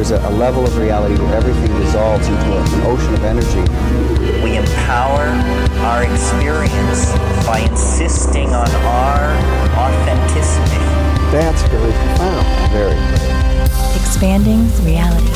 There's 0.00 0.12
a, 0.12 0.28
a, 0.28 0.32
level 0.32 0.64
of 0.64 0.78
reality 0.78 1.14
where 1.22 1.34
everything 1.34 1.66
dissolves 1.78 2.26
into 2.26 2.52
a, 2.56 2.62
an 2.62 2.80
ocean 2.86 3.12
of 3.12 3.22
energy. 3.22 3.60
We 4.42 4.56
empower 4.56 5.28
our 5.84 6.04
experience 6.04 7.12
by 7.44 7.58
insisting 7.70 8.48
on 8.54 8.70
our 8.88 9.28
authenticity. 9.76 10.80
That's 11.30 11.60
very 11.64 11.92
profound. 11.92 12.72
Very. 12.72 12.96
Expanding 14.00 14.60
reality. 14.86 15.28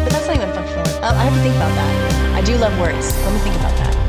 But 0.00 0.12
that's 0.12 0.26
not 0.26 0.36
even 0.36 0.50
functional. 0.54 1.04
Uh, 1.04 1.12
I 1.12 1.24
have 1.24 1.34
to 1.34 1.40
think 1.40 1.56
about 1.56 1.74
that. 1.74 2.34
I 2.36 2.40
do 2.40 2.56
love 2.56 2.72
words. 2.80 3.14
Let 3.22 3.34
me 3.34 3.38
think 3.40 3.56
about 3.56 3.76
that. 3.76 4.03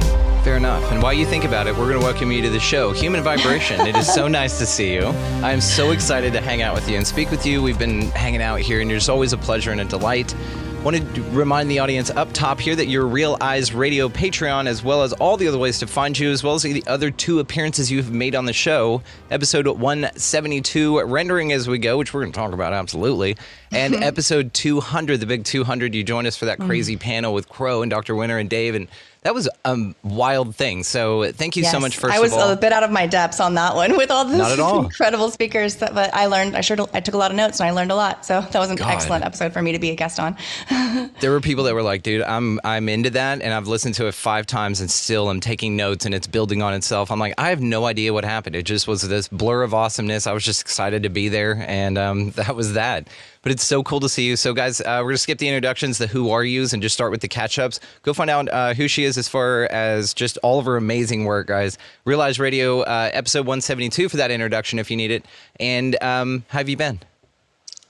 Fair 0.45 0.57
enough. 0.57 0.91
And 0.91 1.01
while 1.01 1.11
you 1.11 1.25
think 1.25 1.43
about 1.43 1.65
it, 1.65 1.71
we're 1.75 1.89
going 1.89 1.99
to 1.99 2.05
welcome 2.05 2.31
you 2.31 2.39
to 2.43 2.51
the 2.51 2.59
show, 2.59 2.91
Human 2.91 3.23
Vibration. 3.23 3.81
it 3.87 3.95
is 3.95 4.05
so 4.05 4.27
nice 4.41 4.59
to 4.59 4.67
see 4.67 4.93
you. 4.93 5.05
I 5.41 5.51
am 5.51 5.59
so 5.59 5.89
excited 5.89 6.33
to 6.33 6.39
hang 6.39 6.61
out 6.61 6.75
with 6.75 6.87
you 6.87 6.97
and 6.97 7.07
speak 7.07 7.31
with 7.31 7.47
you. 7.47 7.63
We've 7.63 7.79
been 7.79 8.11
hanging 8.11 8.43
out 8.43 8.59
here, 8.59 8.79
and 8.79 8.87
you're 8.87 8.99
just 8.99 9.09
always 9.09 9.33
a 9.33 9.39
pleasure 9.39 9.71
and 9.71 9.81
a 9.81 9.85
delight. 9.85 10.35
Wanted 10.83 11.15
to 11.15 11.23
remind 11.31 11.71
the 11.71 11.79
audience 11.79 12.11
up 12.11 12.31
top 12.31 12.59
here 12.59 12.75
that 12.75 12.85
your 12.85 13.07
Real 13.07 13.39
Eyes 13.41 13.73
Radio 13.73 14.07
Patreon, 14.07 14.67
as 14.67 14.83
well 14.83 15.01
as 15.01 15.13
all 15.13 15.35
the 15.35 15.47
other 15.47 15.57
ways 15.57 15.79
to 15.79 15.87
find 15.87 16.15
you, 16.15 16.29
as 16.29 16.43
well 16.43 16.53
as 16.53 16.61
the 16.61 16.83
other 16.85 17.09
two 17.09 17.39
appearances 17.39 17.91
you've 17.91 18.11
made 18.11 18.35
on 18.35 18.45
the 18.45 18.53
show, 18.53 19.01
episode 19.31 19.65
172, 19.65 21.01
Rendering 21.05 21.53
as 21.53 21.67
We 21.67 21.79
Go, 21.79 21.97
which 21.97 22.13
we're 22.13 22.21
going 22.21 22.33
to 22.33 22.39
talk 22.39 22.53
about 22.53 22.71
absolutely, 22.71 23.35
and 23.71 23.95
episode 24.03 24.53
200, 24.53 25.21
the 25.21 25.25
big 25.25 25.43
200. 25.43 25.95
You 25.95 26.03
joined 26.03 26.27
us 26.27 26.37
for 26.37 26.45
that 26.45 26.59
crazy 26.59 26.97
mm. 26.97 26.99
panel 26.99 27.33
with 27.33 27.49
Crow 27.49 27.81
and 27.81 27.89
Dr. 27.89 28.13
Winter 28.13 28.37
and 28.37 28.47
Dave, 28.47 28.75
and 28.75 28.87
that 29.25 29.33
was 29.33 29.49
a 29.65 29.95
wild 30.03 30.55
thing. 30.55 30.83
So 30.83 31.31
thank 31.31 31.55
you 31.55 31.63
yes, 31.63 31.71
so 31.71 31.79
much. 31.79 31.97
First, 31.97 32.15
I 32.15 32.19
was 32.19 32.31
a 32.31 32.55
bit 32.55 32.71
out 32.71 32.83
of 32.83 32.91
my 32.91 33.07
depths 33.07 33.39
on 33.39 33.55
that 33.55 33.73
one 33.73 33.97
with 33.97 34.11
all 34.11 34.23
these 34.23 34.39
incredible 34.59 35.31
speakers. 35.31 35.77
That, 35.77 35.95
but 35.95 36.13
I 36.13 36.27
learned. 36.27 36.55
I 36.55 36.61
sure 36.61 36.77
I 36.93 36.99
took 36.99 37.15
a 37.15 37.17
lot 37.17 37.31
of 37.31 37.37
notes 37.37 37.59
and 37.59 37.67
I 37.67 37.71
learned 37.71 37.91
a 37.91 37.95
lot. 37.95 38.23
So 38.23 38.41
that 38.41 38.59
was 38.59 38.69
an 38.69 38.75
God. 38.75 38.87
excellent 38.87 39.25
episode 39.25 39.51
for 39.51 39.63
me 39.63 39.71
to 39.71 39.79
be 39.79 39.89
a 39.89 39.95
guest 39.95 40.19
on. 40.19 40.37
there 41.21 41.31
were 41.31 41.41
people 41.41 41.63
that 41.63 41.73
were 41.73 41.81
like, 41.81 42.03
"Dude, 42.03 42.21
I'm 42.21 42.59
I'm 42.63 42.87
into 42.87 43.09
that," 43.09 43.41
and 43.41 43.51
I've 43.51 43.67
listened 43.67 43.95
to 43.95 44.05
it 44.05 44.13
five 44.13 44.45
times 44.45 44.79
and 44.79 44.91
still 44.91 45.27
I'm 45.27 45.39
taking 45.39 45.75
notes 45.75 46.05
and 46.05 46.13
it's 46.13 46.27
building 46.27 46.61
on 46.61 46.75
itself. 46.75 47.09
I'm 47.09 47.19
like, 47.19 47.33
I 47.39 47.49
have 47.49 47.61
no 47.61 47.85
idea 47.85 48.13
what 48.13 48.25
happened. 48.25 48.55
It 48.55 48.63
just 48.63 48.87
was 48.87 49.01
this 49.01 49.27
blur 49.27 49.63
of 49.63 49.73
awesomeness. 49.73 50.27
I 50.27 50.33
was 50.33 50.43
just 50.43 50.61
excited 50.61 51.01
to 51.01 51.09
be 51.09 51.29
there, 51.29 51.65
and 51.67 51.97
um, 51.97 52.29
that 52.35 52.55
was 52.55 52.73
that. 52.73 53.07
But 53.45 53.51
it's 53.51 53.63
so 53.63 53.83
cool 53.83 53.99
to 53.99 54.09
see 54.09 54.25
you. 54.25 54.37
So, 54.37 54.55
guys, 54.55 54.81
uh, 54.81 54.85
we're 55.01 55.03
going 55.03 55.13
to 55.13 55.19
skip 55.19 55.37
the 55.37 55.47
introductions, 55.47 55.99
the 55.99 56.07
who 56.07 56.31
are 56.31 56.43
yous, 56.43 56.73
and 56.73 56.81
just 56.81 56.95
start 56.95 57.11
with 57.11 57.21
the 57.21 57.27
catch 57.27 57.59
ups. 57.59 57.79
Go 58.01 58.11
find 58.11 58.27
out 58.27 58.49
uh, 58.51 58.73
who 58.73 58.87
she 58.87 59.03
is 59.03 59.19
as 59.19 59.27
far 59.27 59.65
as 59.65 60.15
just 60.15 60.39
all 60.41 60.57
of 60.57 60.65
her 60.65 60.77
amazing 60.77 61.25
work, 61.25 61.45
guys. 61.45 61.77
Real 62.05 62.21
Eyes 62.21 62.39
Radio, 62.39 62.81
uh, 62.81 63.11
episode 63.13 63.41
172 63.45 64.09
for 64.09 64.17
that 64.17 64.31
introduction 64.31 64.79
if 64.79 64.89
you 64.89 64.97
need 64.97 65.11
it. 65.11 65.27
And 65.59 65.95
um, 66.01 66.43
how 66.47 66.57
have 66.57 66.69
you 66.69 66.75
been? 66.75 67.01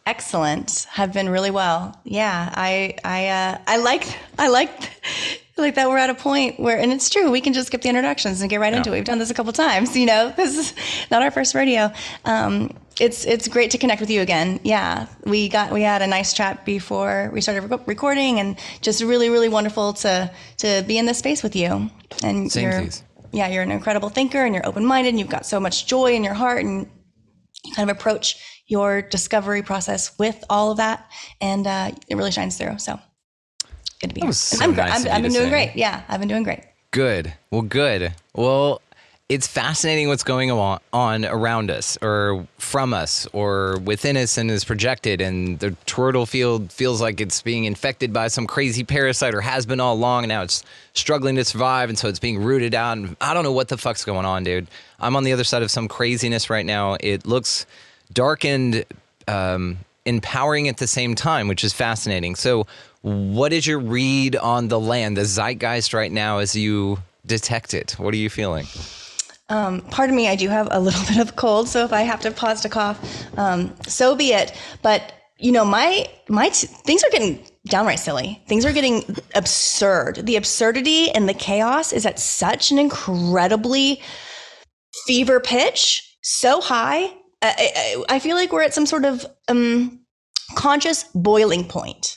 Excellent. 0.05 0.87
Have 0.89 1.13
been 1.13 1.29
really 1.29 1.51
well. 1.51 1.97
Yeah, 2.03 2.51
I 2.53 2.97
I 3.05 3.27
uh, 3.29 3.57
I 3.65 3.77
like 3.77 4.05
I 4.37 4.49
like 4.49 4.69
like 5.57 5.75
that 5.75 5.87
we're 5.87 5.97
at 5.97 6.09
a 6.09 6.15
point 6.15 6.59
where 6.59 6.77
and 6.77 6.91
it's 6.91 7.09
true 7.09 7.31
we 7.31 7.39
can 7.39 7.53
just 7.53 7.67
skip 7.67 7.81
the 7.81 7.89
introductions 7.89 8.41
and 8.41 8.49
get 8.49 8.59
right 8.59 8.73
yeah. 8.73 8.77
into 8.77 8.91
it. 8.91 8.95
We've 8.95 9.05
done 9.05 9.19
this 9.19 9.29
a 9.29 9.33
couple 9.33 9.53
times 9.53 9.95
you 9.95 10.05
know? 10.05 10.33
This 10.35 10.57
is 10.57 10.73
not 11.09 11.21
our 11.21 11.31
first 11.31 11.55
radio 11.55 11.91
um, 12.25 12.71
it's 12.99 13.25
it's 13.25 13.47
great 13.47 13.71
to 13.71 13.77
connect 13.77 14.01
with 14.01 14.09
you 14.09 14.21
again. 14.21 14.59
Yeah 14.63 15.07
we 15.25 15.49
got 15.49 15.71
we 15.71 15.81
had 15.81 16.01
a 16.01 16.07
nice 16.07 16.33
chat 16.33 16.65
before 16.65 17.29
we 17.33 17.41
started 17.41 17.69
rec- 17.69 17.87
recording 17.87 18.39
and 18.39 18.57
just 18.81 19.01
really 19.01 19.29
really 19.29 19.49
wonderful 19.49 19.93
to 19.93 20.31
to 20.57 20.83
be 20.87 20.97
in 20.97 21.05
this 21.05 21.19
space 21.19 21.41
with 21.41 21.55
you. 21.55 21.89
And 22.23 22.51
Same 22.51 22.63
you're 22.63 22.87
yeah 23.31 23.47
you're 23.47 23.63
an 23.63 23.71
incredible 23.71 24.09
thinker 24.09 24.43
and 24.43 24.53
you're 24.53 24.67
open-minded 24.67 25.09
and 25.09 25.19
you've 25.19 25.29
got 25.29 25.45
so 25.45 25.59
much 25.59 25.87
joy 25.87 26.13
in 26.13 26.23
your 26.23 26.33
heart 26.33 26.63
and 26.63 26.87
you 27.63 27.73
kind 27.73 27.89
of 27.89 27.95
approach 27.95 28.61
your 28.67 29.01
discovery 29.01 29.61
process 29.61 30.17
with 30.17 30.43
all 30.49 30.71
of 30.71 30.77
that 30.77 31.09
and 31.41 31.67
uh, 31.67 31.91
it 32.07 32.15
really 32.15 32.31
shines 32.31 32.57
through 32.57 32.77
so 32.77 32.99
good 33.99 34.09
to 34.09 34.13
be 34.15 34.21
here. 34.21 34.31
So 34.31 34.63
I'm, 34.63 34.75
nice 34.75 35.05
I'm, 35.05 35.11
I've 35.11 35.21
been 35.21 35.31
doing 35.31 35.45
say. 35.45 35.49
great. 35.49 35.75
Yeah, 35.75 36.03
I've 36.07 36.19
been 36.19 36.29
doing 36.29 36.43
great. 36.43 36.63
Good. 36.91 37.33
Well, 37.51 37.61
good. 37.61 38.13
Well, 38.33 38.81
it's 39.27 39.47
fascinating 39.47 40.07
what's 40.07 40.23
going 40.23 40.51
on, 40.51 40.79
on 40.93 41.25
around 41.25 41.71
us 41.71 41.97
or 42.03 42.47
from 42.59 42.93
us 42.93 43.27
or 43.33 43.79
within 43.79 44.15
us 44.17 44.37
and 44.37 44.51
is 44.51 44.63
projected 44.63 45.19
and 45.19 45.57
the 45.59 45.71
toroidal 45.87 46.27
field 46.27 46.71
feels 46.71 47.01
like 47.01 47.19
it's 47.19 47.41
being 47.41 47.65
infected 47.65 48.13
by 48.13 48.27
some 48.27 48.45
crazy 48.45 48.83
parasite 48.83 49.33
or 49.33 49.41
has 49.41 49.65
been 49.65 49.79
all 49.79 49.95
along 49.95 50.23
and 50.23 50.29
now 50.29 50.43
it's 50.43 50.63
struggling 50.93 51.35
to 51.35 51.43
survive 51.43 51.89
and 51.89 51.97
so 51.97 52.07
it's 52.07 52.19
being 52.19 52.39
rooted 52.41 52.75
out 52.75 52.97
and 52.97 53.17
i 53.19 53.33
don't 53.33 53.43
know 53.43 53.51
what 53.51 53.67
the 53.67 53.77
fuck's 53.77 54.05
going 54.05 54.27
on 54.27 54.43
dude 54.43 54.67
i'm 54.99 55.15
on 55.15 55.23
the 55.23 55.33
other 55.33 55.43
side 55.43 55.63
of 55.63 55.71
some 55.71 55.87
craziness 55.87 56.51
right 56.51 56.65
now 56.65 56.95
it 56.99 57.25
looks 57.25 57.65
dark 58.13 58.45
and 58.45 58.85
um, 59.27 59.75
empowering 60.05 60.67
at 60.67 60.77
the 60.77 60.87
same 60.87 61.15
time 61.15 61.47
which 61.47 61.63
is 61.63 61.73
fascinating 61.73 62.35
so 62.35 62.67
what 63.05 63.53
is 63.53 63.67
your 63.67 63.77
read 63.77 64.35
on 64.35 64.67
the 64.67 64.79
land, 64.79 65.15
the 65.15 65.25
zeitgeist 65.25 65.93
right 65.93 66.11
now 66.11 66.39
as 66.39 66.55
you 66.55 66.97
detect 67.23 67.75
it? 67.75 67.91
What 67.99 68.15
are 68.15 68.17
you 68.17 68.31
feeling? 68.31 68.65
Um, 69.47 69.81
pardon 69.91 70.15
me, 70.15 70.27
I 70.27 70.35
do 70.35 70.49
have 70.49 70.67
a 70.71 70.79
little 70.79 71.05
bit 71.07 71.19
of 71.19 71.35
cold, 71.35 71.69
so 71.69 71.85
if 71.85 71.93
I 71.93 72.01
have 72.01 72.19
to 72.21 72.31
pause 72.31 72.61
to 72.61 72.69
cough, 72.69 72.99
um, 73.37 73.75
so 73.85 74.15
be 74.15 74.33
it. 74.33 74.59
But 74.81 75.13
you 75.37 75.51
know, 75.51 75.63
my 75.63 76.07
my 76.29 76.49
t- 76.49 76.65
things 76.65 77.03
are 77.03 77.11
getting 77.11 77.45
downright 77.67 77.99
silly. 77.99 78.41
Things 78.47 78.65
are 78.65 78.73
getting 78.73 79.03
absurd. 79.35 80.25
The 80.25 80.35
absurdity 80.35 81.11
and 81.11 81.29
the 81.29 81.33
chaos 81.35 81.93
is 81.93 82.07
at 82.07 82.17
such 82.19 82.71
an 82.71 82.79
incredibly 82.79 84.01
fever 85.05 85.39
pitch, 85.39 86.17
so 86.23 86.59
high. 86.59 87.03
I, 87.43 87.53
I, 88.09 88.15
I 88.15 88.19
feel 88.19 88.35
like 88.35 88.51
we're 88.51 88.63
at 88.63 88.73
some 88.73 88.87
sort 88.87 89.05
of 89.05 89.27
um, 89.47 89.99
conscious 90.55 91.03
boiling 91.13 91.67
point. 91.67 92.14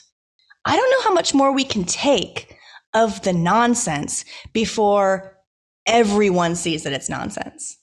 I 0.65 0.75
don't 0.75 0.91
know 0.91 1.09
how 1.09 1.13
much 1.13 1.33
more 1.33 1.51
we 1.51 1.63
can 1.63 1.83
take 1.83 2.57
of 2.93 3.21
the 3.23 3.33
nonsense 3.33 4.25
before 4.53 5.37
everyone 5.85 6.55
sees 6.55 6.83
that 6.83 6.93
it's 6.93 7.09
nonsense. 7.09 7.77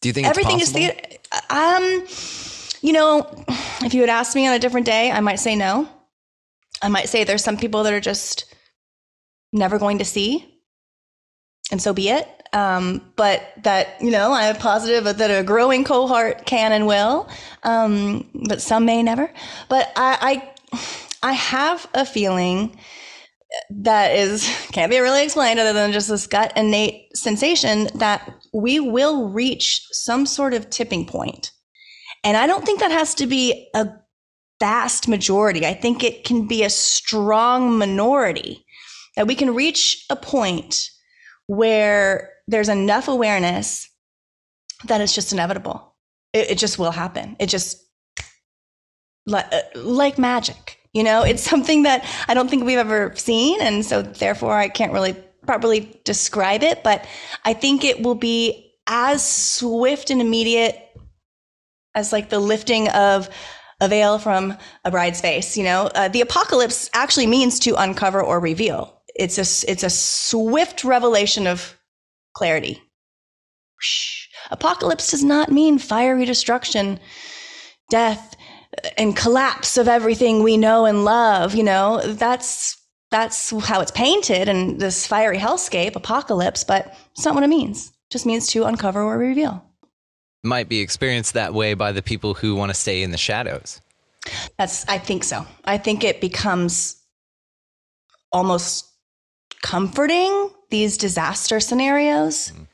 Do 0.00 0.08
you 0.08 0.12
think 0.12 0.26
everything 0.26 0.60
is 0.60 0.72
the 0.72 0.94
um 1.50 2.06
you 2.82 2.92
know, 2.92 3.26
if 3.82 3.94
you 3.94 4.00
had 4.00 4.10
asked 4.10 4.34
me 4.34 4.46
on 4.46 4.54
a 4.54 4.58
different 4.58 4.86
day, 4.86 5.10
I 5.10 5.20
might 5.20 5.36
say 5.36 5.54
no. 5.54 5.88
I 6.82 6.88
might 6.88 7.08
say 7.08 7.24
there's 7.24 7.44
some 7.44 7.56
people 7.56 7.82
that 7.82 7.92
are 7.92 8.00
just 8.00 8.54
never 9.52 9.78
going 9.78 9.98
to 9.98 10.04
see. 10.04 10.60
And 11.70 11.80
so 11.80 11.92
be 11.92 12.08
it. 12.08 12.26
Um, 12.52 13.12
but 13.16 13.52
that, 13.62 14.00
you 14.00 14.10
know, 14.10 14.32
I'm 14.32 14.56
positive 14.56 15.04
that 15.04 15.30
a 15.30 15.44
growing 15.44 15.84
cohort 15.84 16.46
can 16.46 16.72
and 16.72 16.86
will. 16.86 17.28
Um, 17.62 18.28
but 18.46 18.62
some 18.62 18.86
may 18.86 19.02
never. 19.02 19.30
But 19.68 19.92
I, 19.94 20.50
I 20.72 20.78
I 21.22 21.32
have 21.32 21.86
a 21.94 22.04
feeling 22.04 22.78
that 23.70 24.14
is 24.14 24.48
can't 24.72 24.90
be 24.90 24.98
really 24.98 25.24
explained 25.24 25.58
other 25.58 25.72
than 25.72 25.92
just 25.92 26.08
this 26.08 26.26
gut 26.26 26.52
innate 26.56 27.16
sensation 27.16 27.88
that 27.96 28.32
we 28.52 28.80
will 28.80 29.28
reach 29.28 29.82
some 29.90 30.24
sort 30.26 30.54
of 30.54 30.70
tipping 30.70 31.04
point. 31.04 31.52
And 32.22 32.36
I 32.36 32.46
don't 32.46 32.64
think 32.64 32.80
that 32.80 32.92
has 32.92 33.14
to 33.16 33.26
be 33.26 33.68
a 33.74 33.88
vast 34.60 35.08
majority. 35.08 35.66
I 35.66 35.74
think 35.74 36.04
it 36.04 36.24
can 36.24 36.46
be 36.46 36.62
a 36.62 36.70
strong 36.70 37.76
minority 37.78 38.64
that 39.16 39.26
we 39.26 39.34
can 39.34 39.54
reach 39.54 40.04
a 40.10 40.16
point 40.16 40.90
where 41.46 42.30
there's 42.46 42.68
enough 42.68 43.08
awareness 43.08 43.88
that 44.84 45.00
it's 45.00 45.14
just 45.14 45.32
inevitable. 45.32 45.96
It, 46.32 46.52
it 46.52 46.58
just 46.58 46.78
will 46.78 46.90
happen. 46.92 47.36
It 47.40 47.46
just 47.46 47.82
like, 49.26 49.46
uh, 49.52 49.62
like 49.74 50.18
magic. 50.18 50.79
You 50.92 51.02
know, 51.02 51.22
it's 51.22 51.42
something 51.50 51.84
that 51.84 52.04
I 52.28 52.34
don't 52.34 52.48
think 52.48 52.64
we've 52.64 52.78
ever 52.78 53.14
seen. 53.16 53.60
And 53.60 53.84
so 53.84 54.02
therefore 54.02 54.56
I 54.56 54.68
can't 54.68 54.92
really 54.92 55.14
properly 55.46 56.00
describe 56.04 56.62
it, 56.62 56.82
but 56.82 57.04
I 57.44 57.54
think 57.54 57.84
it 57.84 58.02
will 58.02 58.14
be 58.14 58.72
as 58.86 59.24
swift 59.24 60.10
and 60.10 60.20
immediate 60.20 60.76
as 61.94 62.12
like 62.12 62.28
the 62.28 62.38
lifting 62.38 62.88
of 62.88 63.28
a 63.80 63.88
veil 63.88 64.18
from 64.18 64.56
a 64.84 64.90
bride's 64.90 65.20
face. 65.20 65.56
You 65.56 65.64
know, 65.64 65.90
uh, 65.94 66.08
the 66.08 66.20
apocalypse 66.20 66.90
actually 66.92 67.26
means 67.26 67.58
to 67.60 67.74
uncover 67.76 68.22
or 68.22 68.38
reveal. 68.38 69.02
It's 69.14 69.38
a 69.38 69.70
it's 69.70 69.82
a 69.82 69.90
swift 69.90 70.84
revelation 70.84 71.46
of 71.46 71.76
clarity. 72.34 72.80
Apocalypse 74.50 75.10
does 75.10 75.24
not 75.24 75.50
mean 75.50 75.78
fiery 75.78 76.24
destruction, 76.24 77.00
death, 77.88 78.36
and 78.96 79.16
collapse 79.16 79.76
of 79.76 79.88
everything 79.88 80.42
we 80.42 80.56
know 80.56 80.84
and 80.84 81.04
love. 81.04 81.54
You 81.54 81.64
know, 81.64 82.00
that's 82.04 82.76
that's 83.10 83.50
how 83.66 83.80
it's 83.80 83.90
painted 83.90 84.48
in 84.48 84.78
this 84.78 85.06
fiery 85.06 85.38
hellscape, 85.38 85.96
apocalypse, 85.96 86.64
but 86.64 86.96
it's 87.12 87.24
not 87.24 87.34
what 87.34 87.44
it 87.44 87.48
means. 87.48 87.88
It 87.88 88.10
just 88.10 88.26
means 88.26 88.46
to 88.48 88.64
uncover 88.64 89.02
or 89.02 89.18
reveal. 89.18 89.64
Might 90.42 90.68
be 90.68 90.80
experienced 90.80 91.34
that 91.34 91.52
way 91.52 91.74
by 91.74 91.92
the 91.92 92.02
people 92.02 92.34
who 92.34 92.54
want 92.54 92.70
to 92.70 92.74
stay 92.74 93.02
in 93.02 93.10
the 93.10 93.18
shadows. 93.18 93.80
That's 94.58 94.86
I 94.88 94.98
think 94.98 95.24
so. 95.24 95.46
I 95.64 95.78
think 95.78 96.04
it 96.04 96.20
becomes 96.20 96.96
almost 98.32 98.86
comforting 99.62 100.50
these 100.70 100.96
disaster 100.96 101.60
scenarios. 101.60 102.52
Mm. 102.52 102.66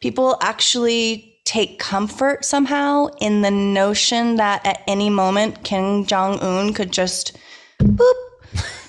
People 0.00 0.36
actually 0.40 1.27
take 1.48 1.78
comfort 1.78 2.44
somehow 2.44 3.06
in 3.22 3.40
the 3.40 3.50
notion 3.50 4.36
that 4.36 4.64
at 4.66 4.82
any 4.86 5.08
moment 5.08 5.64
Kim 5.64 6.04
Jong 6.04 6.38
Un 6.40 6.74
could 6.74 6.92
just 6.92 7.38
boop 7.80 8.12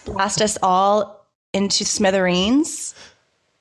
blast 0.03 0.41
us 0.41 0.57
all 0.61 1.25
into 1.53 1.85
smithereens. 1.85 2.95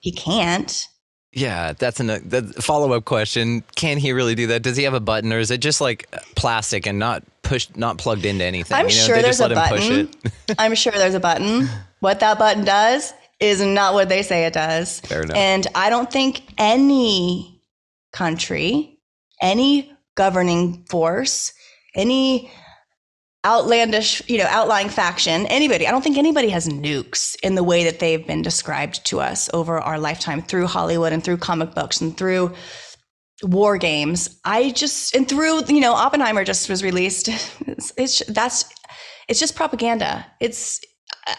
He 0.00 0.10
can't. 0.10 0.88
Yeah, 1.32 1.74
that's 1.74 2.00
a 2.00 2.14
uh, 2.14 2.40
follow 2.60 2.92
up 2.92 3.04
question. 3.04 3.62
Can 3.76 3.98
he 3.98 4.12
really 4.12 4.34
do 4.34 4.48
that? 4.48 4.62
Does 4.62 4.76
he 4.76 4.82
have 4.82 4.94
a 4.94 5.00
button, 5.00 5.32
or 5.32 5.38
is 5.38 5.52
it 5.52 5.60
just 5.60 5.80
like 5.80 6.10
plastic 6.34 6.86
and 6.86 6.98
not 6.98 7.22
pushed, 7.42 7.76
not 7.76 7.98
plugged 7.98 8.24
into 8.24 8.44
anything? 8.44 8.76
I'm 8.76 8.88
you 8.88 8.96
know, 8.96 9.02
sure 9.02 9.22
there's 9.22 9.40
a 9.40 9.50
button. 9.50 10.10
I'm 10.58 10.74
sure 10.74 10.92
there's 10.92 11.14
a 11.14 11.20
button. 11.20 11.68
What 12.00 12.18
that 12.20 12.38
button 12.38 12.64
does 12.64 13.12
is 13.38 13.60
not 13.60 13.94
what 13.94 14.08
they 14.08 14.22
say 14.22 14.46
it 14.46 14.54
does. 14.54 15.00
Fair 15.00 15.22
enough. 15.22 15.36
And 15.36 15.66
I 15.76 15.90
don't 15.90 16.10
think 16.10 16.42
any 16.58 17.57
country, 18.12 18.98
any 19.40 19.92
governing 20.16 20.84
force, 20.90 21.52
any 21.94 22.50
outlandish, 23.46 24.22
you 24.28 24.38
know, 24.38 24.46
outlying 24.48 24.88
faction, 24.88 25.46
anybody, 25.46 25.86
I 25.86 25.90
don't 25.90 26.02
think 26.02 26.18
anybody 26.18 26.48
has 26.50 26.68
nukes 26.68 27.36
in 27.42 27.54
the 27.54 27.62
way 27.62 27.84
that 27.84 28.00
they've 28.00 28.26
been 28.26 28.42
described 28.42 29.06
to 29.06 29.20
us 29.20 29.48
over 29.54 29.78
our 29.78 29.98
lifetime 29.98 30.42
through 30.42 30.66
Hollywood 30.66 31.12
and 31.12 31.22
through 31.22 31.38
comic 31.38 31.74
books 31.74 32.00
and 32.00 32.16
through 32.16 32.52
war 33.42 33.78
games. 33.78 34.40
I 34.44 34.70
just, 34.72 35.14
and 35.14 35.28
through, 35.28 35.62
you 35.68 35.80
know, 35.80 35.94
Oppenheimer 35.94 36.44
just 36.44 36.68
was 36.68 36.82
released. 36.82 37.28
It's, 37.68 37.92
it's 37.96 38.18
that's, 38.26 38.64
it's 39.28 39.38
just 39.38 39.54
propaganda. 39.54 40.26
It's, 40.40 40.80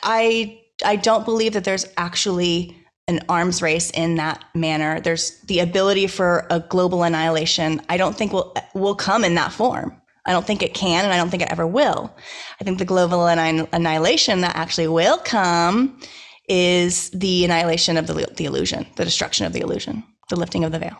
I, 0.04 0.62
I 0.86 0.96
don't 0.96 1.26
believe 1.26 1.52
that 1.52 1.66
there's 1.66 1.86
actually 1.98 2.79
an 3.10 3.26
arms 3.28 3.62
race 3.62 3.90
in 3.90 4.16
that 4.16 4.46
manner. 4.54 5.02
There's 5.02 5.40
the 5.42 5.60
ability 5.60 6.08
for 6.08 6.46
a 6.52 6.60
global 6.60 7.04
annihilation. 7.04 7.82
I 7.90 7.98
don't 7.98 8.16
think 8.16 8.32
will 8.32 8.56
will 8.76 8.96
come 8.96 9.26
in 9.26 9.36
that 9.36 9.52
form. 9.52 10.00
I 10.26 10.32
don't 10.32 10.46
think 10.46 10.62
it 10.62 10.76
can, 10.76 11.04
and 11.04 11.12
I 11.12 11.18
don't 11.18 11.30
think 11.32 11.42
it 11.42 11.52
ever 11.52 11.66
will. 11.66 12.16
I 12.62 12.64
think 12.64 12.78
the 12.78 12.86
global 12.86 13.26
annihilation 13.26 14.42
that 14.42 14.56
actually 14.56 14.88
will 14.88 15.18
come 15.18 16.00
is 16.48 17.10
the 17.10 17.46
annihilation 17.46 17.98
of 17.98 18.06
the, 18.06 18.32
the 18.38 18.46
illusion, 18.46 18.86
the 18.96 19.06
destruction 19.06 19.46
of 19.48 19.54
the 19.54 19.62
illusion, 19.62 20.04
the 20.30 20.36
lifting 20.36 20.64
of 20.64 20.72
the 20.72 20.80
veil. 20.80 20.98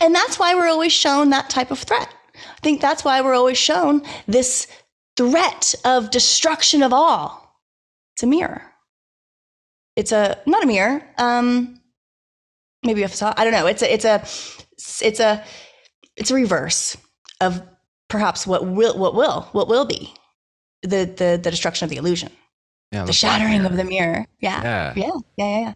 And 0.00 0.14
that's 0.14 0.38
why 0.38 0.54
we're 0.54 0.68
always 0.68 0.92
shown 0.92 1.30
that 1.30 1.50
type 1.50 1.70
of 1.70 1.78
threat. 1.78 2.08
I 2.34 2.60
think 2.62 2.80
that's 2.80 3.04
why 3.04 3.20
we're 3.20 3.34
always 3.34 3.58
shown 3.58 4.02
this 4.26 4.66
threat 5.16 5.74
of 5.84 6.10
destruction 6.10 6.82
of 6.82 6.92
all. 6.92 7.60
It's 8.14 8.22
a 8.24 8.26
mirror. 8.26 8.62
It's 9.96 10.12
a 10.12 10.38
not 10.46 10.62
a 10.62 10.66
mirror. 10.66 11.02
Um, 11.18 11.80
maybe 12.84 13.02
a 13.02 13.08
facade. 13.08 13.34
I 13.36 13.44
don't 13.44 13.52
know. 13.52 13.66
It's 13.66 13.82
a 13.82 13.92
it's 13.92 14.04
a 14.04 14.20
it's 15.04 15.20
a 15.20 15.44
it's 16.16 16.30
a 16.30 16.34
reverse 16.34 16.96
of 17.40 17.62
perhaps 18.08 18.46
what 18.46 18.66
will 18.66 18.96
what 18.98 19.14
will 19.14 19.48
what 19.52 19.68
will 19.68 19.84
be 19.84 20.12
the 20.82 21.04
the 21.04 21.40
the 21.42 21.50
destruction 21.50 21.84
of 21.84 21.90
the 21.90 21.96
illusion 21.96 22.30
yeah, 22.92 23.02
the, 23.02 23.06
the 23.06 23.12
shattering 23.12 23.64
of 23.64 23.76
the 23.76 23.84
mirror 23.84 24.24
yeah 24.40 24.62
yeah 24.62 24.92
yeah 24.96 25.04
yeah 25.04 25.20
yeah, 25.36 25.60
yeah. 25.60 25.74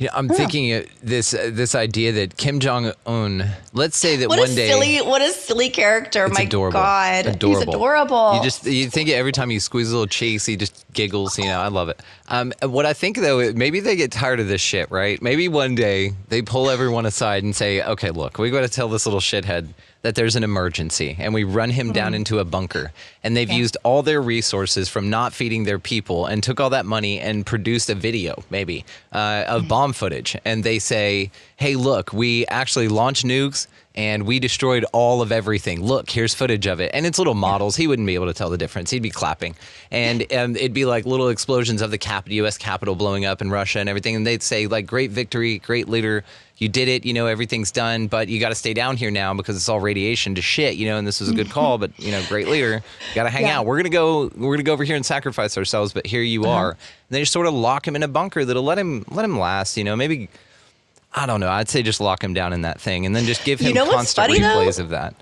You 0.00 0.06
know, 0.06 0.12
I'm 0.14 0.30
thinking 0.30 0.86
this 1.02 1.34
uh, 1.34 1.50
this 1.52 1.74
idea 1.74 2.12
that 2.12 2.38
Kim 2.38 2.58
Jong 2.58 2.90
Un. 3.04 3.44
Let's 3.74 3.98
say 3.98 4.16
that 4.16 4.30
what 4.30 4.38
one 4.38 4.54
day, 4.54 4.68
silly, 4.68 4.96
what 4.98 5.20
a 5.20 5.30
silly 5.30 5.68
character! 5.68 6.26
My 6.26 6.40
adorable. 6.44 6.80
God, 6.80 7.26
adorable. 7.26 7.60
he's 7.60 7.68
adorable. 7.68 8.34
You 8.36 8.42
just 8.42 8.64
you 8.64 8.88
think 8.88 9.10
every 9.10 9.32
time 9.32 9.50
you 9.50 9.60
squeeze 9.60 9.90
a 9.90 9.92
little 9.92 10.06
cheeks, 10.06 10.46
he 10.46 10.56
just 10.56 10.86
giggles. 10.94 11.36
You 11.38 11.44
know, 11.44 11.60
I 11.60 11.68
love 11.68 11.90
it. 11.90 12.00
Um, 12.28 12.54
what 12.62 12.86
I 12.86 12.94
think 12.94 13.18
though, 13.18 13.52
maybe 13.52 13.80
they 13.80 13.94
get 13.94 14.10
tired 14.10 14.40
of 14.40 14.48
this 14.48 14.62
shit, 14.62 14.90
right? 14.90 15.20
Maybe 15.20 15.48
one 15.48 15.74
day 15.74 16.12
they 16.30 16.40
pull 16.40 16.70
everyone 16.70 17.04
aside 17.04 17.42
and 17.42 17.54
say, 17.54 17.82
"Okay, 17.82 18.10
look, 18.10 18.38
we 18.38 18.50
got 18.50 18.62
to 18.62 18.68
tell 18.68 18.88
this 18.88 19.04
little 19.04 19.20
shithead 19.20 19.68
that 20.02 20.14
there's 20.14 20.36
an 20.36 20.44
emergency 20.44 21.16
and 21.18 21.34
we 21.34 21.44
run 21.44 21.70
him 21.70 21.88
mm-hmm. 21.88 21.94
down 21.94 22.14
into 22.14 22.38
a 22.38 22.44
bunker. 22.44 22.92
And 23.22 23.36
they've 23.36 23.50
yeah. 23.50 23.56
used 23.56 23.76
all 23.82 24.02
their 24.02 24.22
resources 24.22 24.88
from 24.88 25.10
not 25.10 25.32
feeding 25.32 25.64
their 25.64 25.78
people 25.78 26.26
and 26.26 26.42
took 26.42 26.60
all 26.60 26.70
that 26.70 26.86
money 26.86 27.20
and 27.20 27.44
produced 27.44 27.90
a 27.90 27.94
video, 27.94 28.42
maybe, 28.50 28.84
uh, 29.12 29.44
of 29.46 29.62
mm-hmm. 29.62 29.68
bomb 29.68 29.92
footage. 29.92 30.36
And 30.44 30.64
they 30.64 30.78
say, 30.78 31.30
hey, 31.60 31.76
look, 31.76 32.12
we 32.12 32.46
actually 32.46 32.88
launched 32.88 33.24
nukes 33.24 33.66
and 33.94 34.26
we 34.26 34.38
destroyed 34.38 34.84
all 34.92 35.20
of 35.20 35.30
everything. 35.30 35.82
Look, 35.82 36.08
here's 36.08 36.32
footage 36.32 36.66
of 36.66 36.80
it. 36.80 36.90
And 36.94 37.04
it's 37.04 37.18
little 37.18 37.34
models. 37.34 37.76
He 37.76 37.86
wouldn't 37.86 38.06
be 38.06 38.14
able 38.14 38.26
to 38.26 38.32
tell 38.32 38.48
the 38.48 38.56
difference. 38.56 38.90
He'd 38.90 39.02
be 39.02 39.10
clapping. 39.10 39.54
And, 39.90 40.24
and 40.32 40.56
it'd 40.56 40.72
be 40.72 40.86
like 40.86 41.04
little 41.04 41.28
explosions 41.28 41.82
of 41.82 41.90
the 41.90 41.98
cap- 41.98 42.30
US 42.30 42.56
Capitol 42.56 42.94
blowing 42.94 43.26
up 43.26 43.42
in 43.42 43.50
Russia 43.50 43.78
and 43.78 43.90
everything. 43.90 44.16
And 44.16 44.26
they'd 44.26 44.42
say, 44.42 44.68
like, 44.68 44.86
great 44.86 45.10
victory, 45.10 45.58
great 45.58 45.86
leader 45.88 46.24
you 46.56 46.68
did 46.68 46.88
it, 46.88 47.06
you 47.06 47.14
know, 47.14 47.26
everything's 47.26 47.72
done, 47.72 48.06
but 48.06 48.28
you 48.28 48.38
got 48.38 48.50
to 48.50 48.54
stay 48.54 48.74
down 48.74 48.98
here 48.98 49.10
now 49.10 49.32
because 49.32 49.56
it's 49.56 49.66
all 49.66 49.80
radiation 49.80 50.34
to 50.34 50.42
shit, 50.42 50.76
you 50.76 50.86
know, 50.86 50.98
and 50.98 51.06
this 51.06 51.18
was 51.18 51.30
a 51.30 51.34
good 51.34 51.48
call, 51.50 51.78
but 51.78 51.90
you 51.98 52.10
know, 52.10 52.22
great 52.28 52.48
leader, 52.48 52.82
got 53.14 53.22
to 53.22 53.30
hang 53.30 53.44
yeah. 53.44 53.58
out. 53.58 53.64
We're 53.64 53.76
going 53.76 53.84
to 53.84 53.90
go, 53.90 54.24
we're 54.24 54.48
going 54.48 54.58
to 54.58 54.62
go 54.62 54.74
over 54.74 54.84
here 54.84 54.94
and 54.94 55.04
sacrifice 55.04 55.56
ourselves, 55.56 55.94
but 55.94 56.06
here 56.06 56.20
you 56.20 56.44
uh-huh. 56.44 56.52
are. 56.52 56.70
And 56.72 56.78
they 57.08 57.20
just 57.20 57.32
sort 57.32 57.46
of 57.46 57.54
lock 57.54 57.88
him 57.88 57.96
in 57.96 58.02
a 58.02 58.08
bunker 58.08 58.44
that'll 58.44 58.62
let 58.62 58.78
him, 58.78 59.06
let 59.08 59.24
him 59.24 59.38
last, 59.38 59.78
you 59.78 59.84
know, 59.84 59.96
maybe, 59.96 60.28
I 61.12 61.26
don't 61.26 61.40
know. 61.40 61.50
I'd 61.50 61.68
say 61.68 61.82
just 61.82 62.00
lock 62.00 62.22
him 62.22 62.34
down 62.34 62.52
in 62.52 62.62
that 62.62 62.80
thing 62.80 63.04
and 63.04 63.14
then 63.14 63.24
just 63.24 63.44
give 63.44 63.60
him 63.60 63.68
you 63.68 63.74
know 63.74 63.90
constant 63.90 64.28
funny, 64.28 64.40
replays 64.40 64.76
though? 64.76 64.84
of 64.84 64.90
that. 64.90 65.14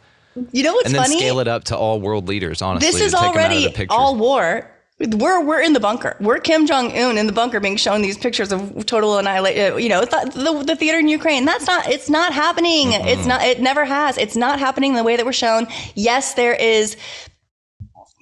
You 0.53 0.63
know 0.63 0.73
what's 0.75 0.87
and 0.87 0.95
then 0.95 1.03
funny? 1.03 1.19
scale 1.19 1.41
it 1.41 1.49
up 1.49 1.65
to 1.65 1.77
all 1.77 2.01
world 2.01 2.29
leaders. 2.29 2.63
Honestly, 2.63 2.91
this 2.91 3.01
is 3.01 3.15
already 3.15 3.75
all 3.89 4.17
war. 4.17 4.71
We're 5.01 5.45
we're 5.45 5.61
in 5.61 5.75
the 5.75 5.81
bunker. 5.81 6.17
We're 6.21 6.39
Kim 6.39 6.67
Jong 6.67 6.93
Un 6.93 7.19
in 7.19 7.27
the 7.27 7.33
bunker, 7.33 7.61
being 7.61 7.77
shown 7.77 8.03
these 8.03 8.19
pictures 8.19 8.53
of 8.53 8.85
total 8.87 9.19
annihilation. 9.19 9.75
Uh, 9.75 9.77
you 9.77 9.89
know, 9.89 10.01
the, 10.01 10.33
the, 10.35 10.65
the, 10.65 10.77
theater 10.77 10.99
in 10.99 11.07
Ukraine. 11.07 11.45
That's 11.45 11.67
not. 11.67 11.89
It's 11.89 12.11
not 12.11 12.33
happening. 12.33 12.89
Mm-hmm. 12.89 13.07
It's 13.07 13.25
not. 13.25 13.43
It 13.43 13.61
never 13.61 13.85
has. 13.85 14.19
It's 14.19 14.37
not 14.37 14.59
happening 14.59 14.95
the 14.95 15.05
way 15.05 15.17
that 15.17 15.25
we're 15.25 15.33
shown. 15.33 15.69
Yes, 15.95 16.35
there 16.35 16.55
is 16.55 16.97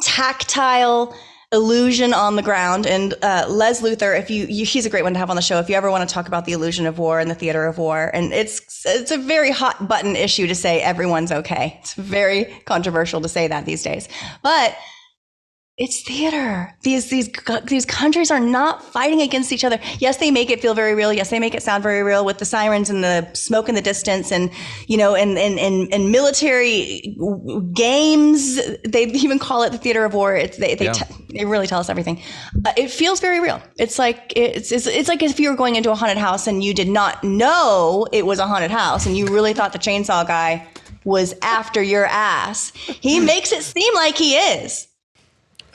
tactile 0.03 1.17
illusion 1.53 2.13
on 2.13 2.37
the 2.37 2.43
ground. 2.43 2.87
And 2.87 3.15
uh, 3.23 3.47
Les 3.49 3.83
Luther, 3.83 4.15
if 4.15 4.31
you, 4.31 4.47
you, 4.47 4.65
he's 4.65 4.87
a 4.87 4.91
great 4.91 5.05
one 5.05 5.13
to 5.13 5.19
have 5.19 5.31
on 5.31 5.37
the 5.37 5.43
show. 5.43 5.59
If 5.59 5.69
you 5.69 5.77
ever 5.77 5.91
want 5.91 6.09
to 6.09 6.13
talk 6.13 6.29
about 6.29 6.45
the 6.45 6.53
illusion 6.53 6.87
of 6.87 6.99
war 6.99 7.21
and 7.21 7.31
the 7.31 7.35
theater 7.35 7.67
of 7.67 7.79
war, 7.79 8.11
and 8.13 8.33
it's 8.33 8.85
it's 8.85 9.11
a 9.11 9.19
very 9.19 9.51
hot 9.51 9.89
button 9.89 10.17
issue 10.17 10.47
to 10.47 10.55
say 10.55 10.81
everyone's 10.81 11.33
okay. 11.33 11.79
It's 11.81 11.95
very 11.95 12.47
controversial 12.65 13.21
to 13.21 13.29
say 13.29 13.49
that 13.49 13.65
these 13.65 13.83
days, 13.83 14.09
but 14.43 14.77
it's 15.79 16.01
theater. 16.03 16.75
These 16.83 17.11
these 17.11 17.29
these 17.65 17.85
countries 17.85 18.31
are 18.31 18.41
not 18.41 18.83
fighting 18.83 19.21
against 19.21 19.53
each 19.53 19.63
other. 19.63 19.79
Yes, 19.99 20.17
they 20.17 20.31
make 20.31 20.49
it 20.49 20.63
feel 20.63 20.73
very 20.73 20.95
real. 20.95 21.13
Yes, 21.13 21.29
they 21.29 21.39
make 21.39 21.55
it 21.55 21.63
sound 21.63 21.83
very 21.83 22.03
real 22.03 22.25
with 22.25 22.39
the 22.39 22.47
sirens 22.47 22.89
and 22.89 23.05
the 23.05 23.31
smoke 23.35 23.69
in 23.69 23.75
the 23.75 23.83
distance, 23.83 24.33
and 24.33 24.51
you 24.87 24.97
know, 24.97 25.15
and 25.15 25.37
and 25.37 25.59
and, 25.59 25.93
and 25.93 26.11
military 26.11 27.15
games. 27.75 28.57
They 28.85 29.05
even 29.05 29.39
call 29.39 29.65
it 29.65 29.71
the 29.71 29.77
theater 29.79 30.07
of 30.07 30.15
war. 30.15 30.35
It's, 30.35 30.57
they 30.57 30.77
they, 30.77 30.87
yeah. 30.87 30.93
t- 30.93 31.15
they 31.35 31.45
really 31.45 31.67
tell 31.67 31.81
us 31.81 31.91
everything. 31.91 32.23
Uh, 32.65 32.73
it 32.79 32.91
feels 32.91 33.21
very 33.21 33.41
real. 33.41 33.61
It's 33.79 33.99
like 33.99 34.33
it's, 34.35 34.73
it's 34.73 34.87
it's 34.87 35.11
like 35.11 35.23
if 35.23 35.39
you 35.39 35.51
were 35.51 35.57
going 35.57 35.77
into 35.77 35.91
a 35.91 35.95
haunted 35.95 36.17
house 36.17 36.47
and 36.47 36.65
you 36.65 36.73
did 36.73 36.89
not 36.89 37.23
know 37.23 38.07
it 38.13 38.25
was 38.25 38.39
a 38.39 38.47
haunted 38.47 38.71
house, 38.71 39.05
and 39.05 39.15
you 39.15 39.27
really 39.27 39.53
thought 39.53 39.75
the 39.75 39.79
chainsaw 39.79 40.27
guy 40.27 40.67
was 41.05 41.35
after 41.43 41.83
your 41.83 42.07
ass. 42.07 42.73
He 42.75 43.21
makes 43.21 43.53
it 43.53 43.63
seem 43.63 43.95
like 43.95 44.17
he 44.17 44.37
is. 44.37 44.89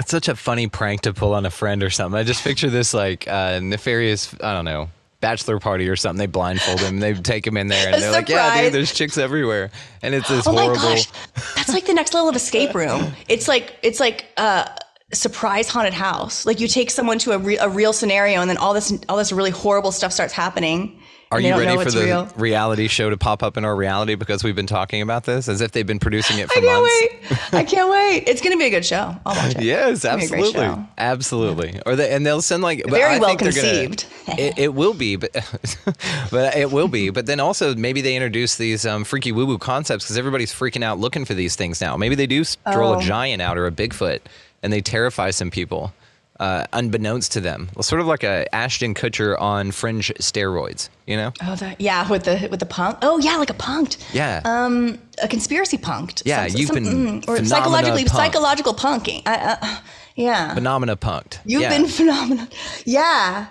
It's 0.01 0.11
such 0.11 0.27
a 0.27 0.35
funny 0.35 0.67
prank 0.67 1.01
to 1.01 1.13
pull 1.13 1.33
on 1.33 1.45
a 1.45 1.51
friend 1.51 1.83
or 1.83 1.89
something. 1.89 2.19
I 2.19 2.23
just 2.23 2.43
picture 2.43 2.69
this 2.69 2.93
like 2.93 3.27
uh, 3.27 3.59
nefarious, 3.61 4.35
I 4.41 4.53
don't 4.53 4.65
know, 4.65 4.89
bachelor 5.21 5.59
party 5.59 5.87
or 5.89 5.95
something. 5.95 6.17
They 6.17 6.25
blindfold 6.25 6.79
him. 6.81 6.99
They 6.99 7.13
take 7.13 7.45
him 7.47 7.55
in 7.57 7.67
there, 7.67 7.87
and 7.87 7.95
A 7.95 7.99
they're 7.99 8.11
like, 8.11 8.27
"Yeah, 8.29 8.63
dude, 8.63 8.73
there's 8.73 8.93
chicks 8.93 9.17
everywhere," 9.17 9.71
and 10.01 10.13
it's 10.15 10.27
this 10.27 10.47
Oh 10.47 10.53
my 10.53 10.63
horrible. 10.63 10.81
gosh, 10.81 11.07
that's 11.55 11.69
like 11.73 11.85
the 11.85 11.93
next 11.93 12.13
level 12.13 12.29
of 12.29 12.35
escape 12.35 12.73
room. 12.73 13.13
It's 13.29 13.47
like 13.47 13.75
it's 13.83 13.99
like 13.99 14.25
uh, 14.37 14.65
surprise 15.13 15.67
haunted 15.69 15.93
house. 15.93 16.45
Like 16.45 16.59
you 16.59 16.67
take 16.67 16.89
someone 16.89 17.19
to 17.19 17.31
a, 17.33 17.37
re- 17.37 17.57
a 17.57 17.69
real 17.69 17.93
scenario, 17.93 18.41
and 18.41 18.49
then 18.49 18.57
all 18.57 18.73
this 18.73 18.93
all 19.09 19.17
this 19.17 19.31
really 19.31 19.51
horrible 19.51 19.91
stuff 19.91 20.11
starts 20.11 20.33
happening. 20.33 21.00
Are 21.31 21.39
you 21.39 21.55
ready 21.57 21.81
for 21.81 21.89
the 21.89 22.03
real. 22.03 22.25
reality 22.35 22.87
show 22.87 23.09
to 23.09 23.15
pop 23.17 23.41
up 23.41 23.55
in 23.55 23.63
our 23.63 23.75
reality 23.75 24.15
because 24.15 24.43
we've 24.43 24.55
been 24.55 24.67
talking 24.67 25.01
about 25.01 25.23
this 25.23 25.47
as 25.47 25.61
if 25.61 25.71
they've 25.71 25.87
been 25.87 25.99
producing 25.99 26.39
it 26.39 26.51
for 26.51 26.59
I 26.59 26.61
can't 26.61 26.81
months? 26.81 27.31
wait. 27.51 27.53
I 27.53 27.63
can't 27.63 27.89
wait. 27.89 28.23
It's 28.27 28.41
gonna 28.41 28.57
be 28.57 28.65
a 28.65 28.69
good 28.69 28.85
show. 28.85 29.15
I'll 29.25 29.35
watch 29.35 29.55
it. 29.55 29.61
Yes, 29.63 30.03
It's 30.03 30.15
be 30.15 30.25
a 30.25 30.27
great 30.27 30.55
absolutely, 30.55 30.85
absolutely. 30.97 31.81
Or 31.85 31.95
they, 31.95 32.11
and 32.13 32.25
they'll 32.25 32.41
send 32.41 32.63
like 32.63 32.83
Very 32.89 33.15
I 33.15 33.19
well 33.19 33.29
think 33.29 33.41
they're 33.41 33.51
gonna- 33.53 33.87
conceived. 33.87 34.05
it, 34.39 34.57
it 34.57 34.73
will 34.73 34.93
be, 34.93 35.15
but 35.15 35.31
but 36.31 36.55
it 36.55 36.71
will 36.71 36.87
be. 36.87 37.09
But 37.09 37.25
then 37.25 37.39
also 37.39 37.75
maybe 37.75 38.01
they 38.01 38.15
introduce 38.15 38.55
these 38.57 38.85
um, 38.85 39.03
freaky 39.03 39.31
woo 39.31 39.45
woo 39.45 39.57
concepts 39.57 40.03
because 40.05 40.17
everybody's 40.17 40.53
freaking 40.53 40.83
out 40.83 40.99
looking 40.99 41.25
for 41.25 41.33
these 41.33 41.55
things 41.55 41.79
now. 41.81 41.95
Maybe 41.97 42.15
they 42.15 42.27
do 42.27 42.43
stroll 42.43 42.93
Oh. 42.95 42.99
a 42.99 43.01
giant 43.01 43.41
out 43.41 43.57
or 43.57 43.67
a 43.67 43.71
Bigfoot 43.71 44.19
and 44.63 44.71
they 44.73 44.81
terrify 44.81 45.31
some 45.31 45.49
people. 45.49 45.93
Uh, 46.41 46.65
unbeknownst 46.73 47.31
to 47.33 47.39
them, 47.39 47.69
sort 47.81 48.01
of 48.01 48.07
like 48.07 48.23
a 48.23 48.47
Ashton 48.53 48.95
Kutcher 48.95 49.39
on 49.39 49.69
fringe 49.69 50.11
steroids, 50.19 50.89
you 51.05 51.15
know? 51.15 51.31
Oh, 51.43 51.53
that, 51.53 51.79
yeah, 51.79 52.09
with 52.09 52.23
the 52.23 52.47
with 52.49 52.59
the 52.59 52.65
punk. 52.65 52.97
Oh, 53.03 53.19
yeah, 53.19 53.35
like 53.37 53.51
a 53.51 53.53
punked. 53.53 54.03
Yeah. 54.11 54.41
Um, 54.43 54.97
a 55.21 55.27
conspiracy 55.27 55.77
punked. 55.77 56.23
Yeah, 56.25 56.47
you've 56.47 56.71
been 56.71 56.85
mm, 57.21 57.29
or 57.29 57.45
psychologically 57.45 58.05
punked. 58.05 58.15
psychological 58.15 58.73
punking. 58.73 59.21
I, 59.27 59.35
uh, 59.61 59.77
yeah, 60.15 60.55
Phenomena 60.55 60.97
punked. 60.97 61.37
you've 61.45 61.61
yeah. 61.61 61.77
been 61.77 61.87
phenomenal. 61.99 62.47
Yeah, 62.85 63.45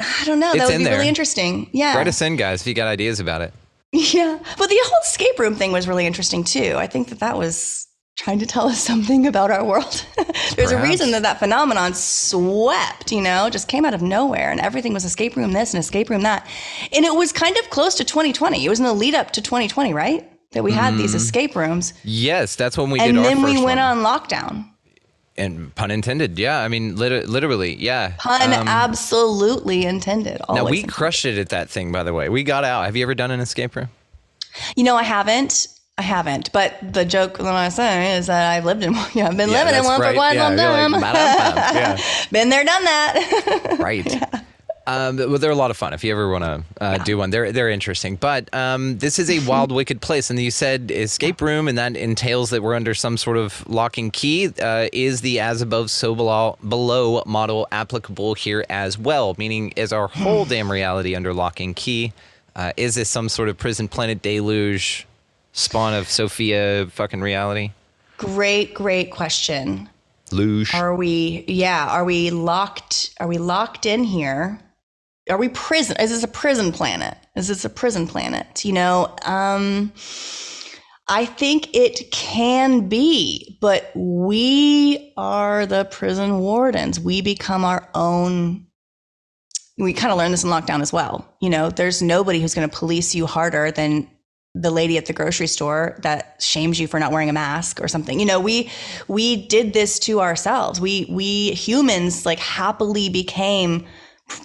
I 0.00 0.22
don't 0.24 0.40
know. 0.40 0.52
It's 0.52 0.58
that 0.60 0.68
would 0.70 0.78
be 0.78 0.84
there. 0.84 0.94
really 0.94 1.08
interesting. 1.08 1.68
Yeah, 1.74 1.98
Write 1.98 2.08
us 2.08 2.22
in, 2.22 2.36
guys, 2.36 2.62
if 2.62 2.66
you 2.66 2.72
got 2.72 2.88
ideas 2.88 3.20
about 3.20 3.42
it. 3.42 3.52
yeah. 3.92 4.38
But 4.58 4.68
the 4.70 4.78
whole 4.84 5.02
escape 5.02 5.38
room 5.38 5.54
thing 5.54 5.72
was 5.72 5.86
really 5.86 6.06
interesting 6.06 6.44
too. 6.44 6.74
I 6.76 6.86
think 6.86 7.08
that 7.08 7.20
that 7.20 7.36
was 7.36 7.85
trying 8.16 8.38
to 8.40 8.46
tell 8.46 8.66
us 8.68 8.80
something 8.90 9.26
about 9.26 9.50
our 9.50 9.64
world. 9.64 10.04
There's 10.56 10.72
a 10.72 10.80
reason 10.82 11.10
that 11.12 11.22
that 11.22 11.38
phenomenon 11.38 11.94
swept, 11.94 13.12
you 13.12 13.20
know, 13.20 13.48
just 13.50 13.68
came 13.68 13.84
out 13.84 13.94
of 13.94 14.02
nowhere 14.02 14.50
and 14.50 14.58
everything 14.60 14.92
was 14.92 15.04
escape 15.04 15.36
room 15.36 15.52
this 15.52 15.74
and 15.74 15.80
escape 15.80 16.10
room 16.10 16.22
that. 16.22 16.46
And 16.92 17.04
it 17.04 17.14
was 17.14 17.32
kind 17.32 17.56
of 17.58 17.70
close 17.70 17.94
to 17.96 18.04
2020. 18.04 18.64
It 18.64 18.68
was 18.68 18.80
in 18.80 18.84
the 18.86 18.92
lead 18.92 19.14
up 19.14 19.30
to 19.32 19.42
2020, 19.42 19.92
right? 19.94 20.30
That 20.52 20.64
we 20.64 20.72
had 20.72 20.96
these 20.96 21.14
escape 21.14 21.54
rooms. 21.54 21.92
Yes, 22.02 22.56
that's 22.56 22.78
when 22.78 22.90
we 22.90 22.98
and 23.00 23.14
did 23.14 23.18
our 23.18 23.22
then 23.24 23.42
we 23.42 23.62
went 23.62 23.78
one. 23.78 23.78
on 23.78 23.98
lockdown. 24.02 24.66
and 25.36 25.74
pun 25.74 25.90
intended. 25.90 26.38
Yeah, 26.38 26.60
I 26.60 26.68
mean, 26.68 26.96
lit- 26.96 27.28
literally, 27.28 27.74
yeah. 27.76 28.14
Pun 28.16 28.40
Um, 28.54 28.66
absolutely 28.66 29.84
intended. 29.84 30.40
now 30.48 30.64
we 30.64 30.78
intended. 30.78 30.88
crushed 30.94 31.24
it 31.26 31.36
at 31.36 31.50
that 31.50 31.68
thing. 31.68 31.92
By 31.92 32.04
the 32.04 32.14
way, 32.14 32.30
we 32.30 32.42
got 32.42 32.64
out. 32.64 32.86
Have 32.86 32.96
you 32.96 33.02
ever 33.02 33.14
done 33.14 33.30
an 33.30 33.40
escape 33.40 33.76
room? 33.76 33.88
You 34.76 34.84
know, 34.84 34.96
I 34.96 35.02
haven't. 35.02 35.66
I 35.98 36.02
haven't. 36.02 36.52
But 36.52 36.76
the 36.92 37.04
joke 37.04 37.38
that 37.38 37.46
I 37.46 37.68
say 37.70 38.16
is 38.16 38.26
that 38.26 38.52
I've 38.52 38.64
lived 38.64 38.82
in 38.82 38.92
one. 38.94 39.08
Yeah, 39.14 39.28
I've 39.28 39.36
been 39.36 39.48
Yeah, 39.50 39.64
living 39.64 39.78
in 39.80 39.84
one 39.84 40.00
right. 40.00 40.10
for 40.10 40.14
quite 40.16 40.34
Yeah, 40.34 40.48
some 40.48 40.58
you're 40.58 40.90
like, 40.90 41.02
time. 41.02 41.56
Yeah. 41.74 42.00
been 42.30 42.48
there, 42.50 42.64
done 42.64 42.84
that. 42.84 43.76
Right. 43.78 44.22
Um, 44.88 45.16
well, 45.16 45.38
they're 45.38 45.50
a 45.50 45.54
lot 45.56 45.72
of 45.72 45.76
fun. 45.76 45.92
If 45.94 46.04
you 46.04 46.12
ever 46.12 46.28
want 46.30 46.44
to 46.44 46.64
uh, 46.80 46.98
do 46.98 47.18
one, 47.18 47.30
they're 47.30 47.50
they're 47.50 47.70
interesting. 47.70 48.14
But 48.14 48.52
um, 48.54 48.98
this 48.98 49.18
is 49.18 49.28
a 49.28 49.40
wild, 49.48 49.72
wicked 49.72 50.00
place, 50.00 50.30
and 50.30 50.38
you 50.38 50.52
said 50.52 50.92
escape 50.92 51.40
room, 51.40 51.66
and 51.66 51.76
that 51.76 51.96
entails 51.96 52.50
that 52.50 52.62
we're 52.62 52.76
under 52.76 52.94
some 52.94 53.16
sort 53.16 53.36
of 53.36 53.68
locking 53.68 54.12
key. 54.12 54.52
Uh, 54.62 54.86
is 54.92 55.22
the 55.22 55.40
as 55.40 55.60
above, 55.60 55.90
so 55.90 56.14
below, 56.14 56.56
below 56.68 57.20
model 57.26 57.66
applicable 57.72 58.34
here 58.34 58.64
as 58.70 58.96
well? 58.96 59.34
Meaning, 59.38 59.70
is 59.74 59.92
our 59.92 60.06
whole 60.06 60.44
damn 60.54 60.70
reality 60.70 61.16
under 61.16 61.34
locking 61.34 61.74
key? 61.74 62.12
Uh, 62.54 62.72
is 62.76 62.94
this 62.94 63.08
some 63.08 63.28
sort 63.28 63.48
of 63.48 63.58
prison 63.58 63.88
planet 63.88 64.22
deluge, 64.22 65.04
spawn 65.56 65.94
of 65.94 66.08
Sophia 66.08 66.86
fucking 66.92 67.20
reality? 67.20 67.72
great, 68.18 68.74
great 68.74 69.10
question. 69.10 69.88
Luge. 70.32 70.74
Are 70.74 70.94
we? 70.94 71.44
Yeah. 71.46 71.86
Are 71.88 72.04
we 72.04 72.30
locked? 72.30 73.14
Are 73.20 73.28
we 73.28 73.38
locked 73.38 73.86
in 73.86 74.04
here? 74.04 74.60
Are 75.30 75.38
we 75.38 75.48
prison? 75.48 75.96
Is 76.00 76.10
this 76.10 76.22
a 76.22 76.28
prison 76.28 76.72
planet? 76.72 77.16
Is 77.34 77.48
this 77.48 77.64
a 77.64 77.70
prison 77.70 78.06
planet? 78.06 78.64
You 78.64 78.72
know, 78.72 79.14
um, 79.24 79.92
I 81.08 81.24
think 81.24 81.74
it 81.74 82.10
can 82.10 82.88
be, 82.88 83.58
but 83.60 83.92
we 83.94 85.12
are 85.16 85.66
the 85.66 85.84
prison 85.86 86.38
wardens. 86.38 86.98
We 86.98 87.20
become 87.22 87.64
our 87.64 87.88
own. 87.94 88.66
We 89.78 89.92
kind 89.92 90.10
of 90.10 90.18
learned 90.18 90.32
this 90.32 90.42
in 90.42 90.50
lockdown 90.50 90.80
as 90.80 90.92
well. 90.92 91.28
You 91.40 91.50
know, 91.50 91.70
there's 91.70 92.02
nobody 92.02 92.40
who's 92.40 92.54
going 92.54 92.68
to 92.68 92.76
police 92.76 93.14
you 93.14 93.26
harder 93.26 93.70
than 93.70 94.08
the 94.60 94.70
lady 94.70 94.96
at 94.96 95.06
the 95.06 95.12
grocery 95.12 95.46
store 95.46 95.98
that 96.02 96.36
shames 96.40 96.80
you 96.80 96.88
for 96.88 96.98
not 96.98 97.12
wearing 97.12 97.28
a 97.28 97.32
mask 97.32 97.80
or 97.80 97.88
something. 97.88 98.18
You 98.18 98.26
know, 98.26 98.40
we 98.40 98.70
we 99.06 99.46
did 99.46 99.72
this 99.72 99.98
to 100.00 100.20
ourselves. 100.20 100.80
We 100.80 101.06
we 101.10 101.52
humans 101.52 102.24
like 102.24 102.38
happily 102.38 103.08
became 103.08 103.86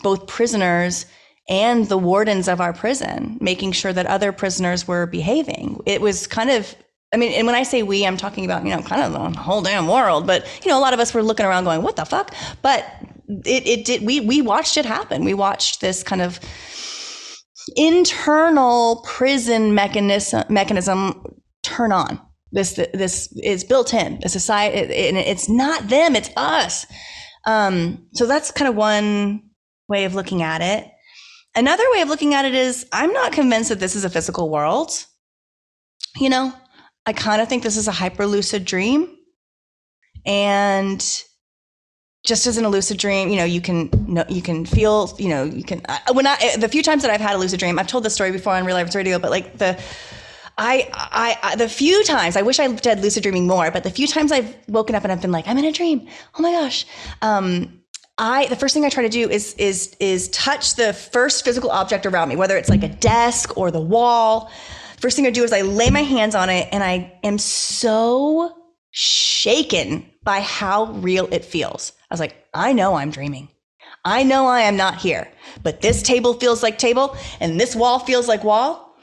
both 0.03 0.27
prisoners 0.27 1.05
and 1.49 1.87
the 1.87 1.97
wardens 1.97 2.47
of 2.47 2.61
our 2.61 2.73
prison, 2.73 3.37
making 3.41 3.71
sure 3.71 3.93
that 3.93 4.05
other 4.05 4.31
prisoners 4.31 4.87
were 4.87 5.05
behaving. 5.05 5.81
It 5.85 6.01
was 6.01 6.27
kind 6.27 6.49
of 6.49 6.75
I 7.13 7.17
mean, 7.17 7.33
and 7.33 7.45
when 7.45 7.55
I 7.55 7.63
say 7.63 7.83
we, 7.83 8.05
I'm 8.05 8.15
talking 8.15 8.45
about, 8.45 8.63
you 8.63 8.69
know, 8.69 8.81
kind 8.81 9.01
of 9.01 9.11
the 9.11 9.37
whole 9.37 9.61
damn 9.61 9.87
world. 9.87 10.25
But, 10.25 10.47
you 10.63 10.71
know, 10.71 10.79
a 10.79 10.79
lot 10.79 10.93
of 10.93 10.99
us 11.01 11.13
were 11.13 11.21
looking 11.21 11.45
around 11.45 11.65
going, 11.65 11.81
what 11.81 11.97
the 11.97 12.05
fuck? 12.05 12.33
But 12.61 12.85
it, 13.27 13.67
it 13.67 13.85
did, 13.85 14.05
we, 14.05 14.21
we 14.21 14.41
watched 14.41 14.77
it 14.77 14.85
happen. 14.85 15.25
We 15.25 15.33
watched 15.33 15.81
this 15.81 16.03
kind 16.03 16.21
of 16.21 16.39
internal 17.75 19.03
prison 19.05 19.73
mechanism, 19.75 20.43
mechanism 20.49 21.23
turn 21.63 21.91
on. 21.91 22.19
This, 22.51 22.73
this 22.93 23.33
is 23.41 23.63
built 23.63 23.93
in 23.93 24.19
the 24.21 24.29
society. 24.29 24.77
And 25.09 25.17
it's 25.17 25.47
not 25.47 25.87
them, 25.87 26.15
it's 26.15 26.29
us. 26.35 26.85
Um, 27.45 28.07
so 28.13 28.25
that's 28.25 28.51
kind 28.51 28.69
of 28.69 28.75
one 28.75 29.43
way 29.87 30.05
of 30.05 30.15
looking 30.15 30.41
at 30.43 30.61
it. 30.61 30.89
Another 31.55 31.83
way 31.93 32.01
of 32.01 32.07
looking 32.09 32.33
at 32.33 32.45
it 32.45 32.53
is 32.53 32.85
I'm 32.91 33.11
not 33.13 33.33
convinced 33.33 33.69
that 33.69 33.79
this 33.79 33.95
is 33.95 34.05
a 34.05 34.09
physical 34.09 34.49
world. 34.49 34.91
You 36.17 36.29
know, 36.29 36.53
I 37.05 37.13
kind 37.13 37.41
of 37.41 37.47
think 37.47 37.63
this 37.63 37.77
is 37.77 37.87
a 37.87 37.93
hyper 37.93 38.25
lucid 38.25 38.65
dream. 38.65 39.17
And 40.25 41.03
just 42.23 42.45
as 42.45 42.57
in 42.57 42.65
a 42.65 42.69
lucid 42.69 42.97
dream, 42.97 43.29
you 43.29 43.35
know, 43.35 43.43
you 43.43 43.61
can 43.61 43.89
know, 44.07 44.23
you 44.29 44.41
can 44.41 44.65
feel, 44.65 45.13
you 45.17 45.29
know, 45.29 45.43
you 45.43 45.63
can 45.63 45.81
when 46.13 46.27
I 46.27 46.55
the 46.57 46.69
few 46.69 46.83
times 46.83 47.01
that 47.01 47.11
I've 47.11 47.21
had 47.21 47.35
a 47.35 47.39
lucid 47.39 47.59
dream, 47.59 47.79
I've 47.79 47.87
told 47.87 48.03
this 48.03 48.13
story 48.13 48.31
before 48.31 48.53
on 48.53 48.65
Real 48.65 48.77
Eyes 48.77 48.95
Radio, 48.95 49.17
but 49.17 49.31
like 49.31 49.57
the 49.57 49.81
I, 50.57 50.89
I, 50.93 51.37
I, 51.41 51.55
the 51.55 51.69
few 51.69 52.03
times, 52.03 52.35
I 52.35 52.43
wish 52.43 52.59
I 52.59 52.67
did 52.67 52.99
lucid 52.99 53.23
dreaming 53.23 53.47
more, 53.47 53.71
but 53.71 53.83
the 53.83 53.89
few 53.89 54.05
times 54.05 54.31
I've 54.31 54.55
woken 54.67 54.95
up 54.95 55.03
and 55.03 55.11
I've 55.11 55.21
been 55.21 55.31
like, 55.31 55.47
I'm 55.47 55.57
in 55.57 55.65
a 55.65 55.71
dream. 55.71 56.07
Oh 56.37 56.41
my 56.41 56.51
gosh. 56.51 56.85
Um, 57.21 57.81
I, 58.17 58.45
the 58.47 58.55
first 58.55 58.73
thing 58.73 58.85
I 58.85 58.89
try 58.89 59.01
to 59.01 59.09
do 59.09 59.27
is, 59.29 59.55
is, 59.55 59.95
is 59.99 60.29
touch 60.29 60.75
the 60.75 60.93
first 60.93 61.43
physical 61.43 61.71
object 61.71 62.05
around 62.05 62.29
me, 62.29 62.35
whether 62.35 62.57
it's 62.57 62.69
like 62.69 62.83
a 62.83 62.89
desk 62.89 63.57
or 63.57 63.71
the 63.71 63.81
wall. 63.81 64.51
First 64.99 65.15
thing 65.15 65.25
I 65.25 65.31
do 65.31 65.43
is 65.43 65.51
I 65.51 65.61
lay 65.61 65.89
my 65.89 66.03
hands 66.03 66.35
on 66.35 66.49
it 66.49 66.67
and 66.71 66.83
I 66.83 67.11
am 67.23 67.39
so 67.39 68.55
shaken 68.91 70.05
by 70.23 70.41
how 70.41 70.91
real 70.91 71.27
it 71.31 71.43
feels. 71.43 71.93
I 72.11 72.13
was 72.13 72.19
like, 72.19 72.35
I 72.53 72.73
know 72.73 72.95
I'm 72.95 73.09
dreaming. 73.09 73.47
I 74.03 74.23
know 74.23 74.45
I 74.45 74.61
am 74.61 74.75
not 74.75 74.97
here, 74.97 75.31
but 75.63 75.79
this 75.79 76.03
table 76.03 76.33
feels 76.33 76.61
like 76.61 76.77
table 76.77 77.15
and 77.39 77.57
this 77.57 77.73
wall 77.73 77.99
feels 77.99 78.27
like 78.27 78.43
wall. 78.43 78.97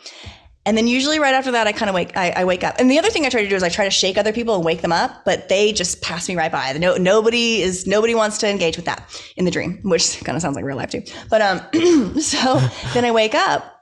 And 0.66 0.76
then 0.76 0.86
usually 0.86 1.18
right 1.18 1.32
after 1.32 1.52
that, 1.52 1.66
I 1.66 1.72
kind 1.72 1.88
of 1.88 1.94
wake, 1.94 2.14
I, 2.18 2.30
I 2.32 2.44
wake 2.44 2.62
up. 2.62 2.74
And 2.78 2.90
the 2.90 2.98
other 2.98 3.08
thing 3.08 3.24
I 3.24 3.30
try 3.30 3.42
to 3.42 3.48
do 3.48 3.56
is 3.56 3.62
I 3.62 3.70
try 3.70 3.86
to 3.86 3.90
shake 3.90 4.18
other 4.18 4.34
people 4.34 4.54
and 4.56 4.62
wake 4.62 4.82
them 4.82 4.92
up, 4.92 5.24
but 5.24 5.48
they 5.48 5.72
just 5.72 6.02
pass 6.02 6.28
me 6.28 6.36
right 6.36 6.52
by. 6.52 6.70
No, 6.74 6.96
nobody 6.96 7.62
is, 7.62 7.86
nobody 7.86 8.14
wants 8.14 8.36
to 8.38 8.48
engage 8.50 8.76
with 8.76 8.84
that 8.84 9.08
in 9.38 9.46
the 9.46 9.50
dream, 9.50 9.80
which 9.84 10.20
kind 10.24 10.36
of 10.36 10.42
sounds 10.42 10.56
like 10.56 10.66
real 10.66 10.76
life 10.76 10.90
too. 10.90 11.02
But, 11.30 11.40
um, 11.40 12.20
so 12.20 12.60
then 12.92 13.06
I 13.06 13.10
wake 13.10 13.34
up. 13.34 13.76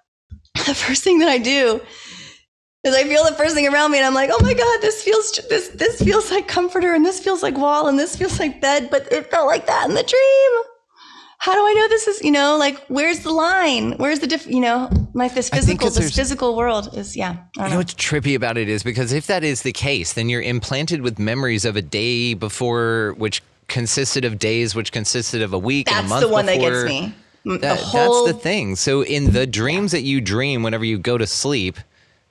The 0.54 0.74
first 0.74 1.02
thing 1.02 1.18
that 1.18 1.28
I 1.28 1.38
do 1.38 1.80
is 2.86 2.94
I 2.94 3.04
feel 3.04 3.24
the 3.24 3.32
first 3.32 3.54
thing 3.54 3.66
around 3.72 3.90
me 3.90 3.98
and 3.98 4.06
I'm 4.06 4.14
like, 4.14 4.30
oh 4.32 4.42
my 4.42 4.54
God, 4.54 4.80
this 4.80 5.02
feels, 5.02 5.32
this, 5.48 5.68
this 5.68 6.00
feels 6.00 6.30
like 6.30 6.48
comforter 6.48 6.94
and 6.94 7.04
this 7.04 7.20
feels 7.20 7.42
like 7.42 7.56
wall 7.56 7.88
and 7.88 7.98
this 7.98 8.16
feels 8.16 8.38
like 8.38 8.60
bed, 8.60 8.88
but 8.90 9.10
it 9.12 9.30
felt 9.30 9.46
like 9.46 9.66
that 9.66 9.88
in 9.88 9.94
the 9.94 10.02
dream 10.02 10.62
how 11.38 11.52
do 11.54 11.60
I 11.60 11.72
know 11.74 11.88
this 11.88 12.08
is, 12.08 12.22
you 12.22 12.30
know, 12.32 12.56
like 12.56 12.82
where's 12.88 13.20
the 13.20 13.30
line? 13.30 13.92
Where's 13.98 14.20
the 14.20 14.26
diff, 14.26 14.46
you 14.46 14.58
know, 14.58 14.90
like 15.14 15.34
this 15.34 15.48
physical, 15.48 15.90
this 15.90 16.16
physical 16.16 16.56
world 16.56 16.96
is, 16.96 17.14
yeah. 17.16 17.36
I 17.58 17.62
You 17.62 17.62
know 17.64 17.68
know. 17.68 17.76
what's 17.76 17.94
trippy 17.94 18.34
about 18.34 18.56
it 18.56 18.68
is 18.68 18.82
because 18.82 19.12
if 19.12 19.26
that 19.26 19.44
is 19.44 19.62
the 19.62 19.70
case, 19.72 20.14
then 20.14 20.28
you're 20.28 20.42
implanted 20.42 21.02
with 21.02 21.18
memories 21.18 21.64
of 21.64 21.76
a 21.76 21.82
day 21.82 22.34
before, 22.34 23.14
which 23.18 23.42
consisted 23.68 24.24
of 24.24 24.38
days, 24.38 24.74
which 24.74 24.92
consisted 24.92 25.42
of 25.42 25.52
a 25.52 25.58
week 25.58 25.88
and 25.88 25.98
a 25.98 26.00
That's 26.00 26.08
month 26.10 26.22
the 26.22 26.28
one 26.32 26.46
that 26.46 26.56
before. 26.56 26.70
gets 26.70 26.84
me. 26.88 27.14
Mm, 27.44 27.60
That- 27.60 27.78
the 27.78 27.84
whole, 27.84 28.24
That's 28.24 28.36
the 28.38 28.42
thing. 28.42 28.74
So 28.74 29.02
in 29.04 29.32
the 29.32 29.46
dreams 29.46 29.92
that 29.92 30.02
you 30.02 30.20
dream 30.22 30.62
whenever 30.62 30.84
you 30.84 30.98
go 30.98 31.18
to 31.18 31.26
sleep, 31.26 31.76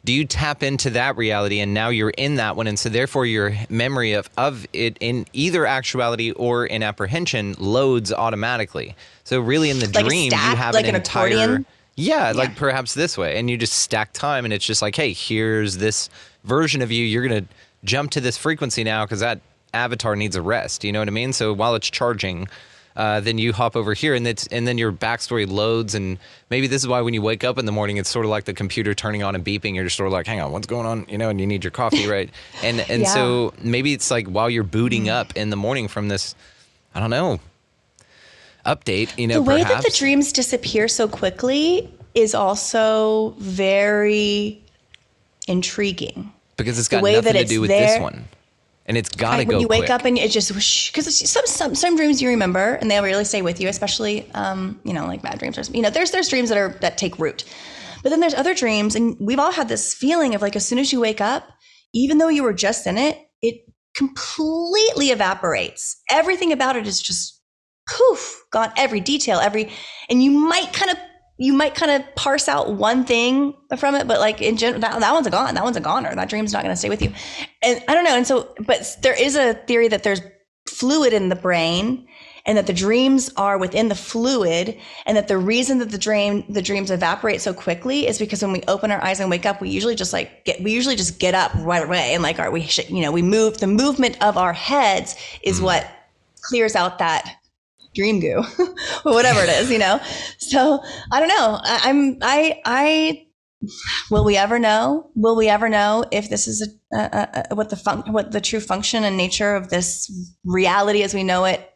do 0.06 0.14
you 0.14 0.24
tap 0.26 0.64
into 0.64 0.92
that 0.92 1.18
reality 1.18 1.60
and 1.60 1.74
now 1.74 1.90
you're 1.90 2.12
in 2.12 2.36
that 2.36 2.56
one? 2.56 2.68
And 2.68 2.80
so 2.80 2.90
therefore 2.90 3.26
your 3.26 3.54
memory 3.70 4.14
of, 4.14 4.30
of 4.38 4.66
it 4.72 4.98
in 5.02 5.26
either 5.34 5.66
actuality 5.66 6.32
or 6.32 6.66
in 6.66 6.84
apprehension 6.84 7.56
loads 7.58 8.14
automatically. 8.14 8.96
So 9.26 9.42
really 9.42 9.70
in 9.72 9.80
the 9.80 9.88
Like 9.94 10.06
dream 10.06 10.30
stack, 10.30 10.52
you 10.52 10.58
have 10.58 10.74
like 10.76 10.86
an, 10.86 10.92
an 10.92 10.96
entire 10.98 11.28
accordion? 11.28 11.66
yeah, 11.96 12.32
like 12.34 12.56
perhaps 12.56 12.94
this 12.94 13.18
way. 13.18 13.38
And 13.38 13.50
you 13.50 13.58
just 13.58 13.74
stack 13.74 14.14
time 14.14 14.46
and 14.46 14.54
it's 14.54 14.66
just 14.66 14.82
like 14.82 14.96
hey 14.96 15.12
here's 15.14 15.78
this 15.78 16.10
version 16.44 16.82
of 16.82 16.92
you. 16.92 17.04
You're 17.04 17.28
going 17.28 17.46
to 17.46 17.54
jump 17.84 18.12
to 18.12 18.22
this 18.22 18.38
frequency 18.38 18.84
now 18.84 19.06
because 19.06 19.22
that 19.22 19.42
avatar 19.74 20.16
needs 20.16 20.36
a 20.36 20.42
rest. 20.42 20.84
You 20.84 20.92
know 20.92 21.00
what 21.00 21.08
i 21.08 21.12
mean? 21.12 21.34
So 21.34 21.52
while 21.52 21.76
it's 21.76 21.90
charging 21.90 22.48
uh, 22.96 23.20
then 23.20 23.38
you 23.38 23.52
hop 23.54 23.76
over 23.76 23.94
here 23.94 24.16
and 24.16 24.26
it's 24.28 24.48
and 24.48 24.68
then 24.68 24.78
your 24.78 24.92
backstory 24.92 25.50
loads 25.50 25.96
and 25.96 26.18
maybe 26.50 26.68
this 26.68 26.82
is 26.82 26.88
why 26.88 27.02
when 27.02 27.14
you 27.14 27.22
wake 27.22 27.44
up 27.44 27.58
in 27.58 27.66
the 27.66 27.72
morning 27.72 27.98
it's 27.98 28.10
sort 28.10 28.26
of 28.26 28.30
like 28.32 28.46
the 28.46 28.54
computer 28.54 28.94
turning 28.94 29.22
on 29.24 29.36
and 29.36 29.44
beeping. 29.44 29.76
You're 29.76 29.84
just 29.84 29.98
sort 29.98 30.08
of 30.08 30.14
like 30.14 30.26
hang 30.28 30.40
on 30.42 30.52
what's 30.52 30.68
going 30.68 30.86
on? 30.86 31.06
You 31.10 31.18
know 31.18 31.30
and 31.30 31.40
you 31.40 31.46
need 31.48 31.64
your 31.64 31.72
coffee 31.72 32.06
right? 32.16 32.30
And 32.64 32.80
and 32.90 33.02
Yeah. 33.04 33.14
so 33.14 33.54
maybe 33.62 33.94
it's 33.94 34.10
like 34.10 34.28
while 34.28 34.50
you're 34.50 34.64
booting 34.64 35.10
up 35.10 35.36
in 35.36 35.50
the 35.50 35.56
morning 35.58 35.88
from 35.88 36.08
this 36.08 36.36
i 36.94 37.00
don't 37.00 37.10
know 37.10 37.40
update 38.66 39.10
you 39.18 39.28
know 39.28 39.36
the 39.36 39.42
way 39.42 39.64
that 39.64 39.84
the 39.84 39.92
dreams 39.92 40.32
disappear 40.32 40.88
so 40.88 41.08
quickly 41.08 41.90
is 42.14 42.34
also 42.34 43.36
very 43.38 44.62
intriguing. 45.48 46.32
because 46.58 46.80
it's 46.80 46.88
got 46.88 47.04
nothing 47.04 47.34
to 47.34 47.44
do 47.46 47.62
with 47.62 47.70
this 47.70 48.00
one 48.00 48.26
and 48.86 48.98
it's 48.98 49.10
got 49.10 49.38
to 49.38 49.44
Right, 49.44 49.48
go 49.48 49.58
when 49.58 49.60
you 49.60 49.68
wake 49.68 49.88
quick. 49.88 49.90
up 49.90 50.06
and 50.06 50.18
it 50.18 50.32
just 50.32 50.50
because 50.54 51.30
some, 51.30 51.46
some 51.48 51.76
some 51.76 51.96
dreams 51.96 52.22
you 52.22 52.30
remember 52.30 52.76
and 52.76 52.90
they 52.92 53.00
really 53.02 53.26
stay 53.26 53.42
with 53.42 53.60
you, 53.62 53.68
especially 53.70 54.30
um, 54.34 54.80
you 54.84 54.94
know 54.94 55.06
like 55.08 55.22
bad 55.22 55.40
dreams 55.40 55.58
or 55.58 55.64
you 55.76 55.82
know 55.82 55.90
there's 55.90 56.12
there's 56.12 56.30
dreams 56.30 56.50
that 56.50 56.58
are 56.58 56.70
that 56.82 56.98
take 56.98 57.18
root, 57.20 57.44
but 58.04 58.10
then 58.10 58.20
there's 58.20 58.34
other 58.36 58.54
dreams 58.54 58.96
and 58.96 59.18
we've 59.20 59.40
all 59.40 59.52
had 59.52 59.68
this 59.70 59.94
feeling 59.94 60.36
of 60.36 60.42
like 60.42 60.56
as 60.56 60.68
soon 60.68 60.80
as 60.80 60.94
you 60.94 61.00
wake 61.00 61.22
up, 61.22 61.48
even 61.94 62.18
though 62.20 62.30
you 62.30 62.44
were 62.44 62.54
just 62.54 62.88
in 62.88 62.98
it, 62.98 63.20
it 63.42 63.62
completely 63.96 65.12
evaporates. 65.12 65.98
Everything 66.10 66.52
about 66.52 66.76
it 66.76 66.88
is 66.88 67.02
just 67.02 67.42
poof 67.90 68.44
gone. 68.52 68.72
Every 68.78 69.00
detail, 69.00 69.40
every 69.40 69.72
and 70.10 70.24
you 70.24 70.32
might 70.32 70.74
kind 70.74 70.92
of 70.92 70.98
you 71.38 71.54
might 71.54 71.76
kind 71.76 71.92
of 71.92 72.16
parse 72.16 72.48
out 72.48 72.74
one 72.74 73.04
thing 73.04 73.54
from 73.78 73.96
it, 73.96 74.08
but 74.08 74.20
like 74.20 74.42
in 74.42 74.56
general, 74.56 74.80
that, 74.82 75.00
that 75.00 75.14
one's 75.14 75.28
a 75.28 75.32
gone. 75.32 75.54
That 75.56 75.64
one's 75.64 75.78
a 75.78 75.82
goner. 75.82 76.16
That 76.16 76.30
dream's 76.30 76.54
not 76.54 76.64
going 76.64 76.72
to 76.72 76.78
stay 76.78 76.90
with 76.90 77.02
you. 77.02 77.12
And 77.62 77.84
I 77.88 77.94
don't 77.94 78.06
know. 78.06 78.16
And 78.16 78.26
so, 78.26 78.54
but 78.66 78.98
there 79.02 79.20
is 79.20 79.36
a 79.36 79.54
theory 79.54 79.90
that 79.90 80.04
there's 80.04 80.22
fluid 80.68 81.14
in 81.14 81.30
the 81.30 81.36
brain 81.36 82.08
and 82.46 82.58
that 82.58 82.68
the 82.68 82.74
dreams 82.74 83.32
are 83.38 83.58
within 83.58 83.88
the 83.90 83.96
fluid 83.96 84.78
and 85.06 85.18
that 85.18 85.28
the 85.28 85.38
reason 85.38 85.80
that 85.80 85.90
the 85.90 85.98
dream 85.98 86.44
the 86.50 86.62
dreams 86.62 86.92
evaporate 86.92 87.42
so 87.42 87.54
quickly 87.54 88.08
is 88.08 88.20
because 88.20 88.42
when 88.42 88.52
we 88.52 88.62
open 88.68 88.92
our 88.92 89.04
eyes 89.04 89.20
and 89.20 89.30
wake 89.30 89.46
up 89.46 89.62
we 89.62 89.70
usually 89.70 89.96
just 89.96 90.14
like 90.14 90.46
get 90.46 90.62
we 90.62 90.72
usually 90.72 90.96
just 90.96 91.20
get 91.20 91.34
up 91.34 91.52
right 91.60 91.84
away 91.84 92.14
and 92.14 92.24
like 92.24 92.40
are 92.40 92.52
we 92.52 92.62
sh- 92.62 92.90
you 92.90 93.02
know 93.02 93.12
we 93.12 93.22
move 93.22 93.58
the 93.60 93.68
movement 93.68 94.22
of 94.22 94.38
our 94.38 94.54
heads 94.54 95.16
is 95.44 95.58
mm-hmm. 95.58 95.66
what 95.66 95.88
clears 96.42 96.76
out 96.76 97.00
that 97.00 97.36
dream 97.96 98.20
goo 98.20 98.44
whatever 99.14 99.42
it 99.42 99.50
is 99.50 99.70
you 99.70 99.78
know? 99.78 100.00
So 100.38 100.82
i 101.12 101.20
don't 101.20 101.30
know. 101.30 101.60
I, 101.62 101.82
i'm 101.84 102.18
i 102.22 102.62
i 102.66 103.26
will 104.10 104.24
we 104.24 104.38
ever 104.38 104.60
know? 104.60 105.10
Will 105.16 105.36
we 105.36 105.48
ever 105.50 105.70
know 105.70 106.06
if 106.12 106.30
this 106.30 106.48
is 106.48 106.68
a, 106.94 106.98
a, 106.98 107.46
a 107.52 107.56
what 107.56 107.70
the 107.70 107.76
fun, 107.76 108.12
what 108.12 108.32
the 108.32 108.42
true 108.42 108.60
function 108.60 109.04
and 109.04 109.18
nature 109.18 109.56
of 109.56 109.70
this 109.70 110.12
reality 110.44 111.04
as 111.04 111.14
we 111.14 111.24
know 111.24 111.46
it 111.46 111.70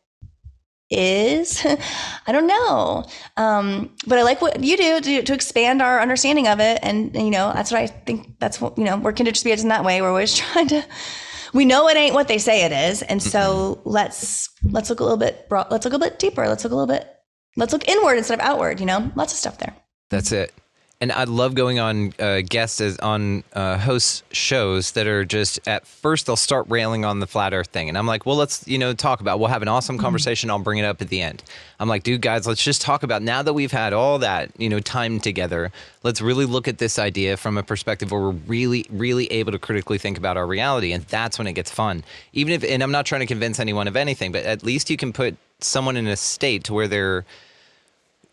is? 0.89 1.65
I 2.27 2.31
don't 2.31 2.48
know. 2.48 3.05
Um, 3.38 3.95
but 4.07 4.19
i 4.19 4.24
like 4.24 4.41
what 4.41 4.63
you 4.63 4.77
do 4.77 5.01
to, 5.01 5.24
to 5.24 5.33
expand 5.33 5.81
our 5.81 6.01
understanding 6.01 6.48
of 6.48 6.59
it. 6.59 6.79
And, 6.81 7.15
and, 7.15 7.25
you 7.25 7.31
know 7.31 7.51
that's 7.53 7.71
what 7.71 7.81
i 7.81 7.88
think 7.88 8.39
that's 8.39 8.59
what 8.59 8.77
you 8.77 8.83
know 8.83 8.98
we're 8.98 9.15
spirits 9.33 9.63
in 9.63 9.69
that 9.69 9.83
way. 9.83 10.01
We're 10.01 10.09
always 10.09 10.36
trying 10.43 10.67
to 10.69 10.86
we 11.53 11.65
know 11.65 11.88
it 11.88 11.98
ain't 11.98 12.13
what 12.13 12.27
they 12.27 12.38
say 12.38 12.63
it 12.63 12.71
is. 12.71 13.01
And 13.01 13.21
so 13.21 13.81
let's 13.86 14.50
let's 14.63 14.89
look 14.89 15.00
a 15.00 15.03
little 15.03 15.17
bit 15.17 15.50
broad, 15.50 15.67
let's 15.71 15.86
look 15.86 15.93
a 15.93 15.98
little 15.98 16.09
bit 16.09 16.19
deeper. 16.19 16.48
Let's 16.48 16.63
look 16.63 16.74
a 16.74 16.75
little 16.75 16.93
bit 16.93 17.07
let's 17.59 17.73
look 17.73 17.87
inward 17.87 18.17
instead 18.17 18.39
of 18.39 18.45
outward 18.45 18.79
you 18.79 18.85
know 18.85 19.11
lots 19.15 19.31
of 19.33 19.37
stuff 19.37 19.57
there 19.59 19.75
That's 20.09 20.31
it. 20.31 20.53
And 21.01 21.13
I 21.13 21.23
love 21.23 21.55
going 21.55 21.79
on 21.79 22.13
uh, 22.19 22.41
guests 22.41 22.81
as 22.81 22.99
on 22.99 23.45
uh, 23.53 23.77
host 23.77 24.25
shows 24.35 24.91
that 24.91 25.07
are 25.07 25.23
just 25.23 25.65
at 25.65 25.87
first 25.87 26.25
they'll 26.25 26.35
start 26.35 26.65
railing 26.67 27.05
on 27.05 27.21
the 27.21 27.27
flat 27.27 27.53
Earth 27.53 27.67
thing, 27.67 27.88
and 27.88 27.97
I'm 27.97 28.05
like, 28.05 28.25
well, 28.25 28.36
let's 28.36 28.67
you 28.67 28.77
know 28.77 28.91
talk 28.91 29.21
about. 29.21 29.39
We'll 29.39 29.47
have 29.47 29.62
an 29.62 29.69
awesome 29.69 29.97
conversation. 29.97 30.49
I'll 30.49 30.60
bring 30.60 30.77
it 30.77 30.84
up 30.84 31.01
at 31.01 31.07
the 31.07 31.21
end. 31.21 31.41
I'm 31.79 31.88
like, 31.88 32.03
dude, 32.03 32.21
guys, 32.21 32.45
let's 32.45 32.62
just 32.62 32.81
talk 32.81 33.03
about 33.03 33.21
now 33.21 33.41
that 33.43 33.53
we've 33.53 33.71
had 33.71 33.93
all 33.93 34.19
that 34.19 34.51
you 34.57 34.67
know 34.67 34.81
time 34.81 35.21
together. 35.21 35.71
Let's 36.03 36.19
really 36.19 36.45
look 36.45 36.67
at 36.67 36.79
this 36.79 36.99
idea 36.99 37.38
from 37.38 37.57
a 37.57 37.63
perspective 37.63 38.12
where 38.12 38.19
we're 38.19 38.31
really, 38.31 38.86
really 38.89 39.27
able 39.27 39.53
to 39.53 39.60
critically 39.60 39.99
think 39.99 40.17
about 40.17 40.36
our 40.36 40.45
reality, 40.45 40.91
and 40.91 41.05
that's 41.05 41.38
when 41.38 41.47
it 41.47 41.53
gets 41.53 41.71
fun. 41.71 42.03
Even 42.34 42.51
if, 42.51 42.62
and 42.62 42.84
I'm 42.84 42.91
not 42.91 43.05
trying 43.05 43.21
to 43.21 43.25
convince 43.25 43.62
anyone 43.62 43.88
of 43.88 43.95
anything, 43.95 44.34
but 44.34 44.43
at 44.43 44.63
least 44.63 44.89
you 44.89 44.97
can 44.97 45.13
put 45.13 45.38
someone 45.62 45.95
in 45.95 46.07
a 46.07 46.17
state 46.17 46.65
to 46.65 46.73
where 46.73 46.89
they're 46.89 47.23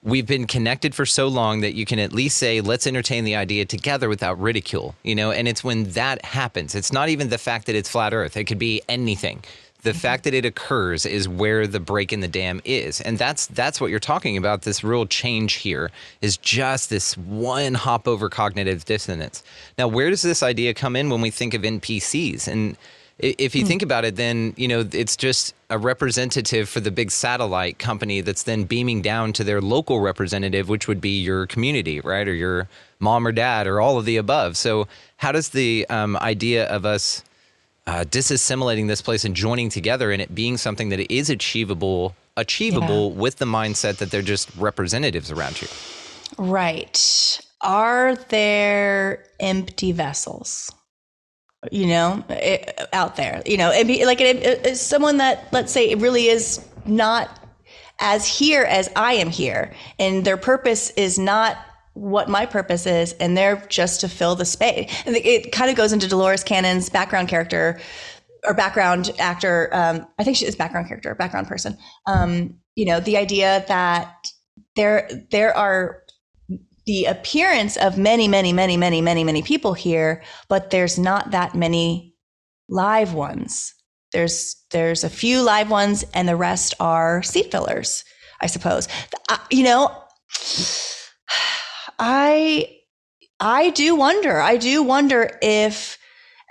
we've 0.06 0.26
been 0.26 0.46
connected 0.46 0.94
for 0.94 1.04
so 1.04 1.28
long 1.28 1.60
that 1.60 1.74
you 1.74 1.84
can 1.84 1.98
at 1.98 2.12
least 2.12 2.38
say 2.38 2.60
let's 2.60 2.86
entertain 2.86 3.24
the 3.24 3.36
idea 3.36 3.64
together 3.64 4.08
without 4.08 4.40
ridicule 4.40 4.94
you 5.02 5.14
know? 5.14 5.30
And 5.30 5.48
it's 5.48 5.64
when 5.64 5.84
that 5.90 6.24
happens. 6.24 6.74
It's 6.74 6.92
not 6.92 7.08
even 7.08 7.28
the 7.28 7.38
fact 7.38 7.66
that 7.66 7.76
it's 7.76 7.88
flat 7.88 8.12
earth. 8.12 8.36
It 8.36 8.44
could 8.44 8.58
be 8.58 8.82
anything. 8.88 9.42
The 9.82 9.90
mm-hmm. 9.90 9.98
fact 9.98 10.24
that 10.24 10.34
it 10.34 10.44
occurs 10.44 11.06
is 11.06 11.28
where 11.28 11.66
the 11.66 11.80
break 11.80 12.12
in 12.12 12.20
the 12.20 12.28
dam 12.28 12.60
is. 12.64 13.00
And 13.00 13.18
that's 13.18 13.46
that's 13.46 13.80
what 13.80 13.90
you're 13.90 14.00
talking 14.00 14.36
about. 14.36 14.62
This 14.62 14.82
real 14.82 15.06
change 15.06 15.54
here 15.54 15.90
is 16.20 16.36
just 16.36 16.90
this 16.90 17.16
one 17.16 17.74
hop 17.74 18.08
over 18.08 18.28
cognitive 18.28 18.84
dissonance. 18.84 19.42
Now 19.78 19.88
where 19.88 20.10
does 20.10 20.22
this 20.22 20.42
idea 20.42 20.74
come 20.74 20.96
in 20.96 21.08
when 21.10 21.20
we 21.20 21.30
think 21.30 21.54
of 21.54 21.62
npcs 21.62 22.48
and 22.48 22.76
if 23.18 23.54
you 23.54 23.64
think 23.64 23.82
about 23.82 24.04
it, 24.04 24.16
then 24.16 24.52
you 24.56 24.68
know 24.68 24.86
it's 24.92 25.16
just 25.16 25.54
a 25.70 25.78
representative 25.78 26.68
for 26.68 26.80
the 26.80 26.90
big 26.90 27.10
satellite 27.10 27.78
company 27.78 28.20
that's 28.20 28.42
then 28.42 28.64
beaming 28.64 29.00
down 29.00 29.32
to 29.34 29.44
their 29.44 29.60
local 29.60 30.00
representative, 30.00 30.68
which 30.68 30.86
would 30.86 31.00
be 31.00 31.20
your 31.20 31.46
community, 31.46 32.00
right, 32.00 32.28
or 32.28 32.34
your 32.34 32.68
mom 33.00 33.26
or 33.26 33.32
dad, 33.32 33.66
or 33.66 33.80
all 33.80 33.98
of 33.98 34.04
the 34.04 34.18
above. 34.18 34.56
So, 34.56 34.86
how 35.16 35.32
does 35.32 35.48
the 35.48 35.86
um, 35.88 36.16
idea 36.18 36.66
of 36.66 36.84
us 36.84 37.24
uh, 37.86 38.04
disassimilating 38.06 38.86
this 38.86 39.00
place 39.00 39.24
and 39.24 39.34
joining 39.34 39.70
together, 39.70 40.10
and 40.10 40.20
it 40.20 40.34
being 40.34 40.58
something 40.58 40.90
that 40.90 41.10
is 41.10 41.30
achievable, 41.30 42.14
achievable 42.36 43.12
with 43.12 43.36
the 43.36 43.46
mindset 43.46 43.96
that 43.96 44.10
they're 44.10 44.20
just 44.20 44.54
representatives 44.56 45.30
around 45.30 45.62
you? 45.62 45.68
Right. 46.36 47.40
Are 47.62 48.14
there 48.14 49.24
empty 49.40 49.92
vessels? 49.92 50.70
You 51.72 51.86
know, 51.86 52.24
it, 52.28 52.78
out 52.92 53.16
there, 53.16 53.42
you 53.46 53.56
know, 53.56 53.70
and 53.70 53.86
be, 53.88 54.04
like 54.06 54.20
it, 54.20 54.36
it- 54.66 54.76
someone 54.76 55.18
that, 55.18 55.48
let's 55.52 55.72
say, 55.72 55.90
it 55.90 55.98
really 55.98 56.26
is 56.28 56.64
not 56.84 57.40
as 58.00 58.26
here 58.26 58.62
as 58.64 58.90
I 58.94 59.14
am 59.14 59.30
here, 59.30 59.72
and 59.98 60.24
their 60.24 60.36
purpose 60.36 60.90
is 60.90 61.18
not 61.18 61.56
what 61.94 62.28
my 62.28 62.44
purpose 62.44 62.86
is, 62.86 63.14
and 63.14 63.36
they're 63.36 63.56
just 63.68 64.02
to 64.02 64.08
fill 64.08 64.34
the 64.34 64.44
space. 64.44 64.92
And 65.06 65.16
it, 65.16 65.24
it 65.24 65.52
kind 65.52 65.70
of 65.70 65.76
goes 65.76 65.92
into 65.94 66.06
Dolores 66.06 66.44
Cannon's 66.44 66.90
background 66.90 67.28
character 67.28 67.80
or 68.44 68.52
background 68.54 69.10
actor. 69.18 69.70
Um, 69.72 70.06
I 70.18 70.24
think 70.24 70.36
she 70.36 70.44
is 70.46 70.54
background 70.54 70.88
character, 70.88 71.14
background 71.14 71.48
person. 71.48 71.78
Um, 72.06 72.58
you 72.74 72.84
know, 72.84 73.00
the 73.00 73.16
idea 73.16 73.64
that 73.68 74.26
there 74.76 75.08
there 75.30 75.56
are 75.56 76.02
the 76.86 77.04
appearance 77.06 77.76
of 77.76 77.98
many, 77.98 78.28
many, 78.28 78.52
many, 78.52 78.76
many, 78.76 79.00
many, 79.00 79.24
many 79.24 79.42
people 79.42 79.74
here, 79.74 80.22
but 80.48 80.70
there's 80.70 80.98
not 80.98 81.32
that 81.32 81.54
many 81.54 82.14
live 82.68 83.12
ones. 83.12 83.74
There's 84.12 84.56
there's 84.70 85.04
a 85.04 85.10
few 85.10 85.42
live 85.42 85.68
ones, 85.68 86.04
and 86.14 86.28
the 86.28 86.36
rest 86.36 86.74
are 86.80 87.22
seat 87.22 87.50
fillers, 87.50 88.04
I 88.40 88.46
suppose. 88.46 88.88
I, 89.28 89.40
you 89.50 89.64
know, 89.64 90.04
I 91.98 92.76
I 93.40 93.70
do 93.70 93.96
wonder. 93.96 94.40
I 94.40 94.56
do 94.56 94.82
wonder 94.82 95.38
if 95.42 95.98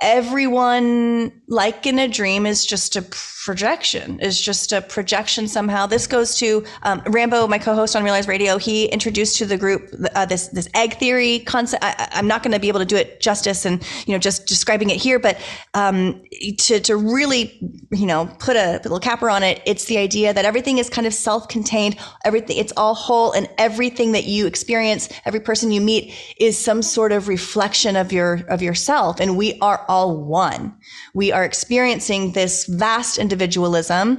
everyone 0.05 1.31
like 1.47 1.85
in 1.85 1.99
a 1.99 2.07
dream 2.07 2.45
is 2.45 2.65
just 2.65 2.95
a 2.95 3.01
projection 3.45 4.19
is 4.21 4.39
just 4.39 4.71
a 4.71 4.81
projection 4.81 5.47
somehow. 5.47 5.85
This 5.85 6.07
goes 6.07 6.35
to 6.37 6.63
um, 6.83 7.01
rambo 7.07 7.47
my 7.47 7.59
co-host 7.59 7.95
on 7.95 8.03
Real 8.03 8.13
Eyes 8.13 8.27
Radio 8.27 8.57
he 8.57 8.85
introduced 8.85 9.37
to 9.37 9.45
the 9.45 9.57
group 9.57 9.93
uh, 10.15 10.25
this 10.25 10.47
this 10.49 10.69
egg 10.73 10.97
theory 10.97 11.39
concept. 11.39 11.83
I, 11.83 12.07
i'm 12.13 12.27
not 12.27 12.41
going 12.43 12.53
to 12.53 12.59
be 12.59 12.67
able 12.67 12.79
to 12.79 12.85
do 12.85 12.95
it 12.95 13.19
justice 13.19 13.65
and 13.65 13.83
you 14.07 14.13
know 14.13 14.19
just 14.19 14.47
describing 14.47 14.89
it 14.89 14.97
here 14.97 15.19
but 15.19 15.37
um, 15.73 16.23
to, 16.57 16.79
to 16.79 16.95
really 16.95 17.57
you 17.91 18.05
know 18.05 18.27
put 18.39 18.55
a, 18.55 18.79
put 18.81 18.85
a 18.85 18.89
little 18.89 18.99
capper 18.99 19.29
on 19.29 19.43
it 19.43 19.61
it's 19.65 19.85
the 19.85 19.97
idea 19.97 20.33
that 20.33 20.45
everything 20.45 20.77
is 20.77 20.89
kind 20.89 21.07
of 21.07 21.13
self-contained. 21.13 21.95
Everything 22.23 22.57
it's 22.57 22.73
all 22.77 22.93
whole 22.93 23.31
and 23.31 23.49
everything 23.57 24.11
that 24.11 24.25
you 24.25 24.45
experience 24.45 25.09
every 25.25 25.39
person 25.39 25.71
you 25.71 25.81
meet 25.81 26.13
is 26.39 26.57
some 26.57 26.81
sort 26.81 27.11
of 27.11 27.27
reflection 27.27 27.95
of 27.95 28.11
your 28.11 28.41
of 28.49 28.61
yourself. 28.61 29.19
And 29.19 29.37
we 29.37 29.57
are 29.59 29.83
all 29.87 29.94
one 30.03 30.75
we 31.13 31.31
are 31.31 31.45
experiencing 31.45 32.31
this 32.31 32.65
vast 32.65 33.17
individualism 33.17 34.17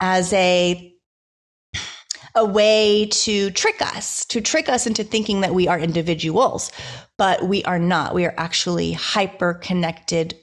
as 0.00 0.32
a 0.32 0.92
a 2.34 2.44
way 2.44 3.06
to 3.10 3.50
trick 3.50 3.82
us, 3.82 4.24
to 4.26 4.40
trick 4.40 4.68
us 4.68 4.86
into 4.86 5.04
thinking 5.04 5.42
that 5.42 5.54
we 5.54 5.68
are 5.68 5.78
individuals, 5.78 6.72
but 7.18 7.46
we 7.46 7.62
are 7.64 7.78
not. 7.78 8.14
We 8.14 8.24
are 8.24 8.34
actually 8.38 8.92
hyper 8.92 9.54
connected 9.54 10.34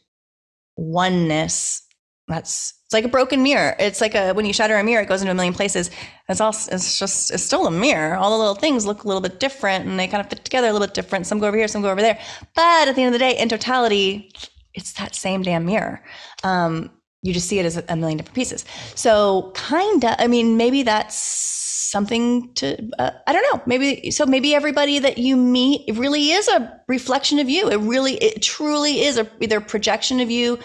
oneness. 0.77 1.81
That's 2.27 2.73
it's 2.85 2.93
like 2.93 3.05
a 3.05 3.09
broken 3.09 3.43
mirror. 3.43 3.75
It's 3.79 4.01
like 4.01 4.15
a 4.15 4.33
when 4.33 4.45
you 4.45 4.53
shatter 4.53 4.75
a 4.75 4.83
mirror, 4.83 5.01
it 5.01 5.07
goes 5.07 5.21
into 5.21 5.31
a 5.31 5.35
million 5.35 5.53
places. 5.53 5.89
It's 6.27 6.41
all 6.41 6.49
it's 6.49 6.99
just 6.99 7.31
it's 7.31 7.43
still 7.43 7.65
a 7.65 7.71
mirror. 7.71 8.15
All 8.15 8.31
the 8.31 8.37
little 8.37 8.55
things 8.55 8.85
look 8.85 9.03
a 9.03 9.07
little 9.07 9.21
bit 9.21 9.39
different 9.39 9.87
and 9.87 9.99
they 9.99 10.07
kind 10.07 10.21
of 10.21 10.29
fit 10.29 10.43
together 10.43 10.67
a 10.67 10.73
little 10.73 10.87
bit 10.87 10.93
different. 10.93 11.25
Some 11.25 11.39
go 11.39 11.47
over 11.47 11.57
here, 11.57 11.67
some 11.67 11.81
go 11.81 11.89
over 11.89 12.01
there. 12.01 12.19
But 12.55 12.87
at 12.87 12.95
the 12.95 13.03
end 13.03 13.13
of 13.13 13.19
the 13.19 13.25
day, 13.25 13.37
in 13.37 13.49
totality, 13.49 14.31
it's 14.79 14.93
that 14.93 15.13
same 15.13 15.43
damn 15.43 15.65
mirror. 15.65 16.01
Um, 16.43 16.91
you 17.21 17.33
just 17.33 17.47
see 17.49 17.59
it 17.59 17.65
as 17.65 17.75
a 17.75 17.95
million 17.95 18.17
different 18.17 18.35
pieces. 18.35 18.65
So 18.95 19.51
kind 19.53 20.03
of, 20.05 20.15
I 20.17 20.27
mean, 20.27 20.55
maybe 20.55 20.83
that's 20.83 21.17
something 21.17 22.53
to, 22.53 22.77
uh, 22.97 23.11
I 23.27 23.33
don't 23.33 23.43
know, 23.51 23.61
maybe, 23.65 24.09
so 24.11 24.25
maybe 24.25 24.55
everybody 24.55 24.99
that 24.99 25.17
you 25.17 25.35
meet, 25.35 25.89
really 25.97 26.31
is 26.31 26.47
a 26.47 26.81
reflection 26.87 27.39
of 27.39 27.49
you. 27.49 27.69
It 27.69 27.79
really, 27.79 28.13
it 28.15 28.41
truly 28.41 29.01
is 29.01 29.17
a, 29.17 29.29
either 29.41 29.59
projection 29.59 30.21
of 30.21 30.31
you 30.31 30.59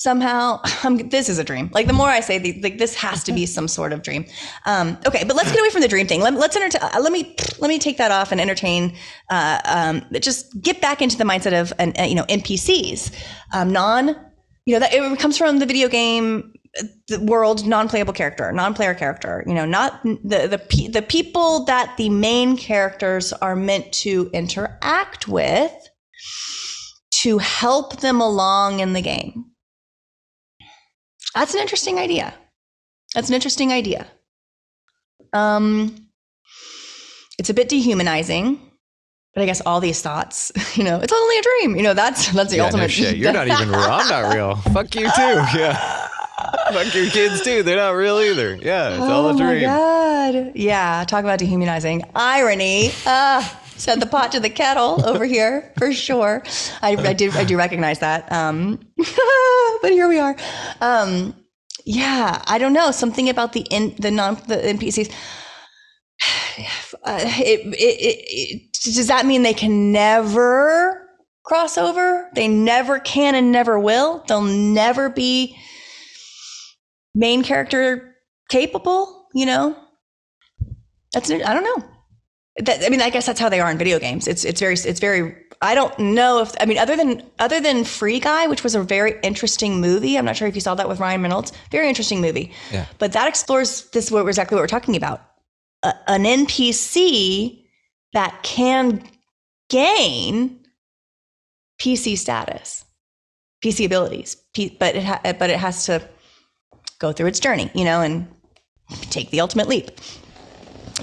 somehow. 0.00 0.60
I'm, 0.82 1.08
this 1.10 1.28
is 1.28 1.38
a 1.38 1.44
dream. 1.44 1.70
Like 1.72 1.86
the 1.86 1.92
more 1.92 2.08
I 2.08 2.20
say, 2.20 2.38
the, 2.38 2.58
like 2.62 2.78
this 2.78 2.94
has 2.96 3.22
to 3.24 3.32
be 3.32 3.46
some 3.56 3.68
sort 3.68 3.92
of 3.92 4.02
dream. 4.02 4.24
Um, 4.66 4.98
okay, 5.06 5.24
but 5.24 5.36
let's 5.36 5.52
get 5.52 5.60
away 5.60 5.70
from 5.70 5.82
the 5.82 5.88
dream 5.88 6.06
thing. 6.06 6.22
Let, 6.22 6.34
let's 6.34 6.56
entertain, 6.56 6.82
uh, 6.82 7.00
let 7.00 7.12
me, 7.12 7.36
let 7.60 7.68
me 7.68 7.78
take 7.78 7.98
that 7.98 8.10
off 8.10 8.32
and 8.32 8.40
entertain, 8.40 8.96
uh, 9.28 9.60
um, 9.66 10.04
just 10.20 10.60
get 10.60 10.80
back 10.80 11.00
into 11.00 11.16
the 11.16 11.24
mindset 11.24 11.60
of, 11.60 11.72
uh, 11.78 12.02
you 12.02 12.14
know, 12.14 12.24
NPCs, 12.24 13.14
um, 13.52 13.72
non 13.72 14.16
you 14.66 14.74
know 14.74 14.80
that 14.80 14.92
it 14.92 15.18
comes 15.18 15.36
from 15.36 15.58
the 15.58 15.66
video 15.66 15.88
game 15.88 16.52
the 17.08 17.18
world 17.20 17.66
non-playable 17.66 18.12
character 18.12 18.52
non-player 18.52 18.94
character 18.94 19.42
you 19.46 19.54
know 19.54 19.64
not 19.64 20.00
the 20.04 20.46
the 20.46 20.88
the 20.92 21.02
people 21.02 21.64
that 21.64 21.96
the 21.96 22.08
main 22.10 22.56
characters 22.56 23.32
are 23.32 23.56
meant 23.56 23.90
to 23.92 24.30
interact 24.32 25.26
with 25.26 25.72
to 27.10 27.38
help 27.38 28.00
them 28.00 28.20
along 28.20 28.78
in 28.78 28.92
the 28.92 29.02
game 29.02 29.49
that's 31.34 31.54
an 31.54 31.60
interesting 31.60 31.98
idea 31.98 32.34
that's 33.14 33.28
an 33.28 33.34
interesting 33.34 33.72
idea 33.72 34.06
um 35.32 36.08
it's 37.38 37.50
a 37.50 37.54
bit 37.54 37.68
dehumanizing 37.68 38.60
but 39.34 39.42
I 39.42 39.46
guess 39.46 39.60
all 39.64 39.80
these 39.80 40.02
thoughts, 40.02 40.50
you 40.76 40.84
know, 40.84 40.98
it's 41.00 41.12
only 41.12 41.38
a 41.38 41.42
dream. 41.42 41.76
You 41.76 41.82
know, 41.82 41.94
that's 41.94 42.32
that's 42.32 42.50
the 42.50 42.58
yeah, 42.58 42.64
ultimate. 42.64 42.82
No 42.82 42.88
shit. 42.88 43.16
You're 43.16 43.32
not 43.32 43.46
even 43.46 43.68
real. 43.68 43.80
I'm 43.80 44.08
not 44.08 44.34
real. 44.34 44.56
Fuck 44.72 44.94
you 44.94 45.02
too. 45.02 45.44
Yeah. 45.60 46.08
Fuck 46.72 46.94
your 46.94 47.10
kids 47.10 47.42
too. 47.42 47.62
They're 47.62 47.76
not 47.76 47.90
real 47.90 48.18
either. 48.18 48.54
Yeah, 48.56 48.90
it's 48.90 49.00
oh 49.00 49.10
all 49.10 49.28
a 49.28 49.36
dream. 49.36 49.68
Oh 49.68 50.32
my 50.32 50.40
god. 50.42 50.52
Yeah. 50.54 51.04
Talk 51.06 51.24
about 51.24 51.38
dehumanizing. 51.38 52.02
Irony. 52.14 52.92
Ah. 53.06 53.60
Set 53.80 53.98
the 53.98 54.04
pot 54.04 54.30
to 54.32 54.40
the 54.40 54.50
kettle 54.50 55.02
over 55.06 55.24
here 55.24 55.72
for 55.78 55.90
sure. 55.90 56.42
I, 56.82 56.96
I 56.96 57.14
do 57.14 57.30
I 57.32 57.44
do 57.44 57.56
recognize 57.56 58.00
that. 58.00 58.30
Um, 58.30 58.78
but 58.96 59.90
here 59.90 60.06
we 60.06 60.18
are. 60.18 60.36
Um, 60.82 61.34
yeah, 61.86 62.42
I 62.46 62.58
don't 62.58 62.74
know 62.74 62.90
something 62.90 63.30
about 63.30 63.54
the 63.54 63.62
in 63.70 63.94
the 63.98 64.10
non 64.10 64.34
the 64.46 64.56
NPCs. 64.56 65.10
Uh, 67.04 67.18
it, 67.22 67.60
it, 67.78 68.24
it, 68.28 68.72
does 68.84 69.06
that 69.06 69.24
mean 69.24 69.42
they 69.42 69.54
can 69.54 69.90
never 69.90 71.08
cross 71.44 71.78
over? 71.78 72.28
They 72.34 72.46
never 72.46 72.98
can 72.98 73.34
and 73.34 73.50
never 73.50 73.78
will. 73.78 74.22
They'll 74.28 74.42
never 74.42 75.08
be 75.08 75.56
main 77.14 77.42
character 77.42 78.16
capable. 78.50 79.28
You 79.32 79.46
know, 79.46 79.76
that's 81.14 81.30
I 81.30 81.38
don't 81.38 81.64
know. 81.64 81.99
That, 82.60 82.84
I 82.84 82.88
mean, 82.88 83.00
I 83.00 83.10
guess 83.10 83.26
that's 83.26 83.40
how 83.40 83.48
they 83.48 83.60
are 83.60 83.70
in 83.70 83.78
video 83.78 83.98
games. 83.98 84.26
It's 84.26 84.44
it's 84.44 84.60
very 84.60 84.74
it's 84.74 85.00
very. 85.00 85.36
I 85.62 85.74
don't 85.74 85.98
know 85.98 86.40
if 86.40 86.52
I 86.60 86.66
mean 86.66 86.78
other 86.78 86.96
than 86.96 87.22
other 87.38 87.60
than 87.60 87.84
Free 87.84 88.20
Guy, 88.20 88.46
which 88.46 88.62
was 88.62 88.74
a 88.74 88.82
very 88.82 89.14
interesting 89.22 89.80
movie. 89.80 90.16
I'm 90.16 90.24
not 90.24 90.36
sure 90.36 90.48
if 90.48 90.54
you 90.54 90.60
saw 90.60 90.74
that 90.74 90.88
with 90.88 91.00
Ryan 91.00 91.22
Reynolds. 91.22 91.52
Very 91.70 91.88
interesting 91.88 92.20
movie. 92.20 92.52
Yeah. 92.72 92.86
But 92.98 93.12
that 93.12 93.28
explores 93.28 93.90
this 93.90 94.10
what 94.10 94.26
exactly 94.26 94.56
what 94.56 94.62
we're 94.62 94.68
talking 94.68 94.96
about 94.96 95.22
a, 95.82 95.94
an 96.08 96.24
NPC 96.24 97.64
that 98.12 98.42
can 98.42 99.02
gain 99.68 100.60
PC 101.80 102.18
status, 102.18 102.84
PC 103.64 103.86
abilities, 103.86 104.36
P, 104.52 104.76
but 104.78 104.96
it 104.96 105.04
ha, 105.04 105.20
but 105.38 105.50
it 105.50 105.58
has 105.58 105.86
to 105.86 106.06
go 106.98 107.12
through 107.12 107.26
its 107.26 107.40
journey, 107.40 107.70
you 107.74 107.84
know, 107.84 108.02
and 108.02 108.28
take 109.10 109.30
the 109.30 109.40
ultimate 109.40 109.68
leap. 109.68 109.90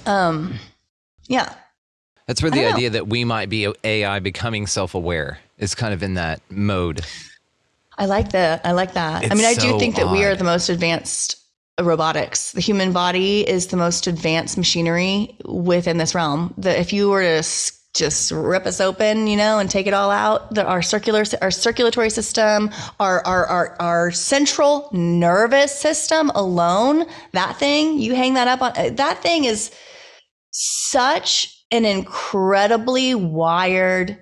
Um, 0.06 0.60
yeah. 1.28 1.54
That's 2.28 2.42
where 2.42 2.52
the 2.52 2.66
idea 2.66 2.90
know. 2.90 2.94
that 2.94 3.08
we 3.08 3.24
might 3.24 3.50
be 3.50 3.74
AI 3.84 4.20
becoming 4.20 4.68
self-aware 4.68 5.40
is 5.58 5.76
kind 5.76 5.94
of 5.94 6.04
in 6.04 6.16
that 6.16 6.42
mode. 6.50 7.06
I 7.98 8.06
like 8.06 8.32
that. 8.32 8.66
I 8.66 8.74
like 8.74 8.94
that. 8.94 9.24
It's 9.24 9.32
I 9.32 9.36
mean, 9.36 9.46
I 9.46 9.54
do 9.54 9.80
think 9.80 9.96
that 9.96 10.08
odd. 10.08 10.12
we 10.12 10.26
are 10.26 10.36
the 10.36 10.44
most 10.44 10.70
advanced 10.70 11.38
robotics. 11.82 12.52
The 12.52 12.62
human 12.62 12.92
body 12.92 13.48
is 13.48 13.68
the 13.68 13.78
most 13.78 14.08
advanced 14.08 14.58
machinery 14.58 15.36
within 15.46 15.98
this 15.98 16.14
realm. 16.14 16.54
That 16.58 16.80
if 16.80 16.92
you 16.92 17.10
were 17.10 17.24
to 17.24 17.44
just 17.94 18.32
rip 18.32 18.66
us 18.66 18.80
open, 18.80 19.26
you 19.28 19.36
know, 19.36 19.58
and 19.58 19.70
take 19.70 19.88
it 19.88 19.94
all 19.94 20.12
out, 20.12 20.54
the, 20.54 20.66
our 20.66 20.82
circular, 20.82 21.24
our 21.42 21.50
circulatory 21.50 22.10
system, 22.10 22.70
our, 23.00 23.26
our, 23.26 23.46
our, 23.48 23.76
our 23.80 24.12
central 24.12 24.90
nervous 24.92 25.78
system 25.78 26.30
alone, 26.36 27.06
that 27.32 27.58
thing, 27.58 27.98
you 27.98 28.14
hang 28.14 28.36
that 28.36 28.48
up 28.48 28.62
on, 28.62 28.96
that 28.96 29.24
thing 29.24 29.46
is 29.46 29.72
such 30.52 31.66
an 31.72 31.86
incredibly 31.86 33.16
wired 33.16 34.22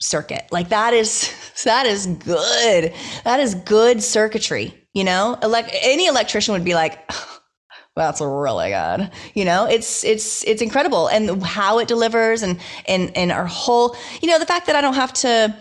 circuit. 0.00 0.46
Like 0.50 0.68
that 0.70 0.94
is, 0.94 1.32
that 1.64 1.86
is 1.86 2.06
good. 2.06 2.92
That 3.24 3.40
is 3.40 3.54
good 3.54 4.02
circuitry 4.02 4.82
you 4.92 5.04
know, 5.04 5.38
elect 5.42 5.70
any 5.80 6.06
electrician 6.06 6.52
would 6.52 6.64
be 6.64 6.74
like, 6.74 7.10
that's 7.96 8.20
really 8.20 8.70
good. 8.70 9.10
You 9.34 9.44
know, 9.44 9.66
it's 9.66 10.04
it's 10.04 10.44
it's 10.44 10.62
incredible, 10.62 11.08
and 11.08 11.42
how 11.42 11.78
it 11.78 11.88
delivers, 11.88 12.42
and 12.42 12.60
and 12.86 13.14
and 13.16 13.32
our 13.32 13.46
whole, 13.46 13.96
you 14.20 14.28
know, 14.28 14.38
the 14.38 14.46
fact 14.46 14.66
that 14.66 14.76
I 14.76 14.80
don't 14.80 14.94
have 14.94 15.12
to 15.14 15.56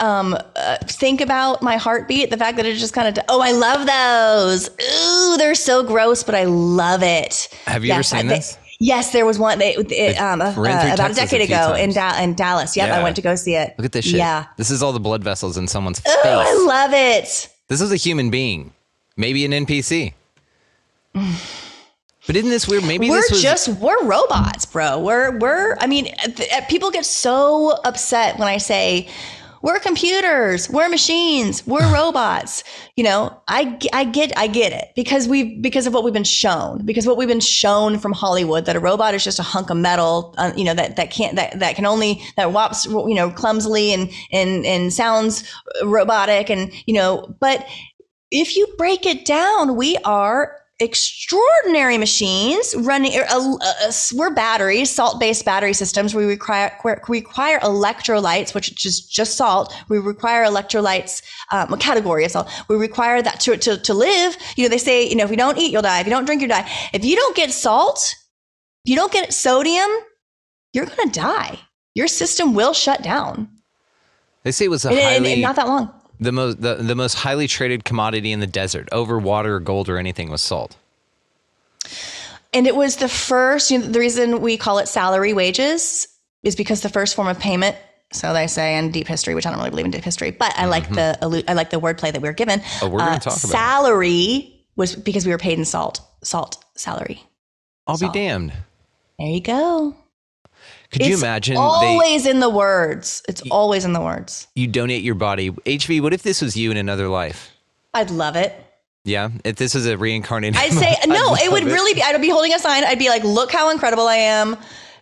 um, 0.00 0.36
uh, 0.56 0.76
think 0.84 1.20
about 1.20 1.62
my 1.62 1.76
heartbeat, 1.76 2.30
the 2.30 2.36
fact 2.36 2.56
that 2.58 2.66
it 2.66 2.76
just 2.76 2.92
kind 2.92 3.08
of, 3.08 3.24
oh, 3.28 3.40
I 3.40 3.52
love 3.52 3.86
those. 3.86 4.68
Ooh, 4.68 5.36
they're 5.38 5.54
so 5.54 5.82
gross, 5.82 6.22
but 6.22 6.34
I 6.34 6.44
love 6.44 7.02
it. 7.02 7.48
Have 7.64 7.82
you 7.82 7.88
yes, 7.88 8.12
ever 8.12 8.22
seen 8.22 8.30
I, 8.30 8.36
this? 8.36 8.58
Yes, 8.78 9.12
there 9.12 9.24
was 9.24 9.38
one 9.38 9.58
they, 9.58 9.74
it, 9.74 10.16
um, 10.20 10.42
uh, 10.42 10.52
about 10.52 11.10
a 11.10 11.14
decade 11.14 11.40
a 11.40 11.44
ago 11.44 11.74
in, 11.74 11.92
da- 11.92 12.20
in 12.20 12.34
Dallas. 12.34 12.76
Yep, 12.76 12.88
yeah. 12.88 12.98
I 12.98 13.02
went 13.02 13.16
to 13.16 13.22
go 13.22 13.34
see 13.34 13.54
it. 13.54 13.74
Look 13.78 13.86
at 13.86 13.92
this 13.92 14.04
shit. 14.04 14.16
Yeah, 14.16 14.46
this 14.58 14.70
is 14.70 14.82
all 14.82 14.92
the 14.92 15.00
blood 15.00 15.24
vessels 15.24 15.56
in 15.56 15.66
someone's 15.66 16.00
Ooh, 16.00 16.10
face. 16.22 16.24
I 16.24 16.64
love 16.66 16.90
it. 16.92 17.48
This 17.68 17.80
is 17.80 17.90
a 17.90 17.96
human 17.96 18.30
being 18.30 18.72
maybe 19.16 19.44
an 19.44 19.52
NPC. 19.52 20.12
But 21.14 22.34
isn't 22.34 22.50
this 22.50 22.66
weird? 22.66 22.84
Maybe 22.84 23.08
we're 23.08 23.22
was- 23.30 23.40
just 23.42 23.68
we're 23.80 24.02
robots, 24.04 24.66
bro. 24.66 24.98
We're 25.00 25.38
we're. 25.38 25.76
I 25.80 25.86
mean, 25.86 26.08
people 26.68 26.90
get 26.90 27.06
so 27.06 27.78
upset 27.84 28.38
when 28.38 28.48
I 28.48 28.58
say 28.58 29.08
we're 29.66 29.80
computers, 29.80 30.70
we're 30.70 30.88
machines, 30.88 31.66
we're 31.66 31.92
robots. 31.92 32.62
You 32.94 33.02
know, 33.02 33.42
I, 33.48 33.76
I 33.92 34.04
get 34.04 34.32
I 34.38 34.46
get 34.46 34.72
it 34.72 34.92
because 34.94 35.26
we 35.26 35.56
because 35.56 35.88
of 35.88 35.92
what 35.92 36.04
we've 36.04 36.14
been 36.14 36.22
shown 36.22 36.86
because 36.86 37.04
what 37.04 37.16
we've 37.16 37.26
been 37.26 37.40
shown 37.40 37.98
from 37.98 38.12
Hollywood 38.12 38.64
that 38.66 38.76
a 38.76 38.80
robot 38.80 39.14
is 39.14 39.24
just 39.24 39.40
a 39.40 39.42
hunk 39.42 39.68
of 39.70 39.76
metal. 39.76 40.36
Uh, 40.38 40.52
you 40.56 40.62
know 40.62 40.74
that 40.74 40.94
that 40.94 41.10
can't 41.10 41.34
that 41.34 41.58
that 41.58 41.74
can 41.74 41.84
only 41.84 42.22
that 42.36 42.52
whops 42.52 42.86
you 42.86 43.14
know 43.14 43.28
clumsily 43.28 43.92
and 43.92 44.08
and 44.30 44.64
and 44.64 44.92
sounds 44.92 45.42
robotic 45.82 46.48
and 46.48 46.72
you 46.86 46.94
know 46.94 47.34
but 47.40 47.66
if 48.30 48.56
you 48.56 48.66
break 48.76 49.06
it 49.06 49.24
down, 49.24 49.76
we 49.76 49.96
are 50.04 50.60
extraordinary 50.78 51.96
machines 51.96 52.74
running 52.76 53.18
uh, 53.18 53.56
uh, 53.62 53.92
we're 54.14 54.34
batteries 54.34 54.90
salt-based 54.90 55.44
battery 55.44 55.72
systems. 55.72 56.14
We 56.14 56.26
require 56.26 56.70
require 57.08 57.58
electrolytes 57.60 58.54
which 58.54 58.84
is 58.84 59.00
just 59.00 59.36
salt. 59.36 59.74
We 59.88 59.98
require 59.98 60.44
electrolytes 60.44 61.22
um, 61.50 61.72
a 61.72 61.78
category 61.78 62.26
of 62.26 62.32
salt. 62.32 62.50
We 62.68 62.76
require 62.76 63.22
that 63.22 63.40
to, 63.40 63.56
to, 63.56 63.78
to 63.78 63.94
live. 63.94 64.36
You 64.56 64.64
know 64.64 64.68
they 64.68 64.78
say 64.78 65.08
you 65.08 65.16
know 65.16 65.24
if 65.24 65.30
you 65.30 65.36
don't 65.36 65.56
eat 65.56 65.72
you'll 65.72 65.82
die. 65.82 66.00
If 66.00 66.06
you 66.06 66.10
don't 66.10 66.26
drink 66.26 66.42
you 66.42 66.48
die. 66.48 66.70
If 66.92 67.04
you 67.04 67.16
don't 67.16 67.34
get 67.34 67.50
salt 67.52 68.14
if 68.84 68.90
you 68.90 68.96
don't 68.96 69.12
get 69.12 69.32
sodium 69.32 69.88
you're 70.74 70.84
going 70.84 71.10
to 71.10 71.20
die. 71.20 71.58
Your 71.94 72.06
system 72.06 72.52
will 72.52 72.74
shut 72.74 73.02
down. 73.02 73.48
They 74.42 74.52
say 74.52 74.66
it 74.66 74.68
was 74.68 74.84
a 74.84 74.90
highly 74.90 75.32
and 75.32 75.42
not 75.42 75.56
that 75.56 75.66
long 75.66 75.95
the 76.20 76.32
most 76.32 76.60
the, 76.60 76.74
the 76.76 76.94
most 76.94 77.14
highly 77.14 77.46
traded 77.46 77.84
commodity 77.84 78.32
in 78.32 78.40
the 78.40 78.46
desert 78.46 78.88
over 78.92 79.18
water, 79.18 79.60
gold, 79.60 79.88
or 79.88 79.98
anything 79.98 80.30
was 80.30 80.42
salt. 80.42 80.76
And 82.52 82.66
it 82.66 82.74
was 82.74 82.96
the 82.96 83.08
first. 83.08 83.70
You 83.70 83.78
know, 83.78 83.86
the 83.86 84.00
reason 84.00 84.40
we 84.40 84.56
call 84.56 84.78
it 84.78 84.88
salary 84.88 85.32
wages 85.32 86.08
is 86.42 86.56
because 86.56 86.80
the 86.80 86.88
first 86.88 87.14
form 87.14 87.28
of 87.28 87.38
payment. 87.38 87.76
So 88.12 88.32
they 88.32 88.46
say 88.46 88.78
in 88.78 88.92
deep 88.92 89.08
history, 89.08 89.34
which 89.34 89.46
I 89.46 89.50
don't 89.50 89.58
really 89.58 89.70
believe 89.70 89.86
in 89.86 89.90
deep 89.90 90.04
history, 90.04 90.30
but 90.30 90.54
I 90.56 90.66
like 90.66 90.84
mm-hmm. 90.84 90.94
the 90.94 91.44
I 91.48 91.54
like 91.54 91.70
the 91.70 91.80
wordplay 91.80 92.12
that 92.12 92.22
we 92.22 92.28
were 92.28 92.34
given. 92.34 92.62
Oh, 92.80 92.88
we're 92.88 93.00
going 93.00 93.10
to 93.10 93.16
uh, 93.16 93.18
talk 93.18 93.36
about 93.36 93.50
salary 93.50 94.64
was 94.76 94.94
because 94.94 95.26
we 95.26 95.32
were 95.32 95.38
paid 95.38 95.58
in 95.58 95.64
salt, 95.64 96.00
salt 96.22 96.64
salary. 96.74 97.22
I'll 97.86 97.96
So, 97.96 98.08
be 98.08 98.18
damned. 98.18 98.52
There 99.18 99.28
you 99.28 99.40
go. 99.40 99.96
Could 100.92 101.02
it's 101.02 101.08
you 101.10 101.16
imagine 101.18 101.54
they, 101.54 101.60
always 101.60 102.26
in 102.26 102.40
the 102.40 102.48
words. 102.50 103.22
It's 103.28 103.42
always 103.50 103.84
in 103.84 103.92
the 103.92 104.00
words. 104.00 104.46
you 104.54 104.66
donate 104.66 105.02
your 105.02 105.14
body? 105.16 105.50
HV, 105.50 106.00
what 106.00 106.12
if 106.12 106.22
this 106.22 106.40
was 106.40 106.56
you 106.56 106.70
in 106.70 106.76
another 106.76 107.08
life? 107.08 107.50
I'd 107.94 108.10
love 108.10 108.36
it. 108.36 108.54
Yeah, 109.04 109.30
if 109.44 109.56
this 109.56 109.74
was 109.74 109.86
a 109.86 109.96
reincarnated, 109.96 110.56
I'd 110.56 110.72
say 110.72 110.94
I'd 111.02 111.08
no. 111.08 111.34
It 111.34 111.44
love 111.44 111.52
would 111.52 111.64
really 111.64 111.94
be. 111.94 112.02
I'd 112.02 112.20
be 112.20 112.28
holding 112.30 112.52
a 112.54 112.58
sign. 112.58 112.84
I'd 112.84 112.98
be 112.98 113.08
like, 113.08 113.22
"Look 113.24 113.52
how 113.52 113.70
incredible 113.70 114.06
I 114.08 114.16
am! 114.16 114.56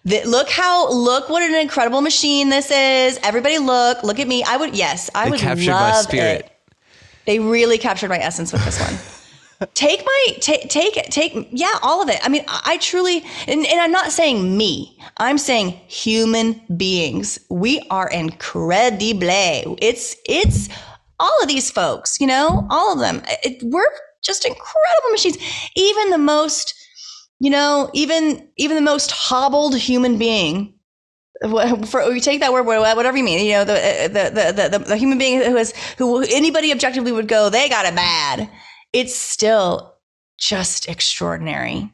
Th- 0.06 0.26
look 0.26 0.50
how 0.50 0.90
look 0.92 1.28
what 1.30 1.42
an 1.42 1.54
incredible 1.54 2.02
machine 2.02 2.50
this 2.50 2.70
is! 2.70 3.18
Everybody, 3.22 3.58
look! 3.58 4.02
Look 4.02 4.20
at 4.20 4.28
me! 4.28 4.44
I 4.44 4.56
would 4.58 4.76
yes, 4.76 5.08
I 5.14 5.24
They 5.24 5.30
would 5.30 5.40
captured 5.40 5.70
love 5.70 5.94
my 5.94 6.00
spirit. 6.02 6.40
it. 6.46 6.50
They 7.26 7.38
really 7.38 7.78
captured 7.78 8.08
my 8.10 8.18
essence 8.18 8.52
with 8.52 8.62
this 8.66 8.78
one. 8.78 8.98
Take 9.74 10.04
my 10.04 10.26
take 10.40 10.68
take 10.68 10.94
take 11.10 11.48
yeah 11.50 11.78
all 11.82 12.02
of 12.02 12.08
it. 12.08 12.18
I 12.22 12.28
mean 12.28 12.44
i, 12.48 12.78
truly 12.80 13.24
and, 13.46 13.66
and 13.66 13.80
i'm 13.80 13.92
not 13.92 14.12
saying 14.12 14.56
me. 14.56 14.98
I'm 15.18 15.38
saying 15.38 15.70
human 15.88 16.60
beings. 16.76 17.38
We 17.50 17.80
are 17.90 18.08
incredible 18.08 19.76
it's 19.80 20.16
it's 20.28 20.68
all 21.20 21.42
of 21.42 21.48
these 21.48 21.70
folks 21.70 22.20
you 22.20 22.26
know 22.26 22.66
all 22.70 22.92
of 22.92 22.98
them. 22.98 23.22
It, 23.42 23.62
we're 23.62 23.84
just 24.22 24.44
incredible 24.44 25.10
machines. 25.10 25.38
Even 25.76 26.10
the 26.10 26.18
most 26.18 26.74
you 27.40 27.50
know 27.50 27.90
even 27.92 28.48
even 28.56 28.76
the 28.76 28.82
most 28.82 29.10
hobbled 29.10 29.76
human 29.76 30.18
being 30.18 30.74
for 31.86 32.10
you 32.10 32.20
take 32.20 32.40
that 32.40 32.52
word 32.52 32.62
whatever 32.62 33.16
you 33.16 33.24
mean 33.24 33.44
you 33.44 33.52
know 33.52 33.62
uh, 33.62 33.64
the 33.64 34.08
the 34.08 34.52
the, 34.52 34.78
the, 34.78 34.84
the 34.84 34.96
human 34.96 35.18
being 35.18 35.42
who 35.42 35.56
is 35.56 35.74
who 35.98 36.22
anybody 36.22 36.72
objectively 36.72 37.12
would 37.12 37.28
go 37.28 37.50
they 37.50 37.68
got 37.68 37.84
it 37.84 37.94
bad 37.94 38.48
it's 38.94 39.14
still 39.14 39.96
just 40.38 40.88
extraordinary 40.88 41.92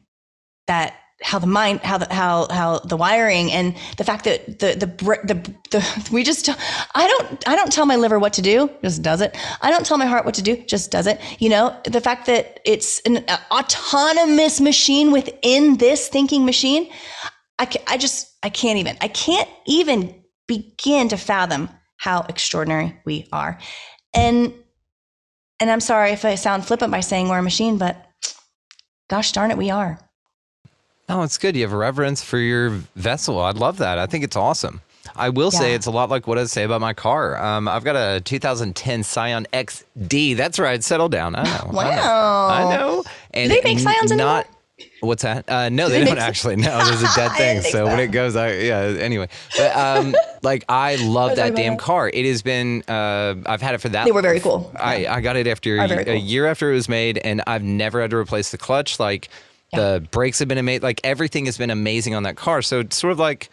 that 0.67 0.95
how 1.21 1.37
the 1.37 1.47
mind 1.47 1.79
how 1.81 1.97
the 1.97 2.11
how 2.11 2.47
how 2.49 2.79
the 2.79 2.97
wiring 2.97 3.51
and 3.51 3.75
the 3.97 4.03
fact 4.03 4.23
that 4.23 4.59
the 4.59 4.73
the 4.73 4.85
the, 5.23 5.55
the 5.69 6.09
we 6.11 6.23
just 6.23 6.49
I 6.49 7.07
don't 7.07 7.47
I 7.47 7.55
don't 7.55 7.71
tell 7.71 7.85
my 7.85 7.95
liver 7.95 8.17
what 8.17 8.33
to 8.33 8.41
do 8.41 8.69
just 8.81 9.01
does 9.01 9.21
it. 9.21 9.37
I 9.61 9.69
don't 9.69 9.85
tell 9.85 9.97
my 9.97 10.05
heart 10.05 10.25
what 10.25 10.33
to 10.35 10.41
do 10.41 10.57
just 10.65 10.89
does 10.89 11.07
it. 11.07 11.19
You 11.39 11.49
know 11.49 11.75
the 11.83 12.01
fact 12.01 12.25
that 12.27 12.59
it's 12.65 12.99
an 13.01 13.25
autonomous 13.51 14.61
machine 14.61 15.11
within 15.11 15.77
this 15.77 16.07
thinking 16.07 16.45
machine 16.45 16.89
I 17.59 17.69
I 17.87 17.97
just 17.97 18.31
I 18.41 18.49
can't 18.49 18.79
even 18.79 18.97
I 19.01 19.07
can't 19.07 19.49
even 19.67 20.23
begin 20.47 21.09
to 21.09 21.17
fathom 21.17 21.69
how 21.97 22.25
extraordinary 22.27 22.99
we 23.05 23.27
are. 23.31 23.59
And 24.13 24.53
and 25.61 25.71
I'm 25.71 25.79
sorry 25.79 26.11
if 26.11 26.25
I 26.25 26.35
sound 26.35 26.65
flippant 26.65 26.91
by 26.91 26.99
saying 26.99 27.29
we're 27.29 27.37
a 27.37 27.43
machine 27.43 27.77
but 27.77 27.95
gosh 29.09 29.31
darn 29.31 29.51
it 29.51 29.57
we 29.57 29.69
are 29.69 29.97
No, 31.07 31.23
it's 31.23 31.37
good. 31.37 31.55
You 31.55 31.63
have 31.63 31.73
a 31.73 31.77
reverence 31.77 32.23
for 32.23 32.37
your 32.37 32.69
vessel. 32.95 33.39
I 33.39 33.51
love 33.51 33.77
that. 33.77 33.97
I 33.99 34.05
think 34.05 34.23
it's 34.23 34.35
awesome. 34.37 34.81
I 35.15 35.29
will 35.29 35.51
say 35.51 35.73
it's 35.73 35.87
a 35.87 35.91
lot 35.91 36.09
like 36.09 36.25
what 36.25 36.37
I 36.37 36.45
say 36.45 36.63
about 36.63 36.79
my 36.79 36.93
car. 36.93 37.41
Um, 37.41 37.67
I've 37.67 37.83
got 37.83 37.95
a 37.97 38.21
2010 38.21 39.03
Scion 39.03 39.45
XD. 39.51 40.37
That's 40.37 40.57
right. 40.57 40.81
Settle 40.81 41.09
down. 41.09 41.35
I 41.35 41.43
know. 41.43 41.49
I 41.49 41.95
know. 41.95 42.01
Wow. 42.05 42.47
I 42.47 42.75
know. 42.75 43.03
And 43.31 43.51
they 43.51 43.61
make 43.63 43.79
Scions 43.79 44.11
not. 44.11 44.47
What's 45.01 45.23
that? 45.23 45.49
Uh, 45.49 45.69
no, 45.69 45.89
they, 45.89 46.05
don't 46.05 46.17
actually. 46.19 46.55
No, 46.55 46.85
there's 46.85 47.01
a 47.01 47.15
dead 47.15 47.31
thing. 47.37 47.61
So 47.61 47.85
when 47.85 47.99
it 47.99 48.07
goes, 48.07 48.35
I 48.35 48.53
yeah. 48.53 48.79
Anyway, 48.99 49.29
but 49.57 49.75
um, 49.75 50.15
like 50.43 50.63
I 50.69 50.95
love 50.95 51.35
that 51.35 51.55
damn 51.55 51.77
car. 51.77 52.09
It 52.09 52.25
has 52.25 52.41
been. 52.41 52.83
Uh, 52.87 53.35
I've 53.45 53.61
had 53.61 53.75
it 53.75 53.81
for 53.81 53.89
that. 53.89 54.05
They 54.05 54.11
were 54.11 54.21
very 54.21 54.39
cool. 54.39 54.71
I 54.79 55.07
I 55.07 55.21
got 55.21 55.35
it 55.35 55.47
after 55.47 55.81
a, 55.81 55.87
very 55.87 56.03
a 56.03 56.15
year 56.15 56.45
after 56.45 56.71
it 56.71 56.75
was 56.75 56.87
made, 56.87 57.17
and 57.17 57.41
I've 57.47 57.63
never 57.63 57.99
had 57.99 58.11
to 58.11 58.17
replace 58.17 58.51
the 58.51 58.57
clutch. 58.57 58.99
Like 58.99 59.29
the 59.73 60.05
brakes 60.11 60.39
have 60.39 60.47
been 60.47 60.59
amazing. 60.59 60.83
Like 60.83 61.01
everything 61.03 61.45
has 61.45 61.57
been 61.57 61.71
amazing 61.71 62.13
on 62.13 62.23
that 62.23 62.35
car. 62.35 62.61
So 62.61 62.81
it's 62.81 62.95
sort 62.95 63.11
of 63.11 63.19
like 63.19 63.49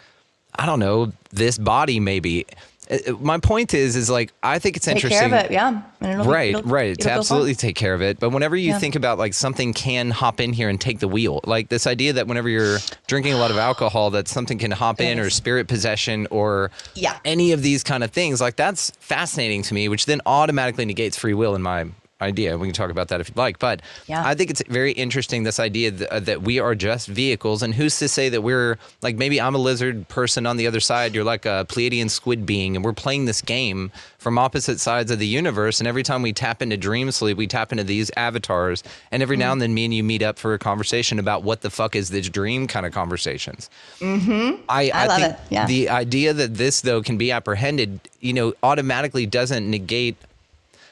I 0.57 0.67
don't 0.67 0.81
know 0.81 1.13
this 1.31 1.57
body 1.57 1.99
maybe. 1.99 2.47
Uh, 2.90 2.96
uh, 3.09 3.12
My 3.20 3.38
point 3.38 3.74
is, 3.74 3.96
is 3.96 4.09
like 4.09 4.33
I 4.42 4.59
think 4.59 4.77
it's 4.77 4.87
take 4.87 4.96
interesting. 4.96 5.29
care 5.31 5.38
of 5.38 5.44
it 5.44 5.51
yeah 5.51 5.83
and 6.01 6.12
it'll 6.12 6.24
Right, 6.33 6.51
it'll- 6.55 6.62
right. 6.62 6.90
it'll 6.92 7.03
To 7.05 7.11
absolutely 7.11 7.55
take 7.55 7.77
care 7.77 7.92
of 7.94 8.01
it. 8.03 8.18
But 8.20 8.31
whenever 8.31 8.57
you 8.57 8.68
Yeah. 8.70 8.79
think 8.79 8.94
about 8.94 9.18
like 9.18 9.35
something 9.35 9.72
can 9.74 10.11
hop 10.11 10.40
in 10.40 10.53
here 10.53 10.68
and 10.68 10.81
take 10.81 11.01
the 11.01 11.09
wheel, 11.09 11.40
like 11.44 11.68
this 11.68 11.87
idea 11.87 12.12
that 12.14 12.27
whenever 12.27 12.48
you're 12.48 12.79
drinking 13.07 13.33
a 13.35 13.38
lot 13.38 13.51
of 13.51 13.59
alcohol, 13.59 14.11
that 14.11 14.29
something 14.29 14.59
can 14.59 14.70
hop 14.70 15.01
in 15.01 15.18
or 15.18 15.29
spirit 15.31 15.66
possession 15.68 16.27
or 16.31 16.70
Yeah. 16.94 17.16
any 17.24 17.53
of 17.53 17.62
these 17.62 17.83
kind 17.83 18.05
of 18.05 18.11
things, 18.12 18.40
like 18.40 18.57
that's 18.57 18.92
fascinating 19.01 19.62
to 19.64 19.74
me, 19.74 19.88
which 19.88 20.07
then 20.07 20.20
automatically 20.27 20.85
negates 20.85 21.16
free 21.16 21.35
will 21.35 21.55
in 21.55 21.62
my 21.62 21.87
idea. 22.20 22.59
We 22.59 22.66
can 22.66 22.74
talk 22.74 22.90
about 22.90 23.09
that 23.09 23.20
if 23.20 23.28
you'd 23.28 23.37
like. 23.37 23.59
But 23.59 23.81
Yeah. 24.07 24.26
I 24.26 24.35
think 24.35 24.50
it's 24.50 24.62
very 24.68 24.92
interesting 24.92 25.44
this 25.44 25.61
idea 25.61 25.90
that, 25.92 26.11
uh, 26.12 26.20
that 26.20 26.42
we 26.42 26.59
are 26.59 26.74
just 26.74 27.07
vehicles. 27.09 27.62
And 27.62 27.74
who's 27.74 27.96
to 28.00 28.09
say 28.09 28.28
that 28.28 28.42
we're 28.42 28.76
like 29.02 29.16
maybe 29.16 29.40
I'm 29.40 29.54
a 29.54 29.59
lizard 29.59 30.09
person 30.09 30.46
on 30.46 30.57
the 30.57 30.66
other 30.66 30.81
side, 30.81 31.14
you're 31.14 31.24
like 31.24 31.46
a 31.46 31.64
Pleiadian 31.68 32.11
squid 32.11 32.44
being, 32.44 32.74
and 32.76 32.85
we're 32.85 32.92
playing 32.92 33.26
this 33.26 33.40
game 33.40 33.92
from 34.18 34.37
opposite 34.37 34.81
sides 34.81 35.11
of 35.12 35.20
the 35.20 35.26
universe. 35.28 35.78
And 35.78 35.87
every 35.87 36.02
time 36.02 36.22
we 36.22 36.33
tap 36.33 36.61
into 36.61 36.76
dream 36.76 37.11
sleep, 37.12 37.37
we 37.37 37.46
tap 37.46 37.70
into 37.70 37.85
these 37.85 38.11
avatars. 38.16 38.83
And 39.12 39.22
every 39.22 39.37
Mm. 39.37 39.40
now 39.40 39.52
and 39.52 39.62
then, 39.62 39.74
me 39.74 39.85
and 39.85 39.94
you 39.94 40.02
meet 40.02 40.22
up 40.22 40.38
for 40.38 40.54
a 40.54 40.59
conversation 40.59 41.18
about 41.20 41.44
what 41.44 41.61
the 41.61 41.70
fuck 41.70 41.94
is 41.94 42.09
this 42.11 42.28
dream 42.28 42.66
kind 42.66 42.85
of 42.85 42.92
conversations. 42.92 43.70
Mm-hmm. 44.00 44.62
I, 44.68 44.90
I 44.92 45.07
love 45.07 45.20
think 45.20 45.33
it. 45.35 45.38
Yeah. 45.50 45.66
the 45.66 45.88
idea 45.88 46.33
that 46.33 46.54
this 46.54 46.81
though 46.81 47.02
can 47.02 47.16
be 47.16 47.31
apprehended, 47.31 48.00
you 48.20 48.33
know, 48.33 48.54
automatically 48.64 49.26
doesn't 49.26 49.70
negate 49.70 50.16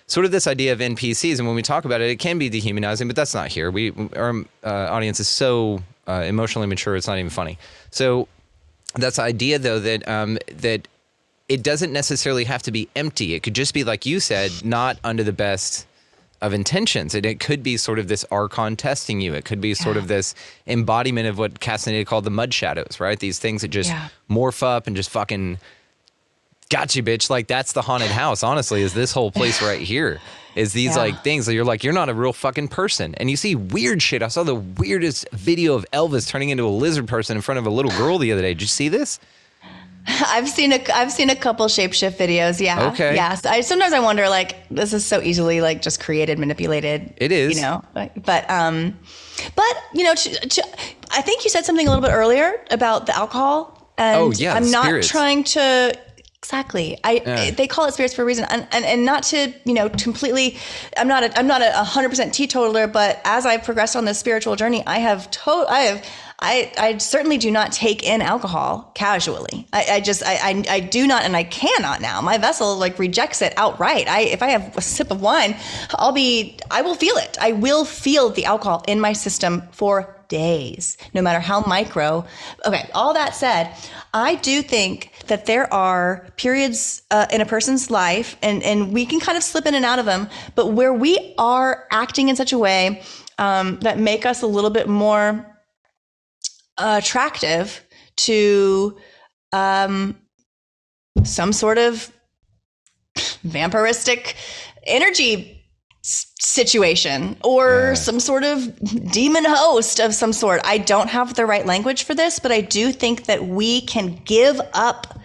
sort 0.06 0.26
of 0.26 0.32
this 0.32 0.46
idea 0.46 0.72
of 0.72 0.78
NPCs. 0.78 1.38
And 1.38 1.46
when 1.46 1.56
we 1.56 1.62
talk 1.62 1.84
about 1.84 2.00
it, 2.00 2.10
it 2.10 2.16
can 2.16 2.38
be 2.38 2.48
dehumanizing, 2.48 3.06
but 3.08 3.16
that's 3.16 3.34
not 3.34 3.48
here. 3.48 3.70
We 3.70 3.92
our 4.14 4.34
uh, 4.64 4.68
audience 4.90 5.20
is 5.20 5.28
so 5.28 5.82
uh, 6.06 6.24
emotionally 6.26 6.66
mature; 6.68 6.96
it's 6.96 7.06
not 7.06 7.18
even 7.18 7.30
funny. 7.30 7.58
So 7.90 8.28
that's 8.94 9.16
the 9.16 9.22
idea, 9.22 9.58
though, 9.58 9.80
that 9.80 10.06
um, 10.08 10.38
that 10.56 10.88
it 11.48 11.62
doesn't 11.62 11.92
necessarily 11.92 12.44
have 12.44 12.62
to 12.64 12.72
be 12.72 12.88
empty. 12.96 13.34
It 13.34 13.42
could 13.42 13.54
just 13.54 13.72
be, 13.74 13.84
like 13.84 14.04
you 14.06 14.18
said, 14.20 14.50
not 14.64 14.98
under 15.04 15.22
the 15.22 15.32
best 15.32 15.86
of 16.42 16.52
intentions. 16.52 17.14
And 17.14 17.24
it 17.24 17.40
could 17.40 17.62
be 17.62 17.76
sort 17.78 17.98
of 17.98 18.08
this 18.08 18.24
archon 18.30 18.76
testing 18.76 19.20
you. 19.22 19.32
It 19.32 19.44
could 19.46 19.60
be 19.60 19.72
sort 19.72 19.96
of 19.96 20.06
this 20.06 20.34
embodiment 20.66 21.28
of 21.28 21.38
what 21.38 21.60
Castaneda 21.60 22.04
called 22.04 22.24
the 22.24 22.30
mud 22.30 22.52
shadows, 22.52 23.00
right? 23.00 23.18
These 23.18 23.38
things 23.38 23.62
that 23.62 23.68
just 23.68 23.88
Yeah. 23.88 24.08
morph 24.28 24.62
up 24.62 24.86
and 24.86 24.94
just 24.94 25.08
fucking 25.08 25.58
got 26.70 26.94
you, 26.96 27.02
bitch. 27.02 27.30
Like 27.30 27.46
that's 27.46 27.72
the 27.72 27.82
haunted 27.82 28.10
house, 28.10 28.42
honestly, 28.42 28.82
is 28.82 28.94
this 28.94 29.12
whole 29.12 29.30
place 29.30 29.62
right 29.62 29.80
here. 29.80 30.20
Is 30.54 30.72
these 30.72 30.96
Yeah. 30.96 31.02
like 31.02 31.22
things 31.22 31.44
that 31.46 31.54
you're 31.54 31.64
like, 31.66 31.84
you're 31.84 31.92
not 31.92 32.08
a 32.08 32.14
real 32.14 32.32
fucking 32.32 32.68
person. 32.68 33.14
And 33.16 33.28
you 33.30 33.36
see 33.36 33.54
weird 33.54 34.00
shit. 34.00 34.22
I 34.22 34.28
saw 34.28 34.42
the 34.42 34.54
weirdest 34.54 35.28
video 35.32 35.74
of 35.74 35.84
Elvis 35.92 36.26
turning 36.26 36.48
into 36.48 36.64
a 36.66 36.70
lizard 36.70 37.06
person 37.08 37.36
in 37.36 37.42
front 37.42 37.58
of 37.58 37.66
a 37.66 37.70
little 37.70 37.90
girl 37.92 38.16
the 38.18 38.32
other 38.32 38.40
day. 38.42 38.54
Did 38.54 38.62
you 38.62 38.66
see 38.66 38.88
this? 38.88 39.20
I've 40.06 40.48
seen 40.48 40.72
a 40.72 40.82
I've 40.94 41.10
seen 41.12 41.30
a 41.30 41.36
couple 41.36 41.66
shapeshift 41.66 42.16
videos. 42.16 42.60
Yeah. 42.60 42.88
Okay. 42.90 43.14
Yes. 43.14 43.44
I 43.44 43.60
sometimes 43.60 43.92
I 43.92 43.98
wonder 44.00 44.28
like 44.28 44.56
this 44.70 44.92
is 44.92 45.04
so 45.04 45.20
easily 45.20 45.60
like 45.60 45.82
just 45.82 46.00
created, 46.00 46.38
manipulated. 46.38 47.12
It 47.18 47.32
is. 47.32 47.56
You 47.56 47.62
know. 47.62 47.82
Like, 47.94 48.24
but 48.24 48.48
um, 48.50 48.96
but 49.56 49.76
you 49.92 50.04
know, 50.04 50.12
I 51.10 51.22
think 51.22 51.44
you 51.44 51.50
said 51.50 51.64
something 51.64 51.86
a 51.86 51.90
little 51.90 52.02
bit 52.06 52.12
earlier 52.14 52.64
about 52.70 53.06
the 53.06 53.16
alcohol. 53.16 53.92
And 53.98 54.20
Oh, 54.20 54.30
yeah, 54.32 54.54
I'm 54.54 54.70
not 54.70 54.84
spirits. 54.84 55.08
trying 55.08 55.44
to. 55.44 55.98
Exactly. 56.38 56.98
I 57.02 57.12
Yeah. 57.14 57.22
Eh, 57.26 57.50
they 57.52 57.66
call 57.66 57.86
it 57.86 57.94
spirits 57.94 58.14
for 58.14 58.22
a 58.22 58.24
reason, 58.24 58.44
and, 58.50 58.68
and 58.70 58.84
and 58.84 59.04
not 59.04 59.24
to 59.24 59.52
you 59.64 59.74
know 59.74 59.88
completely. 59.88 60.56
I'm 60.96 61.08
not 61.08 61.24
a 61.24 61.38
I'm 61.38 61.46
not 61.46 61.62
a 61.62 61.72
hundred 61.72 62.10
percent 62.10 62.34
teetotaler, 62.34 62.86
but 62.86 63.20
as 63.24 63.46
I've 63.46 63.64
progressed 63.64 63.96
on 63.96 64.04
this 64.04 64.18
spiritual 64.18 64.54
journey, 64.54 64.82
I 64.86 64.98
have 64.98 65.30
to 65.30 65.50
I 65.50 65.80
have. 65.80 66.04
I, 66.38 66.72
I 66.76 66.98
certainly 66.98 67.38
do 67.38 67.50
not 67.50 67.72
take 67.72 68.02
in 68.02 68.20
alcohol 68.20 68.90
casually. 68.94 69.66
I, 69.72 69.86
I 69.92 70.00
just 70.00 70.22
I, 70.22 70.34
I 70.34 70.64
I 70.68 70.80
do 70.80 71.06
not 71.06 71.24
and 71.24 71.34
I 71.36 71.44
cannot 71.44 72.00
now. 72.00 72.20
My 72.20 72.36
vessel 72.36 72.76
like 72.76 72.98
rejects 72.98 73.40
it 73.40 73.54
outright. 73.56 74.06
I 74.06 74.20
if 74.20 74.42
I 74.42 74.48
have 74.48 74.76
a 74.76 74.82
sip 74.82 75.10
of 75.10 75.22
wine, 75.22 75.56
I'll 75.94 76.12
be 76.12 76.58
I 76.70 76.82
will 76.82 76.94
feel 76.94 77.16
it. 77.16 77.38
I 77.40 77.52
will 77.52 77.84
feel 77.84 78.30
the 78.30 78.44
alcohol 78.44 78.84
in 78.86 79.00
my 79.00 79.14
system 79.14 79.62
for 79.72 80.14
days, 80.28 80.96
no 81.14 81.22
matter 81.22 81.40
how 81.40 81.60
micro. 81.60 82.24
Okay, 82.66 82.88
all 82.94 83.14
that 83.14 83.34
said, 83.34 83.72
I 84.12 84.34
do 84.36 84.62
think 84.62 85.12
that 85.28 85.46
there 85.46 85.72
are 85.72 86.26
periods 86.36 87.02
uh, 87.10 87.26
in 87.30 87.40
a 87.40 87.46
person's 87.46 87.90
life, 87.90 88.36
and, 88.42 88.62
and 88.62 88.92
we 88.92 89.06
can 89.06 89.20
kind 89.20 89.36
of 89.38 89.44
slip 89.44 89.66
in 89.66 89.74
and 89.74 89.84
out 89.84 89.98
of 89.98 90.06
them, 90.06 90.28
but 90.54 90.72
where 90.72 90.92
we 90.92 91.34
are 91.38 91.86
acting 91.90 92.28
in 92.28 92.36
such 92.36 92.52
a 92.52 92.58
way 92.58 93.02
um, 93.38 93.78
that 93.80 93.98
make 93.98 94.26
us 94.26 94.42
a 94.42 94.46
little 94.46 94.70
bit 94.70 94.88
more 94.88 95.55
attractive 96.78 97.84
to 98.16 98.96
um, 99.52 100.16
some 101.24 101.52
sort 101.52 101.78
of 101.78 102.12
vampiristic 103.46 104.34
energy 104.86 105.52
situation 106.02 107.36
or 107.42 107.88
Yeah. 107.88 107.94
some 107.94 108.20
sort 108.20 108.44
of 108.44 108.78
demon 109.10 109.44
host 109.44 109.98
of 109.98 110.14
some 110.14 110.32
sort. 110.32 110.60
I 110.64 110.78
don't 110.78 111.08
have 111.08 111.34
the 111.34 111.46
right 111.46 111.66
language 111.66 112.04
for 112.04 112.14
this, 112.14 112.38
but 112.38 112.52
I 112.52 112.60
do 112.60 112.92
think 112.92 113.24
that 113.24 113.46
we 113.46 113.80
can 113.80 114.20
give 114.24 114.60
up 114.72 115.18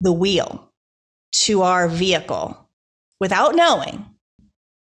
the 0.00 0.12
wheel 0.12 0.72
to 1.32 1.62
our 1.62 1.88
vehicle 1.88 2.68
without 3.20 3.54
knowing. 3.54 4.06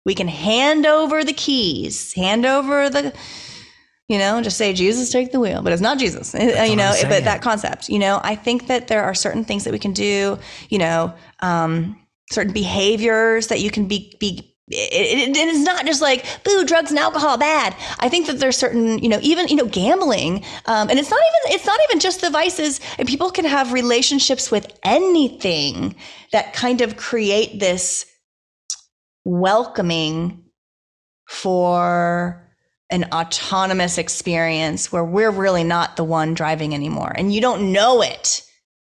We 0.05 0.15
can 0.15 0.27
hand 0.27 0.86
over 0.86 1.23
the 1.23 1.34
keys, 1.34 2.13
hand 2.13 2.45
over 2.45 2.89
the 2.89 3.13
you 4.10 4.17
know, 4.17 4.41
just 4.41 4.58
say 4.58 4.74
Jesus 4.74 5.12
take 5.12 5.32
the 5.32 5.39
wheel, 5.39 5.62
but 5.62 5.72
it's 5.72 5.84
not 5.84 6.00
Jesus, 6.00 6.34
eh, 6.34 6.65
you 6.65 6.76
know, 6.76 6.91
eh, 6.95 7.08
but 7.08 7.24
that 7.26 7.43
concept, 7.43 7.89
you 7.89 8.00
know, 8.00 8.19
I 8.24 8.36
think 8.36 8.65
that 8.67 8.88
there 8.88 9.04
are 9.04 9.13
certain 9.13 9.45
things 9.45 9.63
that 9.63 9.72
we 9.72 9.78
can 9.78 9.93
do, 9.93 10.39
you 10.69 10.80
know, 10.80 11.13
um, 11.41 11.95
certain 12.32 12.52
behaviors 12.52 13.48
that 13.48 13.60
you 13.60 13.69
can 13.69 13.88
be, 13.88 14.15
be, 14.19 14.56
it, 14.67 15.30
it, 15.30 15.38
it 15.38 15.48
is 15.48 15.63
not 15.63 15.86
just 15.86 16.02
like 16.02 16.26
boo 16.43 16.65
drugs 16.65 16.89
and 16.89 17.00
alcohol 17.00 17.38
bad. 17.38 17.76
I 18.00 18.10
think 18.10 18.26
that 18.28 18.39
there's 18.39 18.58
certain 18.58 19.00
you 19.00 19.10
know 19.10 19.19
even 19.22 19.48
you 19.48 19.56
know 19.56 19.65
gambling 19.65 20.43
um, 20.67 20.89
and 20.89 21.00
it's 21.00 21.10
not 21.10 21.19
even 21.19 21.56
it's 21.56 21.65
not 21.65 21.80
even 21.89 22.00
just 22.00 22.22
the 22.22 22.30
vices 22.30 22.80
and 23.00 23.08
people 23.08 23.32
can 23.32 23.45
have 23.45 23.74
relationships 23.74 24.52
with 24.52 24.72
anything 24.84 25.95
that 26.32 26.54
kind 26.54 26.82
of 26.82 26.98
create 26.98 27.60
this 27.60 28.06
welcoming 29.26 30.43
for 31.28 32.49
an 32.89 33.06
autonomous 33.13 33.97
experience 33.97 34.91
where 34.91 35.04
we're 35.04 35.32
really 35.32 35.63
not 35.63 35.95
the 35.95 36.04
one 36.04 36.34
driving 36.34 36.73
anymore. 36.73 37.12
And 37.15 37.34
you 37.34 37.41
don't 37.41 37.71
know 37.71 38.02
it. 38.02 38.43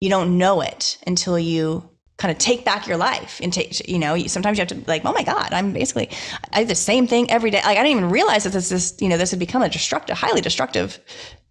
You 0.02 0.10
don't 0.10 0.38
know 0.38 0.62
it 0.62 0.98
until 1.08 1.40
you 1.40 1.90
kind 2.18 2.32
of 2.32 2.38
take 2.38 2.64
back 2.64 2.88
your 2.88 2.98
life 2.98 3.40
and 3.42 3.52
take, 3.52 3.88
you 3.88 4.00
know, 4.00 4.18
sometimes 4.28 4.58
you 4.58 4.62
have 4.62 4.70
to 4.70 4.82
like, 4.88 5.04
oh 5.06 5.14
my 5.14 5.24
God, 5.24 5.50
I'm 5.52 5.74
basically, 5.74 6.10
I 6.54 6.62
do 6.64 6.68
the 6.68 6.76
same 6.76 7.08
thing 7.08 7.30
every 7.30 7.52
day. 7.52 7.62
Like, 7.64 7.78
I 7.78 7.84
didn't 7.84 7.98
even 7.98 8.10
realize 8.10 8.44
that 8.46 8.54
this 8.54 8.72
is, 8.72 8.96
you 9.00 9.10
know, 9.10 9.18
this 9.18 9.32
had 9.32 9.40
become 9.40 9.62
a 9.62 9.70
destructive, 9.70 10.18
highly 10.18 10.42
destructive 10.42 11.00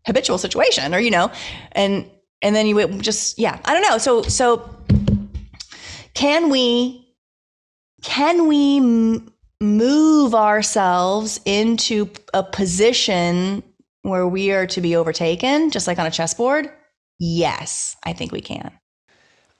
habitual 0.06 0.38
situation 0.38 0.94
or, 0.94 0.98
you 0.98 1.10
know, 1.10 1.30
and, 1.72 2.10
and 2.42 2.54
then 2.54 2.66
you 2.66 2.88
just, 3.00 3.38
yeah, 3.38 3.58
I 3.64 3.72
don't 3.72 3.82
know. 3.82 3.98
So, 3.98 4.22
so 4.22 4.76
can 6.14 6.50
we, 6.50 7.14
can 8.02 8.46
we 8.46 8.80
move 9.64 10.34
ourselves 10.34 11.40
into 11.44 12.10
a 12.32 12.42
position 12.42 13.62
where 14.02 14.28
we 14.28 14.52
are 14.52 14.66
to 14.68 14.80
be 14.80 14.96
overtaken, 14.96 15.70
just 15.70 15.86
like 15.86 15.98
on 15.98 16.06
a 16.06 16.10
chessboard? 16.10 16.70
Yes, 17.18 17.96
I 18.04 18.12
think 18.12 18.32
we 18.32 18.40
can. 18.40 18.70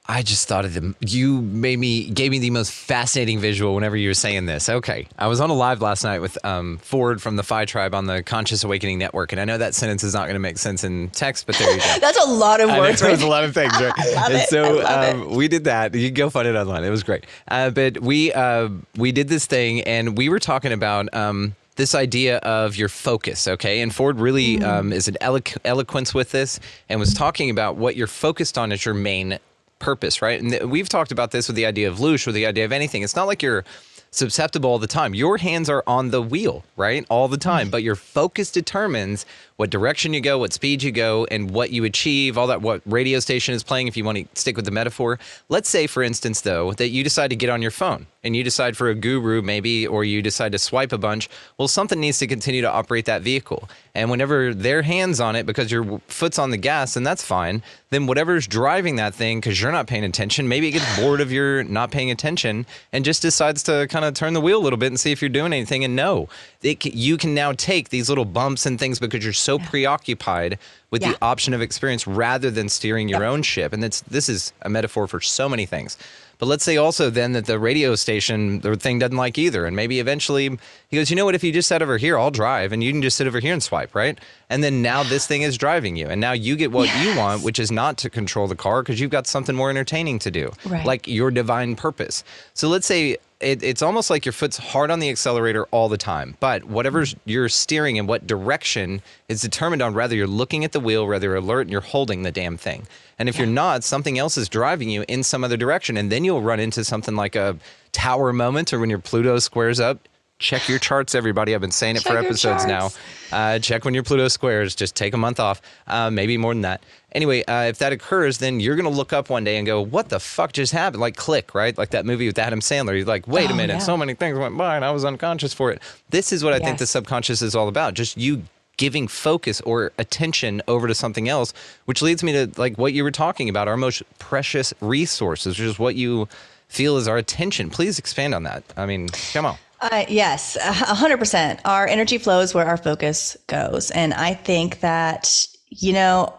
I 0.06 0.22
just 0.22 0.46
thought 0.46 0.66
of 0.66 0.74
them. 0.74 0.94
You 1.00 1.40
made 1.40 1.78
me 1.78 2.10
gave 2.10 2.30
me 2.30 2.38
the 2.38 2.50
most 2.50 2.72
fascinating 2.72 3.38
visual 3.38 3.74
whenever 3.74 3.96
you 3.96 4.10
were 4.10 4.14
saying 4.14 4.44
this. 4.44 4.68
Okay, 4.68 5.06
I 5.18 5.28
was 5.28 5.40
on 5.40 5.48
a 5.48 5.54
live 5.54 5.80
last 5.80 6.04
night 6.04 6.18
with 6.18 6.36
um, 6.44 6.76
Ford 6.78 7.22
from 7.22 7.36
the 7.36 7.42
Phi 7.42 7.64
Tribe 7.64 7.94
on 7.94 8.04
the 8.04 8.22
Conscious 8.22 8.64
Awakening 8.64 8.98
Network, 8.98 9.32
and 9.32 9.40
I 9.40 9.46
know 9.46 9.56
that 9.56 9.74
sentence 9.74 10.04
is 10.04 10.12
not 10.12 10.24
going 10.24 10.34
to 10.34 10.40
make 10.40 10.58
sense 10.58 10.84
in 10.84 11.08
text, 11.10 11.46
but 11.46 11.56
there 11.56 11.70
you 11.72 11.78
go. 11.78 11.94
That's 12.00 12.22
a 12.22 12.28
lot 12.28 12.60
of 12.60 12.68
words. 12.68 13.00
That 13.00 13.12
was 13.12 13.22
a 13.22 13.26
lot 13.26 13.44
of 13.44 13.54
things, 13.54 13.72
right? 13.72 13.92
I 13.96 14.14
love 14.14 14.24
and 14.26 14.34
it. 14.34 14.48
so 14.50 14.80
I 14.80 15.12
love 15.12 15.22
um, 15.22 15.34
we 15.36 15.48
did 15.48 15.64
that. 15.64 15.94
You 15.94 16.08
can 16.08 16.14
go 16.14 16.28
find 16.28 16.46
it 16.46 16.54
online. 16.54 16.84
It 16.84 16.90
was 16.90 17.02
great. 17.02 17.24
Uh, 17.48 17.70
but 17.70 18.00
we 18.00 18.30
uh, 18.34 18.68
we 18.96 19.10
did 19.10 19.28
this 19.28 19.46
thing, 19.46 19.80
and 19.82 20.18
we 20.18 20.28
were 20.28 20.40
talking 20.40 20.72
about. 20.72 21.12
Um, 21.14 21.56
this 21.76 21.92
idea 21.92 22.36
of 22.38 22.76
your 22.76 22.88
focus, 22.88 23.48
okay? 23.48 23.80
And 23.80 23.92
Ford 23.92 24.20
really 24.20 24.62
um, 24.62 24.92
is 24.92 25.08
an 25.08 25.16
eloqu- 25.20 25.56
eloquence 25.64 26.14
with 26.14 26.30
this 26.30 26.60
and 26.88 27.00
was 27.00 27.12
talking 27.12 27.50
about 27.50 27.74
what 27.74 27.96
you're 27.96 28.06
focused 28.06 28.56
on 28.56 28.70
as 28.70 28.84
your 28.84 28.94
main 28.94 29.40
purpose, 29.84 30.22
right? 30.22 30.40
And 30.40 30.50
th- 30.50 30.62
we've 30.62 30.88
talked 30.88 31.12
about 31.12 31.30
this 31.30 31.46
with 31.46 31.56
the 31.56 31.66
idea 31.66 31.88
of 31.88 31.98
loosh 31.98 32.26
or 32.26 32.32
the 32.32 32.46
idea 32.46 32.64
of 32.64 32.72
anything. 32.72 33.02
It's 33.02 33.14
not 33.14 33.26
like 33.26 33.42
you're 33.42 33.64
susceptible 34.10 34.70
all 34.70 34.78
the 34.78 34.86
time. 34.86 35.12
Your 35.12 35.36
hands 35.36 35.68
are 35.68 35.84
on 35.86 36.10
the 36.10 36.22
wheel, 36.22 36.64
right? 36.76 37.04
All 37.10 37.28
the 37.28 37.36
time, 37.36 37.64
mm-hmm. 37.64 37.70
but 37.70 37.82
your 37.82 37.96
focus 37.96 38.50
determines 38.50 39.26
what 39.56 39.70
direction 39.70 40.12
you 40.12 40.20
go, 40.20 40.38
what 40.38 40.52
speed 40.52 40.82
you 40.82 40.90
go, 40.90 41.26
and 41.30 41.50
what 41.50 41.70
you 41.70 41.84
achieve, 41.84 42.36
all 42.36 42.48
that, 42.48 42.60
what 42.60 42.82
radio 42.86 43.20
station 43.20 43.54
is 43.54 43.62
playing, 43.62 43.86
if 43.86 43.96
you 43.96 44.04
want 44.04 44.18
to 44.18 44.26
stick 44.40 44.56
with 44.56 44.64
the 44.64 44.70
metaphor. 44.70 45.18
Let's 45.48 45.68
say, 45.68 45.86
for 45.86 46.02
instance, 46.02 46.40
though, 46.40 46.72
that 46.72 46.88
you 46.88 47.04
decide 47.04 47.28
to 47.30 47.36
get 47.36 47.50
on 47.50 47.62
your 47.62 47.70
phone 47.70 48.06
and 48.24 48.34
you 48.34 48.42
decide 48.42 48.76
for 48.76 48.88
a 48.88 48.94
guru, 48.94 49.42
maybe, 49.42 49.86
or 49.86 50.02
you 50.02 50.22
decide 50.22 50.52
to 50.52 50.58
swipe 50.58 50.92
a 50.92 50.98
bunch. 50.98 51.28
Well, 51.58 51.68
something 51.68 52.00
needs 52.00 52.18
to 52.18 52.26
continue 52.26 52.62
to 52.62 52.70
operate 52.70 53.04
that 53.04 53.22
vehicle. 53.22 53.68
And 53.94 54.10
whenever 54.10 54.54
their 54.54 54.82
hands 54.82 55.20
on 55.20 55.36
it 55.36 55.46
because 55.46 55.70
your 55.70 56.00
foot's 56.08 56.38
on 56.38 56.50
the 56.50 56.56
gas, 56.56 56.96
and 56.96 57.06
that's 57.06 57.22
fine, 57.22 57.62
then 57.90 58.06
whatever's 58.06 58.48
driving 58.48 58.96
that 58.96 59.14
thing, 59.14 59.38
because 59.38 59.60
you're 59.60 59.70
not 59.70 59.86
paying 59.86 60.04
attention, 60.04 60.48
maybe 60.48 60.68
it 60.68 60.72
gets 60.72 60.98
bored 60.98 61.20
of 61.20 61.30
your 61.30 61.62
not 61.64 61.92
paying 61.92 62.10
attention 62.10 62.66
and 62.92 63.04
just 63.04 63.22
decides 63.22 63.62
to 63.64 63.86
kind 63.88 64.04
of 64.04 64.14
turn 64.14 64.32
the 64.32 64.40
wheel 64.40 64.58
a 64.58 64.64
little 64.64 64.78
bit 64.78 64.88
and 64.88 64.98
see 64.98 65.12
if 65.12 65.22
you're 65.22 65.28
doing 65.28 65.52
anything. 65.52 65.84
And 65.84 65.94
no, 65.94 66.28
it, 66.62 66.84
you 66.84 67.16
can 67.16 67.34
now 67.34 67.52
take 67.52 67.90
these 67.90 68.08
little 68.08 68.24
bumps 68.24 68.66
and 68.66 68.80
things 68.80 68.98
because 68.98 69.22
you're 69.22 69.32
so 69.44 69.58
preoccupied 69.58 70.58
with 70.90 71.02
Yeah. 71.02 71.12
the 71.12 71.18
option 71.22 71.54
of 71.54 71.60
experience 71.60 72.06
rather 72.06 72.50
than 72.50 72.68
steering 72.68 73.08
your 73.08 73.24
own 73.24 73.42
ship. 73.42 73.72
And 73.72 73.84
it's, 73.84 74.00
this 74.02 74.28
is 74.28 74.52
a 74.62 74.68
metaphor 74.68 75.06
for 75.06 75.20
so 75.20 75.48
many 75.48 75.66
things. 75.66 75.96
But 76.38 76.46
let's 76.46 76.64
say 76.64 76.76
also 76.76 77.10
then 77.10 77.32
that 77.32 77.46
the 77.46 77.60
radio 77.60 77.94
station, 77.94 78.60
the 78.60 78.74
thing 78.76 78.98
doesn't 78.98 79.16
like 79.16 79.38
either. 79.38 79.66
And 79.66 79.76
maybe 79.76 80.00
eventually 80.00 80.58
he 80.88 80.96
goes, 80.96 81.08
you 81.08 81.14
know 81.16 81.24
what, 81.24 81.36
if 81.36 81.44
you 81.44 81.52
just 81.52 81.68
sit 81.68 81.80
over 81.80 81.96
here, 81.96 82.18
I'll 82.18 82.32
drive 82.32 82.72
and 82.72 82.82
you 82.82 82.90
can 82.90 83.02
just 83.02 83.16
sit 83.16 83.28
over 83.28 83.38
here 83.38 83.52
and 83.52 83.62
swipe, 83.62 83.94
right? 83.94 84.18
And 84.50 84.62
then 84.62 84.82
now 84.82 85.04
this 85.04 85.26
thing 85.28 85.42
is 85.42 85.56
driving 85.56 85.94
you. 85.96 86.08
And 86.08 86.20
now 86.20 86.32
you 86.32 86.56
get 86.56 86.72
what 86.72 86.90
you 87.02 87.16
want, 87.16 87.44
which 87.44 87.60
is 87.60 87.70
not 87.70 87.98
to 87.98 88.10
control 88.10 88.48
the 88.48 88.56
car 88.56 88.82
because 88.82 88.98
you've 89.00 89.12
got 89.12 89.28
something 89.28 89.54
more 89.54 89.70
entertaining 89.70 90.18
to 90.20 90.30
do, 90.30 90.52
Right. 90.66 90.84
like 90.84 91.06
your 91.06 91.30
divine 91.30 91.76
purpose. 91.76 92.24
So 92.52 92.68
let's 92.68 92.86
say 92.86 93.16
it, 93.40 93.62
it's 93.62 93.82
almost 93.82 94.10
like 94.10 94.24
your 94.24 94.32
foot's 94.32 94.56
hard 94.56 94.90
on 94.90 95.00
the 95.00 95.10
accelerator 95.10 95.64
all 95.66 95.88
the 95.88 95.98
time. 95.98 96.36
But 96.40 96.64
whatever 96.64 97.04
you're 97.24 97.48
steering 97.48 97.96
in 97.96 98.06
what 98.06 98.26
direction 98.26 99.02
is 99.28 99.40
determined 99.40 99.82
on 99.82 99.94
whether 99.94 100.14
you're 100.14 100.26
looking 100.26 100.64
at 100.64 100.72
the 100.72 100.80
wheel, 100.80 101.06
whether 101.06 101.28
you're 101.28 101.36
alert 101.36 101.62
and 101.62 101.70
you're 101.70 101.80
holding 101.80 102.22
the 102.22 102.32
damn 102.32 102.56
thing. 102.56 102.86
And 103.18 103.28
if 103.28 103.38
you're 103.38 103.46
not, 103.46 103.84
something 103.84 104.18
else 104.18 104.36
is 104.36 104.48
driving 104.48 104.88
you 104.88 105.04
in 105.08 105.22
some 105.22 105.44
other 105.44 105.56
direction. 105.56 105.96
And 105.96 106.10
then 106.10 106.24
you'll 106.24 106.42
run 106.42 106.60
into 106.60 106.84
something 106.84 107.14
like 107.16 107.36
a 107.36 107.56
tower 107.92 108.32
moment 108.32 108.72
or 108.72 108.80
when 108.80 108.90
your 108.90 108.98
Pluto 108.98 109.38
squares 109.38 109.80
up. 109.80 110.08
Check 110.40 110.68
your 110.68 110.80
charts, 110.80 111.14
everybody. 111.14 111.54
I've 111.54 111.60
been 111.60 111.70
saying 111.70 111.96
it 111.96 112.02
Check 112.02 112.12
for 112.12 112.18
episodes 112.18 112.66
now. 112.66 112.90
Uh, 113.30 113.60
check 113.60 113.84
when 113.84 113.94
your 113.94 114.02
Pluto 114.02 114.26
squares. 114.28 114.74
Just 114.74 114.96
take 114.96 115.14
a 115.14 115.16
month 115.16 115.38
off, 115.38 115.62
uh, 115.86 116.10
maybe 116.10 116.36
more 116.36 116.52
than 116.52 116.62
that. 116.62 116.82
Anyway, 117.14 117.44
uh, 117.44 117.62
if 117.64 117.78
that 117.78 117.92
occurs, 117.92 118.38
then 118.38 118.58
you're 118.58 118.74
going 118.76 118.90
to 118.90 118.96
look 118.96 119.12
up 119.12 119.30
one 119.30 119.44
day 119.44 119.56
and 119.56 119.66
go, 119.66 119.80
"What 119.80 120.08
the 120.08 120.18
fuck 120.18 120.52
just 120.52 120.72
happened?" 120.72 121.00
Like 121.00 121.16
Click, 121.16 121.54
right? 121.54 121.76
Like 121.78 121.90
that 121.90 122.04
movie 122.04 122.26
with 122.26 122.38
Adam 122.38 122.60
Sandler. 122.60 122.96
You're 122.96 123.06
like, 123.06 123.28
"Wait 123.28 123.50
a 123.50 123.52
Oh, 123.52 123.56
minute, 123.56 123.74
yeah. 123.74 123.78
so 123.78 123.96
many 123.96 124.14
things 124.14 124.36
went 124.38 124.56
by, 124.58 124.76
and 124.76 124.84
I 124.84 124.90
was 124.90 125.04
unconscious 125.04 125.54
for 125.54 125.70
it." 125.70 125.80
This 126.10 126.32
is 126.32 126.42
what 126.42 126.52
I 126.52 126.58
think 126.58 126.78
the 126.78 126.86
subconscious 126.86 127.40
is 127.42 127.54
all 127.54 127.68
about. 127.68 127.94
Just 127.94 128.16
you 128.16 128.42
giving 128.76 129.06
focus 129.06 129.60
or 129.60 129.92
attention 129.98 130.60
over 130.66 130.88
to 130.88 130.94
something 130.96 131.28
else, 131.28 131.52
which 131.84 132.02
leads 132.02 132.24
me 132.24 132.32
to 132.32 132.50
like 132.56 132.76
what 132.76 132.92
you 132.92 133.04
were 133.04 133.12
talking 133.12 133.48
about, 133.48 133.68
our 133.68 133.76
most 133.76 134.02
precious 134.18 134.74
resources, 134.80 135.56
which 135.58 135.68
is 135.68 135.78
what 135.78 135.94
you 135.94 136.26
feel 136.66 136.96
is 136.96 137.06
our 137.06 137.16
attention. 137.16 137.70
Please 137.70 138.00
expand 138.00 138.34
on 138.34 138.42
that. 138.42 138.64
I 138.76 138.86
mean, 138.86 139.08
come 139.32 139.46
on. 139.46 139.56
Uh, 139.80 140.04
yes, 140.08 140.56
a 140.56 140.72
hundred 140.72 141.18
percent. 141.18 141.60
Our 141.64 141.86
energy 141.86 142.18
flows 142.18 142.54
where 142.54 142.66
our 142.66 142.76
focus 142.76 143.36
goes, 143.46 143.92
and 143.92 144.12
I 144.14 144.34
think 144.34 144.80
that 144.80 145.46
you 145.70 145.92
know, 145.92 146.34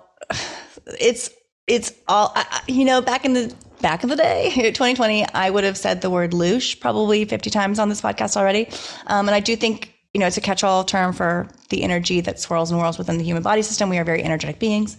it's 0.99 1.29
it's 1.67 1.91
all 2.07 2.31
I- 2.35 2.61
you 2.67 2.85
know. 2.85 3.01
Back 3.01 3.25
in 3.25 3.33
the 3.33 3.53
back 3.81 4.03
in 4.03 4.09
the 4.09 4.15
day, 4.15 4.51
2020, 4.55 5.25
I 5.33 5.49
would 5.49 5.63
have 5.63 5.77
said 5.77 6.01
the 6.01 6.09
word 6.09 6.31
loosh 6.31 6.79
probably 6.79 7.25
50 7.25 7.49
times 7.49 7.79
on 7.79 7.89
this 7.89 8.01
podcast 8.01 8.37
already, 8.37 8.67
um, 9.07 9.27
and 9.27 9.35
I 9.35 9.39
do 9.39 9.55
think 9.55 9.93
you 10.13 10.19
know 10.19 10.27
it's 10.27 10.37
a 10.37 10.41
catch-all 10.41 10.83
term 10.83 11.13
for 11.13 11.47
the 11.69 11.83
energy 11.83 12.21
that 12.21 12.39
swirls 12.39 12.71
and 12.71 12.79
whirls 12.79 12.97
within 12.97 13.17
the 13.17 13.23
human 13.23 13.43
body 13.43 13.61
system. 13.61 13.89
We 13.89 13.97
are 13.97 14.03
very 14.05 14.23
energetic 14.23 14.59
beings, 14.59 14.97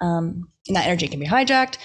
um, 0.00 0.48
and 0.68 0.76
that 0.76 0.86
energy 0.86 1.08
can 1.08 1.20
be 1.20 1.26
hijacked. 1.26 1.78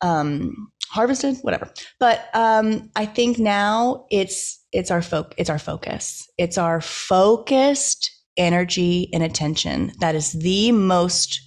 Um, 0.00 0.70
harvested 0.90 1.36
whatever 1.42 1.68
but 1.98 2.28
um 2.34 2.88
i 2.94 3.04
think 3.04 3.36
now 3.38 4.06
it's 4.12 4.64
it's 4.70 4.92
our 4.92 5.00
foc 5.00 5.32
it's 5.38 5.50
our 5.50 5.58
focus 5.58 6.28
it's 6.38 6.56
our 6.56 6.80
focused 6.80 8.12
energy 8.36 9.08
and 9.12 9.22
attention 9.24 9.90
that 9.98 10.14
is 10.14 10.32
the 10.32 10.70
most 10.70 11.40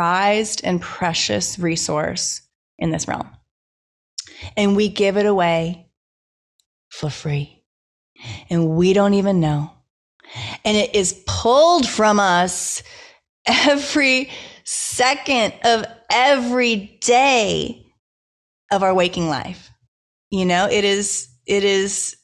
prized 0.00 0.62
and 0.64 0.80
precious 0.80 1.58
resource 1.58 2.40
in 2.78 2.90
this 2.90 3.06
realm 3.06 3.28
and 4.56 4.74
we 4.74 4.88
give 4.88 5.18
it 5.18 5.26
away 5.26 5.86
for 6.88 7.10
free 7.10 7.62
and 8.48 8.70
we 8.70 8.94
don't 8.94 9.12
even 9.12 9.40
know 9.40 9.70
and 10.64 10.74
it 10.76 10.94
is 10.94 11.22
pulled 11.26 11.86
from 11.86 12.18
us 12.18 12.82
every 13.46 14.30
second 14.64 15.52
of 15.64 15.84
every 16.10 16.98
day 17.00 17.86
of 18.70 18.82
our 18.82 18.94
waking 18.94 19.28
life. 19.28 19.70
You 20.30 20.44
know, 20.44 20.68
it 20.70 20.84
is, 20.84 21.28
it 21.46 21.64
is, 21.64 22.16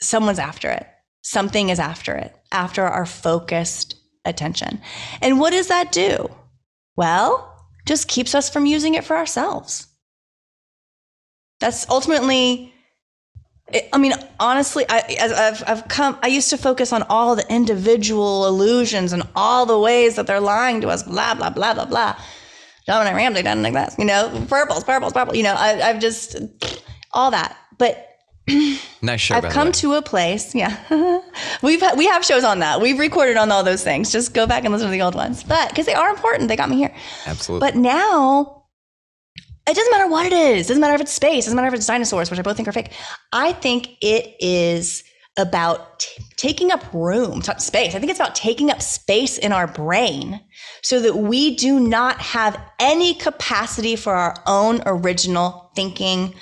someone's 0.00 0.38
after 0.38 0.70
it. 0.70 0.86
Something 1.22 1.68
is 1.68 1.78
after 1.78 2.14
it, 2.14 2.34
after 2.52 2.82
our 2.84 3.06
focused 3.06 3.96
attention. 4.24 4.80
And 5.22 5.38
what 5.38 5.50
does 5.50 5.68
that 5.68 5.92
do? 5.92 6.28
Well, 6.96 7.52
just 7.86 8.08
keeps 8.08 8.34
us 8.34 8.48
from 8.48 8.66
using 8.66 8.94
it 8.94 9.04
for 9.04 9.16
ourselves. 9.16 9.86
That's 11.60 11.88
ultimately, 11.88 12.72
I 13.92 13.98
mean, 13.98 14.12
honestly, 14.40 14.84
I, 14.88 15.16
as 15.20 15.62
I've, 15.62 15.88
come, 15.88 16.18
I 16.22 16.28
used 16.28 16.50
to 16.50 16.58
focus 16.58 16.92
on 16.92 17.02
all 17.04 17.36
the 17.36 17.46
individual 17.52 18.46
illusions 18.46 19.12
and 19.12 19.22
all 19.34 19.66
the 19.66 19.78
ways 19.78 20.16
that 20.16 20.26
they're 20.26 20.40
lying 20.40 20.80
to 20.82 20.88
us, 20.88 21.02
blah, 21.02 21.34
blah, 21.34 21.50
blah, 21.50 21.74
blah, 21.74 21.84
blah. 21.84 22.18
Dominic 22.86 23.14
Ramsey 23.14 23.42
done 23.42 23.62
like 23.62 23.72
that, 23.72 23.94
you 23.98 24.04
know, 24.04 24.28
purples, 24.48 24.84
purples, 24.84 25.12
purple, 25.12 25.34
you 25.34 25.42
know, 25.42 25.54
I, 25.56 25.80
I've 25.80 26.00
just, 26.00 26.36
all 27.12 27.30
that. 27.32 27.56
But 27.78 28.15
Nice 29.02 29.20
show. 29.20 29.34
I've 29.34 29.52
come 29.52 29.72
to 29.72 29.94
a 29.94 30.02
place. 30.02 30.54
Yeah, 30.54 30.76
we've 31.62 31.82
we 31.96 32.06
have 32.06 32.24
shows 32.24 32.44
on 32.44 32.60
that. 32.60 32.80
We've 32.80 32.98
recorded 32.98 33.36
on 33.36 33.50
all 33.50 33.64
those 33.64 33.82
things. 33.82 34.12
Just 34.12 34.34
go 34.34 34.46
back 34.46 34.64
and 34.64 34.72
listen 34.72 34.88
to 34.88 34.92
the 34.92 35.02
old 35.02 35.14
ones, 35.14 35.42
but 35.42 35.68
because 35.68 35.86
they 35.86 35.94
are 35.94 36.10
important, 36.10 36.48
they 36.48 36.56
got 36.56 36.70
me 36.70 36.76
here. 36.76 36.94
Absolutely. 37.26 37.66
But 37.66 37.76
now, 37.76 38.64
it 39.68 39.74
doesn't 39.74 39.90
matter 39.90 40.08
what 40.08 40.26
it 40.26 40.32
is. 40.32 40.66
It 40.66 40.68
doesn't 40.68 40.80
matter 40.80 40.94
if 40.94 41.00
it's 41.00 41.12
space. 41.12 41.44
It 41.44 41.48
doesn't 41.48 41.56
matter 41.56 41.68
if 41.68 41.74
it's 41.74 41.86
dinosaurs, 41.86 42.30
which 42.30 42.38
I 42.38 42.42
both 42.42 42.56
think 42.56 42.68
are 42.68 42.72
fake. 42.72 42.92
I 43.32 43.52
think 43.52 43.96
it 44.00 44.36
is 44.38 45.02
about 45.36 46.00
t- 46.00 46.24
taking 46.36 46.70
up 46.70 46.82
room, 46.94 47.42
t- 47.42 47.52
space. 47.58 47.94
I 47.94 47.98
think 47.98 48.10
it's 48.10 48.20
about 48.20 48.34
taking 48.34 48.70
up 48.70 48.80
space 48.80 49.38
in 49.38 49.52
our 49.52 49.66
brain 49.66 50.40
so 50.82 51.00
that 51.00 51.16
we 51.16 51.56
do 51.56 51.80
not 51.80 52.20
have 52.20 52.58
any 52.78 53.14
capacity 53.14 53.96
for 53.96 54.14
our 54.14 54.34
own 54.46 54.82
original 54.86 55.70
thinking. 55.74 56.34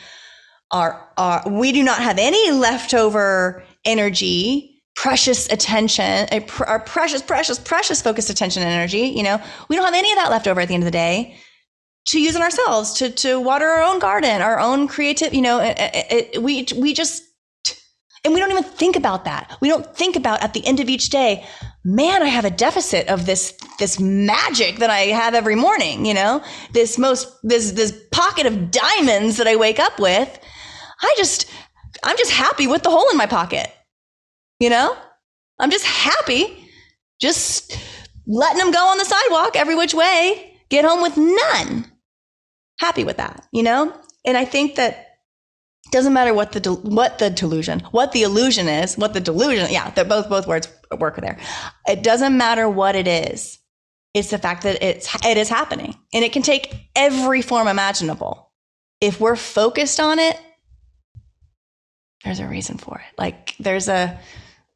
Our, 0.74 1.08
our, 1.16 1.42
we 1.48 1.70
do 1.70 1.84
not 1.84 2.00
have 2.00 2.18
any 2.18 2.50
leftover 2.50 3.62
energy, 3.84 4.82
precious 4.96 5.48
attention, 5.50 6.26
eh, 6.32 6.40
our 6.66 6.80
precious, 6.80 7.22
precious, 7.22 7.60
precious 7.60 8.02
focused 8.02 8.28
attention 8.28 8.64
and 8.64 8.72
energy. 8.72 9.06
You 9.06 9.22
know, 9.22 9.40
we 9.68 9.76
don't 9.76 9.84
have 9.84 9.94
any 9.94 10.10
of 10.10 10.16
that 10.16 10.30
left 10.30 10.48
over 10.48 10.60
at 10.60 10.66
the 10.66 10.74
end 10.74 10.82
of 10.82 10.86
the 10.86 10.90
day 10.90 11.36
to 12.08 12.20
use 12.20 12.34
on 12.34 12.42
ourselves, 12.42 12.92
to 12.94 13.10
to 13.10 13.40
water 13.40 13.66
our 13.66 13.82
own 13.82 14.00
garden, 14.00 14.42
our 14.42 14.58
own 14.58 14.88
creative. 14.88 15.32
You 15.32 15.42
know, 15.42 15.60
it, 15.60 15.78
it, 15.78 16.34
it, 16.34 16.42
we 16.42 16.66
we 16.76 16.92
just 16.92 17.22
and 18.24 18.32
we 18.32 18.40
don't 18.40 18.50
even 18.50 18.64
think 18.64 18.96
about 18.96 19.24
that. 19.26 19.56
We 19.60 19.68
don't 19.68 19.86
think 19.94 20.16
about 20.16 20.42
at 20.42 20.54
the 20.54 20.66
end 20.66 20.80
of 20.80 20.88
each 20.88 21.10
day, 21.10 21.44
man, 21.84 22.22
I 22.22 22.26
have 22.26 22.46
a 22.46 22.50
deficit 22.50 23.06
of 23.08 23.26
this 23.26 23.54
this 23.78 24.00
magic 24.00 24.78
that 24.78 24.90
I 24.90 25.00
have 25.00 25.34
every 25.34 25.54
morning, 25.54 26.06
you 26.06 26.14
know? 26.14 26.42
This 26.72 26.98
most 26.98 27.28
this 27.42 27.72
this 27.72 27.92
pocket 28.12 28.46
of 28.46 28.70
diamonds 28.70 29.36
that 29.36 29.46
I 29.46 29.56
wake 29.56 29.78
up 29.78 30.00
with. 30.00 30.38
I 31.04 31.14
just 31.16 31.50
I'm 32.02 32.16
just 32.16 32.32
happy 32.32 32.66
with 32.66 32.82
the 32.82 32.90
hole 32.90 33.08
in 33.10 33.16
my 33.16 33.26
pocket. 33.26 33.70
You 34.60 34.70
know? 34.70 34.96
I'm 35.58 35.70
just 35.70 35.84
happy 35.84 36.68
just 37.20 37.78
letting 38.26 38.58
them 38.58 38.72
go 38.72 38.84
on 38.86 38.98
the 38.98 39.04
sidewalk 39.04 39.56
every 39.56 39.74
which 39.74 39.94
way, 39.94 40.58
get 40.68 40.84
home 40.84 41.02
with 41.02 41.16
none. 41.16 41.90
Happy 42.80 43.04
with 43.04 43.18
that, 43.18 43.46
you 43.52 43.62
know? 43.62 43.96
And 44.24 44.36
I 44.36 44.44
think 44.44 44.74
that 44.76 45.18
doesn't 45.92 46.12
matter 46.12 46.34
what 46.34 46.52
the 46.52 46.60
del- 46.60 46.76
what 46.76 47.18
the 47.18 47.30
delusion, 47.30 47.80
what 47.92 48.12
the 48.12 48.22
illusion 48.22 48.68
is, 48.68 48.96
what 48.96 49.14
the 49.14 49.20
delusion. 49.20 49.68
Yeah, 49.70 49.90
they're 49.90 50.04
both 50.04 50.28
both 50.28 50.46
words 50.46 50.68
work 50.98 51.16
there. 51.16 51.38
It 51.86 52.02
doesn't 52.02 52.36
matter 52.36 52.68
what 52.68 52.96
it 52.96 53.06
is. 53.06 53.58
It's 54.14 54.30
the 54.30 54.38
fact 54.38 54.62
that 54.62 54.82
it's 54.82 55.14
it 55.24 55.36
is 55.36 55.48
happening, 55.48 55.94
and 56.12 56.24
it 56.24 56.32
can 56.32 56.42
take 56.42 56.74
every 56.96 57.42
form 57.42 57.68
imaginable. 57.68 58.50
If 59.00 59.20
we're 59.20 59.36
focused 59.36 60.00
on 60.00 60.18
it, 60.18 60.40
there's 62.24 62.40
a 62.40 62.48
reason 62.48 62.78
for 62.78 62.98
it. 62.98 63.18
Like 63.18 63.54
there's 63.58 63.88
a 63.88 64.18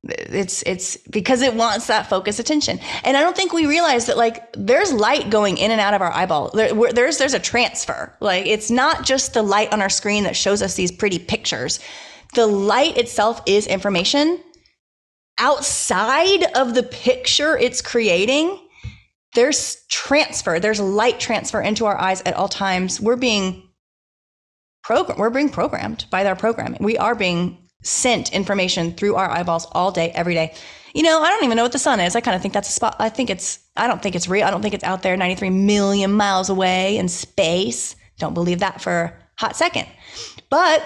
it's 0.04 0.62
it's 0.62 0.96
because 1.08 1.42
it 1.42 1.54
wants 1.54 1.88
that 1.88 2.08
focused 2.08 2.38
attention. 2.38 2.78
And 3.02 3.16
i 3.16 3.20
don't 3.20 3.36
think 3.36 3.52
we 3.52 3.66
realize 3.66 4.06
that 4.06 4.16
like 4.16 4.52
there's 4.52 4.92
light 4.92 5.28
going 5.28 5.58
in 5.58 5.70
and 5.70 5.80
out 5.80 5.94
of 5.94 6.02
our 6.02 6.12
eyeball. 6.12 6.50
There, 6.54 6.92
there's 6.92 7.18
there's 7.18 7.34
a 7.34 7.40
transfer. 7.40 8.14
Like 8.20 8.46
it's 8.46 8.70
not 8.70 9.04
just 9.04 9.34
the 9.34 9.42
light 9.42 9.72
on 9.72 9.82
our 9.82 9.88
screen 9.88 10.24
that 10.24 10.36
shows 10.36 10.62
us 10.62 10.74
these 10.74 10.92
pretty 10.92 11.18
pictures. 11.18 11.80
The 12.34 12.46
light 12.46 12.96
itself 12.96 13.42
is 13.46 13.66
information. 13.66 14.40
Outside 15.38 16.44
of 16.54 16.74
the 16.74 16.82
picture 16.82 17.56
it's 17.56 17.80
creating 17.80 18.60
there's 19.34 19.84
transfer. 19.88 20.58
There's 20.58 20.80
light 20.80 21.20
transfer 21.20 21.60
into 21.60 21.86
our 21.86 21.98
eyes 21.98 22.22
at 22.24 22.34
all 22.34 22.48
times. 22.48 23.00
We're 23.00 23.16
being 23.16 23.67
program 24.88 25.18
we're 25.18 25.28
being 25.28 25.50
programmed 25.50 26.06
by 26.08 26.24
their 26.24 26.34
programming. 26.34 26.82
We 26.82 26.96
are 26.96 27.14
being 27.14 27.58
sent 27.82 28.32
information 28.32 28.94
through 28.94 29.16
our 29.16 29.30
eyeballs 29.30 29.66
all 29.72 29.92
day 29.92 30.10
every 30.14 30.32
day. 30.32 30.54
You 30.94 31.02
know 31.02 31.20
i 31.22 31.28
don't 31.28 31.44
even 31.44 31.58
know 31.58 31.62
what 31.62 31.72
the 31.72 31.78
sun 31.78 32.00
is. 32.00 32.16
I 32.16 32.22
kind 32.22 32.34
of 32.34 32.40
think 32.40 32.54
that's 32.54 32.70
a 32.70 32.72
spot 32.72 32.96
i 32.98 33.10
think 33.10 33.28
it's 33.28 33.58
i 33.76 33.86
don't 33.86 34.02
think 34.02 34.16
it's 34.16 34.28
real. 34.28 34.46
I 34.46 34.50
don't 34.50 34.62
think 34.62 34.72
it's 34.72 34.84
out 34.84 35.02
there 35.02 35.14
93 35.14 35.50
million 35.50 36.10
miles 36.10 36.48
away 36.48 36.96
in 36.96 37.06
space. 37.08 37.96
Don't 38.18 38.32
believe 38.32 38.60
that 38.60 38.80
for 38.80 38.92
a 38.92 39.14
hot 39.36 39.56
second. 39.56 39.86
But 40.48 40.82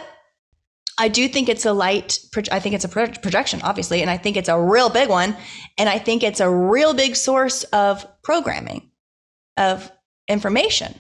i 0.98 1.07
do 1.09 1.28
think 1.28 1.48
it's 1.48 1.64
a 1.64 1.72
light 1.72 2.18
i 2.50 2.59
think 2.61 2.74
it's 2.74 2.84
a 2.84 2.88
projection 2.88 3.62
obviously 3.62 4.03
and 4.03 4.11
i 4.11 4.18
think 4.18 4.36
it's 4.36 4.50
a 4.50 4.61
real 4.61 4.90
big 4.90 5.09
one 5.09 5.34
and 5.78 5.88
i 5.88 5.98
think 5.98 6.22
it's 6.22 6.40
a 6.40 6.50
real 6.50 6.92
big 6.92 7.16
source 7.16 7.64
of 7.84 8.07
programming 8.22 8.90
of 9.57 9.90
information 10.28 10.92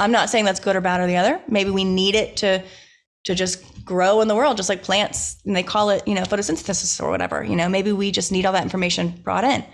I'm 0.00 0.12
not 0.12 0.30
saying 0.30 0.46
that's 0.46 0.60
good 0.60 0.76
or 0.76 0.80
bad 0.80 1.00
or 1.00 1.06
the 1.06 1.16
other. 1.16 1.40
Maybe 1.46 1.70
we 1.70 1.84
need 1.84 2.14
it 2.14 2.36
to 2.38 2.62
to 3.24 3.34
just 3.34 3.84
grow 3.84 4.22
in 4.22 4.28
the 4.28 4.34
world, 4.34 4.56
just 4.56 4.70
like 4.70 4.82
plants, 4.82 5.36
and 5.44 5.54
they 5.54 5.62
call 5.62 5.90
it, 5.90 6.06
you 6.08 6.14
know, 6.14 6.22
photosynthesis 6.22 7.02
or 7.02 7.10
whatever. 7.10 7.44
You 7.44 7.54
know, 7.54 7.68
maybe 7.68 7.92
we 7.92 8.10
just 8.10 8.32
need 8.32 8.46
all 8.46 8.54
that 8.54 8.62
information 8.62 9.10
brought 9.22 9.44
in 9.44 9.64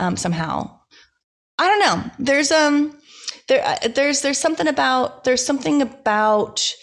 um, 0.00 0.16
somehow. 0.16 0.78
I 1.58 1.68
don't 1.68 1.78
know. 1.78 2.10
There's 2.18 2.50
um 2.50 2.96
there 3.48 3.64
uh, 3.64 3.88
there's 3.88 4.22
there's 4.22 4.38
something 4.38 4.66
about 4.66 5.24
there's 5.24 5.44
something 5.44 5.82
about 5.82 6.74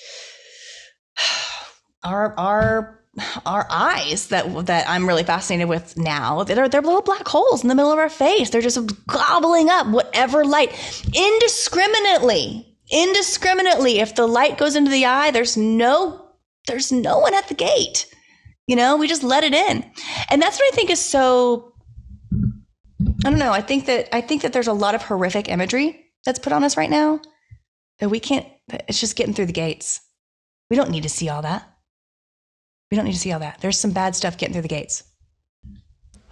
our 2.04 2.34
our 2.38 2.98
our 3.46 3.66
eyes 3.70 4.28
that 4.28 4.68
that 4.68 4.88
I'm 4.88 5.08
really 5.08 5.24
fascinated 5.24 5.68
with 5.68 5.98
now. 5.98 6.44
They're 6.44 6.70
they're 6.70 6.82
little 6.82 7.02
black 7.02 7.28
holes 7.28 7.64
in 7.64 7.70
the 7.70 7.76
middle 7.76 7.92
of 7.92 7.98
our 7.98 8.10
face. 8.10 8.52
They're 8.52 8.62
just 8.62 9.08
gobbling 9.08 9.70
up 9.70 9.88
whatever 9.88 10.46
light 10.46 10.72
indiscriminately. 11.14 12.67
Indiscriminately. 12.90 14.00
If 14.00 14.16
the 14.16 14.28
light 14.28 14.58
goes 14.58 14.76
into 14.76 14.92
the 14.92 15.06
eye, 15.06 15.32
there's 15.32 15.58
no 15.58 16.24
there's 16.68 16.92
no 16.92 17.20
one 17.20 17.34
at 17.34 17.48
the 17.48 17.54
gate. 17.54 18.14
You 18.68 18.76
know, 18.76 18.98
we 18.98 19.08
just 19.08 19.24
let 19.24 19.44
it 19.44 19.54
in. 19.54 19.90
And 20.30 20.42
that's 20.42 20.58
what 20.58 20.74
I 20.74 20.76
think 20.76 20.90
is 20.90 21.00
so 21.00 21.74
I 23.26 23.30
don't 23.30 23.40
know. 23.40 23.52
I 23.52 23.62
think 23.62 23.86
that 23.86 24.14
I 24.16 24.22
think 24.22 24.42
that 24.42 24.54
there's 24.54 24.68
a 24.68 24.74
lot 24.74 24.96
of 24.96 25.02
horrific 25.02 25.50
imagery 25.50 26.06
that's 26.26 26.40
put 26.40 26.54
on 26.54 26.64
us 26.64 26.78
right 26.78 26.90
now 26.90 27.22
that 28.00 28.10
we 28.10 28.20
can't 28.20 28.46
it's 28.88 29.00
just 29.00 29.16
getting 29.16 29.34
through 29.34 29.46
the 29.46 29.54
gates. 29.54 30.02
We 30.70 30.76
don't 30.76 30.92
need 30.92 31.04
to 31.04 31.10
see 31.10 31.30
all 31.30 31.42
that. 31.42 31.68
We 32.92 32.96
don't 32.96 33.06
need 33.06 33.14
to 33.14 33.20
see 33.20 33.32
all 33.32 33.40
that. 33.40 33.60
There's 33.62 33.80
some 33.80 33.92
bad 33.92 34.16
stuff 34.16 34.38
getting 34.38 34.54
through 34.54 34.62
the 34.64 34.68
gates. 34.68 35.04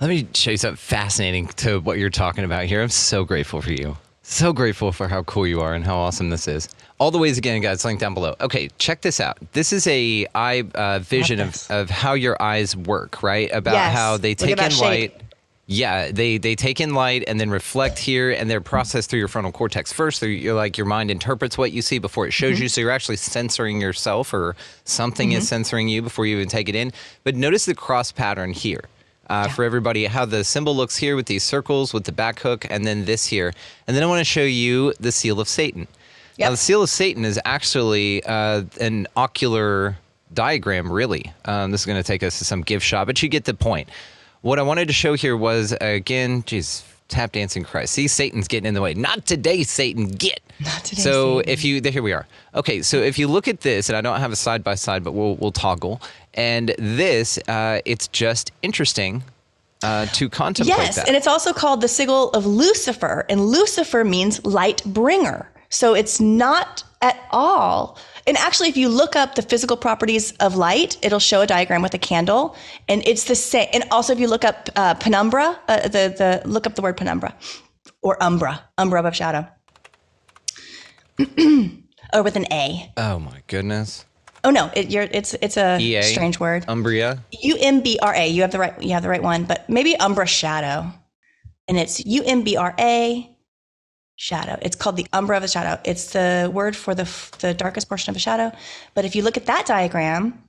Let 0.01 0.10
me 0.10 0.28
show 0.34 0.51
you 0.51 0.58
something 0.58 0.76
fascinating 0.76 1.47
to 1.47 1.80
what 1.80 1.97
you're 1.97 2.10
talking 2.10 2.43
about 2.43 2.66
here. 2.66 2.82
I'm 2.82 2.89
so 2.89 3.24
grateful 3.24 3.62
for 3.62 3.72
you. 3.72 3.97
So 4.28 4.53
grateful 4.53 4.91
for 4.91 5.07
how 5.07 5.21
cool 5.23 5.45
you 5.45 5.61
are 5.61 5.76
and 5.76 5.86
how 5.86 5.97
awesome 5.97 6.32
this 6.32 6.47
is. 6.47 6.67
All 6.97 7.11
the 7.11 7.19
ways 7.19 7.38
again, 7.38 7.61
guys, 7.61 7.86
link 7.86 7.99
down 7.99 8.15
below. 8.15 8.36
Okay, 8.41 8.69
check 8.80 9.01
this 9.01 9.19
out. 9.19 9.38
This 9.51 9.71
is 9.71 9.86
a 9.86 10.26
eye 10.34 10.63
uh, 10.73 10.97
vision 10.99 11.39
of, 11.39 11.67
of 11.69 11.91
how 11.91 12.13
your 12.13 12.41
eyes 12.41 12.76
work, 12.76 13.21
right? 13.21 13.51
About 13.53 13.73
Yes. 13.76 13.93
how 13.95 14.17
they 14.17 14.34
take 14.34 14.57
in 14.59 14.69
shape. 14.71 14.82
light. 14.82 15.21
Yeah, 15.67 16.11
they 16.11 16.38
they 16.39 16.55
take 16.55 16.80
in 16.82 16.95
light 16.95 17.23
and 17.28 17.39
then 17.39 17.49
reflect 17.51 17.99
here, 17.99 18.32
and 18.32 18.49
they're 18.49 18.61
processed 18.61 19.09
through 19.11 19.19
your 19.19 19.28
frontal 19.28 19.51
cortex 19.51 19.93
first. 19.93 20.21
They're, 20.21 20.30
you're 20.30 20.53
like 20.55 20.76
your 20.78 20.86
mind 20.88 21.11
interprets 21.11 21.55
what 21.57 21.71
you 21.71 21.82
see 21.84 21.99
before 21.99 22.26
it 22.28 22.32
shows 22.32 22.55
Mm-hmm. 22.55 22.63
you, 22.63 22.69
so 22.69 22.82
you're 22.82 22.91
actually 22.91 23.17
censoring 23.17 23.80
yourself, 23.80 24.34
or 24.34 24.55
something 24.86 25.34
is 25.34 25.47
censoring 25.47 25.88
you 25.88 26.01
before 26.01 26.26
you 26.26 26.36
even 26.38 26.49
take 26.49 26.67
it 26.69 26.76
in. 26.76 26.91
But 27.23 27.36
notice 27.36 27.65
the 27.65 27.76
cross 27.76 28.11
pattern 28.11 28.53
here. 28.53 28.86
Uh, 29.30 29.47
For 29.49 29.63
everybody, 29.63 30.05
how 30.05 30.26
the 30.26 30.43
symbol 30.43 30.76
looks 30.76 30.97
here 30.97 31.15
with 31.15 31.26
these 31.26 31.43
circles, 31.43 31.93
with 31.93 32.03
the 32.03 32.11
back 32.11 32.39
hook, 32.39 32.65
and 32.69 32.86
then 32.86 33.05
this 33.05 33.26
here. 33.26 33.53
And 33.88 33.95
then 33.95 34.03
I 34.03 34.05
want 34.05 34.19
to 34.19 34.26
show 34.26 34.43
you 34.43 34.93
the 34.99 35.11
seal 35.11 35.39
of 35.39 35.47
Satan. 35.47 35.88
Now, 36.38 36.49
the 36.51 36.57
seal 36.57 36.84
of 36.84 36.89
Satan 36.89 37.23
is 37.26 37.39
actually 37.45 38.21
uh, 38.26 38.63
an 38.82 39.07
ocular 39.15 39.97
diagram, 40.34 40.91
really. 40.91 41.32
Um, 41.45 41.71
this 41.71 41.82
is 41.82 41.86
going 41.86 41.97
to 42.01 42.05
take 42.05 42.23
us 42.23 42.39
to 42.39 42.45
some 42.45 42.61
gift 42.61 42.86
shop, 42.86 43.07
but 43.07 43.23
you 43.23 43.30
get 43.30 43.45
the 43.45 43.53
point. 43.53 43.89
What 44.41 44.59
I 44.59 44.61
wanted 44.63 44.88
to 44.89 44.93
show 44.93 45.13
here 45.13 45.36
was, 45.38 45.73
again, 45.82 46.43
geez, 46.45 46.84
tap 47.07 47.32
dancing 47.32 47.63
Christ. 47.63 47.93
See, 47.93 48.07
Satan's 48.07 48.47
getting 48.47 48.67
in 48.67 48.73
the 48.73 48.82
way. 48.82 48.93
Not 48.93 49.26
today, 49.26 49.63
Satan, 49.63 50.07
get. 50.07 50.39
Not 50.59 50.84
today, 50.84 51.01
So 51.01 51.39
Satan. 51.39 51.51
if 51.53 51.63
you, 51.63 51.82
here 51.82 52.03
we 52.03 52.11
are. 52.13 52.28
Okay, 52.53 52.82
so 52.82 52.97
if 52.97 53.17
you 53.17 53.28
look 53.28 53.47
at 53.47 53.61
this, 53.61 53.89
and 53.89 53.97
I 53.97 54.01
don't 54.01 54.19
have 54.19 54.32
a 54.32 54.36
side 54.36 54.63
by 54.63 54.76
side, 54.76 55.03
but 55.03 55.13
we'll, 55.13 55.36
we'll 55.36 55.51
toggle. 55.51 56.01
And 56.36 56.75
this, 56.77 57.38
uh, 57.47 57.79
it's 57.86 58.07
just 58.09 58.51
interesting 58.61 59.23
uh, 59.83 60.05
to 60.07 60.29
contemplate 60.29 60.77
Yes, 60.77 60.95
that. 60.95 61.07
and 61.07 61.15
it's 61.15 61.27
also 61.27 61.53
called 61.53 61.81
the 61.81 61.88
sigil 61.88 62.29
of 62.31 62.45
Lucifer, 62.45 63.25
and 63.29 63.45
Lucifer 63.45 64.03
means 64.03 64.43
light 64.45 64.83
bringer. 64.86 65.49
So 65.69 65.93
it's 65.95 66.19
not 66.19 66.83
at 67.01 67.17
all. 67.31 67.97
And 68.27 68.38
actually, 68.38 68.69
if 68.69 68.77
you 68.77 68.89
look 68.89 69.15
up 69.15 69.36
the 69.36 69.41
physical 69.41 69.77
properties 69.77 70.31
of 70.39 70.55
light, 70.55 70.97
it'll 71.01 71.19
show 71.19 71.41
a 71.41 71.47
diagram 71.47 71.81
with 71.81 71.93
a 71.93 71.97
candle, 71.97 72.55
and 72.88 73.01
it's 73.07 73.25
the 73.25 73.36
same. 73.36 73.67
And 73.73 73.83
also, 73.91 74.13
if 74.13 74.19
you 74.19 74.27
look 74.27 74.43
up 74.43 74.69
uh, 74.75 74.93
penumbra, 74.95 75.59
uh, 75.67 75.81
the 75.88 76.13
the 76.17 76.41
look 76.49 76.65
up 76.65 76.75
the 76.75 76.81
word 76.81 76.97
penumbra 76.97 77.36
or 78.01 78.21
umbra, 78.21 78.63
umbra 78.77 78.99
above 78.99 79.15
shadow, 79.15 79.47
or 82.13 82.23
with 82.23 82.36
an 82.36 82.45
A. 82.51 82.91
oh 82.97 83.19
my 83.19 83.41
goodness. 83.47 84.05
Oh 84.46 84.52
no, 84.52 84.72
it, 84.76 84.89
you're, 84.91 85.04
it's 85.04 85.34
it's 85.41 85.58
a 85.58 85.78
EA. 85.80 86.04
strange 86.04 86.39
word. 86.39 86.64
Umbria. 86.68 87.22
U 87.41 87.58
M 87.60 87.82
B 87.82 88.00
R 88.02 88.14
A. 88.16 88.28
You 88.28 88.43
have 88.43 88.52
the 88.52 88.60
right. 88.60 88.82
You 88.82 88.91
have 88.91 89.04
the 89.04 89.10
right 89.10 89.24
one, 89.24 89.43
but 89.46 89.68
maybe 89.70 89.96
Umbra 89.98 90.28
Shadow, 90.28 90.91
and 91.68 91.78
it's 91.78 92.06
U 92.06 92.24
M 92.24 92.43
B 92.43 92.56
R 92.56 92.74
A 92.80 93.30
shadow. 94.18 94.58
It's 94.62 94.76
called 94.78 94.96
the 94.98 95.08
Umbra 95.12 95.36
of 95.36 95.43
a 95.43 95.48
shadow. 95.50 95.82
It's 95.84 96.14
the 96.14 96.50
word 96.54 96.76
for 96.76 96.96
the 96.96 97.04
the 97.39 97.54
darkest 97.54 97.89
portion 97.89 98.12
of 98.12 98.16
a 98.16 98.20
shadow. 98.20 98.56
But 98.93 99.04
if 99.06 99.16
you 99.16 99.24
look 99.24 99.36
at 99.36 99.48
that 99.48 99.66
diagram, 99.66 100.41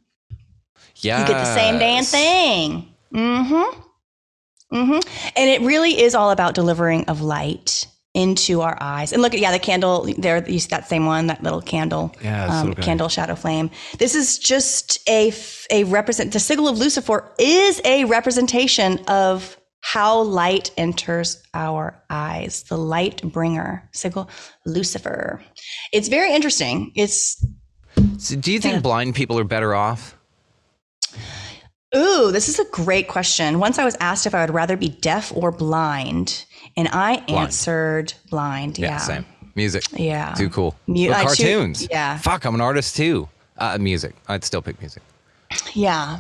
Yeah. 0.97 1.21
You 1.21 1.27
get 1.27 1.39
the 1.39 1.55
same 1.55 1.79
damn 1.79 2.05
thing. 2.05 2.95
Mm-hmm. 3.15 3.81
Mm-hmm. 4.77 5.09
And 5.37 5.51
it 5.51 5.61
really 5.63 6.01
is 6.01 6.15
all 6.15 6.31
about 6.31 6.55
delivering 6.55 7.05
of 7.07 7.23
light 7.23 7.87
into 8.17 8.63
our 8.63 8.79
eyes. 8.81 9.13
And 9.13 9.21
look 9.21 9.35
at 9.35 9.41
yeah, 9.41 9.53
the 9.53 9.59
candle 9.59 10.09
there. 10.17 10.43
You 10.49 10.59
see 10.59 10.69
that 10.71 10.89
same 10.89 11.05
one, 11.05 11.27
that 11.27 11.43
little 11.43 11.61
candle, 11.61 12.15
Yeah, 12.23 12.47
um, 12.47 12.73
candle 12.75 13.09
shadow 13.09 13.35
flame. 13.35 13.71
This 13.99 14.15
is 14.15 14.39
just 14.39 14.99
a 15.09 15.33
a 15.71 15.85
represent. 15.85 16.33
The 16.33 16.41
sigil 16.41 16.67
of 16.67 16.79
Lucifer 16.79 17.31
is 17.39 17.81
a 17.85 18.05
representation 18.07 19.05
of 19.07 19.59
how 19.83 20.23
light 20.23 20.71
enters 20.79 21.43
our 21.53 22.03
eyes. 22.09 22.63
The 22.65 22.79
light 22.79 23.21
bringer, 23.23 23.89
sigil 23.93 24.31
Lucifer. 24.65 25.43
It's 25.93 26.09
very 26.09 26.33
interesting. 26.35 26.93
It's 26.95 27.45
So 28.19 28.35
do 28.35 28.51
you 28.51 28.61
think 28.61 28.75
Yeah. 28.77 28.81
blind 28.81 29.15
people 29.15 29.39
are 29.39 29.45
better 29.45 29.75
off? 29.75 30.17
Ooh, 31.95 32.33
this 32.33 32.49
is 32.49 32.59
a 32.59 32.65
great 32.73 33.09
question. 33.09 33.59
Once 33.59 33.79
I 33.79 33.85
was 33.85 33.97
asked 34.01 34.27
if 34.27 34.35
I 34.35 34.41
would 34.41 34.55
rather 34.55 34.77
be 34.77 34.89
deaf 34.89 35.33
or 35.35 35.53
blind, 35.53 36.45
and 36.77 36.89
I 36.93 37.17
answered 37.29 38.13
blind. 38.31 38.79
Yeah. 38.79 38.99
same. 38.99 39.25
Music. 39.55 39.85
Yeah. 39.97 40.35
Too 40.35 40.51
cool. 40.51 40.77
Mu- 40.87 41.09
Or 41.11 41.15
I 41.15 41.21
choo- 41.23 41.27
cartoons. 41.45 41.89
yeah. 41.91 42.19
Fuck, 42.19 42.45
I'm 42.45 42.55
an 42.55 42.61
artist 42.61 42.95
too. 42.97 43.29
Uh, 43.59 43.79
music. 43.79 44.15
I'd 44.29 44.45
still 44.45 44.61
pick 44.61 44.79
music. 44.81 45.03
Yeah. 45.75 46.19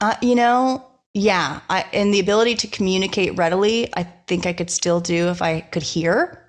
Uh, 0.00 0.14
you 0.22 0.34
know, 0.36 0.86
yeah. 1.14 1.60
I, 1.68 1.84
and 1.92 2.14
the 2.14 2.20
ability 2.20 2.54
to 2.56 2.66
communicate 2.68 3.36
readily, 3.36 3.88
I 3.96 4.04
think 4.28 4.46
I 4.46 4.52
could 4.52 4.70
still 4.70 5.00
do 5.00 5.28
if 5.28 5.42
I 5.42 5.62
could 5.62 5.82
hear. 5.82 6.42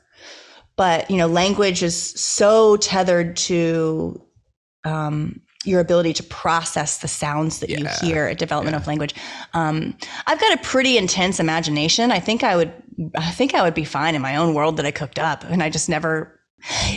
But, 0.76 1.10
you 1.10 1.18
know, 1.18 1.26
language 1.26 1.82
is 1.82 1.96
so 2.00 2.78
tethered 2.78 3.36
to 3.38 4.22
um, 4.84 5.42
your 5.66 5.80
ability 5.80 6.14
to 6.14 6.24
process 6.24 7.00
the 7.00 7.08
sounds 7.08 7.60
that 7.62 7.70
you 7.72 7.88
hear 8.02 8.26
at 8.28 8.38
development 8.38 8.76
of 8.76 8.86
language. 8.86 9.16
Um, 9.56 9.98
I've 10.28 10.40
got 10.40 10.54
a 10.54 10.58
pretty 10.62 11.00
intense 11.00 11.40
imagination. 11.40 12.12
I 12.12 12.20
think 12.20 12.44
I 12.44 12.56
would, 12.56 12.72
I 13.16 13.32
think 13.32 13.54
I 13.54 13.62
would 13.62 13.74
be 13.74 13.86
fine 13.86 14.16
in 14.16 14.22
my 14.22 14.38
own 14.38 14.54
world 14.54 14.78
that 14.78 14.86
I 14.86 14.92
cooked 14.92 15.20
up, 15.20 15.44
and 15.44 15.62
I 15.62 15.70
just 15.70 15.90
never. 15.90 16.40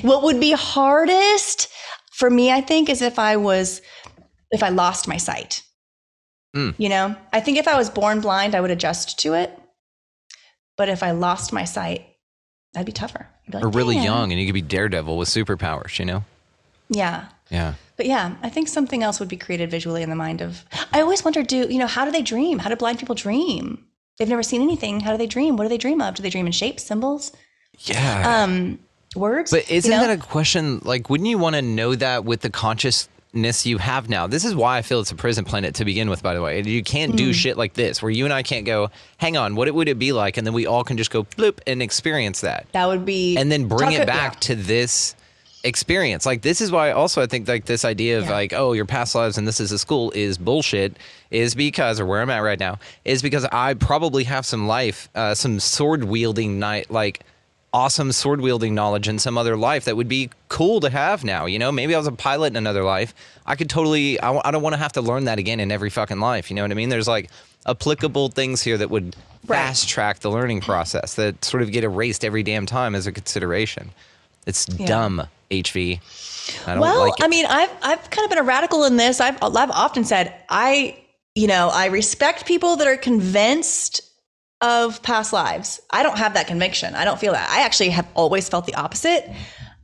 What 0.02 0.22
would 0.22 0.40
be 0.40 0.52
hardest 0.52 1.68
for 2.12 2.30
me, 2.30 2.50
I 2.50 2.60
think, 2.60 2.88
is 2.88 3.02
if 3.02 3.18
I 3.18 3.36
was, 3.36 3.82
if 4.50 4.62
I 4.62 4.70
lost 4.70 5.06
my 5.06 5.18
sight. 5.18 5.62
Mm. 6.56 6.74
You 6.78 6.88
know, 6.88 7.16
I 7.32 7.40
think 7.40 7.58
if 7.58 7.68
I 7.68 7.76
was 7.76 7.90
born 7.90 8.20
blind, 8.20 8.54
I 8.54 8.60
would 8.60 8.70
adjust 8.70 9.18
to 9.20 9.34
it. 9.34 9.56
But 10.76 10.88
if 10.88 11.02
I 11.02 11.10
lost 11.10 11.52
my 11.52 11.64
sight, 11.64 12.06
that'd 12.72 12.86
be 12.86 12.92
tougher. 12.92 13.28
Be 13.46 13.52
like, 13.52 13.64
or 13.64 13.68
really 13.68 13.96
"Damn." 13.96 14.04
young 14.04 14.32
and 14.32 14.40
you 14.40 14.46
could 14.46 14.54
be 14.54 14.62
Daredevil 14.62 15.16
with 15.16 15.28
superpowers, 15.28 15.98
you 15.98 16.06
know? 16.06 16.24
Yeah. 16.88 17.26
Yeah. 17.50 17.74
But 17.96 18.06
yeah, 18.06 18.36
I 18.42 18.48
think 18.48 18.68
something 18.68 19.02
else 19.02 19.20
would 19.20 19.28
be 19.28 19.36
created 19.36 19.70
visually 19.70 20.02
in 20.02 20.10
the 20.10 20.16
mind 20.16 20.40
of. 20.40 20.64
I 20.92 21.02
always 21.02 21.22
wonder, 21.22 21.42
do 21.42 21.68
you 21.68 21.78
know 21.78 21.86
how 21.86 22.04
do 22.04 22.10
they 22.10 22.22
dream? 22.22 22.58
How 22.58 22.70
do 22.70 22.76
blind 22.76 22.98
people 22.98 23.14
dream? 23.14 23.84
They've 24.20 24.28
never 24.28 24.42
seen 24.42 24.60
anything. 24.60 25.00
How 25.00 25.12
do 25.12 25.16
they 25.16 25.26
dream? 25.26 25.56
What 25.56 25.64
do 25.64 25.70
they 25.70 25.78
dream 25.78 26.02
of? 26.02 26.14
Do 26.14 26.22
they 26.22 26.28
dream 26.28 26.44
in 26.44 26.52
shapes, 26.52 26.84
symbols, 26.84 27.32
Yeah. 27.78 28.42
um, 28.44 28.78
words? 29.16 29.50
But 29.50 29.70
isn't 29.70 29.90
you 29.90 29.96
know? 29.96 30.06
that 30.06 30.18
a 30.18 30.22
question? 30.22 30.80
Like, 30.84 31.08
wouldn't 31.08 31.26
you 31.30 31.38
want 31.38 31.56
to 31.56 31.62
know 31.62 31.94
that 31.94 32.26
with 32.26 32.42
the 32.42 32.50
consciousness 32.50 33.64
you 33.64 33.78
have 33.78 34.10
now? 34.10 34.26
This 34.26 34.44
is 34.44 34.54
why 34.54 34.76
I 34.76 34.82
feel 34.82 35.00
it's 35.00 35.10
a 35.10 35.14
prison 35.14 35.46
planet 35.46 35.74
to 35.76 35.86
begin 35.86 36.10
with, 36.10 36.22
by 36.22 36.34
the 36.34 36.42
way. 36.42 36.60
You 36.60 36.82
can't 36.82 37.12
Hmm. 37.12 37.16
do 37.16 37.32
shit 37.32 37.56
like 37.56 37.72
this 37.72 38.02
where 38.02 38.10
you 38.10 38.26
and 38.26 38.34
I 38.34 38.42
can't 38.42 38.66
go, 38.66 38.90
hang 39.16 39.38
on, 39.38 39.56
what 39.56 39.72
would 39.72 39.88
it 39.88 39.98
be 39.98 40.12
like? 40.12 40.36
And 40.36 40.46
then 40.46 40.52
we 40.52 40.66
all 40.66 40.84
can 40.84 40.98
just 40.98 41.10
go 41.10 41.24
bloop 41.24 41.60
and 41.66 41.80
experience 41.80 42.42
that. 42.42 42.66
that 42.72 42.88
would 42.88 43.06
be 43.06 43.38
And 43.38 43.50
then 43.50 43.68
bring 43.68 43.92
it 43.92 44.06
back 44.06 44.34
yeah. 44.34 44.40
to 44.40 44.54
this 44.54 45.14
experience. 45.64 46.24
Like, 46.26 46.42
this 46.42 46.60
is 46.60 46.70
why 46.72 46.92
also 46.92 47.20
I 47.22 47.26
think 47.26 47.46
like 47.48 47.66
this 47.66 47.84
idea 47.84 48.18
of 48.18 48.24
Yeah. 48.24 48.30
like, 48.30 48.52
oh, 48.52 48.72
your 48.72 48.86
past 48.86 49.14
lives 49.14 49.36
and 49.38 49.46
this 49.46 49.60
is 49.60 49.72
a 49.72 49.78
school 49.78 50.10
is 50.14 50.38
bullshit, 50.38 50.96
is 51.30 51.54
because, 51.54 52.00
or 52.00 52.06
where 52.06 52.22
I'm 52.22 52.30
at 52.30 52.38
right 52.38 52.58
now, 52.58 52.78
is 53.04 53.22
because 53.22 53.44
I 53.46 53.74
probably 53.74 54.24
have 54.24 54.46
some 54.46 54.66
life, 54.66 55.08
uh, 55.14 55.34
some 55.34 55.60
sword 55.60 56.04
wielding 56.04 56.58
knight, 56.58 56.90
like, 56.90 57.20
awesome 57.72 58.10
sword 58.10 58.40
wielding 58.40 58.74
knowledge 58.74 59.06
in 59.06 59.16
some 59.18 59.38
other 59.38 59.56
life 59.56 59.84
that 59.84 59.96
would 59.96 60.08
be 60.08 60.28
cool 60.48 60.80
to 60.80 60.90
have 60.90 61.22
now. 61.22 61.46
You 61.46 61.58
know, 61.60 61.70
maybe 61.70 61.94
I 61.94 61.98
was 61.98 62.08
a 62.08 62.12
pilot 62.12 62.48
in 62.48 62.56
another 62.56 62.82
life. 62.82 63.14
I 63.46 63.54
could 63.54 63.70
totally, 63.70 64.18
I, 64.18 64.26
w- 64.26 64.42
I 64.44 64.50
don't 64.50 64.62
want 64.62 64.72
to 64.72 64.78
have 64.78 64.92
to 64.94 65.00
learn 65.00 65.24
that 65.26 65.38
again 65.38 65.60
in 65.60 65.70
every 65.70 65.88
fucking 65.90 66.18
life. 66.18 66.50
You 66.50 66.56
know 66.56 66.62
what 66.62 66.72
I 66.72 66.74
mean? 66.74 66.88
There's 66.88 67.06
like 67.06 67.30
applicable 67.66 68.30
things 68.30 68.62
here 68.62 68.76
that 68.78 68.90
would 68.90 69.14
Right. 69.46 69.56
fast 69.56 69.88
track 69.88 70.18
the 70.18 70.30
learning 70.30 70.60
process 70.62 71.14
that 71.14 71.44
sort 71.44 71.62
of 71.62 71.70
get 71.72 71.82
erased 71.84 72.24
every 72.26 72.42
damn 72.42 72.66
time 72.66 72.94
as 72.94 73.06
a 73.06 73.12
consideration. 73.12 73.90
It's 74.46 74.66
dumb, 74.66 75.26
HV. 75.50 76.00
I 76.66 76.72
don't 76.72 76.80
well, 76.80 77.00
like 77.00 77.18
it. 77.18 77.24
I 77.24 77.28
mean, 77.28 77.46
I've 77.46 77.70
I've 77.82 78.10
kind 78.10 78.24
of 78.24 78.30
been 78.30 78.38
a 78.38 78.42
radical 78.42 78.84
in 78.84 78.96
this. 78.96 79.20
I've 79.20 79.38
I've 79.42 79.70
often 79.70 80.04
said 80.04 80.34
I, 80.48 80.98
you 81.34 81.46
know, 81.46 81.70
I 81.72 81.86
respect 81.86 82.46
people 82.46 82.76
that 82.76 82.86
are 82.86 82.96
convinced 82.96 84.02
of 84.60 85.02
past 85.02 85.32
lives. 85.32 85.80
I 85.90 86.02
don't 86.02 86.18
have 86.18 86.34
that 86.34 86.46
conviction. 86.46 86.94
I 86.94 87.04
don't 87.04 87.18
feel 87.18 87.32
that. 87.32 87.48
I 87.50 87.62
actually 87.62 87.90
have 87.90 88.06
always 88.14 88.48
felt 88.48 88.66
the 88.66 88.74
opposite. 88.74 89.30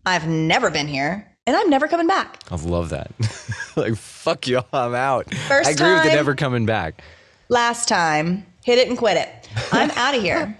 I've 0.04 0.28
never 0.28 0.70
been 0.70 0.86
here, 0.86 1.30
and 1.46 1.56
I'm 1.56 1.70
never 1.70 1.88
coming 1.88 2.06
back. 2.06 2.42
I 2.50 2.56
love 2.56 2.90
that. 2.90 3.10
like, 3.76 3.96
fuck 3.96 4.46
you, 4.46 4.62
I'm 4.72 4.94
out. 4.94 5.32
First 5.48 5.68
I 5.68 5.72
agree 5.72 5.94
with 5.94 6.04
the 6.04 6.10
never 6.10 6.34
coming 6.34 6.66
back. 6.66 7.02
Last 7.48 7.88
time, 7.88 8.46
hit 8.64 8.78
it 8.78 8.88
and 8.88 8.98
quit 8.98 9.16
it. 9.16 9.48
I'm 9.72 9.90
out 9.92 10.14
of 10.14 10.22
here. 10.22 10.56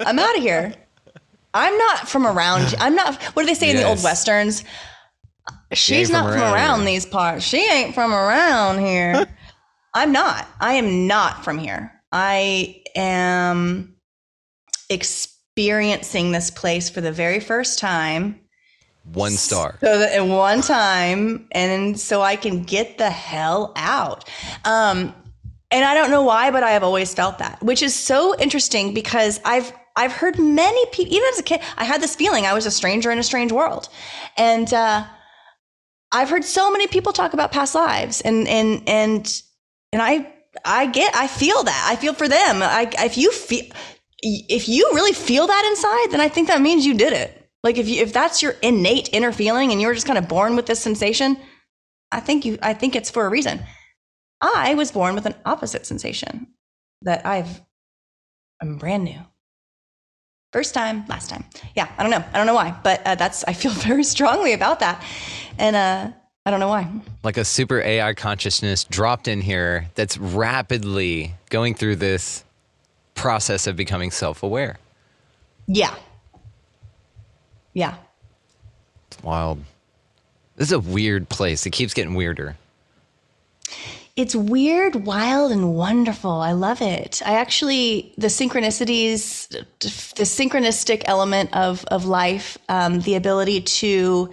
I'm 0.00 0.18
out 0.18 0.36
of 0.36 0.42
here. 0.42 0.74
I'm 1.58 1.76
not 1.76 2.08
from 2.08 2.26
around. 2.26 2.74
I'm 2.78 2.94
not. 2.94 3.22
What 3.34 3.42
do 3.42 3.46
they 3.46 3.54
say 3.54 3.70
in 3.70 3.76
the 3.76 3.84
old 3.84 4.02
westerns? 4.02 4.64
She's 5.72 6.08
ain't 6.08 6.12
not 6.12 6.24
from 6.24 6.34
from 6.34 6.42
around 6.42 6.54
around 6.54 6.84
these 6.84 7.04
parts. 7.04 7.44
She 7.44 7.58
ain't 7.70 7.94
from 7.94 8.12
around 8.12 8.78
here. 8.80 9.26
I'm 9.94 10.12
not. 10.12 10.46
I 10.60 10.74
am 10.74 11.06
not 11.06 11.44
from 11.44 11.58
here. 11.58 11.92
I 12.12 12.82
am 12.94 13.96
experiencing 14.88 16.32
this 16.32 16.50
place 16.50 16.88
for 16.88 17.00
the 17.00 17.12
very 17.12 17.40
first 17.40 17.78
time. 17.78 18.40
One 19.12 19.32
star. 19.32 19.78
So 19.80 19.98
that 19.98 20.12
at 20.12 20.26
one 20.26 20.60
time, 20.60 21.48
and 21.52 21.98
so 21.98 22.22
I 22.22 22.36
can 22.36 22.62
get 22.62 22.98
the 22.98 23.10
hell 23.10 23.72
out. 23.76 24.28
Um, 24.64 25.14
and 25.70 25.84
I 25.84 25.94
don't 25.94 26.10
know 26.10 26.22
why, 26.22 26.50
but 26.50 26.62
I 26.62 26.70
have 26.70 26.82
always 26.82 27.12
felt 27.14 27.38
that, 27.38 27.62
which 27.62 27.82
is 27.82 27.94
so 27.94 28.38
interesting 28.38 28.94
because 28.94 29.40
I've 29.44 29.72
I've 29.98 30.12
heard 30.12 30.38
many 30.38 30.86
people, 30.86 31.12
even 31.12 31.28
as 31.30 31.40
a 31.40 31.42
kid, 31.42 31.60
I 31.76 31.84
had 31.84 32.00
this 32.00 32.14
feeling 32.14 32.46
I 32.46 32.54
was 32.54 32.66
a 32.66 32.70
stranger 32.70 33.10
in 33.10 33.18
a 33.18 33.24
strange 33.24 33.50
world, 33.50 33.88
and 34.36 34.72
uh, 34.72 35.04
I've 36.12 36.30
heard 36.30 36.44
so 36.44 36.70
many 36.70 36.86
people 36.86 37.12
talk 37.12 37.34
about 37.34 37.50
past 37.50 37.74
lives, 37.74 38.20
and 38.20 38.46
and 38.46 38.84
and 38.86 39.42
and 39.92 40.00
I 40.00 40.32
I 40.64 40.86
get 40.86 41.16
I 41.16 41.26
feel 41.26 41.64
that 41.64 41.86
I 41.90 41.96
feel 41.96 42.14
for 42.14 42.28
them. 42.28 42.62
I 42.62 42.88
if 43.00 43.18
you 43.18 43.32
feel 43.32 43.64
if 44.22 44.68
you 44.68 44.88
really 44.94 45.12
feel 45.12 45.48
that 45.48 45.66
inside, 45.68 46.12
then 46.12 46.20
I 46.20 46.28
think 46.28 46.46
that 46.46 46.60
means 46.60 46.86
you 46.86 46.94
did 46.94 47.12
it. 47.12 47.50
Like 47.64 47.76
if 47.76 47.88
you 47.88 48.00
if 48.00 48.12
that's 48.12 48.40
your 48.40 48.54
innate 48.62 49.10
inner 49.12 49.32
feeling 49.32 49.72
and 49.72 49.80
you 49.80 49.88
were 49.88 49.94
just 49.94 50.06
kind 50.06 50.18
of 50.18 50.28
born 50.28 50.54
with 50.54 50.66
this 50.66 50.80
sensation, 50.80 51.36
I 52.12 52.20
think 52.20 52.44
you 52.44 52.56
I 52.62 52.72
think 52.72 52.94
it's 52.94 53.10
for 53.10 53.26
a 53.26 53.30
reason. 53.30 53.64
I 54.40 54.74
was 54.74 54.92
born 54.92 55.16
with 55.16 55.26
an 55.26 55.34
opposite 55.44 55.86
sensation 55.86 56.54
that 57.02 57.26
I've 57.26 57.60
I'm 58.62 58.78
brand 58.78 59.02
new. 59.02 59.27
First 60.52 60.72
time, 60.72 61.04
last 61.08 61.28
time. 61.28 61.44
Yeah, 61.76 61.88
I 61.98 62.02
don't 62.02 62.10
know. 62.10 62.24
I 62.32 62.36
don't 62.38 62.46
know 62.46 62.54
why, 62.54 62.74
but 62.82 63.06
uh, 63.06 63.14
that's 63.16 63.44
I 63.44 63.52
feel 63.52 63.70
very 63.88 64.04
strongly 64.04 64.52
about 64.54 64.80
that, 64.80 65.04
and 65.58 65.76
uh, 65.76 66.10
I 66.46 66.50
don't 66.50 66.60
know 66.60 66.68
why. 66.68 66.88
like 67.22 67.36
a 67.36 67.44
super 67.44 67.80
AI 67.82 68.14
consciousness 68.14 68.84
dropped 68.84 69.28
in 69.28 69.42
here 69.42 69.88
that's 69.94 70.16
rapidly 70.16 71.34
going 71.50 71.74
through 71.74 71.96
this 71.96 72.44
process 73.14 73.66
of 73.66 73.76
becoming 73.76 74.10
self 74.10 74.42
aware. 74.42 74.78
Yeah, 75.66 75.94
yeah. 77.74 77.96
It's 79.08 79.22
wild. 79.22 79.62
This 80.56 80.68
is 80.68 80.72
a 80.72 80.78
weird 80.80 81.28
place. 81.28 81.66
It 81.66 81.70
keeps 81.70 81.92
getting 81.92 82.14
weirder. 82.14 82.56
It's 84.18 84.34
weird, 84.34 85.06
wild, 85.06 85.52
and 85.52 85.74
wonderful. 85.74 86.32
I 86.32 86.50
love 86.50 86.82
it. 86.82 87.22
I 87.24 87.34
actually 87.34 88.14
the 88.18 88.26
synchronicities, 88.26 89.46
the 89.78 90.24
synchronistic 90.24 91.02
element 91.04 91.54
of 91.56 91.84
of 91.84 92.04
life, 92.04 92.58
um, 92.68 92.98
the 93.02 93.14
ability 93.14 93.60
to 93.60 94.28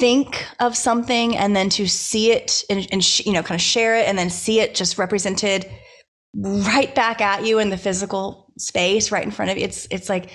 think 0.00 0.46
of 0.58 0.74
something 0.74 1.36
and 1.36 1.54
then 1.54 1.68
to 1.68 1.86
see 1.86 2.32
it 2.32 2.64
and, 2.70 2.88
and 2.90 3.04
sh- 3.04 3.26
you 3.26 3.34
know 3.34 3.42
kind 3.42 3.58
of 3.58 3.62
share 3.62 3.94
it 3.94 4.08
and 4.08 4.16
then 4.16 4.30
see 4.30 4.58
it 4.58 4.74
just 4.74 4.96
represented 4.96 5.70
right 6.34 6.94
back 6.94 7.20
at 7.20 7.44
you 7.44 7.58
in 7.58 7.68
the 7.68 7.76
physical 7.76 8.54
space 8.56 9.12
right 9.12 9.22
in 9.24 9.30
front 9.30 9.50
of 9.50 9.58
you. 9.58 9.64
It's 9.64 9.86
it's 9.90 10.08
like 10.08 10.30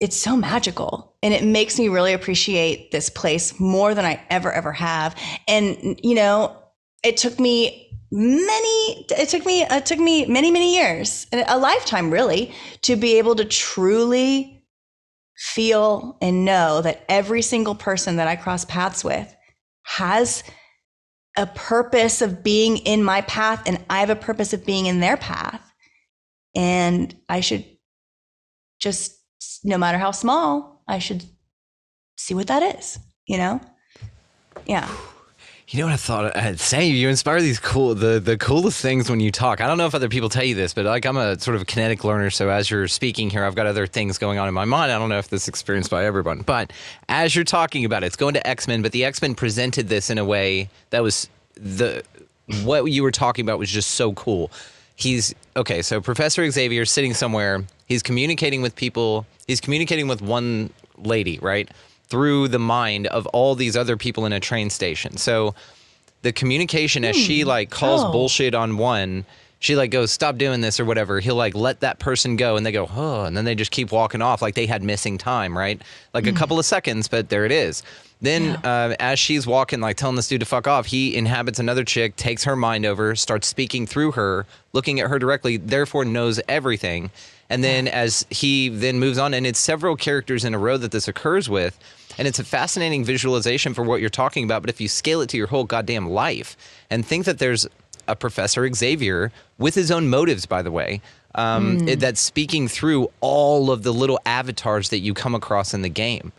it's 0.00 0.16
so 0.16 0.36
magical 0.36 1.16
and 1.22 1.32
it 1.32 1.42
makes 1.44 1.78
me 1.78 1.88
really 1.88 2.12
appreciate 2.12 2.90
this 2.90 3.08
place 3.08 3.58
more 3.58 3.94
than 3.94 4.04
I 4.04 4.22
ever 4.28 4.52
ever 4.52 4.72
have. 4.72 5.16
And 5.48 5.98
you 6.02 6.14
know, 6.14 6.54
it 7.02 7.16
took 7.16 7.38
me 7.38 7.84
many 8.10 9.06
it 9.10 9.28
took 9.28 9.44
me 9.44 9.62
it 9.62 9.86
took 9.86 9.98
me 9.98 10.26
many 10.26 10.50
many 10.50 10.74
years, 10.76 11.26
a 11.32 11.58
lifetime 11.58 12.10
really, 12.10 12.52
to 12.82 12.96
be 12.96 13.18
able 13.18 13.34
to 13.36 13.44
truly 13.44 14.64
feel 15.36 16.18
and 16.20 16.44
know 16.44 16.82
that 16.82 17.04
every 17.08 17.42
single 17.42 17.74
person 17.74 18.16
that 18.16 18.26
I 18.26 18.36
cross 18.36 18.64
paths 18.64 19.04
with 19.04 19.34
has 19.84 20.42
a 21.36 21.46
purpose 21.46 22.20
of 22.20 22.42
being 22.42 22.78
in 22.78 23.04
my 23.04 23.20
path 23.22 23.62
and 23.66 23.82
I 23.88 24.00
have 24.00 24.10
a 24.10 24.16
purpose 24.16 24.52
of 24.52 24.66
being 24.66 24.86
in 24.86 24.98
their 24.98 25.16
path. 25.16 25.62
And 26.56 27.14
I 27.28 27.40
should 27.40 27.64
just, 28.80 29.16
no 29.62 29.78
matter 29.78 29.98
how 29.98 30.10
small, 30.10 30.82
I 30.88 30.98
should 30.98 31.24
see 32.16 32.34
what 32.34 32.48
that 32.48 32.76
is, 32.76 32.98
you 33.26 33.38
know? 33.38 33.60
Yeah. 34.66 34.88
You 35.70 35.80
know 35.80 35.86
what 35.86 35.92
I 35.92 35.96
thought? 35.96 36.24
Uh, 36.24 36.40
I'd 36.40 36.60
say 36.60 36.86
you 36.88 37.10
inspire 37.10 37.42
these 37.42 37.60
cool, 37.60 37.94
the 37.94 38.18
the 38.18 38.38
coolest 38.38 38.80
things 38.80 39.10
when 39.10 39.20
you 39.20 39.30
talk. 39.30 39.60
I 39.60 39.66
don't 39.66 39.76
know 39.76 39.84
if 39.84 39.94
other 39.94 40.08
people 40.08 40.30
tell 40.30 40.44
you 40.44 40.54
this, 40.54 40.72
but 40.72 40.86
like 40.86 41.04
I'm 41.04 41.18
a 41.18 41.38
sort 41.38 41.56
of 41.56 41.62
a 41.62 41.64
kinetic 41.66 42.04
learner. 42.04 42.30
So 42.30 42.48
as 42.48 42.70
you're 42.70 42.88
speaking 42.88 43.28
here, 43.28 43.44
I've 43.44 43.54
got 43.54 43.66
other 43.66 43.86
things 43.86 44.16
going 44.16 44.38
on 44.38 44.48
in 44.48 44.54
my 44.54 44.64
mind. 44.64 44.90
I 44.90 44.98
don't 44.98 45.10
know 45.10 45.18
if 45.18 45.28
this 45.28 45.42
is 45.42 45.48
experienced 45.48 45.90
by 45.90 46.06
everyone, 46.06 46.40
but 46.40 46.72
as 47.10 47.34
you're 47.36 47.44
talking 47.44 47.84
about 47.84 48.02
it, 48.02 48.06
it's 48.06 48.16
going 48.16 48.32
to 48.32 48.46
X 48.46 48.66
Men. 48.66 48.80
But 48.80 48.92
the 48.92 49.04
X 49.04 49.20
Men 49.20 49.34
presented 49.34 49.90
this 49.90 50.08
in 50.08 50.16
a 50.16 50.24
way 50.24 50.70
that 50.88 51.02
was 51.02 51.28
the 51.54 52.02
what 52.62 52.84
you 52.86 53.02
were 53.02 53.10
talking 53.10 53.44
about 53.44 53.58
was 53.58 53.70
just 53.70 53.90
so 53.90 54.14
cool. 54.14 54.50
He's 54.96 55.34
okay. 55.54 55.82
So 55.82 56.00
Professor 56.00 56.50
Xavier 56.50 56.86
sitting 56.86 57.12
somewhere. 57.12 57.62
He's 57.84 58.02
communicating 58.02 58.62
with 58.62 58.74
people. 58.74 59.26
He's 59.46 59.60
communicating 59.60 60.08
with 60.08 60.22
one 60.22 60.70
lady, 60.96 61.38
right? 61.40 61.70
Through 62.08 62.48
the 62.48 62.58
mind 62.58 63.06
of 63.08 63.26
all 63.28 63.54
these 63.54 63.76
other 63.76 63.96
people 63.96 64.26
in 64.26 64.32
a 64.32 64.40
train 64.40 64.70
station. 64.70 65.16
So 65.16 65.54
the 66.22 66.32
communication 66.32 67.04
as 67.04 67.16
she 67.16 67.44
like 67.44 67.70
calls 67.70 68.02
Oh. 68.04 68.12
bullshit 68.12 68.54
on 68.54 68.76
one, 68.78 69.24
she 69.60 69.74
like 69.76 69.90
goes, 69.90 70.10
stop 70.12 70.36
doing 70.38 70.60
this 70.60 70.78
or 70.78 70.84
whatever. 70.84 71.20
He'll 71.20 71.34
like 71.34 71.54
let 71.54 71.80
that 71.80 71.98
person 71.98 72.36
go 72.36 72.56
and 72.56 72.64
they 72.64 72.72
go, 72.72 72.88
oh, 72.94 73.24
and 73.24 73.36
then 73.36 73.44
they 73.44 73.54
just 73.54 73.70
keep 73.72 73.90
walking 73.92 74.22
off 74.22 74.40
like 74.40 74.54
they 74.54 74.66
had 74.66 74.82
missing 74.82 75.18
time, 75.18 75.56
right? 75.56 75.80
Like 76.14 76.26
a 76.26 76.32
couple 76.32 76.58
of 76.58 76.64
seconds, 76.64 77.08
but 77.08 77.28
there 77.28 77.44
it 77.44 77.52
is. 77.52 77.82
Then 78.20 78.56
uh, 78.64 78.94
as 78.98 79.18
she's 79.18 79.46
walking, 79.46 79.80
like 79.80 79.96
telling 79.96 80.16
this 80.16 80.28
dude 80.28 80.40
to 80.40 80.46
fuck 80.46 80.66
off, 80.66 80.86
he 80.86 81.14
inhabits 81.16 81.58
another 81.60 81.84
chick, 81.84 82.16
takes 82.16 82.44
her 82.44 82.56
mind 82.56 82.84
over, 82.86 83.14
starts 83.14 83.46
speaking 83.46 83.86
through 83.86 84.12
her, 84.12 84.46
looking 84.72 84.98
at 85.00 85.08
her 85.10 85.18
directly, 85.18 85.56
therefore 85.56 86.04
knows 86.04 86.40
everything. 86.48 87.10
And 87.50 87.62
then 87.64 87.86
as 87.88 88.26
he 88.30 88.68
then 88.68 88.98
moves 88.98 89.18
on, 89.18 89.34
and 89.34 89.46
it's 89.46 89.58
several 89.58 89.96
characters 89.96 90.44
in 90.44 90.52
a 90.54 90.58
row 90.58 90.76
that 90.78 90.90
this 90.90 91.06
occurs 91.08 91.48
with, 91.48 91.78
and 92.18 92.28
it's 92.28 92.38
a 92.38 92.44
fascinating 92.44 93.04
visualization 93.04 93.72
for 93.74 93.82
what 93.82 94.00
you're 94.00 94.10
talking 94.10 94.44
about. 94.44 94.62
But 94.62 94.70
if 94.70 94.80
you 94.80 94.88
scale 94.88 95.20
it 95.20 95.28
to 95.30 95.36
your 95.36 95.46
whole 95.46 95.64
goddamn 95.64 96.08
life 96.10 96.56
and 96.90 97.06
think 97.06 97.24
that 97.24 97.38
there's 97.38 97.66
a 98.06 98.16
Professor 98.16 98.70
Xavier 98.72 99.32
with 99.58 99.74
his 99.74 99.90
own 99.90 100.08
motives, 100.08 100.44
by 100.46 100.62
the 100.62 100.70
way, 100.70 101.00
um, 101.34 101.86
it- 101.88 102.00
that's 102.00 102.20
speaking 102.20 102.68
through 102.68 103.10
all 103.20 103.70
of 103.70 103.82
the 103.82 103.92
little 103.92 104.18
avatars 104.26 104.88
that 104.88 104.98
you 104.98 105.14
come 105.14 105.34
across 105.34 105.72
in 105.72 105.82
the 105.82 105.88
game. 105.88 106.32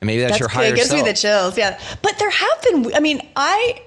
And 0.00 0.06
maybe 0.06 0.22
that's, 0.22 0.38
your 0.38 0.48
good. 0.48 0.54
higher 0.54 0.72
It 0.72 0.76
gives 0.76 0.92
me 0.92 1.02
the 1.02 1.12
chills. 1.12 1.56
Yeah. 1.58 1.78
But 2.02 2.18
there 2.18 2.30
have 2.30 2.62
been, 2.62 2.94
I 2.94 3.00
mean, 3.00 3.20
I. 3.36 3.82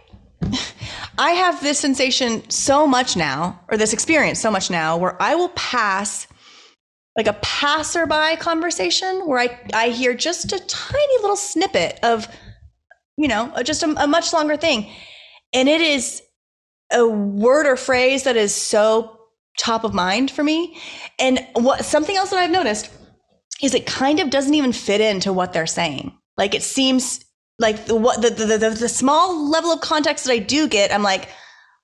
I 1.17 1.32
have 1.32 1.61
this 1.63 1.80
sensation 1.80 2.47
so 2.49 2.86
much 2.86 3.15
now, 3.17 3.59
or 3.69 3.78
this 3.78 3.91
experience 3.91 4.39
so 4.39 4.51
much 4.51 4.69
now, 4.69 4.95
where 4.95 5.19
I 5.21 5.34
will 5.34 5.49
pass 5.49 6.28
like 7.18 7.28
a 7.28 7.34
passerby 7.34 8.38
conversation 8.38 9.28
where 9.28 9.39
I, 9.39 9.59
I 9.74 9.89
hear 9.89 10.13
just 10.13 10.53
a 10.53 10.59
tiny 10.68 11.22
little 11.22 11.36
snippet 11.36 11.99
of, 12.03 12.28
you 13.18 13.28
know, 13.28 13.51
just 13.63 13.82
a, 13.82 14.03
a 14.03 14.07
much 14.07 14.32
longer 14.32 14.55
thing. 14.55 14.89
And 15.51 15.68
it 15.68 15.82
is 15.82 16.22
a 16.93 17.07
word 17.07 17.65
or 17.65 17.76
phrase 17.76 18.24
that 18.24 18.38
is 18.38 18.53
so 18.53 19.20
top 19.57 19.84
of 19.84 19.95
mind 19.95 20.30
for 20.30 20.43
me. 20.43 20.78
And 21.18 21.45
what 21.55 21.84
something 21.84 22.15
else 22.15 22.30
that 22.30 22.38
I've 22.38 22.51
noticed 22.51 22.89
is 23.63 23.74
it 23.74 23.88
kind 23.88 24.20
of 24.20 24.30
doesn't 24.30 24.53
even 24.53 24.72
fit 24.72 25.01
into 25.01 25.34
what 25.34 25.53
they're 25.53 25.65
saying. 25.65 26.15
Like 26.38 26.53
it 26.53 26.61
seems 26.61 27.26
like 27.57 27.88
the 27.88 27.95
what 27.95 28.22
the 28.22 28.30
the, 28.30 28.57
the 28.57 28.70
the 28.70 28.89
small 28.89 29.49
level 29.49 29.72
of 29.72 29.82
context 29.82 30.26
that 30.26 30.34
I 30.34 30.38
do 30.38 30.68
get, 30.68 30.93
I'm 30.93 31.01
like, 31.01 31.28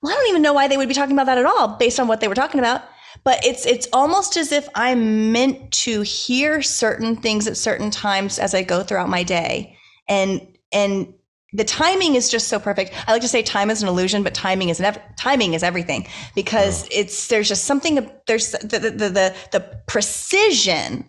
well, 0.00 0.12
I 0.12 0.16
don't 0.16 0.28
even 0.28 0.42
know 0.42 0.52
why 0.52 0.68
they 0.68 0.76
would 0.76 0.86
be 0.86 0.94
talking 0.94 1.16
about 1.16 1.26
that 1.26 1.38
at 1.38 1.46
all 1.46 1.76
based 1.76 1.98
on 1.98 2.06
what 2.06 2.20
they 2.20 2.28
were 2.28 2.36
talking 2.36 2.60
about. 2.60 2.82
But 3.24 3.44
it's 3.44 3.64
it's 3.66 3.88
almost 3.92 4.36
as 4.36 4.52
if 4.52 4.68
I'm 4.74 5.32
meant 5.32 5.72
to 5.72 6.02
hear 6.02 6.60
certain 6.62 7.16
things 7.16 7.46
at 7.46 7.56
certain 7.56 7.90
times 7.90 8.38
as 8.38 8.54
I 8.54 8.62
go 8.62 8.82
throughout 8.82 9.08
my 9.08 9.22
day. 9.22 9.76
And 10.08 10.46
and 10.72 11.14
the 11.54 11.64
timing 11.64 12.16
is 12.16 12.28
just 12.28 12.48
so 12.48 12.58
perfect. 12.58 12.92
I 13.06 13.12
like 13.12 13.22
to 13.22 13.28
say 13.28 13.42
time 13.42 13.70
is 13.70 13.80
an 13.80 13.88
illusion, 13.88 14.24
but 14.24 14.34
timing 14.34 14.68
is 14.68 14.80
never 14.80 15.00
timing 15.16 15.54
is 15.54 15.62
everything 15.62 16.06
because 16.34 16.86
it's 16.90 17.28
there's 17.28 17.48
just 17.48 17.64
something 17.64 18.10
there's 18.26 18.50
the 18.50 18.78
the 18.78 18.90
the, 18.90 19.08
the, 19.08 19.34
the 19.52 19.80
precision 19.86 21.06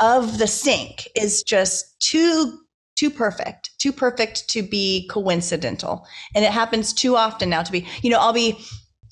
of 0.00 0.38
the 0.38 0.46
sync 0.46 1.06
is 1.14 1.42
just 1.42 2.00
too 2.00 2.58
too 2.96 3.10
perfect 3.10 3.70
too 3.78 3.92
perfect 3.92 4.48
to 4.48 4.62
be 4.62 5.08
coincidental 5.10 6.06
and 6.34 6.44
it 6.44 6.50
happens 6.50 6.92
too 6.92 7.16
often 7.16 7.48
now 7.50 7.62
to 7.62 7.72
be 7.72 7.86
you 8.02 8.10
know 8.10 8.18
i'll 8.18 8.32
be 8.32 8.58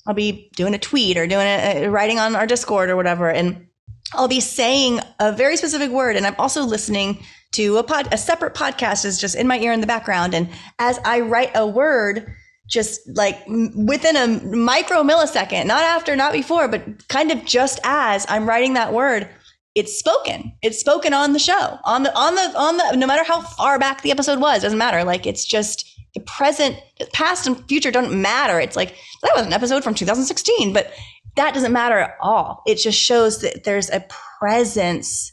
i'll 0.05 0.13
be 0.13 0.49
doing 0.55 0.73
a 0.73 0.79
tweet 0.79 1.17
or 1.17 1.27
doing 1.27 1.45
a, 1.45 1.87
writing 1.87 2.19
on 2.19 2.35
our 2.35 2.47
discord 2.47 2.89
or 2.89 2.95
whatever 2.95 3.29
and 3.29 3.67
i'll 4.13 4.27
be 4.27 4.39
saying 4.39 4.99
a 5.19 5.31
very 5.31 5.57
specific 5.57 5.89
word 5.89 6.15
and 6.15 6.25
i'm 6.25 6.35
also 6.37 6.63
listening 6.63 7.23
to 7.51 7.77
a 7.77 7.83
pod 7.83 8.07
a 8.11 8.17
separate 8.17 8.53
podcast 8.53 9.05
is 9.05 9.19
just 9.19 9.35
in 9.35 9.47
my 9.47 9.59
ear 9.59 9.71
in 9.71 9.81
the 9.81 9.87
background 9.87 10.33
and 10.33 10.49
as 10.79 10.99
i 11.05 11.19
write 11.19 11.51
a 11.55 11.65
word 11.65 12.33
just 12.67 13.01
like 13.15 13.37
within 13.75 14.15
a 14.15 14.27
micro 14.55 15.03
millisecond 15.03 15.65
not 15.65 15.83
after 15.83 16.15
not 16.15 16.33
before 16.33 16.67
but 16.67 17.07
kind 17.07 17.31
of 17.31 17.43
just 17.45 17.79
as 17.83 18.25
i'm 18.29 18.47
writing 18.47 18.73
that 18.73 18.93
word 18.93 19.27
it's 19.75 19.97
spoken. 19.97 20.53
It's 20.61 20.79
spoken 20.79 21.13
on 21.13 21.33
the 21.33 21.39
show 21.39 21.79
on 21.85 22.03
the 22.03 22.17
on 22.17 22.35
the 22.35 22.59
on 22.59 22.77
the 22.77 22.97
no 22.97 23.07
matter 23.07 23.23
how 23.23 23.41
far 23.41 23.79
back 23.79 24.01
the 24.01 24.11
episode 24.11 24.39
was 24.39 24.63
doesn't 24.63 24.77
matter. 24.77 25.03
Like 25.03 25.25
it's 25.25 25.45
just 25.45 25.90
the 26.13 26.19
present 26.21 26.75
past 27.13 27.47
and 27.47 27.65
future 27.67 27.91
don't 27.91 28.21
matter 28.21 28.59
it's 28.59 28.75
like 28.75 28.95
that 29.23 29.31
was 29.35 29.45
an 29.45 29.53
episode 29.53 29.83
from 29.83 29.93
2016 29.93 30.73
but 30.73 30.91
that 31.35 31.53
doesn't 31.53 31.71
matter 31.71 31.97
at 31.97 32.15
all 32.21 32.61
it 32.65 32.75
just 32.75 32.99
shows 32.99 33.41
that 33.41 33.63
there's 33.63 33.89
a 33.89 34.03
presence 34.39 35.31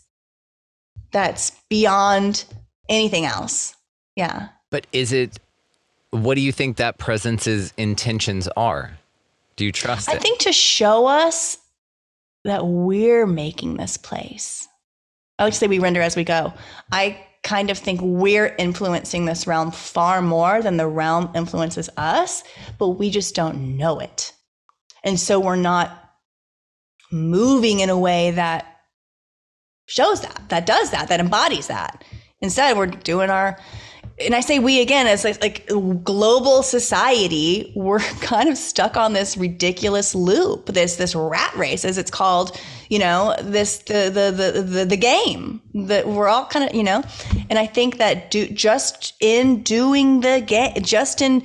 that's 1.10 1.52
beyond 1.68 2.44
anything 2.88 3.24
else 3.24 3.74
yeah 4.16 4.48
But 4.70 4.86
is 4.92 5.12
it? 5.12 5.38
What 6.10 6.34
do 6.36 6.40
you 6.40 6.52
think 6.52 6.76
that 6.78 6.98
presence's 6.98 7.72
intentions 7.76 8.48
are? 8.56 8.98
Do 9.56 9.64
you 9.64 9.72
trust 9.72 10.08
i 10.08 10.14
it? 10.14 10.22
think 10.22 10.38
to 10.40 10.52
show 10.52 11.06
us 11.06 11.58
that 12.44 12.66
we're 12.66 13.26
making 13.26 13.76
this 13.76 13.96
place 13.96 14.68
i 15.38 15.44
like 15.44 15.52
to 15.52 15.58
say 15.58 15.66
we 15.66 15.78
render 15.80 16.00
as 16.00 16.14
we 16.14 16.24
go 16.24 16.52
i 16.92 17.18
kind 17.42 17.70
of 17.70 17.78
think 17.78 18.00
we're 18.02 18.54
influencing 18.58 19.24
this 19.24 19.46
realm 19.46 19.70
far 19.70 20.20
more 20.20 20.60
than 20.60 20.76
the 20.76 20.86
realm 20.86 21.30
influences 21.34 21.88
us 21.96 22.42
but 22.78 22.90
we 22.90 23.10
just 23.10 23.34
don't 23.34 23.76
know 23.76 23.98
it. 23.98 24.32
And 25.04 25.18
so 25.18 25.40
we're 25.40 25.56
not 25.56 26.12
moving 27.10 27.80
in 27.80 27.90
a 27.90 27.98
way 27.98 28.32
that 28.32 28.66
shows 29.86 30.20
that 30.20 30.48
that 30.48 30.66
does 30.66 30.90
that 30.90 31.08
that 31.08 31.20
embodies 31.20 31.68
that. 31.68 32.04
Instead 32.40 32.76
we're 32.76 32.86
doing 32.86 33.30
our 33.30 33.58
and 34.20 34.34
i 34.34 34.40
say 34.40 34.58
we 34.58 34.80
again 34.80 35.06
as 35.06 35.24
like, 35.24 35.40
like 35.40 35.66
global 36.04 36.62
society 36.62 37.72
we're 37.74 37.98
kind 38.20 38.48
of 38.48 38.56
stuck 38.56 38.96
on 38.96 39.12
this 39.12 39.36
ridiculous 39.36 40.14
loop 40.14 40.66
this 40.66 40.96
this 40.96 41.14
rat 41.14 41.54
race 41.56 41.84
as 41.84 41.98
it's 41.98 42.10
called 42.10 42.58
you 42.88 42.98
know 42.98 43.34
this 43.42 43.78
the 43.78 44.10
the 44.12 44.30
the 44.30 44.62
the, 44.62 44.84
the 44.84 44.96
game 44.96 45.60
that 45.74 46.06
we're 46.06 46.28
all 46.28 46.46
kind 46.46 46.68
of 46.68 46.74
you 46.74 46.82
know? 46.82 47.02
And 47.50 47.58
i 47.58 47.66
think 47.66 47.98
that 47.98 48.30
do, 48.30 48.48
just 48.48 49.14
in 49.20 49.62
doing 49.62 50.20
the 50.20 50.40
game 50.40 50.74
just 50.82 51.20
in 51.22 51.42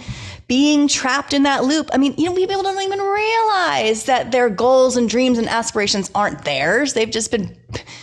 being 0.48 0.88
trapped 0.88 1.34
in 1.34 1.44
that 1.44 1.64
loop 1.64 1.90
i 1.94 1.98
mean 1.98 2.14
you 2.18 2.26
know 2.26 2.36
people 2.36 2.64
don't 2.64 2.82
even 2.82 3.00
realize 3.00 4.06
that 4.06 4.32
their 4.32 4.50
goals 4.50 4.98
and 4.98 5.10
dreams 5.10 5.38
and 5.38 5.48
aspirations 5.48 6.12
aren't 6.16 6.44
theirs. 6.44 6.94
They've 6.94 7.10
just 7.10 7.32
been 7.32 7.56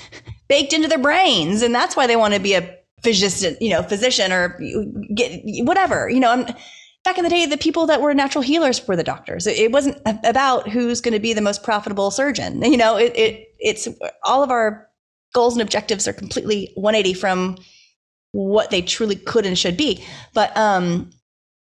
baked 0.48 0.72
into 0.72 0.88
their 0.88 0.98
brains 0.98 1.62
and 1.62 1.74
that's 1.74 1.96
why 1.96 2.06
they 2.06 2.16
want 2.16 2.34
to 2.34 2.40
be 2.40 2.54
a 2.54 2.79
physician 3.02 3.56
you 3.60 3.70
know 3.70 3.82
physician 3.82 4.32
or 4.32 4.58
get 5.14 5.40
whatever 5.64 6.08
you 6.08 6.20
know 6.20 6.30
I'm, 6.30 6.46
back 7.04 7.18
in 7.18 7.24
the 7.24 7.30
day 7.30 7.46
the 7.46 7.56
people 7.56 7.86
that 7.86 8.00
were 8.00 8.12
natural 8.14 8.42
healers 8.42 8.86
were 8.86 8.96
the 8.96 9.04
doctors. 9.04 9.46
It, 9.46 9.72
wasn't 9.72 9.98
about 10.24 10.68
who's 10.68 11.00
going 11.00 11.14
to 11.14 11.20
be 11.20 11.32
the 11.32 11.40
most 11.40 11.62
profitable 11.62 12.10
surgeon. 12.10 12.62
You 12.62 12.76
know 12.76 12.96
it, 12.96 13.12
it 13.16 13.48
it's 13.58 13.88
all 14.24 14.42
of 14.42 14.50
our 14.50 14.88
goals 15.34 15.54
and 15.54 15.62
objectives 15.62 16.08
are 16.08 16.12
completely 16.12 16.70
180 16.74 17.14
from 17.14 17.56
what 18.32 18.70
they 18.70 18.82
truly 18.82 19.16
could 19.16 19.46
and 19.46 19.58
should 19.58 19.76
be. 19.76 20.04
But 20.34 20.56
um 20.56 21.10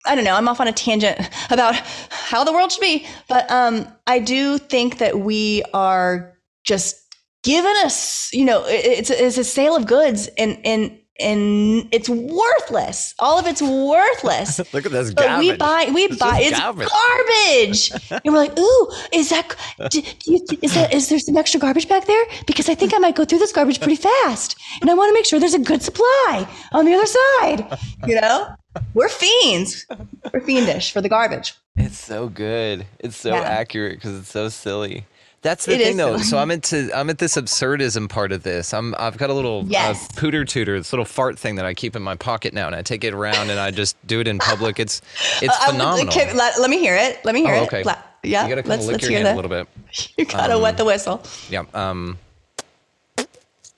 I 0.06 0.14
don't 0.14 0.24
know. 0.24 0.34
I'm 0.34 0.48
off 0.48 0.60
on 0.60 0.68
a 0.68 0.72
tangent 0.72 1.18
about 1.50 1.74
how 2.10 2.44
the 2.44 2.52
world 2.52 2.72
should 2.72 2.80
be, 2.80 3.06
but 3.28 3.50
um, 3.50 3.86
I 4.06 4.20
do 4.20 4.56
think 4.56 4.98
that 4.98 5.20
we 5.20 5.62
are 5.74 6.34
just 6.64 6.96
given 7.42 7.72
us, 7.84 8.32
you 8.32 8.44
know, 8.44 8.64
it's, 8.66 9.10
it's 9.10 9.38
a 9.38 9.44
sale 9.44 9.76
of 9.76 9.86
goods, 9.86 10.28
and 10.38 10.58
and 10.64 10.98
and 11.20 11.88
it's 11.92 12.08
worthless. 12.08 13.14
All 13.18 13.38
of 13.38 13.46
it's 13.46 13.60
worthless. 13.60 14.58
Look 14.72 14.86
at 14.86 14.92
this 14.92 15.12
But 15.12 15.38
we 15.38 15.56
garbage. 15.56 15.58
buy, 15.58 15.90
we 15.94 16.06
This 16.06 16.18
buy, 16.18 16.38
it's 16.42 16.58
garbage. 16.58 16.88
garbage. 16.88 17.90
and 18.10 18.32
we're 18.34 18.38
like, 18.38 18.58
ooh, 18.58 18.88
is 19.12 19.30
that, 19.30 19.54
do, 19.90 20.00
do 20.00 20.32
you, 20.32 20.46
is 20.62 20.74
that, 20.74 20.92
is 20.94 21.08
there 21.08 21.18
some 21.18 21.36
extra 21.36 21.58
garbage 21.60 21.88
back 21.88 22.06
there? 22.06 22.24
Because 22.46 22.68
I 22.68 22.74
think 22.74 22.94
I 22.94 22.98
might 22.98 23.16
go 23.16 23.24
through 23.24 23.38
this 23.40 23.52
garbage 23.52 23.80
pretty 23.80 23.96
fast. 23.96 24.56
And 24.80 24.90
I 24.90 24.94
want 24.94 25.10
to 25.10 25.14
make 25.14 25.24
sure 25.24 25.40
there's 25.40 25.54
a 25.54 25.58
good 25.58 25.82
supply 25.82 26.48
on 26.72 26.84
the 26.84 26.94
other 26.94 27.06
side, 27.06 27.78
you 28.06 28.20
know? 28.20 28.48
We're 28.94 29.08
fiends. 29.08 29.86
We're 30.32 30.40
fiendish 30.40 30.92
for 30.92 31.00
the 31.00 31.08
garbage. 31.08 31.54
It's 31.74 31.98
so 31.98 32.28
good. 32.28 32.86
It's 33.00 33.16
so 33.16 33.30
Yeah. 33.34 33.40
accurate 33.40 33.94
because 33.96 34.16
it's 34.18 34.30
so 34.30 34.48
silly. 34.50 35.04
That's 35.40 35.66
the 35.66 35.74
It 35.74 35.78
thing, 35.78 35.96
though. 35.96 36.12
silly. 36.16 36.22
So 36.24 36.38
I'm 36.42 36.50
into 36.50 36.90
I'm 36.96 37.08
at 37.10 37.18
this 37.18 37.36
absurdism 37.36 38.08
part 38.08 38.32
of 38.32 38.42
this. 38.42 38.74
I'm 38.74 38.94
I've 38.98 39.16
got 39.18 39.30
a 39.30 39.34
little 39.34 39.64
Yes. 39.68 40.08
uh, 40.10 40.20
pooter 40.20 40.46
tutor, 40.46 40.78
this 40.78 40.92
little 40.92 41.04
fart 41.04 41.38
thing 41.38 41.54
that 41.56 41.64
I 41.64 41.74
keep 41.74 41.94
in 41.94 42.02
my 42.02 42.16
pocket 42.16 42.52
now, 42.52 42.66
and 42.66 42.74
I 42.74 42.82
take 42.82 43.04
it 43.04 43.14
around 43.14 43.50
and 43.50 43.60
I 43.60 43.70
just 43.70 43.96
do 44.06 44.18
it 44.20 44.26
in 44.28 44.38
public. 44.38 44.80
It's 44.80 45.00
it's 45.42 45.54
Uh, 45.54 45.62
uh, 45.62 45.70
phenomenal. 45.72 46.14
let, 46.34 46.58
let 46.60 46.70
me 46.70 46.78
hear 46.78 46.96
it. 46.96 47.24
Let 47.24 47.34
me 47.34 47.42
hear 47.42 47.54
oh, 47.54 47.62
it. 47.62 47.66
okay. 47.68 47.82
La- 47.84 47.96
yeah, 48.24 48.46
you 48.48 48.54
gotta 48.56 48.68
let's, 48.68 48.84
lick 48.86 48.94
let's 48.94 49.04
your 49.04 49.12
hand 49.12 49.26
that. 49.26 49.34
a 49.34 49.36
little 49.36 49.48
bit. 49.50 49.68
You 50.18 50.24
gotta 50.24 50.58
wet 50.58 50.76
the 50.76 50.84
whistle. 50.84 51.22
Yeah. 51.48 51.64
Um. 51.72 52.18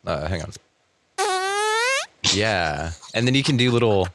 Uh, 0.07 0.27
hang 0.29 0.43
on. 0.43 0.53
Yeah, 2.33 2.93
and 3.15 3.27
then 3.27 3.35
you 3.35 3.43
can 3.43 3.57
do 3.57 3.71
little. 3.71 4.09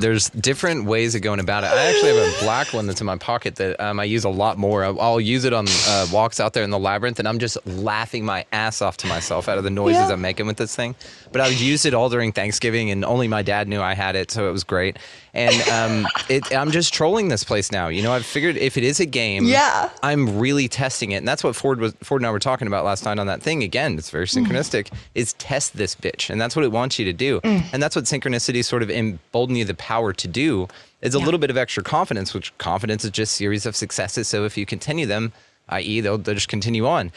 There's 0.00 0.30
different 0.30 0.86
ways 0.86 1.14
of 1.14 1.22
going 1.22 1.40
about 1.40 1.62
it. 1.62 1.68
I 1.68 1.84
actually 1.84 2.16
have 2.16 2.34
a 2.36 2.44
black 2.44 2.72
one 2.72 2.86
that's 2.86 3.00
in 3.00 3.06
my 3.06 3.18
pocket 3.18 3.56
that 3.56 3.78
um, 3.78 4.00
I 4.00 4.04
use 4.04 4.24
a 4.24 4.30
lot 4.30 4.56
more. 4.56 4.82
I'll, 4.82 5.20
use 5.20 5.44
it 5.44 5.52
on 5.52 5.66
uh, 5.68 6.06
walks 6.10 6.40
out 6.40 6.54
there 6.54 6.64
in 6.64 6.70
the 6.70 6.78
labyrinth, 6.78 7.18
and 7.18 7.28
I'm 7.28 7.38
just 7.38 7.58
laughing 7.66 8.24
my 8.24 8.46
ass 8.52 8.80
off 8.80 8.96
to 8.98 9.06
myself 9.06 9.48
out 9.48 9.58
of 9.58 9.64
the 9.64 9.70
noises 9.70 10.00
Yeah. 10.00 10.12
I'm 10.12 10.20
making 10.22 10.46
with 10.46 10.56
this 10.56 10.74
thing. 10.74 10.94
But 11.32 11.40
I've 11.42 11.52
used 11.60 11.86
it 11.86 11.94
all 11.94 12.08
during 12.08 12.32
Thanksgiving, 12.32 12.90
and 12.90 13.04
only 13.04 13.28
my 13.28 13.42
dad 13.42 13.68
knew 13.68 13.80
I 13.80 13.94
had 13.94 14.16
it, 14.16 14.30
so 14.32 14.48
it 14.48 14.52
was 14.52 14.64
great. 14.64 14.98
And 15.32 15.54
um, 15.68 16.06
it, 16.28 16.52
I'm 16.54 16.72
just 16.72 16.92
trolling 16.92 17.28
this 17.28 17.44
place 17.44 17.70
now. 17.70 17.86
You 17.86 18.02
know, 18.02 18.12
I've 18.12 18.26
figured 18.26 18.56
if 18.56 18.76
it 18.76 18.82
is 18.82 18.98
a 18.98 19.06
game, 19.06 19.44
Yeah. 19.44 19.90
I'm 20.02 20.38
really 20.40 20.66
testing 20.66 21.12
it, 21.12 21.18
and 21.18 21.28
that's 21.28 21.44
what 21.44 21.54
Ford 21.54 21.78
was. 21.78 21.94
Ford 22.02 22.20
and 22.20 22.26
I 22.26 22.32
were 22.32 22.40
talking 22.40 22.66
about 22.66 22.84
last 22.84 23.04
night 23.04 23.18
on 23.20 23.28
that 23.28 23.42
thing. 23.42 23.62
Again, 23.62 23.96
it's 23.96 24.10
very 24.10 24.26
Mm. 24.26 24.44
synchronistic. 24.46 24.88
Is 25.14 25.34
test 25.34 25.76
this 25.76 25.94
bitch, 25.94 26.30
and 26.30 26.40
that's 26.40 26.56
what 26.56 26.64
it 26.64 26.72
wants 26.72 26.98
you 26.98 27.04
to 27.04 27.12
do, 27.12 27.40
Mm. 27.42 27.64
and 27.72 27.80
that's 27.82 27.94
what 27.94 28.06
synchronicity 28.06 28.64
sort 28.64 28.82
of 28.82 28.90
embolden 28.90 29.54
you 29.54 29.64
the 29.64 29.74
power 29.74 30.12
to 30.12 30.26
do. 30.26 30.66
Is 31.00 31.14
a 31.14 31.18
Yeah. 31.18 31.24
little 31.26 31.38
bit 31.38 31.50
of 31.50 31.56
extra 31.56 31.82
confidence, 31.84 32.34
which 32.34 32.52
confidence 32.58 33.04
is 33.04 33.10
just 33.12 33.34
series 33.36 33.66
of 33.66 33.76
successes. 33.76 34.26
So 34.28 34.44
if 34.44 34.58
you 34.58 34.66
continue 34.66 35.06
them, 35.06 35.32
i.e., 35.68 36.00
they'll, 36.00 36.18
they'll 36.18 36.34
just 36.34 36.48
continue 36.48 36.86
on. 36.88 37.12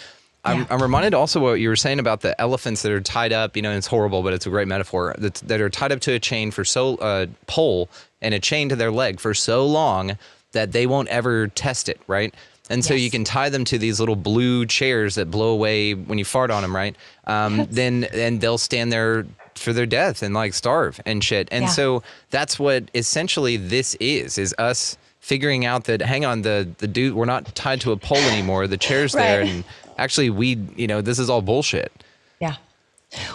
I'm, 0.45 0.59
Yeah. 0.59 0.65
I'm 0.69 0.81
reminded 0.81 1.13
also 1.13 1.39
what 1.39 1.53
you 1.53 1.69
were 1.69 1.75
saying 1.75 1.99
about 1.99 2.21
the 2.21 2.39
elephants 2.39 2.81
that 2.81 2.91
are 2.91 3.01
tied 3.01 3.31
up. 3.33 3.55
You 3.55 3.61
know, 3.61 3.69
and 3.69 3.77
it's 3.77 3.87
horrible, 3.87 4.23
but 4.23 4.33
it's 4.33 4.45
a 4.45 4.49
great 4.49 4.67
metaphor. 4.67 5.15
That, 5.17 5.35
that 5.35 5.61
are 5.61 5.69
tied 5.69 5.91
up 5.91 5.99
to 6.01 6.13
a 6.13 6.19
chain 6.19 6.51
for 6.51 6.65
so 6.65 6.95
uh, 6.97 7.27
pole 7.47 7.89
and 8.21 8.33
a 8.33 8.39
chain 8.39 8.69
to 8.69 8.75
their 8.75 8.91
leg 8.91 9.19
for 9.19 9.33
so 9.33 9.65
long 9.65 10.17
that 10.51 10.71
they 10.71 10.85
won't 10.85 11.07
ever 11.09 11.47
test 11.47 11.89
it, 11.89 11.99
right? 12.07 12.33
And 12.69 12.83
so 12.85 12.93
you 12.93 13.11
can 13.11 13.23
tie 13.25 13.49
them 13.49 13.65
to 13.65 13.77
these 13.77 13.99
little 13.99 14.15
blue 14.15 14.65
chairs 14.65 15.15
that 15.15 15.29
blow 15.29 15.49
away 15.51 15.93
when 15.93 16.17
you 16.17 16.23
fart 16.25 16.49
on 16.51 16.61
them, 16.61 16.73
right? 16.75 16.95
Um, 17.27 17.67
then 17.71 18.05
and 18.13 18.39
they'll 18.39 18.57
stand 18.57 18.91
there 18.91 19.25
for 19.55 19.73
their 19.73 19.85
death 19.85 20.23
and 20.23 20.33
like 20.33 20.53
starve 20.53 20.99
and 21.05 21.23
shit. 21.23 21.47
And 21.51 21.63
Yeah. 21.63 21.69
so 21.69 22.03
that's 22.31 22.57
what 22.57 22.89
essentially 22.95 23.57
this 23.57 23.95
is: 23.99 24.37
is 24.37 24.55
us 24.57 24.97
figuring 25.19 25.65
out 25.65 25.83
that 25.85 26.01
hang 26.01 26.23
on, 26.25 26.41
the 26.43 26.69
the 26.77 26.87
dude, 26.87 27.13
we're 27.15 27.25
not 27.25 27.53
tied 27.53 27.81
to 27.81 27.91
a 27.91 27.97
pole 27.97 28.17
anymore. 28.17 28.65
The 28.67 28.77
chair's 28.77 29.11
there, 29.11 29.41
and 29.41 29.63
actually, 30.03 30.29
we, 30.29 30.59
you 30.75 30.87
know, 30.87 31.01
this 31.01 31.17
is 31.17 31.29
all 31.29 31.41
bullshit. 31.41 31.91
Yeah. 32.39 32.57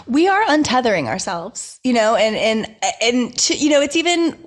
We 0.07 0.27
are 0.27 0.43
untethering 0.45 1.07
ourselves, 1.07 1.79
you 1.83 1.93
know, 1.93 2.15
and 2.15 2.35
and 2.35 2.75
and 3.01 3.37
to, 3.39 3.55
you 3.55 3.69
know, 3.69 3.81
it's 3.81 3.95
even 3.95 4.37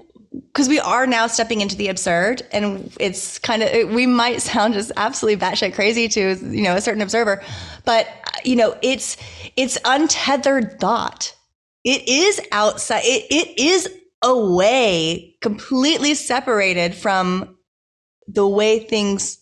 because 0.53 0.69
we 0.69 0.79
are 0.79 1.07
now 1.07 1.27
stepping 1.27 1.61
into 1.61 1.77
the 1.77 1.89
absurd, 1.89 2.43
and 2.53 2.95
it's 3.01 3.39
kind 3.39 3.63
of 3.63 3.91
we 3.91 4.07
might 4.07 4.43
sound 4.51 4.75
just 4.75 4.93
absolutely 4.97 5.45
batshit 5.45 5.75
crazy 5.75 6.09
to 6.09 6.37
you 6.51 6.63
know 6.63 6.77
a 6.77 6.81
certain 6.81 7.03
observer, 7.03 7.43
but 7.85 8.07
you 8.45 8.57
know, 8.57 8.77
it's 8.83 9.17
it's 9.57 9.79
untethered 9.85 10.79
thought. 10.79 11.35
It 11.85 12.07
is 12.07 12.41
outside. 12.53 13.03
It 13.05 13.27
it 13.31 13.59
is 13.59 13.89
away, 14.23 15.35
completely 15.41 16.15
separated 16.15 16.95
from 16.95 17.57
the 18.29 18.47
way 18.47 18.79
things 18.79 19.39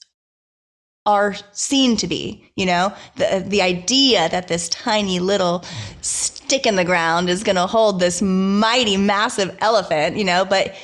are 1.06 1.34
seen 1.52 1.96
to 1.96 2.06
be 2.06 2.50
you 2.56 2.66
know? 2.66 2.94
The 3.16 3.44
the 3.46 3.62
idea 3.62 4.28
that 4.28 4.48
this 4.48 4.68
tiny 4.68 5.18
little 5.18 5.64
stick 6.00 6.66
in 6.66 6.76
the 6.76 6.84
ground 6.84 7.30
is 7.30 7.42
going 7.42 7.56
to 7.56 7.66
hold 7.66 8.00
this 8.00 8.20
mighty 8.22 8.96
massive 8.96 9.56
elephant 9.60 10.16
you 10.16 10.24
know? 10.24 10.44
But 10.44 10.74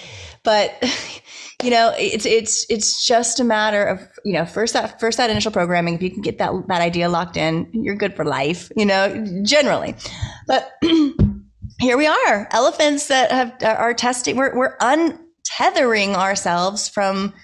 but 0.42 0.72
you 1.62 1.70
know 1.70 1.92
it's 1.96 2.26
it's 2.26 2.66
it's 2.70 3.06
just 3.06 3.40
a 3.40 3.44
matter 3.44 3.84
of 3.84 4.08
you 4.24 4.32
know 4.32 4.44
first 4.44 4.74
that 4.74 5.00
first 5.00 5.18
that 5.18 5.30
initial 5.30 5.50
programming 5.50 5.94
if 5.94 6.02
you 6.02 6.10
can 6.10 6.22
get 6.22 6.38
that 6.38 6.52
that 6.68 6.80
idea 6.80 7.08
locked 7.08 7.36
in 7.36 7.68
you're 7.72 7.96
good 7.96 8.14
for 8.14 8.24
life 8.24 8.70
you 8.76 8.86
know 8.86 9.24
generally. 9.42 9.94
But 10.46 10.72
here 11.80 11.96
we 11.96 12.06
are 12.06 12.48
elephants 12.52 13.08
that 13.08 13.30
have 13.30 13.54
are 13.62 13.94
testing 13.94 14.36
we're 14.36 14.56
we're 14.56 14.76
untethering 14.78 16.14
ourselves 16.14 16.88
from 16.88 17.34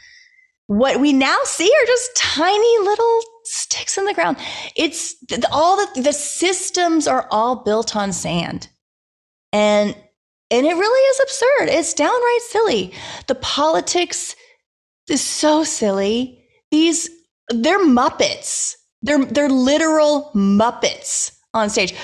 what 0.66 1.00
we 1.00 1.12
now 1.12 1.38
see 1.44 1.70
are 1.70 1.86
just 1.86 2.16
tiny 2.16 2.78
little 2.78 3.20
sticks 3.44 3.98
in 3.98 4.04
the 4.04 4.14
ground. 4.14 4.36
It's 4.76 5.16
all 5.50 5.76
the 5.76 6.02
the 6.02 6.12
systems 6.12 7.06
are 7.06 7.26
all 7.30 7.56
built 7.56 7.96
on 7.96 8.12
sand, 8.12 8.68
and 9.52 9.96
and 10.50 10.66
it 10.66 10.74
really 10.74 11.00
is 11.10 11.20
absurd. 11.20 11.68
It's 11.68 11.94
downright 11.94 12.40
silly. 12.48 12.92
The 13.26 13.34
politics 13.36 14.36
is 15.08 15.20
so 15.20 15.64
silly. 15.64 16.44
These 16.70 17.10
they're 17.48 17.84
muppets. 17.84 18.76
They're 19.02 19.24
they're 19.24 19.48
literal 19.48 20.30
muppets 20.34 21.32
on 21.54 21.70
stage. 21.70 21.94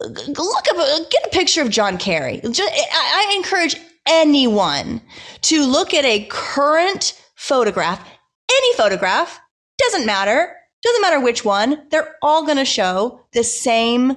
Look 0.00 0.66
up, 0.70 1.10
get 1.10 1.26
a 1.26 1.30
picture 1.32 1.62
of 1.62 1.70
John 1.70 1.96
Kerry. 1.96 2.40
I 2.44 3.32
encourage 3.36 3.76
anyone 4.06 5.00
to 5.42 5.64
look 5.64 5.94
at 5.94 6.04
a 6.04 6.26
current 6.26 7.14
photograph, 7.36 8.06
any 8.50 8.74
photograph, 8.74 9.40
doesn't 9.78 10.06
matter, 10.06 10.56
doesn't 10.82 11.02
matter 11.02 11.20
which 11.20 11.44
one, 11.44 11.86
they're 11.90 12.16
all 12.22 12.44
going 12.44 12.56
to 12.56 12.64
show 12.64 13.20
the 13.32 13.44
same 13.44 14.16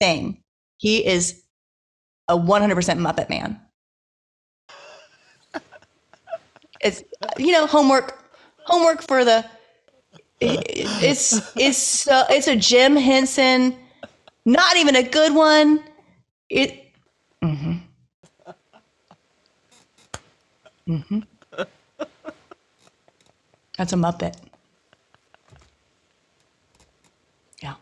thing. 0.00 0.42
He 0.76 1.04
is 1.06 1.42
a 2.28 2.36
100% 2.36 2.74
Muppet 2.98 3.28
Man. 3.28 3.60
It's, 6.80 7.04
you 7.36 7.52
know, 7.52 7.66
homework, 7.66 8.24
homework 8.64 9.02
for 9.02 9.22
the, 9.24 9.44
it's, 10.40 11.54
it's, 11.54 11.76
so, 11.76 12.24
it's 12.30 12.48
a 12.48 12.56
Jim 12.56 12.96
Henson, 12.96 13.76
not 14.46 14.76
even 14.76 14.96
a 14.96 15.02
good 15.02 15.34
one. 15.34 15.84
It, 16.48 16.86
mm-hmm. 17.44 17.74
Mm-hmm. 20.88 21.18
That's 23.80 23.94
a 23.94 23.96
Muppet. 23.96 24.36
Yeah. 27.62 27.76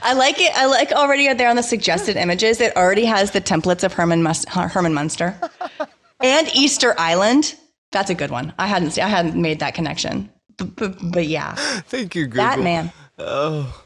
I 0.00 0.12
like 0.12 0.38
it. 0.38 0.52
I 0.54 0.66
like 0.66 0.92
already 0.92 1.34
there 1.34 1.50
on 1.50 1.56
the 1.56 1.62
suggested 1.64 2.16
images. 2.16 2.60
It 2.60 2.76
already 2.76 3.04
has 3.04 3.32
the 3.32 3.40
templates 3.40 3.82
of 3.82 3.92
Herman 3.92 4.22
Mus- 4.22 4.44
Herman 4.48 4.94
Munster 4.94 5.36
and 6.20 6.48
Easter 6.54 6.94
Island. 6.98 7.56
That's 7.90 8.10
a 8.10 8.14
good 8.14 8.30
one. 8.30 8.52
I 8.56 8.68
hadn't 8.68 8.96
I 8.96 9.08
hadn't 9.08 9.34
made 9.34 9.58
that 9.58 9.74
connection. 9.74 10.30
But, 10.56 10.76
but, 10.76 10.96
but 11.02 11.26
yeah, 11.26 11.54
Thank 11.88 12.14
you, 12.14 12.26
Google. 12.28 12.44
that 12.44 12.60
man. 12.60 12.92
Oh, 13.18 13.83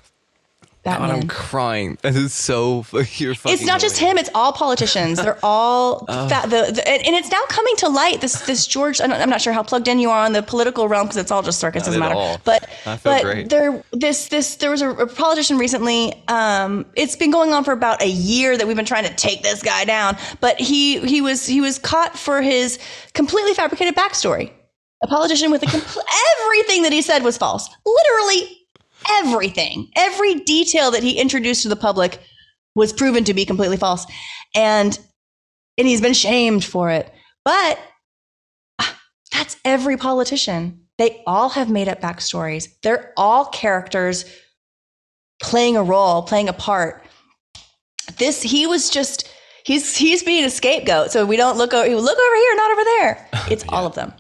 That 0.89 0.99
God, 1.01 1.09
man. 1.11 1.21
I'm 1.23 1.29
crying. 1.29 1.99
That 2.03 2.17
is 2.17 2.33
so. 2.33 2.85
You're 3.17 3.35
fucking. 3.35 3.55
It's 3.55 3.65
not 3.65 3.81
just 3.81 3.99
him; 3.99 4.19
it's 4.19 4.31
all 4.35 4.53
politicians. 4.53 5.19
They're 5.23 5.39
all 5.43 6.07
fat. 6.07 6.45
The, 6.51 6.73
the 6.75 6.89
and 6.89 7.15
it's 7.15 7.31
now 7.31 7.43
coming 7.49 7.75
to 7.77 7.89
light. 7.89 8.21
This 8.21 8.41
this 8.47 8.67
George. 8.67 9.01
I'm 9.01 9.11
not- 9.11 9.21
I'm 9.21 9.31
not 9.31 9.41
sure 9.43 9.53
how 9.53 9.63
plugged 9.63 9.89
in 9.89 9.99
you 9.99 10.11
are 10.11 10.25
on 10.25 10.33
the 10.33 10.43
political 10.43 10.89
realm 10.89 11.07
because 11.07 11.17
it's 11.19 11.31
all 11.31 11.43
just 11.43 11.59
circus. 11.61 11.83
Not 11.83 11.87
Doesn't 11.87 12.03
at 12.03 12.09
matter. 12.09 12.19
all. 12.21 12.41
But 12.45 12.65
I 12.87 12.97
feel 12.97 13.13
but 13.13 13.23
great. 13.23 13.49
there 13.51 13.83
this 13.93 14.29
this 14.29 14.57
there 14.57 14.71
was 14.71 14.81
a, 14.83 14.91
a 14.91 15.07
politician 15.07 15.59
recently. 15.59 16.23
Um, 16.29 16.87
it's 16.95 17.17
been 17.17 17.31
going 17.31 17.53
on 17.53 17.65
for 17.65 17.73
about 17.73 18.01
a 18.03 18.09
year 18.09 18.57
that 18.57 18.67
we've 18.67 18.77
been 18.77 18.85
trying 18.87 19.05
to 19.05 19.15
take 19.15 19.43
this 19.43 19.63
guy 19.63 19.85
down. 19.85 20.17
But 20.41 20.59
he 20.61 21.01
he 21.01 21.21
was 21.21 21.45
he 21.47 21.61
was 21.61 21.79
caught 21.79 22.19
for 22.19 22.41
his 22.43 22.79
completely 23.15 23.55
fabricated 23.55 23.95
backstory. 23.97 24.53
A 25.03 25.07
politician 25.07 25.51
with 25.53 25.63
a 25.63 25.67
compl- 25.67 26.03
everything 26.47 26.83
that 26.83 26.93
he 26.93 27.03
said 27.03 27.23
was 27.23 27.37
false. 27.39 27.69
Literally 27.87 28.57
everything, 29.11 29.91
every 29.97 30.37
detail 30.41 30.91
that 30.91 31.03
he 31.03 31.19
introduced 31.19 31.63
to 31.63 31.69
the 31.69 31.77
public 31.77 32.21
was 32.75 32.93
proven 32.93 33.25
to 33.25 33.35
be 33.35 33.45
completely 33.45 33.77
false, 33.77 34.07
and 34.55 34.99
and 35.77 35.87
he's 35.87 36.01
been 36.01 36.15
shamed 36.15 36.65
for 36.65 36.91
it. 36.91 37.13
But 37.45 37.79
ah, 38.79 39.01
that's 39.33 39.57
every 39.65 39.97
politician. 39.97 40.85
They 40.99 41.23
all 41.27 41.51
have 41.51 41.71
made 41.71 41.89
up 41.89 42.01
backstories. 42.01 42.69
They're 42.83 43.13
all 43.17 43.47
characters 43.47 44.25
playing 45.41 45.77
a 45.77 45.83
role, 45.83 46.23
playing 46.23 46.49
a 46.49 46.53
part. 46.53 47.05
This 48.17 48.43
he 48.43 48.67
was 48.67 48.91
just 48.91 49.29
he's 49.65 49.97
he's 49.97 50.23
being 50.23 50.45
a 50.45 50.51
scapegoat. 50.51 51.13
So 51.13 51.25
we 51.25 51.37
don't 51.37 51.57
look 51.57 51.73
over 51.73 51.89
look 51.89 52.19
over 52.19 52.37
here, 52.37 52.57
not 52.57 52.71
over 52.71 52.85
there. 52.85 53.29
It's 53.51 53.65
all 53.71 53.87
of 53.87 53.95
them. 53.95 54.13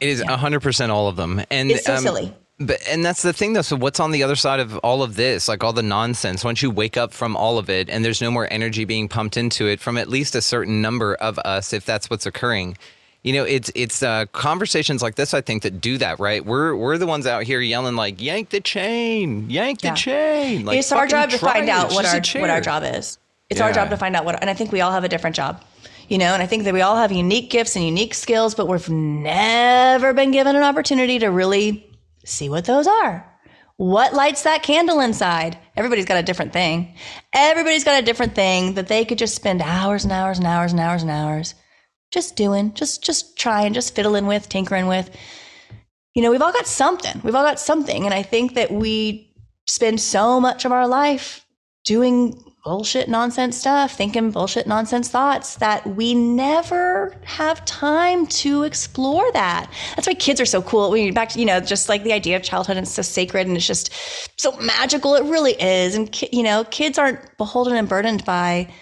It 0.00 0.08
is 0.08 0.22
100% 0.22 0.88
all 0.88 1.06
of 1.06 1.16
them. 1.16 1.42
And 1.50 1.70
It's 1.70 1.84
so 1.84 1.94
um, 1.94 2.02
silly. 2.02 2.34
But 2.60 2.86
and 2.86 3.02
that's 3.02 3.22
the 3.22 3.32
thing 3.32 3.54
though. 3.54 3.62
So 3.62 3.74
what's 3.74 3.98
on 4.00 4.10
the 4.10 4.22
other 4.22 4.36
side 4.36 4.60
of 4.60 4.76
all 4.78 5.02
of 5.02 5.16
this? 5.16 5.48
Like 5.48 5.64
all 5.64 5.72
the 5.72 5.82
nonsense. 5.82 6.44
Once 6.44 6.62
you 6.62 6.70
wake 6.70 6.98
up 6.98 7.14
from 7.14 7.34
all 7.34 7.56
of 7.56 7.70
it 7.70 7.88
and 7.88 8.04
there's 8.04 8.20
no 8.20 8.30
more 8.30 8.46
energy 8.50 8.84
being 8.84 9.08
pumped 9.08 9.38
into 9.38 9.66
it 9.66 9.80
from 9.80 9.96
at 9.96 10.08
least 10.08 10.34
a 10.34 10.42
certain 10.42 10.82
number 10.82 11.14
of 11.14 11.38
us, 11.38 11.72
if 11.72 11.86
that's 11.86 12.10
what's 12.10 12.26
occurring. 12.26 12.76
You 13.22 13.32
know, 13.32 13.44
it's 13.44 13.70
it's 13.74 14.02
uh, 14.02 14.26
conversations 14.32 15.02
like 15.02 15.14
this 15.14 15.32
I 15.32 15.40
think 15.40 15.62
that 15.62 15.80
do 15.80 15.96
that, 15.98 16.20
right? 16.20 16.44
We're 16.44 16.76
we're 16.76 16.98
the 16.98 17.06
ones 17.06 17.26
out 17.26 17.44
here 17.44 17.60
yelling 17.60 17.96
like 17.96 18.20
yank 18.20 18.50
the 18.50 18.60
chain, 18.60 19.48
yank 19.48 19.80
the 19.80 19.92
chain. 19.92 20.66
Like, 20.66 20.78
it's 20.78 20.92
our 20.92 21.06
job 21.06 21.30
to 21.30 21.38
find 21.38 21.68
it. 21.68 21.70
out 21.70 21.92
what 21.92 22.04
just 22.04 22.36
our 22.36 22.42
what 22.42 22.50
our 22.50 22.60
job 22.60 22.82
is. 22.84 23.18
It's 23.48 23.60
our 23.60 23.72
job 23.72 23.90
to 23.90 23.96
find 23.96 24.14
out 24.14 24.24
what, 24.24 24.40
and 24.40 24.48
I 24.48 24.54
think 24.54 24.70
we 24.70 24.80
all 24.80 24.92
have 24.92 25.02
a 25.02 25.08
different 25.08 25.34
job, 25.34 25.64
you 26.08 26.18
know. 26.18 26.32
And 26.34 26.42
I 26.42 26.46
think 26.46 26.64
that 26.64 26.72
we 26.72 26.82
all 26.82 26.96
have 26.96 27.10
unique 27.10 27.50
gifts 27.50 27.74
and 27.74 27.84
unique 27.84 28.14
skills, 28.14 28.54
but 28.54 28.68
we've 28.68 28.88
never 28.88 30.12
been 30.12 30.30
given 30.30 30.54
an 30.54 30.62
opportunity 30.62 31.18
to 31.18 31.30
really 31.30 31.89
see 32.24 32.48
what 32.48 32.64
those 32.64 32.86
are. 32.86 33.26
What 33.76 34.12
lights 34.12 34.42
that 34.42 34.62
candle 34.62 35.00
inside? 35.00 35.56
Everybody's 35.76 36.04
got 36.04 36.18
a 36.18 36.22
different 36.22 36.52
thing. 36.52 36.94
Everybody's 37.32 37.84
got 37.84 38.02
a 38.02 38.04
different 38.04 38.34
thing 38.34 38.74
that 38.74 38.88
they 38.88 39.04
could 39.04 39.18
just 39.18 39.34
spend 39.34 39.62
hours 39.62 40.04
and 40.04 40.12
hours 40.12 40.38
and 40.38 40.46
hours 40.46 40.72
and 40.72 40.80
hours 40.80 41.02
and 41.02 41.10
hours 41.10 41.54
just 42.10 42.36
doing, 42.36 42.74
just 42.74 43.02
just 43.02 43.38
trying, 43.38 43.72
just 43.72 43.94
fiddling 43.94 44.26
with, 44.26 44.48
tinkering 44.48 44.86
with 44.86 45.16
you 46.14 46.22
know, 46.22 46.30
we've 46.30 46.42
all 46.42 46.52
got 46.52 46.66
something. 46.66 47.20
We've 47.22 47.34
all 47.34 47.44
got 47.44 47.60
something. 47.60 48.04
And 48.04 48.14
I 48.14 48.22
think 48.22 48.54
that 48.54 48.72
we 48.72 49.32
spend 49.66 50.00
so 50.00 50.40
much 50.40 50.64
of 50.64 50.72
our 50.72 50.88
life 50.88 51.46
doing 51.84 52.49
bullshit 52.64 53.08
nonsense 53.08 53.56
stuff, 53.56 53.96
thinking 53.96 54.30
bullshit 54.30 54.66
nonsense 54.66 55.08
thoughts 55.08 55.56
that 55.56 55.86
we 55.96 56.14
never 56.14 57.14
have 57.24 57.64
time 57.64 58.26
to 58.26 58.64
explore 58.64 59.30
that. 59.32 59.70
That's 59.96 60.06
why 60.06 60.14
kids 60.14 60.40
are 60.40 60.46
so 60.46 60.60
cool. 60.62 60.90
We 60.90 61.10
back 61.10 61.30
to, 61.30 61.38
you 61.40 61.46
know, 61.46 61.60
just 61.60 61.88
like 61.88 62.04
the 62.04 62.12
idea 62.12 62.36
of 62.36 62.42
childhood 62.42 62.76
and 62.76 62.84
it's 62.84 62.94
so 62.94 63.02
sacred 63.02 63.46
and 63.46 63.56
it's 63.56 63.66
just 63.66 63.92
so 64.38 64.56
magical. 64.58 65.14
It 65.14 65.24
really 65.24 65.52
is. 65.52 65.94
And, 65.94 66.22
you 66.32 66.42
know, 66.42 66.64
kids 66.64 66.98
aren't 66.98 67.36
beholden 67.38 67.76
and 67.76 67.88
burdened 67.88 68.24
by 68.24 68.72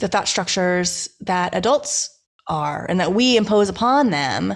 the 0.00 0.08
thought 0.08 0.28
structures 0.28 1.08
that 1.20 1.54
adults 1.54 2.10
are 2.48 2.86
and 2.88 3.00
that 3.00 3.12
we 3.12 3.36
impose 3.36 3.68
upon 3.68 4.10
them 4.10 4.54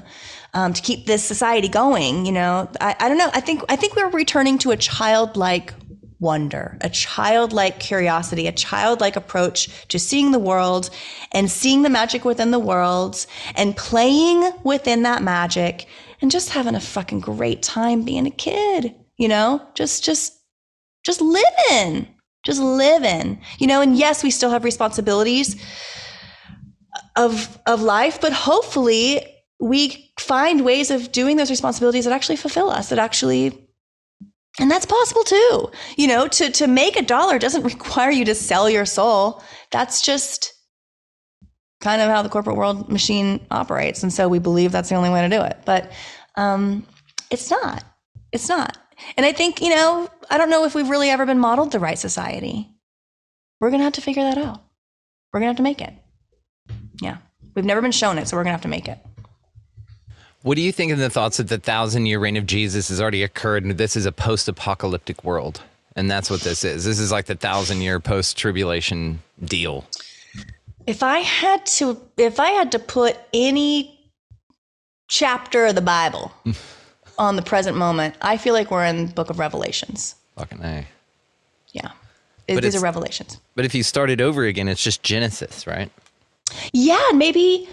um, 0.54 0.72
to 0.72 0.82
keep 0.82 1.06
this 1.06 1.24
society 1.24 1.68
going. 1.68 2.26
You 2.26 2.32
know, 2.32 2.70
I, 2.80 2.96
I 3.00 3.08
don't 3.08 3.18
know. 3.18 3.30
I 3.32 3.40
think 3.40 3.62
I 3.68 3.76
think 3.76 3.96
we're 3.96 4.10
returning 4.10 4.58
to 4.58 4.70
a 4.70 4.76
childlike 4.76 5.72
wonder, 6.20 6.76
a 6.82 6.90
childlike 6.90 7.80
curiosity, 7.80 8.46
a 8.46 8.52
childlike 8.52 9.16
approach 9.16 9.88
to 9.88 9.98
seeing 9.98 10.30
the 10.30 10.38
world 10.38 10.90
and 11.32 11.50
seeing 11.50 11.82
the 11.82 11.88
magic 11.88 12.24
within 12.24 12.50
the 12.50 12.58
world 12.58 13.26
and 13.56 13.76
playing 13.76 14.52
within 14.62 15.02
that 15.02 15.22
magic 15.22 15.86
and 16.20 16.30
just 16.30 16.50
having 16.50 16.74
a 16.74 16.80
fucking 16.80 17.20
great 17.20 17.62
time 17.62 18.02
being 18.02 18.26
a 18.26 18.30
kid. 18.30 18.94
You 19.16 19.28
know, 19.28 19.66
just 19.74 20.04
just 20.04 20.38
just 21.04 21.20
living, 21.20 22.06
just 22.44 22.60
living. 22.60 23.40
You 23.58 23.66
know, 23.66 23.80
and 23.80 23.96
yes, 23.96 24.22
we 24.22 24.30
still 24.30 24.50
have 24.50 24.64
responsibilities 24.64 25.56
of 27.16 27.58
of 27.66 27.82
life, 27.82 28.20
but 28.20 28.32
hopefully 28.32 29.24
we 29.58 30.12
find 30.18 30.64
ways 30.64 30.90
of 30.90 31.12
doing 31.12 31.36
those 31.36 31.50
responsibilities 31.50 32.04
that 32.04 32.12
actually 32.14 32.36
fulfill 32.36 32.70
us, 32.70 32.88
that 32.88 32.98
actually 32.98 33.69
and 34.58 34.70
that's 34.70 34.86
possible 34.86 35.22
too. 35.22 35.70
You 35.96 36.08
know, 36.08 36.28
to 36.28 36.50
to 36.50 36.66
make 36.66 36.96
a 36.96 37.02
dollar 37.02 37.38
doesn't 37.38 37.62
require 37.74 38.10
you 38.10 38.24
to 38.24 38.34
sell 38.34 38.68
your 38.68 38.86
soul. 38.86 39.42
That's 39.70 40.02
just 40.02 40.52
kind 41.80 42.02
of 42.02 42.10
how 42.10 42.22
the 42.22 42.28
corporate 42.28 42.56
world 42.56 42.90
machine 42.90 43.46
operates. 43.50 44.02
And 44.02 44.12
so 44.12 44.28
we 44.28 44.38
believe 44.38 44.72
that's 44.72 44.90
the 44.90 44.94
only 44.96 45.10
way 45.10 45.22
to 45.22 45.28
do 45.28 45.42
it. 45.42 45.58
But 45.64 45.90
um, 46.36 46.86
it's 47.30 47.50
not. 47.50 47.84
It's 48.32 48.48
not. 48.48 48.76
And 49.16 49.24
I 49.24 49.32
think, 49.32 49.62
you 49.62 49.70
know, 49.70 50.08
I 50.28 50.36
don't 50.36 50.50
know 50.50 50.64
if 50.64 50.74
we've 50.74 50.90
really 50.90 51.08
ever 51.08 51.24
been 51.24 51.38
modeled 51.38 51.72
the 51.72 51.80
right 51.80 51.98
society. 51.98 52.68
We're 53.60 53.70
to 53.70 53.78
have 53.78 53.94
to 53.94 54.02
figure 54.02 54.22
that 54.22 54.38
out. 54.38 54.62
We're 55.32 55.40
to 55.40 55.46
have 55.46 55.56
to 55.56 55.62
make 55.62 55.80
it. 55.80 55.94
Yeah. 57.00 57.18
We've 57.54 57.64
never 57.64 57.80
been 57.80 57.92
shown 57.92 58.18
it, 58.18 58.28
so 58.28 58.36
we're 58.36 58.44
to 58.44 58.50
have 58.50 58.60
to 58.62 58.68
make 58.68 58.88
it. 58.88 58.98
What 60.42 60.56
do 60.56 60.62
you 60.62 60.72
think 60.72 60.90
of 60.90 60.98
the 60.98 61.10
thoughts 61.10 61.36
that 61.36 61.48
the 61.48 61.58
thousand 61.58 62.06
year 62.06 62.18
reign 62.18 62.36
of 62.36 62.46
Jesus 62.46 62.88
has 62.88 63.00
already 63.00 63.22
occurred 63.22 63.64
and 63.64 63.76
this 63.76 63.94
is 63.94 64.06
a 64.06 64.12
post 64.12 64.48
apocalyptic 64.48 65.22
world? 65.22 65.62
And 65.96 66.10
that's 66.10 66.30
what 66.30 66.40
this 66.40 66.64
is. 66.64 66.84
This 66.84 66.98
is 66.98 67.12
like 67.12 67.26
the 67.26 67.34
thousand 67.34 67.82
year 67.82 68.00
post 68.00 68.38
tribulation 68.38 69.20
deal. 69.44 69.84
If 70.86 71.02
I 71.02 71.18
had 71.18 71.66
to 71.66 72.00
if 72.16 72.40
I 72.40 72.50
had 72.50 72.72
to 72.72 72.78
put 72.78 73.18
any 73.34 73.98
chapter 75.08 75.66
of 75.66 75.74
the 75.74 75.82
Bible 75.82 76.32
on 77.18 77.36
the 77.36 77.42
present 77.42 77.76
moment, 77.76 78.14
I 78.22 78.38
feel 78.38 78.54
like 78.54 78.70
we're 78.70 78.86
in 78.86 79.06
the 79.06 79.12
book 79.12 79.28
of 79.28 79.38
Revelations. 79.38 80.14
Fucking 80.36 80.62
A. 80.62 80.86
Yeah. 81.72 81.90
But 82.46 82.62
These 82.62 82.76
are 82.76 82.80
revelations. 82.80 83.38
But 83.54 83.64
if 83.64 83.74
you 83.74 83.82
started 83.82 84.20
over 84.20 84.44
again, 84.44 84.66
it's 84.66 84.82
just 84.82 85.02
Genesis, 85.02 85.66
right? 85.66 85.90
Yeah, 86.72 87.10
maybe 87.14 87.68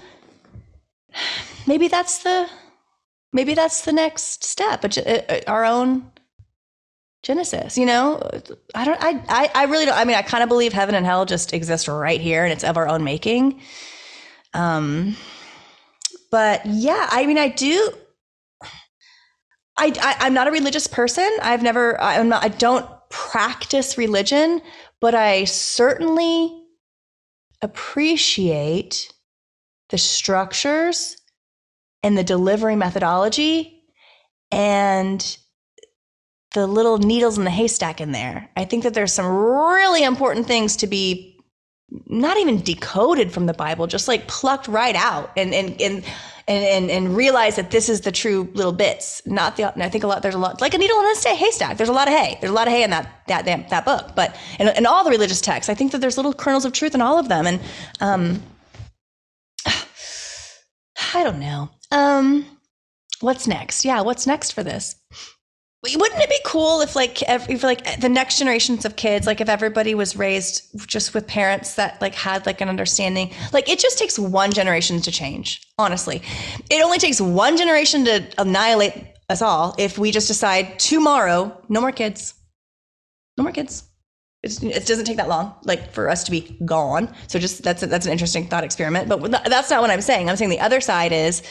maybe 1.67 1.87
that's 1.87 2.19
the 2.19 2.49
maybe 3.33 3.53
that's 3.53 3.81
the 3.81 3.93
next 3.93 4.43
step, 4.43 4.89
ge- 4.89 4.99
uh, 4.99 5.41
our 5.47 5.65
own 5.65 6.11
Genesis. 7.23 7.77
You 7.77 7.85
know, 7.85 8.21
I 8.75 8.85
don't. 8.85 9.03
I 9.03 9.21
I, 9.27 9.51
I 9.53 9.63
really 9.65 9.85
don't. 9.85 9.97
I 9.97 10.05
mean, 10.05 10.15
I 10.15 10.21
kind 10.21 10.43
of 10.43 10.49
believe 10.49 10.73
heaven 10.73 10.95
and 10.95 11.05
hell 11.05 11.25
just 11.25 11.53
exist 11.53 11.87
right 11.87 12.21
here, 12.21 12.43
and 12.43 12.53
it's 12.53 12.63
of 12.63 12.77
our 12.77 12.87
own 12.87 13.03
making. 13.03 13.61
Um, 14.53 15.15
but 16.31 16.65
yeah, 16.65 17.07
I 17.11 17.25
mean, 17.25 17.37
I 17.37 17.49
do. 17.49 17.91
I, 19.77 19.93
I 20.01 20.15
I'm 20.21 20.33
not 20.33 20.47
a 20.47 20.51
religious 20.51 20.87
person. 20.87 21.29
I've 21.41 21.63
never. 21.63 21.99
I'm 22.01 22.29
not. 22.29 22.43
I 22.43 22.49
don't 22.49 22.87
practice 23.09 23.97
religion, 23.97 24.61
but 25.01 25.15
I 25.15 25.45
certainly 25.45 26.63
appreciate 27.61 29.11
the 29.89 29.97
structures 29.97 31.17
and 32.03 32.17
the 32.17 32.23
delivery 32.23 32.75
methodology 32.75 33.83
and 34.51 35.37
the 36.53 36.67
little 36.67 36.97
needles 36.97 37.37
in 37.37 37.43
the 37.43 37.51
haystack 37.51 38.01
in 38.01 38.11
there. 38.11 38.49
I 38.55 38.65
think 38.65 38.83
that 38.83 38.93
there's 38.93 39.13
some 39.13 39.27
really 39.27 40.03
important 40.03 40.47
things 40.47 40.77
to 40.77 40.87
be 40.87 41.37
not 42.07 42.37
even 42.37 42.61
decoded 42.61 43.31
from 43.31 43.45
the 43.45 43.53
Bible, 43.53 43.87
just 43.87 44.07
like 44.07 44.27
plucked 44.27 44.67
right 44.67 44.95
out 44.95 45.31
and 45.37 45.53
and 45.53 45.79
and 45.81 46.03
and 46.47 46.65
and, 46.65 46.91
and 46.91 47.15
realize 47.15 47.57
that 47.57 47.71
this 47.71 47.89
is 47.89 48.01
the 48.01 48.11
true 48.11 48.49
little 48.53 48.71
bits. 48.71 49.21
Not 49.25 49.57
the. 49.57 49.73
and 49.73 49.83
I 49.83 49.89
think 49.89 50.03
a 50.03 50.07
lot. 50.07 50.21
There's 50.21 50.35
a 50.35 50.39
lot 50.39 50.61
like 50.61 50.73
a 50.73 50.77
needle 50.77 50.97
in 50.99 51.05
a 51.05 51.35
haystack. 51.35 51.77
There's 51.77 51.89
a 51.89 51.93
lot 51.93 52.07
of 52.07 52.13
hay. 52.13 52.37
There's 52.39 52.51
a 52.51 52.55
lot 52.55 52.67
of 52.67 52.73
hay 52.73 52.83
in 52.83 52.89
that 52.89 53.23
that 53.27 53.45
that, 53.45 53.69
that 53.69 53.85
book. 53.85 54.15
But 54.15 54.35
in, 54.59 54.67
in 54.69 54.85
all 54.85 55.03
the 55.03 55.09
religious 55.09 55.41
texts, 55.41 55.69
I 55.69 55.73
think 55.73 55.91
that 55.91 55.99
there's 55.99 56.17
little 56.17 56.33
kernels 56.33 56.65
of 56.65 56.73
truth 56.73 56.95
in 56.95 57.01
all 57.01 57.19
of 57.19 57.29
them. 57.29 57.47
And 57.47 57.59
um, 57.99 58.41
I 61.17 61.23
don't 61.23 61.39
know. 61.39 61.69
Um, 61.91 62.45
what's 63.21 63.47
next? 63.47 63.83
Yeah, 63.83 64.01
what's 64.01 64.27
next 64.27 64.51
for 64.51 64.61
this? 64.61 64.95
Wouldn't 65.83 66.21
it 66.21 66.29
be 66.29 66.39
cool 66.45 66.81
if, 66.81 66.95
like, 66.95 67.23
ev- 67.23 67.49
if 67.49 67.63
like 67.63 67.99
the 67.99 68.09
next 68.09 68.37
generations 68.37 68.85
of 68.85 68.97
kids, 68.97 69.25
like, 69.25 69.41
if 69.41 69.49
everybody 69.49 69.95
was 69.95 70.15
raised 70.15 70.61
just 70.87 71.15
with 71.15 71.25
parents 71.25 71.73
that 71.73 71.99
like 72.01 72.13
had 72.13 72.45
like 72.45 72.61
an 72.61 72.69
understanding? 72.69 73.31
Like, 73.51 73.67
it 73.67 73.79
just 73.79 73.97
takes 73.97 74.19
one 74.19 74.51
generation 74.51 75.01
to 75.01 75.11
change. 75.11 75.65
Honestly, 75.79 76.21
it 76.69 76.83
only 76.83 76.99
takes 76.99 77.19
one 77.19 77.57
generation 77.57 78.05
to 78.05 78.27
annihilate 78.37 78.93
us 79.27 79.41
all. 79.41 79.73
If 79.79 79.97
we 79.97 80.11
just 80.11 80.27
decide 80.27 80.77
tomorrow, 80.77 81.59
no 81.67 81.81
more 81.81 81.91
kids, 81.91 82.35
no 83.37 83.43
more 83.43 83.53
kids. 83.53 83.86
It's, 84.43 84.61
it 84.61 84.85
doesn't 84.85 85.05
take 85.05 85.17
that 85.17 85.29
long, 85.29 85.55
like 85.63 85.91
for 85.91 86.09
us 86.09 86.23
to 86.25 86.31
be 86.31 86.57
gone. 86.63 87.13
So 87.27 87.39
just 87.39 87.63
that's 87.63 87.81
a, 87.81 87.87
that's 87.87 88.05
an 88.05 88.11
interesting 88.11 88.47
thought 88.47 88.63
experiment. 88.63 89.09
But 89.09 89.31
that's 89.45 89.69
not 89.69 89.81
what 89.81 89.89
I'm 89.89 90.01
saying. 90.01 90.29
I'm 90.29 90.35
saying 90.35 90.51
the 90.51 90.59
other 90.59 90.79
side 90.79 91.11
is, 91.11 91.41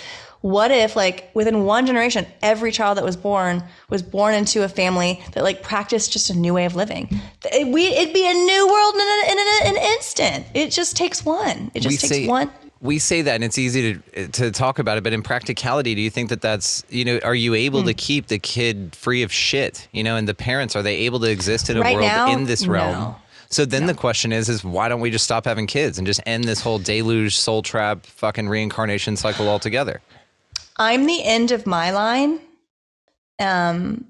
what 0.42 0.70
if 0.70 0.94
like 0.94 1.30
within 1.34 1.64
one 1.64 1.86
generation, 1.86 2.26
every 2.42 2.70
child 2.70 2.98
that 2.98 3.04
was 3.04 3.16
born 3.16 3.64
was 3.88 4.02
born 4.02 4.34
into 4.34 4.62
a 4.62 4.68
family 4.68 5.20
that 5.32 5.42
like 5.42 5.62
practiced 5.62 6.12
just 6.12 6.30
a 6.30 6.34
new 6.34 6.54
way 6.54 6.64
of 6.64 6.76
living? 6.76 7.08
It, 7.46 7.66
we 7.66 7.86
it'd 7.86 8.14
be 8.14 8.30
a 8.30 8.34
new 8.34 8.68
world 8.68 8.94
in 8.94 9.00
an, 9.00 9.30
in 9.30 9.38
an, 9.38 9.76
an 9.76 9.92
instant. 9.94 10.46
It 10.54 10.70
just 10.70 10.96
takes 10.96 11.24
one. 11.24 11.72
It 11.74 11.80
just 11.80 11.92
we 11.92 11.96
takes 11.96 12.08
say 12.08 12.28
one. 12.28 12.52
We 12.80 12.98
say 12.98 13.22
that 13.22 13.34
and 13.36 13.44
it's 13.44 13.58
easy 13.58 13.94
to 14.14 14.28
to 14.28 14.50
talk 14.50 14.78
about 14.78 14.98
it 14.98 15.04
but 15.04 15.12
in 15.12 15.22
practicality 15.22 15.94
do 15.94 16.00
you 16.00 16.10
think 16.10 16.28
that 16.28 16.40
that's 16.42 16.84
you 16.90 17.04
know 17.04 17.18
are 17.24 17.34
you 17.34 17.54
able 17.54 17.80
Hmm. 17.80 17.86
to 17.86 17.94
keep 17.94 18.26
the 18.26 18.38
kid 18.38 18.94
free 18.94 19.22
of 19.22 19.32
shit 19.32 19.88
you 19.92 20.02
know 20.04 20.16
and 20.16 20.28
the 20.28 20.34
parents 20.34 20.76
are 20.76 20.82
they 20.82 20.96
able 20.98 21.18
to 21.20 21.30
exist 21.30 21.70
in 21.70 21.76
a 21.76 21.80
Right 21.80 21.94
world 21.94 22.06
now, 22.06 22.30
in 22.32 22.44
this 22.44 22.66
realm 22.66 22.92
no. 22.98 23.16
so 23.48 23.64
then 23.64 23.86
the 23.86 23.94
question 23.94 24.30
is 24.32 24.48
is 24.48 24.62
why 24.62 24.88
don't 24.88 25.00
we 25.00 25.10
just 25.10 25.24
stop 25.24 25.44
having 25.46 25.66
kids 25.66 25.96
and 25.98 26.06
just 26.06 26.20
end 26.26 26.44
this 26.44 26.60
whole 26.60 26.78
deluge 26.78 27.36
soul 27.36 27.62
trap 27.62 28.04
fucking 28.04 28.48
reincarnation 28.48 29.16
cycle 29.16 29.48
altogether 29.48 30.00
I'm 30.78 31.06
the 31.06 31.24
end 31.24 31.52
of 31.52 31.66
my 31.66 31.90
line. 31.90 32.38
Um, 33.40 34.04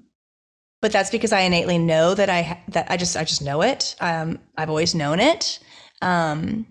but 0.81 0.91
that's 0.91 1.09
because 1.09 1.31
I 1.31 1.39
innately 1.41 1.77
know 1.77 2.13
that 2.13 2.29
I 2.29 2.61
that 2.69 2.91
I 2.91 2.97
just 2.97 3.15
I 3.15 3.23
just 3.23 3.41
know 3.41 3.61
it. 3.61 3.95
Um, 4.01 4.39
I've 4.57 4.69
always 4.69 4.93
known 4.93 5.21
it. 5.21 5.59
Um, 6.01 6.67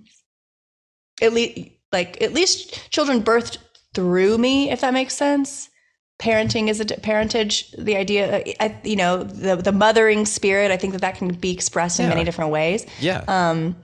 at 1.23 1.33
least 1.33 1.71
like 1.93 2.21
at 2.23 2.33
least 2.33 2.91
children 2.91 3.23
birthed 3.23 3.59
through 3.95 4.39
me, 4.39 4.71
if 4.71 4.81
that 4.81 4.93
makes 4.93 5.15
sense. 5.15 5.71
parenting 6.19 6.69
is 6.69 6.81
a 6.81 6.85
parentage. 6.85 7.71
The 7.73 7.97
idea, 7.97 8.43
I, 8.61 8.79
you 8.85 8.97
know, 8.97 9.23
the 9.23 9.57
the 9.57 9.73
mothering 9.73 10.27
spirit. 10.27 10.71
I 10.71 10.77
think 10.77 10.93
that 10.93 11.03
that 11.03 11.17
can 11.17 11.29
be 11.35 11.53
expressed 11.53 11.99
in 12.01 12.05
Yeah. 12.05 12.11
many 12.15 12.25
different 12.25 12.51
ways. 12.51 12.87
Yeah. 13.01 13.23
Um, 13.29 13.77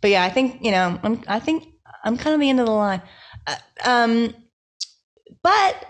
but 0.00 0.10
yeah, 0.10 0.22
I 0.24 0.30
think 0.30 0.62
you 0.64 0.70
know, 0.70 0.98
I'm, 1.02 1.22
I 1.26 1.40
think 1.40 1.64
I'm 2.04 2.16
kind 2.16 2.34
of 2.34 2.40
the 2.40 2.48
end 2.50 2.60
of 2.60 2.66
the 2.66 2.72
line. 2.72 3.02
Uh, 3.46 3.56
um, 3.84 4.34
but 5.42 5.84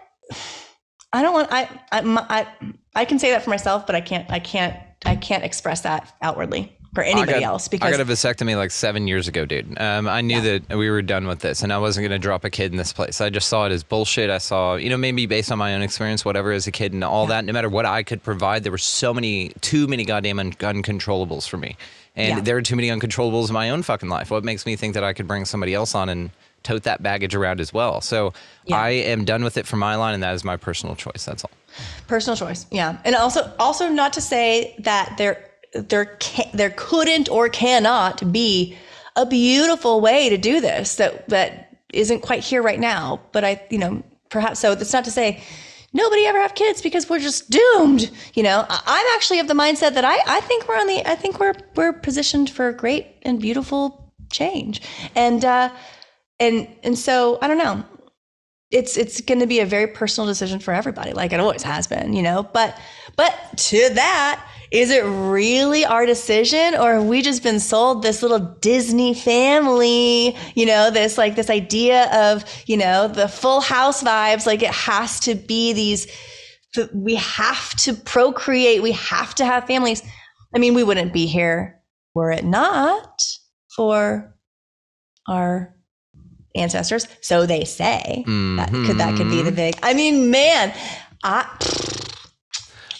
I 1.13 1.23
don't 1.23 1.33
want. 1.35 1.49
I, 1.53 1.69
I 1.93 2.01
my- 2.03 2.27
I 2.29 2.47
I 2.95 3.05
can 3.05 3.19
say 3.19 3.31
that 3.31 3.43
for 3.43 3.51
myself, 3.51 3.87
but 3.87 3.95
I 3.95 4.01
can't. 4.01 4.31
I 4.31 4.39
can't. 4.39 4.77
I 5.05 5.15
can't 5.15 5.45
express 5.45 5.83
that 5.83 6.13
outwardly 6.21 6.76
for 6.97 7.03
anybody 7.05 7.35
I 7.35 7.41
got, 7.41 7.47
else 7.47 7.69
I 7.73 7.77
got 7.91 8.01
a 8.01 8.05
vasectomy 8.05 8.57
like 8.57 8.73
seven 8.73 9.07
years 9.07 9.29
ago, 9.29 9.45
dude. 9.47 9.79
Um, 9.81 10.09
I 10.09 10.21
knew 10.23 10.41
that 10.41 10.77
we 10.77 10.91
were 10.91 11.03
done 11.03 11.29
with 11.29 11.39
this, 11.41 11.63
and 11.63 11.73
I 11.73 11.79
wasn't 11.79 12.03
going 12.09 12.19
to 12.21 12.23
drop 12.23 12.45
a 12.45 12.51
kid 12.51 12.73
in 12.73 12.77
this 12.79 12.93
place. 12.93 13.21
I 13.21 13.31
just 13.31 13.47
saw 13.49 13.67
it 13.67 13.73
as 13.73 13.85
bullshit. 13.85 14.31
I 14.31 14.39
saw, 14.39 14.75
you 14.75 14.91
know, 14.91 14.97
maybe 14.97 15.27
based 15.27 15.53
on 15.53 15.59
my 15.59 15.75
own 15.75 15.83
experience, 15.83 16.25
whatever, 16.25 16.51
as 16.51 16.67
a 16.67 16.73
kid, 16.73 16.93
and 16.93 17.05
all 17.05 17.27
that. 17.27 17.45
No 17.45 17.53
matter 17.53 17.69
what 17.69 17.87
I 17.87 18.03
could 18.03 18.23
provide, 18.23 18.65
there 18.65 18.73
were 18.73 18.79
so 18.79 19.15
many, 19.15 19.51
too 19.61 19.87
many 19.87 20.05
goddamn 20.05 20.39
un- 20.41 20.53
uncontrollables 20.55 21.49
for 21.49 21.59
me, 21.59 21.77
and 22.17 22.39
Yeah. 22.39 22.41
there 22.43 22.57
are 22.57 22.63
too 22.63 22.77
many 22.77 22.89
uncontrollables 22.89 23.49
in 23.49 23.55
my 23.55 23.71
own 23.71 23.83
fucking 23.83 24.09
life. 24.09 24.31
What 24.31 24.43
makes 24.43 24.67
me 24.67 24.75
think 24.75 24.95
that 24.95 25.05
I 25.05 25.13
could 25.13 25.29
bring 25.29 25.45
somebody 25.45 25.75
else 25.75 25.95
on 25.95 26.09
and 26.09 26.31
tote 26.63 26.83
that 26.85 27.03
baggage 27.03 27.35
around 27.35 27.61
as 27.61 27.73
well? 27.75 28.01
So 28.01 28.33
Yeah. 28.65 28.79
I 28.81 28.89
am 28.91 29.25
done 29.25 29.45
with 29.45 29.57
it 29.59 29.67
for 29.67 29.77
my 29.77 29.95
line, 29.97 30.15
and 30.15 30.23
that 30.23 30.35
is 30.35 30.45
my 30.45 30.57
personal 30.57 30.97
choice. 30.97 31.25
That's 31.27 31.45
all. 31.45 31.51
personal 32.09 32.35
choice 32.35 32.65
yeah 32.71 32.97
and 33.05 33.15
also 33.15 33.53
also 33.59 33.87
not 33.91 34.11
to 34.15 34.21
say 34.23 34.75
that 34.79 35.15
there 35.19 35.45
there 35.73 36.07
can, 36.21 36.49
there 36.55 36.73
couldn't 36.77 37.29
or 37.29 37.49
cannot 37.49 38.33
be 38.33 38.77
a 39.17 39.27
beautiful 39.27 40.01
way 40.01 40.29
to 40.29 40.37
do 40.37 40.61
this 40.61 40.97
that 40.97 41.29
that 41.29 41.79
isn't 41.93 42.21
quite 42.21 42.43
here 42.43 42.63
right 42.63 42.81
now 42.81 43.21
but 43.33 43.45
i 43.45 43.63
you 43.71 43.79
know 43.79 44.03
perhaps 44.29 44.61
so 44.61 44.75
that's 44.75 44.93
not 44.93 45.05
to 45.05 45.11
say 45.11 45.43
nobody 45.93 46.27
ever 46.27 46.41
have 46.41 46.55
kids 46.55 46.83
because 46.83 47.09
we're 47.09 47.19
just 47.19 47.49
doomed 47.51 48.11
you 48.35 48.43
know? 48.43 48.67
I'm 48.69 49.07
actually 49.15 49.39
of 49.39 49.49
the 49.49 49.55
mindset 49.55 49.95
that 49.95 50.05
i 50.05 50.19
i 50.27 50.41
think 50.41 50.69
we're 50.69 50.79
on 50.79 50.87
the 50.87 51.09
i 51.09 51.15
think 51.15 51.41
we're 51.41 51.55
we're 51.75 51.93
positioned 51.93 52.51
for 52.51 52.73
great 52.73 53.07
and 53.23 53.41
beautiful 53.41 54.07
change. 54.31 54.83
And 55.15 55.45
uh 55.45 55.71
and 56.39 56.69
and 56.83 56.99
so 56.99 57.39
i 57.43 57.49
don't 57.49 57.59
know. 57.59 57.85
It's 58.71 58.97
it's 58.97 59.21
going 59.21 59.39
to 59.39 59.47
be 59.47 59.61
a 59.61 59.67
very 59.67 59.87
personal 59.87 60.27
decision 60.27 60.59
for 60.59 60.75
everybody 60.75 61.13
like 61.13 61.33
it 61.33 61.39
always 61.39 61.63
has 61.63 61.87
been 61.87 62.13
you 62.13 62.23
know? 62.23 62.43
But 62.43 62.79
but 63.17 63.35
to 63.57 63.91
that 63.95 64.47
is 64.71 64.91
it 64.91 65.05
really 65.05 65.85
our 65.85 66.07
decision 66.07 66.75
or 66.75 66.95
have 66.95 67.05
we 67.05 67.23
just 67.23 67.43
been 67.43 67.61
sold 67.61 68.03
this 68.03 68.23
little 68.23 68.39
disney 68.61 69.15
family 69.15 70.37
you 70.55 70.67
know 70.67 70.91
this 70.91 71.17
like 71.17 71.37
this 71.37 71.51
idea 71.51 72.11
of 72.13 72.45
you 72.67 72.77
know 72.77 73.09
the 73.09 73.29
full 73.29 73.61
house 73.61 74.03
vibes? 74.03 74.47
Like 74.47 74.63
it 74.63 74.73
has 74.73 75.21
to 75.21 75.35
be 75.35 75.73
these 75.73 76.07
we 76.93 77.15
have 77.15 77.75
to 77.77 77.95
procreate 77.95 78.83
we 78.83 78.93
have 78.93 79.35
to 79.37 79.45
have 79.45 79.67
families. 79.67 80.03
I 80.55 80.59
mean 80.59 80.75
we 80.75 80.85
wouldn't 80.85 81.13
be 81.13 81.27
here 81.27 81.81
were 82.15 82.31
it 82.31 82.45
not 82.45 83.23
for 83.75 84.35
our 85.29 85.75
ancestors. 86.55 87.07
So 87.21 87.47
they 87.47 87.65
say 87.65 88.25
that 88.27 88.71
could 88.71 88.99
that 88.99 89.17
could 89.17 89.29
be 89.29 89.43
the 89.43 89.51
mm-hmm. 89.51 89.57
big 89.57 89.79
i 89.83 89.95
mean 89.95 90.31
man 90.31 90.75
i 91.23 91.45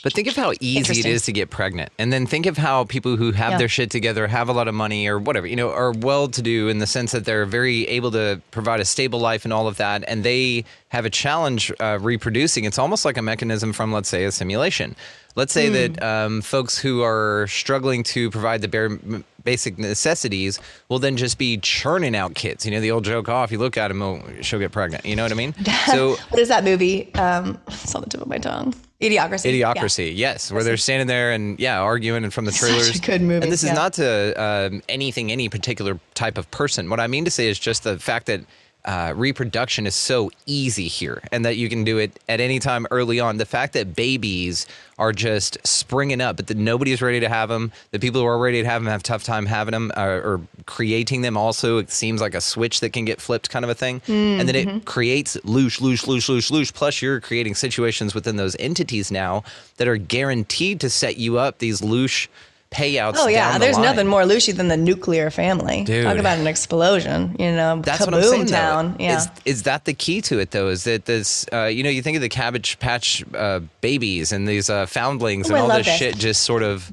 But 0.07 0.13
think 0.13 0.29
of 0.29 0.37
how 0.37 0.53
easy 0.61 1.01
it 1.01 1.07
is 1.07 1.23
to 1.25 1.33
get 1.33 1.51
pregnant. 1.51 1.91
And 1.99 2.13
then 2.13 2.27
think 2.27 2.47
of 2.47 2.57
how 2.57 2.85
people 2.85 3.17
who 3.17 3.33
have 3.33 3.55
Yeah. 3.55 3.59
their 3.59 3.69
shit 3.69 3.91
together, 3.91 4.29
have 4.29 4.49
a 4.49 4.53
lot 4.53 4.69
of 4.69 4.75
money 4.77 5.09
or 5.09 5.19
whatever, 5.19 5.49
you 5.49 5.57
know, 5.57 5.73
are 5.73 5.91
well 5.91 6.29
to 6.29 6.43
do 6.43 6.69
in 6.69 6.79
the 6.79 6.87
sense 6.87 7.11
that 7.11 7.25
they're 7.25 7.45
very 7.45 7.89
able 7.89 8.13
to 8.13 8.41
provide 8.53 8.79
a 8.79 8.85
stable 8.85 9.19
life 9.19 9.43
and 9.45 9.53
all 9.53 9.67
of 9.67 9.79
that. 9.79 10.05
And 10.07 10.23
they 10.23 10.65
have 10.91 11.07
a 11.07 11.11
challenge 11.11 11.73
uh, 11.81 11.99
reproducing. 12.01 12.63
It's 12.67 12.79
almost 12.79 13.05
like 13.05 13.17
a 13.17 13.23
mechanism 13.23 13.73
from, 13.73 13.93
let's 13.93 14.09
say, 14.09 14.23
a 14.23 14.31
simulation. 14.31 14.95
Let's 15.35 15.53
say 15.53 15.71
that 15.71 16.01
um, 16.01 16.41
folks 16.41 16.79
who 16.79 17.03
are 17.03 17.49
struggling 17.49 18.05
to 18.05 18.31
provide 18.31 18.63
the 18.63 18.69
bare 18.69 18.97
basic 19.43 19.77
necessities 19.77 20.61
will 20.89 21.01
then 21.01 21.17
just 21.17 21.37
be 21.37 21.59
churning 21.59 22.15
out 22.15 22.37
kids. 22.37 22.65
You 22.65 22.71
know, 22.71 22.81
the 22.81 22.93
old 22.93 23.05
joke, 23.05 23.29
oh, 23.29 23.43
if 23.43 23.51
you 23.51 23.59
look 23.59 23.77
at 23.77 23.91
him, 23.91 24.01
oh, 24.03 24.23
she'll 24.41 24.61
get 24.61 24.71
pregnant. 24.71 25.05
You 25.05 25.17
know 25.17 25.25
what 25.25 25.33
I 25.33 25.35
mean? 25.35 25.53
So 25.87 26.11
what 26.31 26.39
is 26.41 26.47
that 26.47 26.63
movie 26.63 27.13
um 27.17 27.59
it's 27.67 27.93
on 27.95 28.03
the 28.03 28.09
tip 28.09 28.21
of 28.21 28.29
my 28.29 28.39
tongue 28.39 28.73
idiocracy 29.01 29.59
Yeah. 29.59 29.73
Idiocracy, 29.75 30.13
yes, 30.17 30.51
where 30.53 30.65
they're 30.65 30.77
standing 30.77 31.07
there 31.07 31.33
and 31.33 31.59
yeah, 31.61 31.81
arguing 31.81 32.25
and 32.25 32.33
from 32.33 32.45
the 32.45 32.53
Such 32.53 32.71
a 32.71 32.73
trailers. 32.73 33.01
good 33.01 33.23
movie, 33.23 33.43
And 33.45 33.53
this 33.53 33.63
is 33.63 33.69
yeah. 33.71 33.75
not 33.75 33.93
to 33.95 34.43
um, 34.43 34.83
anything, 34.89 35.31
any 35.31 35.49
particular 35.49 35.99
type 36.15 36.39
of 36.39 36.51
person. 36.51 36.89
What 36.91 37.01
I 37.01 37.07
mean 37.07 37.25
to 37.25 37.31
say 37.31 37.49
is 37.49 37.59
just 37.59 37.85
the 37.85 37.99
fact 37.99 38.27
that 38.27 38.41
uh, 38.87 39.13
reproduction 39.17 39.87
is 39.87 39.95
so 39.97 40.31
easy 40.47 40.87
here, 40.89 41.21
and 41.33 41.45
that 41.45 41.57
you 41.57 41.69
can 41.69 41.85
do 41.85 41.99
it 41.99 42.19
at 42.29 42.41
any 42.41 42.59
time 42.59 42.87
early 42.91 43.19
on. 43.21 43.37
The 43.37 43.45
fact 43.47 43.73
that 43.73 43.97
babies 43.97 44.67
are 44.99 45.13
just 45.13 45.59
springing 45.67 46.21
up, 46.21 46.37
but 46.37 46.47
that 46.47 46.57
nobody's 46.57 47.03
ready 47.03 47.21
to 47.21 47.29
have 47.29 47.49
them. 47.49 47.73
The 47.91 47.99
people 47.99 48.21
who 48.21 48.27
are 48.27 48.39
ready 48.39 48.63
to 48.63 48.69
have 48.69 48.83
them 48.83 48.91
have 48.91 49.01
a 49.01 49.05
tough 49.05 49.25
time 49.25 49.45
having 49.45 49.73
them 49.73 49.93
uh, 49.97 50.01
or 50.25 50.41
creating 50.65 51.21
them. 51.23 51.37
Also, 51.37 51.79
it 51.79 51.91
seems 51.91 52.21
like 52.21 52.35
a 52.35 52.41
switch 52.41 52.81
that 52.81 52.91
can 52.91 53.05
get 53.05 53.21
flipped, 53.21 53.51
kind 53.51 53.65
of 53.65 53.71
a 53.71 53.75
thing. 53.75 54.01
And 54.07 54.49
then 54.49 54.55
Mm-hmm. 54.55 54.77
it 54.79 54.85
creates 54.87 55.37
loosh, 55.39 55.81
loosh, 55.81 56.07
loosh, 56.07 56.31
loosh, 56.31 56.51
loosh. 56.51 56.73
Plus, 56.73 57.03
you're 57.03 57.21
creating 57.21 57.55
situations 57.57 58.15
within 58.15 58.37
those 58.37 58.57
entities 58.59 59.11
now 59.11 59.43
that 59.77 59.87
are 59.87 59.99
guaranteed 59.99 60.81
to 60.81 60.89
set 60.89 61.19
you 61.19 61.39
up 61.39 61.59
these 61.59 61.83
loosh 61.83 62.29
payouts. 62.71 63.15
Oh 63.17 63.29
yeah, 63.29 63.53
the 63.55 63.59
there's 63.59 63.77
line. 63.77 63.85
nothing 63.85 64.07
more 64.07 64.27
Lucy 64.27 64.53
than 64.53 64.69
the 64.69 64.77
nuclear 64.77 65.31
family. 65.31 65.85
Dude. 65.85 66.05
Talk 66.05 66.19
about 66.19 66.39
an 66.39 66.47
explosion, 66.47 67.37
you 67.39 67.53
know, 67.53 67.81
That's 67.83 68.03
kaboom 68.03 68.07
what 68.07 68.15
I'm 68.15 68.23
saying. 68.23 68.47
town. 68.47 68.97
Though. 68.99 69.05
Yeah. 69.05 69.17
Is, 69.19 69.29
is 69.45 69.63
that 69.65 69.85
the 69.85 69.95
key 69.95 70.21
to 70.23 70.39
it 70.39 70.51
though? 70.51 70.69
Is 70.69 70.85
that 70.85 71.05
this? 71.05 71.47
Uh, 71.53 71.65
you 71.65 71.83
know, 71.83 71.91
you 71.91 72.03
think 72.03 72.17
of 72.17 72.23
the 72.23 72.29
Cabbage 72.29 72.79
Patch 72.79 73.25
uh, 73.35 73.61
babies 73.81 74.33
and 74.33 74.47
these 74.49 74.69
uh, 74.69 74.87
foundlings 74.87 75.49
Ooh, 75.51 75.55
and 75.55 75.63
all 75.63 75.69
this 75.77 75.87
shit 75.87 76.17
just 76.17 76.43
sort 76.43 76.63
of 76.63 76.91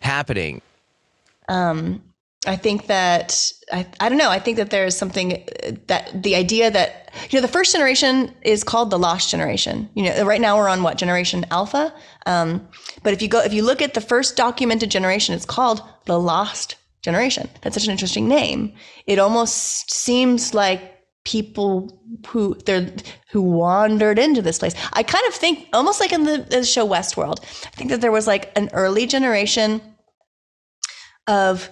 happening. 0.00 0.60
I 2.46 2.56
think 2.56 2.86
that 2.86 3.52
I, 3.72 3.86
I 3.98 4.08
don't 4.08 4.18
know. 4.18 4.30
I 4.30 4.38
think 4.38 4.56
that 4.58 4.70
there 4.70 4.86
is 4.86 4.96
something 4.96 5.32
uh, 5.64 5.72
that 5.88 6.22
the 6.22 6.36
idea 6.36 6.70
that 6.70 7.10
you 7.30 7.38
know 7.38 7.42
the 7.42 7.52
first 7.52 7.72
generation 7.72 8.32
is 8.42 8.62
called 8.62 8.90
the 8.90 8.98
lost 8.98 9.30
generation. 9.30 9.88
You 9.94 10.04
know, 10.04 10.24
right 10.24 10.40
now 10.40 10.56
we're 10.56 10.68
on 10.68 10.82
what 10.82 10.96
generation 10.98 11.44
alpha. 11.50 11.92
Um, 12.26 12.68
but 13.02 13.12
if 13.12 13.22
you 13.22 13.28
go 13.28 13.40
if 13.40 13.52
you 13.52 13.64
look 13.64 13.82
at 13.82 13.94
the 13.94 14.00
first 14.00 14.36
documented 14.36 14.90
generation, 14.90 15.34
it's 15.34 15.44
called 15.44 15.82
the 16.06 16.18
lost 16.18 16.76
generation. 17.02 17.48
That's 17.62 17.74
such 17.74 17.86
an 17.86 17.90
interesting 17.90 18.28
name. 18.28 18.72
It 19.06 19.18
almost 19.18 19.92
seems 19.92 20.54
like 20.54 20.94
people 21.24 22.00
who 22.28 22.54
they're 22.66 22.90
who 23.30 23.42
wandered 23.42 24.18
into 24.18 24.42
this 24.42 24.60
place. 24.60 24.74
I 24.92 25.02
kind 25.02 25.26
of 25.26 25.34
think 25.34 25.66
almost 25.72 26.00
like 26.00 26.12
in 26.12 26.22
the, 26.24 26.38
the 26.38 26.64
show 26.64 26.86
Westworld. 26.88 27.40
I 27.66 27.70
think 27.70 27.90
that 27.90 28.00
there 28.00 28.12
was 28.12 28.28
like 28.28 28.56
an 28.56 28.70
early 28.72 29.06
generation 29.06 29.82
of 31.26 31.68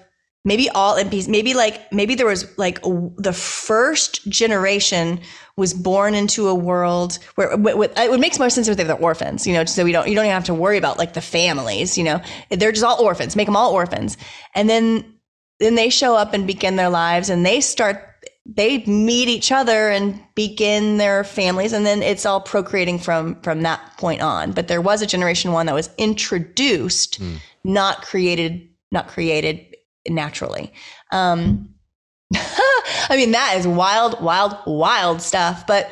maybe 0.47 0.71
all 0.71 0.95
NPCs, 0.97 1.29
maybe 1.29 1.53
like 1.53 1.93
maybe 1.93 2.15
there 2.15 2.25
was 2.25 2.57
like 2.57 2.79
a, 2.87 3.11
the 3.17 3.33
first 3.33 4.27
generation 4.29 5.21
was 5.57 5.75
born 5.75 6.15
into 6.15 6.49
a 6.49 6.55
world 6.55 7.19
where 7.35 7.55
with, 7.57 7.75
with, 7.75 7.99
it 7.99 8.11
would 8.11 8.21
make 8.21 8.39
more 8.39 8.49
sense 8.49 8.69
if 8.69 8.77
they 8.77 8.85
were 8.85 8.95
orphans, 8.95 9.47
you 9.47 9.53
know, 9.53 9.65
so 9.65 9.85
we 9.85 9.93
don't 9.93 10.09
you 10.09 10.15
don't 10.15 10.25
even 10.25 10.35
have 10.35 10.45
to 10.45 10.55
worry 10.55 10.79
about 10.79 10.97
like 10.97 11.13
the 11.13 11.21
families, 11.21 11.99
you 11.99 12.05
know, 12.05 12.23
they're 12.51 12.73
just 12.73 12.85
all 12.85 13.05
orphans, 13.05 13.37
make 13.37 13.47
them 13.47 13.57
all 13.57 13.73
orphans, 13.73 14.17
and 14.55 14.71
then 14.71 15.13
then 15.59 15.75
they 15.75 15.91
show 15.91 16.15
up 16.15 16.33
and 16.33 16.47
begin 16.47 16.77
their 16.77 16.91
lives, 16.91 17.29
and 17.29 17.45
they 17.45 17.61
start 17.61 18.03
they 18.47 18.85
meet 18.85 19.29
each 19.29 19.51
other 19.51 19.89
and 19.89 20.23
begin 20.37 20.99
their 20.99 21.25
families 21.25 21.73
and 21.73 21.85
then 21.85 22.01
it's 22.01 22.25
all 22.25 22.41
procreating 22.41 22.97
from 22.97 23.41
from 23.41 23.63
that 23.63 23.81
point 23.99 24.23
on. 24.23 24.53
But 24.53 24.69
there 24.69 24.81
was 24.81 25.03
a 25.03 25.07
generation 25.07 25.51
one 25.51 25.67
that 25.67 25.75
was 25.75 25.91
introduced 25.99 27.17
hmm. 27.17 27.35
not 27.65 28.03
created 28.03 28.69
not 28.93 29.09
created 29.09 29.76
naturally 30.11 30.73
um 31.13 31.69
i 32.35 33.17
mean 33.17 33.33
that 33.33 33.55
is 33.59 33.67
wild 33.67 34.21
wild 34.21 34.57
wild 34.67 35.23
stuff 35.23 35.67
but 35.67 35.91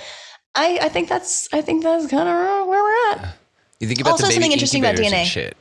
i 0.55 0.79
i 0.83 0.89
think 0.89 1.09
that's 1.09 1.49
i 1.53 1.61
think 1.61 1.83
that's 1.83 2.07
kind 2.07 2.29
of 2.29 2.67
where 2.69 2.83
we're 2.83 3.13
at 3.13 3.35
You 3.81 3.87
think 3.89 4.01
about 4.01 4.13
Also 4.13 4.25
the 4.25 4.29
baby 4.31 4.35
something 4.35 4.53
interesting 4.53 4.83
about 4.85 4.97
DNA. 4.97 5.25
Shit. 5.25 5.57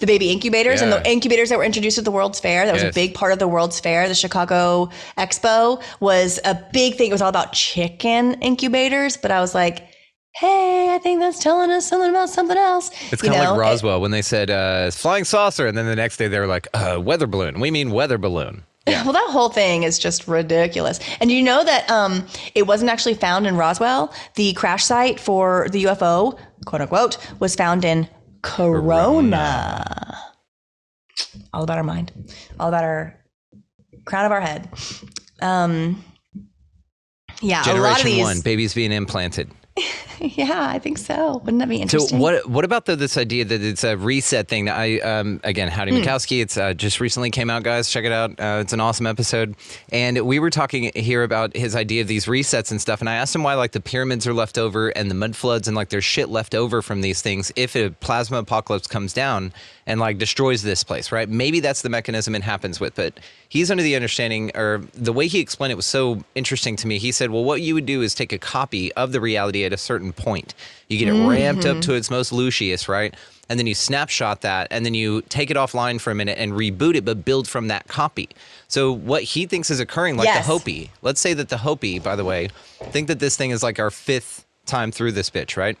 the 0.00 0.06
baby 0.06 0.30
incubators 0.30 0.80
and 0.82 0.92
the 0.92 1.00
incubators 1.10 1.48
that 1.48 1.56
were 1.58 1.64
introduced 1.64 1.98
at 1.98 2.04
the 2.04 2.10
World's 2.10 2.40
Fair. 2.40 2.66
That 2.66 2.72
was 2.74 2.82
Yes. 2.82 2.90
a 2.92 2.94
big 2.94 3.14
part 3.14 3.32
of 3.32 3.38
the 3.38 3.46
World's 3.48 3.78
Fair. 3.80 4.08
The 4.08 4.14
Chicago 4.14 4.90
Expo 5.16 5.80
was 6.00 6.40
a 6.44 6.54
big 6.72 6.96
thing. 6.96 7.08
It 7.10 7.12
was 7.14 7.22
all 7.22 7.28
about 7.30 7.52
chicken 7.52 8.34
incubators, 8.42 9.16
but 9.16 9.30
I 9.30 9.40
was 9.40 9.54
like, 9.54 9.86
hey, 10.36 10.92
I 10.92 10.98
think 10.98 11.20
that's 11.20 11.38
telling 11.38 11.70
us 11.70 11.86
something 11.88 12.10
about 12.10 12.28
something 12.28 12.56
else. 12.56 12.90
It's 13.12 13.22
kind 13.22 13.34
of 13.34 13.40
like 13.40 13.58
Roswell 13.58 14.00
when 14.00 14.10
they 14.10 14.22
said 14.22 14.50
uh, 14.50 14.90
flying 14.90 15.24
saucer, 15.24 15.66
and 15.66 15.76
then 15.76 15.86
the 15.86 15.96
next 15.96 16.16
day 16.16 16.28
they 16.28 16.38
were 16.38 16.46
like 16.46 16.68
uh, 16.74 17.00
weather 17.00 17.26
balloon. 17.26 17.60
We 17.60 17.70
mean 17.70 17.90
weather 17.90 18.18
balloon. 18.18 18.64
Well, 18.86 19.14
that 19.14 19.30
whole 19.30 19.48
thing 19.48 19.82
is 19.82 19.98
just 19.98 20.28
ridiculous. 20.28 21.00
And 21.20 21.30
you 21.30 21.42
know 21.42 21.64
that 21.64 21.90
um, 21.90 22.26
it 22.54 22.66
wasn't 22.66 22.90
actually 22.90 23.14
found 23.14 23.46
in 23.46 23.56
Roswell. 23.56 24.12
The 24.34 24.52
crash 24.54 24.84
site 24.84 25.18
for 25.18 25.68
the 25.70 25.84
UFO, 25.84 26.38
quote 26.66 26.82
unquote, 26.82 27.16
was 27.40 27.54
found 27.54 27.84
in 27.84 28.06
Corona. 28.42 30.18
All 31.54 31.62
about 31.62 31.78
our 31.78 31.84
mind, 31.84 32.12
all 32.60 32.68
about 32.68 32.84
our 32.84 33.18
crown 34.04 34.26
of 34.26 34.32
our 34.32 34.40
head. 34.40 34.68
Um, 35.40 36.04
yeah, 37.40 37.62
a 37.64 37.64
lot 37.64 37.66
of 37.68 37.74
Generation 37.74 38.06
these. 38.06 38.22
one, 38.22 38.40
babies 38.40 38.74
being 38.74 38.92
implanted. 38.92 39.50
Yeah, 40.20 40.68
I 40.70 40.78
think 40.78 40.96
so. 40.98 41.38
Wouldn't 41.38 41.58
that 41.58 41.68
be 41.68 41.78
interesting? 41.82 42.18
So 42.18 42.22
what 42.22 42.48
what 42.48 42.64
about 42.64 42.86
the, 42.86 42.94
this 42.94 43.18
idea 43.18 43.44
that 43.44 43.60
it's 43.60 43.82
a 43.82 43.96
reset 43.96 44.46
thing? 44.48 44.66
That 44.66 44.78
I 44.78 45.00
um, 45.00 45.40
again, 45.42 45.68
Howdy 45.68 45.90
Hmm. 45.90 45.98
Mikowski. 45.98 46.40
It's 46.40 46.56
uh, 46.56 46.72
just 46.72 47.00
recently 47.00 47.30
came 47.30 47.50
out, 47.50 47.64
guys. 47.64 47.90
Check 47.90 48.04
it 48.04 48.12
out. 48.12 48.30
Uh, 48.38 48.60
it's 48.62 48.72
an 48.72 48.80
awesome 48.80 49.06
episode. 49.06 49.56
And 49.90 50.20
we 50.24 50.38
were 50.38 50.50
talking 50.50 50.92
here 50.94 51.24
about 51.24 51.54
his 51.56 51.74
idea 51.74 52.00
of 52.00 52.06
these 52.08 52.26
resets 52.26 52.70
and 52.70 52.80
stuff. 52.80 53.00
And 53.00 53.08
I 53.10 53.14
asked 53.16 53.34
him 53.34 53.42
why 53.42 53.54
like 53.54 53.72
the 53.72 53.80
pyramids 53.80 54.26
are 54.26 54.32
left 54.32 54.56
over 54.56 54.88
and 54.90 55.10
the 55.10 55.14
mud 55.14 55.34
floods 55.34 55.66
and 55.66 55.76
like 55.76 55.88
there's 55.88 56.04
shit 56.04 56.28
left 56.28 56.54
over 56.54 56.80
from 56.80 57.00
these 57.00 57.20
things 57.20 57.52
if 57.56 57.74
a 57.74 57.90
plasma 57.90 58.38
apocalypse 58.38 58.86
comes 58.86 59.12
down 59.12 59.52
and 59.86 60.00
like 60.00 60.18
destroys 60.18 60.62
this 60.62 60.82
place, 60.82 61.12
right? 61.12 61.28
Maybe 61.28 61.60
that's 61.60 61.82
the 61.82 61.88
mechanism 61.88 62.34
it 62.34 62.42
happens 62.42 62.80
with. 62.80 62.94
But 62.94 63.20
he's 63.48 63.70
under 63.70 63.82
the 63.82 63.96
understanding, 63.96 64.50
or 64.54 64.82
the 64.94 65.12
way 65.12 65.26
he 65.26 65.40
explained 65.40 65.72
it 65.72 65.76
was 65.76 65.86
so 65.86 66.22
interesting 66.34 66.76
to 66.76 66.86
me. 66.86 66.98
He 66.98 67.12
said, 67.12 67.30
well, 67.30 67.44
what 67.44 67.60
you 67.60 67.74
would 67.74 67.86
do 67.86 68.02
is 68.02 68.14
take 68.14 68.32
a 68.32 68.38
copy 68.38 68.92
of 68.94 69.12
the 69.12 69.20
reality 69.20 69.64
at 69.64 69.72
a 69.72 69.76
certain 69.76 70.12
point. 70.12 70.54
You 70.88 70.98
get 70.98 71.08
it 71.08 71.14
mm-hmm. 71.14 71.28
ramped 71.28 71.66
up 71.66 71.80
to 71.82 71.94
its 71.94 72.10
most 72.10 72.32
Lucius, 72.32 72.88
right? 72.88 73.14
And 73.48 73.58
then 73.58 73.66
you 73.66 73.74
snapshot 73.74 74.40
that, 74.40 74.68
and 74.70 74.86
then 74.86 74.94
you 74.94 75.20
take 75.22 75.50
it 75.50 75.56
offline 75.56 76.00
for 76.00 76.10
a 76.10 76.14
minute 76.14 76.38
and 76.38 76.52
reboot 76.52 76.94
it, 76.94 77.04
but 77.04 77.26
build 77.26 77.46
from 77.46 77.68
that 77.68 77.86
copy. 77.88 78.30
So 78.68 78.90
what 78.90 79.22
he 79.22 79.44
thinks 79.44 79.70
is 79.70 79.80
occurring, 79.80 80.16
like 80.16 80.26
Yes. 80.26 80.46
the 80.46 80.50
Hopi. 80.50 80.90
Let's 81.02 81.20
say 81.20 81.34
that 81.34 81.50
the 81.50 81.58
Hopi, 81.58 81.98
by 81.98 82.16
the 82.16 82.24
way, 82.24 82.48
think 82.84 83.08
that 83.08 83.18
this 83.18 83.36
thing 83.36 83.50
is 83.50 83.62
like 83.62 83.78
our 83.78 83.90
fifth 83.90 84.46
time 84.64 84.90
through 84.90 85.12
this 85.12 85.28
bitch, 85.28 85.58
right? 85.58 85.76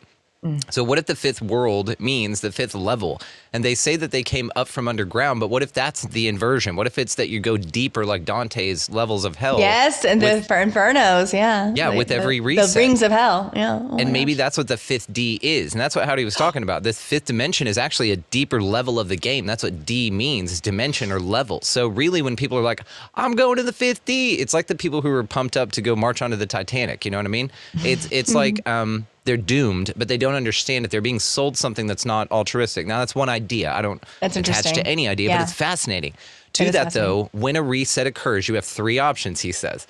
So 0.70 0.84
what 0.84 0.98
if 0.98 1.06
the 1.06 1.16
fifth 1.16 1.40
world 1.40 1.98
means 1.98 2.40
the 2.40 2.52
fifth 2.52 2.74
level? 2.74 3.20
And 3.52 3.64
they 3.64 3.74
say 3.74 3.96
that 3.96 4.10
they 4.10 4.22
came 4.22 4.50
up 4.56 4.68
from 4.68 4.88
underground, 4.88 5.40
but 5.40 5.48
what 5.48 5.62
if 5.62 5.72
that's 5.72 6.02
the 6.02 6.28
inversion? 6.28 6.76
What 6.76 6.86
if 6.86 6.98
it's 6.98 7.14
that 7.14 7.28
you 7.28 7.40
go 7.40 7.56
deeper 7.56 8.04
like 8.04 8.24
Dante's 8.24 8.90
levels 8.90 9.24
of 9.24 9.36
hell? 9.36 9.58
yes, 9.58 10.04
and 10.04 10.20
with- 10.20 10.48
the 10.48 10.54
infernos, 10.54 11.32
yeah. 11.32 11.72
Yeah, 11.74 11.90
The- 11.90 11.96
with 11.96 12.08
the- 12.08 12.16
every 12.16 12.38
The 12.40 12.44
reset. 12.44 12.76
rings 12.76 13.02
of 13.02 13.12
hell, 13.12 13.52
yeah. 13.56 13.78
Oh 13.82 13.96
and 13.98 14.12
maybe 14.12 14.32
gosh. 14.32 14.38
that's 14.38 14.58
what 14.58 14.68
the 14.68 14.76
fifth 14.76 15.12
D 15.12 15.38
is. 15.42 15.72
And 15.72 15.80
that's 15.80 15.94
what 15.96 16.04
Howdy 16.04 16.24
was 16.24 16.34
talking 16.34 16.62
about. 16.62 16.82
This 16.82 17.00
fifth 17.00 17.26
dimension 17.26 17.66
is 17.66 17.78
actually 17.78 18.10
a 18.10 18.16
deeper 18.16 18.60
level 18.60 18.98
of 19.00 19.08
the 19.08 19.16
game. 19.16 19.46
That's 19.46 19.62
what 19.62 19.86
D 19.86 20.10
means, 20.10 20.52
is 20.52 20.60
dimension 20.60 21.10
or 21.12 21.20
level. 21.20 21.60
So 21.62 21.86
really 21.88 22.20
when 22.22 22.36
people 22.36 22.58
are 22.58 22.62
like, 22.62 22.82
I'm 23.14 23.34
going 23.34 23.56
to 23.56 23.62
the 23.62 23.72
fifth 23.72 24.04
D, 24.04 24.34
it's 24.34 24.52
like 24.52 24.66
the 24.66 24.74
people 24.74 25.00
who 25.00 25.08
were 25.10 25.24
pumped 25.24 25.56
up 25.56 25.72
to 25.72 25.80
go 25.82 25.94
march 25.96 26.20
onto 26.22 26.36
the 26.36 26.46
Titanic. 26.46 27.04
You 27.04 27.10
know 27.12 27.18
what 27.18 27.26
I 27.26 27.30
mean? 27.30 27.50
It's 27.84 28.06
it's 28.10 28.34
like 28.34 28.66
um 28.68 29.06
they're 29.24 29.36
doomed, 29.36 29.92
but 29.96 30.08
they 30.08 30.16
don't 30.18 30.34
understand 30.34 30.84
it. 30.84 30.90
They're 30.90 31.00
being 31.00 31.18
sold 31.20 31.56
something 31.56 31.86
that's 31.86 32.04
not 32.04 32.30
altruistic. 32.30 32.86
Now 32.86 32.98
that's 32.98 33.14
one 33.14 33.28
idea. 33.28 33.72
I 33.72 33.82
don't 33.82 34.02
That's 34.20 34.36
attach 34.36 34.72
to 34.74 34.86
any 34.86 35.08
idea, 35.08 35.30
Yeah. 35.30 35.38
but 35.38 35.42
it's 35.44 35.52
fascinating. 35.52 36.14
To 36.54 36.64
is 36.64 36.72
that 36.72 36.92
though, 36.92 37.30
when 37.32 37.56
a 37.56 37.62
reset 37.62 38.06
occurs, 38.06 38.48
you 38.48 38.54
have 38.54 38.64
three 38.64 38.98
options, 38.98 39.40
he 39.40 39.50
says. 39.52 39.86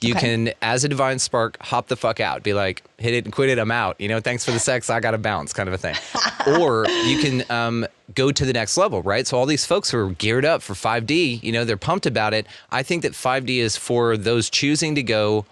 You 0.00 0.12
Okay. 0.14 0.20
can, 0.20 0.50
as 0.62 0.84
a 0.84 0.88
divine 0.88 1.18
spark, 1.18 1.56
hop 1.60 1.88
the 1.88 1.96
fuck 1.96 2.20
out. 2.20 2.44
Be 2.44 2.54
like, 2.54 2.82
hit 2.98 3.14
it 3.14 3.24
and 3.24 3.32
quit 3.34 3.50
it. 3.50 3.58
I'm 3.58 3.72
out. 3.72 4.00
You 4.00 4.06
know, 4.08 4.20
thanks 4.20 4.44
for 4.44 4.52
the 4.52 4.60
sex. 4.60 4.88
I 4.90 5.00
got 5.00 5.10
to 5.10 5.18
bounce, 5.18 5.52
kind 5.52 5.68
of 5.68 5.74
a 5.74 5.78
thing. 5.78 5.96
or 6.60 6.86
you 6.88 7.18
can 7.18 7.44
um, 7.50 7.84
go 8.14 8.30
to 8.30 8.44
the 8.44 8.52
next 8.52 8.76
level, 8.76 9.02
right? 9.02 9.26
So 9.26 9.36
all 9.36 9.44
these 9.44 9.66
folks 9.66 9.90
who 9.90 9.98
are 9.98 10.10
geared 10.10 10.44
up 10.44 10.62
for 10.62 10.74
5D, 10.74 11.42
you 11.42 11.50
know, 11.50 11.64
they're 11.64 11.76
pumped 11.76 12.06
about 12.06 12.32
it. 12.32 12.46
I 12.70 12.84
think 12.84 13.02
that 13.02 13.12
5D 13.12 13.58
is 13.58 13.76
for 13.76 14.16
those 14.16 14.48
choosing 14.48 14.94
to 14.94 15.02
go. 15.02 15.44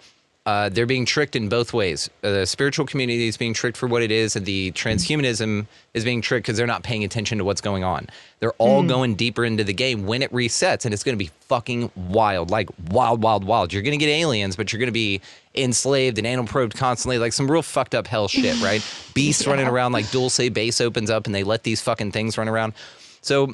Uh, 0.47 0.69
they're 0.69 0.87
being 0.87 1.05
tricked 1.05 1.35
in 1.35 1.49
both 1.49 1.73
ways. 1.73 2.09
Uh, 2.23 2.31
the 2.31 2.47
spiritual 2.47 2.87
community 2.87 3.27
is 3.27 3.37
being 3.37 3.53
tricked 3.53 3.77
for 3.77 3.89
what 3.89 4.01
it 4.01 4.13
is, 4.13 4.37
and 4.37 4.47
the 4.47 4.71
transhumanism 4.73 5.67
is 5.93 6.05
being 6.05 6.23
tricked 6.23 6.47
because 6.47 6.57
they're 6.57 6.69
not 6.69 6.85
paying 6.85 7.03
attention 7.03 7.37
to 7.37 7.45
what's 7.45 7.61
going 7.61 7.83
on. 7.83 8.07
They're 8.39 8.53
all 8.53 8.85
going 8.85 9.17
deeper 9.17 9.45
into 9.45 9.65
the 9.65 9.73
game 9.73 10.07
when 10.07 10.23
it 10.23 10.33
resets, 10.33 10.85
and 10.85 10.95
it's 10.95 11.03
going 11.03 11.19
to 11.19 11.25
be 11.25 11.33
fucking 11.41 11.91
wild, 11.97 12.51
like 12.51 12.69
wild, 12.91 13.25
wild, 13.25 13.43
wild. 13.45 13.73
You're 13.73 13.83
going 13.83 13.99
to 13.99 14.05
get 14.05 14.11
aliens, 14.11 14.55
but 14.55 14.73
you're 14.73 14.79
going 14.79 14.87
to 14.87 14.93
be 14.93 15.21
enslaved 15.57 16.17
and 16.17 16.27
anal 16.27 16.47
probed 16.47 16.77
constantly, 16.77 17.19
like 17.19 17.33
some 17.33 17.51
real 17.51 17.63
fucked 17.63 17.97
up 17.97 18.07
hell 18.07 18.29
shit, 18.29 18.61
right? 18.63 18.87
Beasts 19.15 19.49
running 19.49 19.67
around, 19.67 19.91
like 19.91 20.09
Dulce 20.13 20.49
base 20.51 20.81
opens 20.81 21.11
up, 21.11 21.27
and 21.27 21.35
they 21.35 21.43
let 21.43 21.65
these 21.65 21.81
fucking 21.81 22.13
things 22.13 22.39
run 22.39 22.49
around. 22.49 22.75
So 23.21 23.53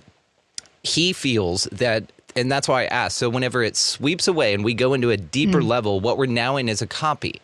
he 0.82 1.14
feels 1.14 1.64
that 1.72 2.12
and 2.36 2.50
that's 2.50 2.68
why 2.68 2.82
I 2.82 2.86
asked. 2.86 3.18
So 3.18 3.28
whenever 3.28 3.62
it 3.62 3.76
sweeps 3.76 4.28
away 4.28 4.54
and 4.54 4.64
we 4.64 4.74
go 4.74 4.94
into 4.94 5.10
a 5.10 5.16
deeper 5.16 5.60
hmm. 5.60 5.68
level, 5.68 6.00
what 6.00 6.18
we're 6.18 6.26
now 6.26 6.56
in 6.56 6.68
is 6.68 6.82
a 6.82 6.86
copy. 6.86 7.40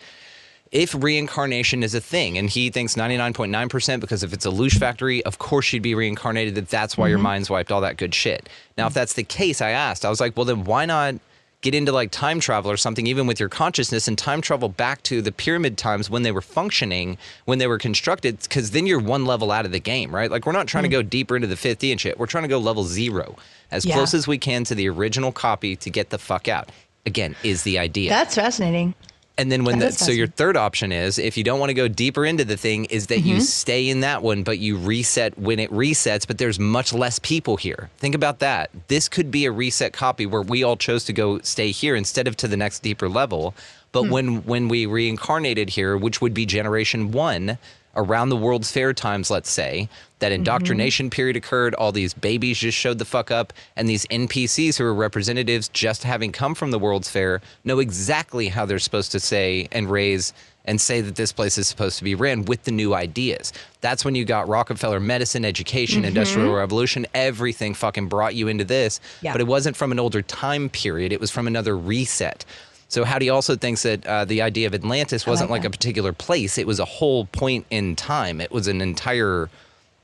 If 0.71 0.95
reincarnation 0.95 1.83
is 1.83 1.95
a 1.95 2.01
thing, 2.01 2.37
and 2.37 2.51
he 2.51 2.69
thinks 2.69 2.95
99.9% 2.95 4.01
because 4.01 4.23
if 4.23 4.35
it's 4.35 4.45
a 4.45 4.51
loosh 4.51 4.79
factory, 4.79 5.25
of 5.25 5.39
course 5.39 5.73
you'd 5.73 5.83
be 5.83 5.95
reincarnated, 5.95 6.57
that 6.57 6.69
that's 6.69 6.99
why 6.99 7.09
your 7.09 7.17
mm-hmm. 7.17 7.23
mind's 7.25 7.49
wiped, 7.49 7.73
all 7.73 7.81
that 7.81 7.97
good 7.97 8.15
shit. 8.15 8.51
Now, 8.77 8.85
if 8.85 8.91
mm-hmm. 8.91 8.99
that's 8.99 9.15
the 9.15 9.25
case, 9.25 9.63
I 9.63 9.71
asked, 9.71 10.05
I 10.05 10.11
was 10.11 10.21
like, 10.21 10.37
well, 10.37 10.45
then 10.45 10.65
why 10.65 10.85
not 10.85 11.15
get 11.61 11.75
into 11.75 11.93
like 11.93 12.11
time 12.11 12.41
travel 12.41 12.71
or 12.71 12.77
something, 12.77 13.07
even 13.07 13.27
with 13.27 13.41
your 13.41 13.49
consciousness, 13.49 14.07
and 14.07 14.17
time 14.17 14.41
travel 14.41 14.69
back 14.69 15.03
to 15.05 15.21
the 15.21 15.33
pyramid 15.33 15.77
times 15.77 16.09
when 16.09 16.23
they 16.23 16.33
were 16.33 16.41
functioning, 16.41 17.19
when 17.47 17.59
they 17.59 17.67
were 17.67 17.79
constructed, 17.79 18.39
because 18.43 18.71
then 18.71 18.87
you're 18.87 19.01
one 19.01 19.25
level 19.25 19.51
out 19.51 19.65
of 19.65 19.73
the 19.73 19.81
game, 19.81 20.15
right? 20.15 20.31
Like, 20.31 20.47
we're 20.47 20.53
not 20.53 20.69
trying 20.69 20.85
to 20.85 20.89
hmm. 20.89 20.93
go 20.93 21.03
deeper 21.03 21.37
into 21.37 21.49
the 21.49 21.57
5D 21.57 21.91
and 21.91 22.01
shit. 22.01 22.19
We're 22.19 22.27
trying 22.27 22.45
to 22.45 22.49
go 22.49 22.59
level 22.59 22.85
zero, 22.85 23.37
as 23.71 23.85
Yeah. 23.85 23.95
close 23.95 24.15
as 24.15 24.27
we 24.27 24.39
can 24.39 24.65
to 24.65 24.75
the 24.75 24.89
original 24.89 25.33
copy 25.33 25.75
to 25.77 25.91
get 25.91 26.11
the 26.11 26.19
fuck 26.19 26.49
out. 26.49 26.71
Again, 27.07 27.35
is 27.43 27.63
the 27.63 27.79
idea. 27.79 28.11
That's 28.11 28.35
fascinating. 28.35 28.95
And 29.39 29.51
then 29.53 29.65
when 29.65 29.79
That 29.79 29.93
the, 29.93 30.05
so 30.05 30.11
your 30.11 30.27
third 30.27 30.57
option 30.57 30.91
is 30.91 31.19
if 31.19 31.37
you 31.37 31.45
don't 31.45 31.61
want 31.61 31.71
to 31.71 31.75
go 31.75 31.87
deeper 31.89 32.27
into 32.27 32.45
the 32.45 32.57
thing 32.57 32.85
is 32.87 33.07
that 33.07 33.21
Mm-hmm. 33.21 33.29
you 33.29 33.41
stay 33.41 33.89
in 33.89 34.01
that 34.01 34.23
one 34.23 34.43
but 34.43 34.59
you 34.59 34.77
reset 34.77 35.39
when 35.39 35.59
it 35.61 35.71
resets 35.71 36.27
but 36.27 36.39
there's 36.39 36.59
much 36.59 36.93
less 36.93 37.19
people 37.21 37.57
here. 37.57 37.89
Think 37.99 38.15
about 38.17 38.41
that. 38.41 38.71
This 38.89 39.09
could 39.09 39.31
be 39.31 39.45
a 39.47 39.53
reset 39.53 39.93
copy 39.93 40.27
where 40.27 40.43
we 40.43 40.63
all 40.65 40.77
chose 40.77 41.05
to 41.05 41.13
go 41.13 41.39
stay 41.41 41.71
here 41.71 41.95
instead 41.97 42.27
of 42.29 42.37
to 42.39 42.49
the 42.49 42.57
next 42.57 42.81
deeper 42.83 43.09
level. 43.09 43.55
But 43.93 44.05
Hmm. 44.05 44.11
when 44.11 44.27
when 44.45 44.69
we 44.69 44.85
reincarnated 44.87 45.71
here, 45.71 45.97
which 45.97 46.21
would 46.21 46.35
be 46.35 46.45
generation 46.45 47.11
1 47.13 47.59
around 47.99 48.31
the 48.31 48.37
World's 48.37 48.73
Fair 48.73 48.95
times, 48.95 49.31
let's 49.31 49.51
say, 49.51 49.89
that 50.21 50.29
Mm-hmm. 50.29 50.35
indoctrination 50.37 51.11
period 51.11 51.37
occurred, 51.37 51.75
all 51.75 51.93
these 51.93 52.15
babies 52.15 52.59
just 52.59 52.79
showed 52.79 52.99
the 52.99 53.05
fuck 53.05 53.31
up, 53.31 53.53
and 53.77 53.89
these 53.89 54.07
NPCs 54.07 54.79
who 54.79 54.85
are 54.85 54.95
representatives 54.95 55.69
just 55.69 56.05
having 56.05 56.33
come 56.33 56.55
from 56.55 56.71
the 56.71 56.79
World's 56.79 57.11
Fair 57.11 57.41
know 57.65 57.79
exactly 57.79 58.49
how 58.49 58.65
they're 58.65 58.79
supposed 58.79 59.13
to 59.13 59.21
say 59.21 59.69
and 59.73 59.91
raise 59.91 60.33
and 60.65 60.81
say 60.81 61.01
that 61.01 61.17
this 61.17 61.33
place 61.33 61.57
is 61.57 61.67
supposed 61.67 61.97
to 61.97 62.05
be 62.05 62.15
ran 62.15 62.45
with 62.45 62.65
the 62.65 62.71
new 62.71 62.93
ideas. 62.95 63.55
That's 63.81 64.05
when 64.05 64.15
you 64.15 64.27
got 64.27 64.49
Rockefeller 64.49 65.01
medicine, 65.01 65.45
education, 65.47 66.05
industrial 66.05 66.55
revolution, 66.55 67.07
everything 67.15 67.73
fucking 67.73 68.09
brought 68.09 68.35
you 68.35 68.49
into 68.49 68.65
this. 68.65 69.01
Yeah. 69.23 69.33
But 69.33 69.41
it 69.41 69.47
wasn't 69.47 69.77
from 69.77 69.93
an 69.93 69.99
older 69.99 70.21
time 70.21 70.69
period, 70.69 71.11
it 71.13 71.21
was 71.21 71.31
from 71.31 71.47
another 71.47 71.75
reset. 71.77 72.45
So 72.89 73.05
Howdy 73.05 73.29
also 73.29 73.55
thinks 73.55 73.83
that 73.83 74.07
uh, 74.07 74.25
the 74.25 74.41
idea 74.43 74.67
of 74.67 74.75
Atlantis 74.75 75.27
wasn't 75.27 75.51
like 75.51 75.61
like, 75.61 75.67
a 75.67 75.71
particular 75.71 76.13
place; 76.13 76.57
it 76.59 76.67
was 76.67 76.81
a 76.81 76.85
whole 76.85 77.27
point 77.27 77.67
in 77.71 77.97
time. 77.97 78.41
It 78.41 78.51
was 78.51 78.67
an 78.67 78.81
entire 78.81 79.51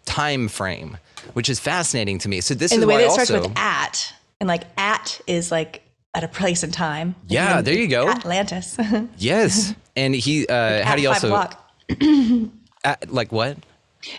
time 0.05 0.49
frame, 0.49 0.99
which 1.32 1.49
is 1.49 1.59
fascinating 1.59 2.18
to 2.18 2.28
me. 2.28 2.41
So 2.43 2.55
this 2.55 2.72
And 2.72 2.78
is 2.78 2.82
the 2.82 2.87
way 2.87 2.95
why 2.97 3.01
that 3.03 3.07
it 3.07 3.12
starts 3.12 3.30
also, 3.30 3.49
with 3.49 3.59
at, 3.59 4.12
and 4.41 4.49
like 4.49 4.64
at 4.76 5.20
is 5.26 5.51
like 5.51 5.82
at 6.14 6.24
a 6.24 6.28
place 6.28 6.62
and 6.62 6.72
time. 6.72 7.14
Yeah, 7.26 7.59
And 7.59 7.66
there 7.66 7.74
you 7.74 7.89
go. 7.89 8.09
Atlantis. 8.09 8.76
yes, 9.18 9.74
and 9.97 10.14
he 10.14 10.47
uh, 10.47 10.85
Howdy 10.85 11.07
at 11.07 11.24
also 11.24 11.49
at- 12.85 13.11
like 13.11 13.32
what? 13.32 13.57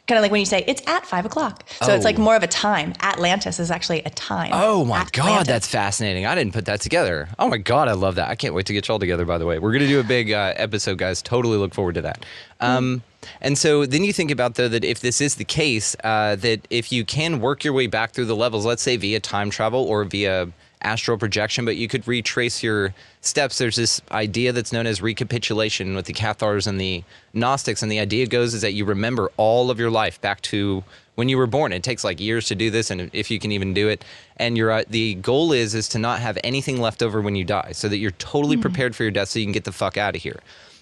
Kind 0.08 0.18
of 0.18 0.22
like 0.24 0.32
when 0.32 0.40
you 0.40 0.46
say 0.46 0.64
it's 0.68 0.82
at 0.88 1.06
five 1.06 1.26
o'clock. 1.26 1.64
So 1.82 1.94
it's 1.94 2.06
like 2.06 2.18
Oh. 2.18 2.22
more 2.24 2.36
of 2.36 2.44
a 2.44 2.48
time. 2.48 2.94
Atlantis 3.02 3.60
is 3.60 3.70
actually 3.72 4.02
a 4.04 4.10
time. 4.10 4.52
Oh 4.54 4.84
my 4.86 5.06
god, 5.12 5.46
that's 5.46 5.68
fascinating. 5.68 6.26
I 6.26 6.36
didn't 6.36 6.54
put 6.54 6.66
that 6.66 6.82
together. 6.82 7.30
Oh 7.40 7.48
my 7.50 7.58
god, 7.58 7.88
I 7.88 7.94
love 7.94 8.16
that. 8.16 8.30
I 8.30 8.36
can't 8.36 8.54
wait 8.54 8.66
to 8.68 8.74
get 8.74 8.88
y'all 8.88 9.00
together. 9.00 9.26
By 9.26 9.38
the 9.38 9.46
way, 9.46 9.60
we're 9.60 9.74
gonna 9.74 9.88
do 9.88 10.00
a 10.00 10.04
big 10.04 10.32
uh, 10.32 10.54
episode, 10.56 10.98
guys. 10.98 11.22
Totally 11.22 11.58
look 11.58 11.74
forward 11.74 11.96
to 11.96 12.02
that. 12.02 12.26
Um, 12.60 13.04
and 13.42 13.58
so 13.58 13.86
then 13.86 14.04
you 14.04 14.14
think 14.14 14.32
about 14.32 14.56
though 14.56 14.68
that 14.68 14.84
if 14.86 15.00
this 15.00 15.20
is 15.22 15.36
the 15.36 15.46
case, 15.46 15.96
uh, 16.04 16.36
that 16.38 16.68
if 16.70 16.92
you 16.92 17.04
can 17.06 17.40
work 17.40 17.64
your 17.64 17.74
way 17.74 17.88
back 17.88 18.12
through 18.12 18.26
the 18.26 18.36
levels, 18.36 18.66
let's 18.66 18.82
say 18.84 18.98
via 18.98 19.20
time 19.20 19.50
travel 19.50 19.84
or 19.84 20.04
via 20.04 20.50
astral 20.86 21.18
projection, 21.18 21.66
but 21.66 21.76
you 21.76 21.88
could 21.88 22.08
retrace 22.08 22.64
your 22.64 22.94
steps. 23.22 23.58
There's 23.58 23.76
this 23.76 24.02
idea 24.12 24.54
that's 24.54 24.72
known 24.72 24.88
as 24.88 25.02
recapitulation 25.02 25.96
with 25.96 26.06
the 26.06 26.14
Cathars 26.14 26.68
and 26.68 26.80
the 26.80 27.04
Gnostics, 27.34 27.82
and 27.82 27.92
the 27.92 28.00
idea 28.00 28.28
goes 28.28 28.54
is 28.54 28.62
that 28.62 28.74
you 28.74 28.86
remember 28.86 29.32
all 29.36 29.72
of 29.72 29.80
your 29.80 29.90
life 29.90 30.22
back 30.22 30.42
to 30.42 30.84
when 31.16 31.28
you 31.28 31.38
were 31.38 31.48
born. 31.48 31.74
It 31.74 31.84
takes 31.84 32.04
like 32.04 32.20
years 32.20 32.46
to 32.48 32.56
do 32.56 32.70
this, 32.70 32.92
and 32.92 33.10
if 33.14 33.32
you 33.32 33.40
can 33.40 33.52
even 33.52 33.74
do 33.74 33.90
it, 33.90 34.06
and 34.38 34.58
you're 34.58 34.72
uh, 34.72 34.84
the 34.88 35.16
goal 35.16 35.52
is 35.52 35.74
is 35.74 35.90
to 35.90 36.00
not 36.00 36.20
have 36.20 36.38
anything 36.44 36.80
left 36.80 37.02
over 37.02 37.22
when 37.22 37.36
you 37.36 37.44
die, 37.44 37.72
so 37.72 37.90
that 37.90 37.98
you're 37.98 38.12
totally 38.12 38.58
prepared 38.58 38.96
for 38.96 39.04
your 39.04 39.12
death, 39.12 39.30
so 39.30 39.40
you 39.40 39.46
can 39.46 39.54
get 39.54 39.64
the 39.64 39.72
fuck 39.72 39.98
out 39.98 40.16
of 40.16 40.22
here. 40.22 40.40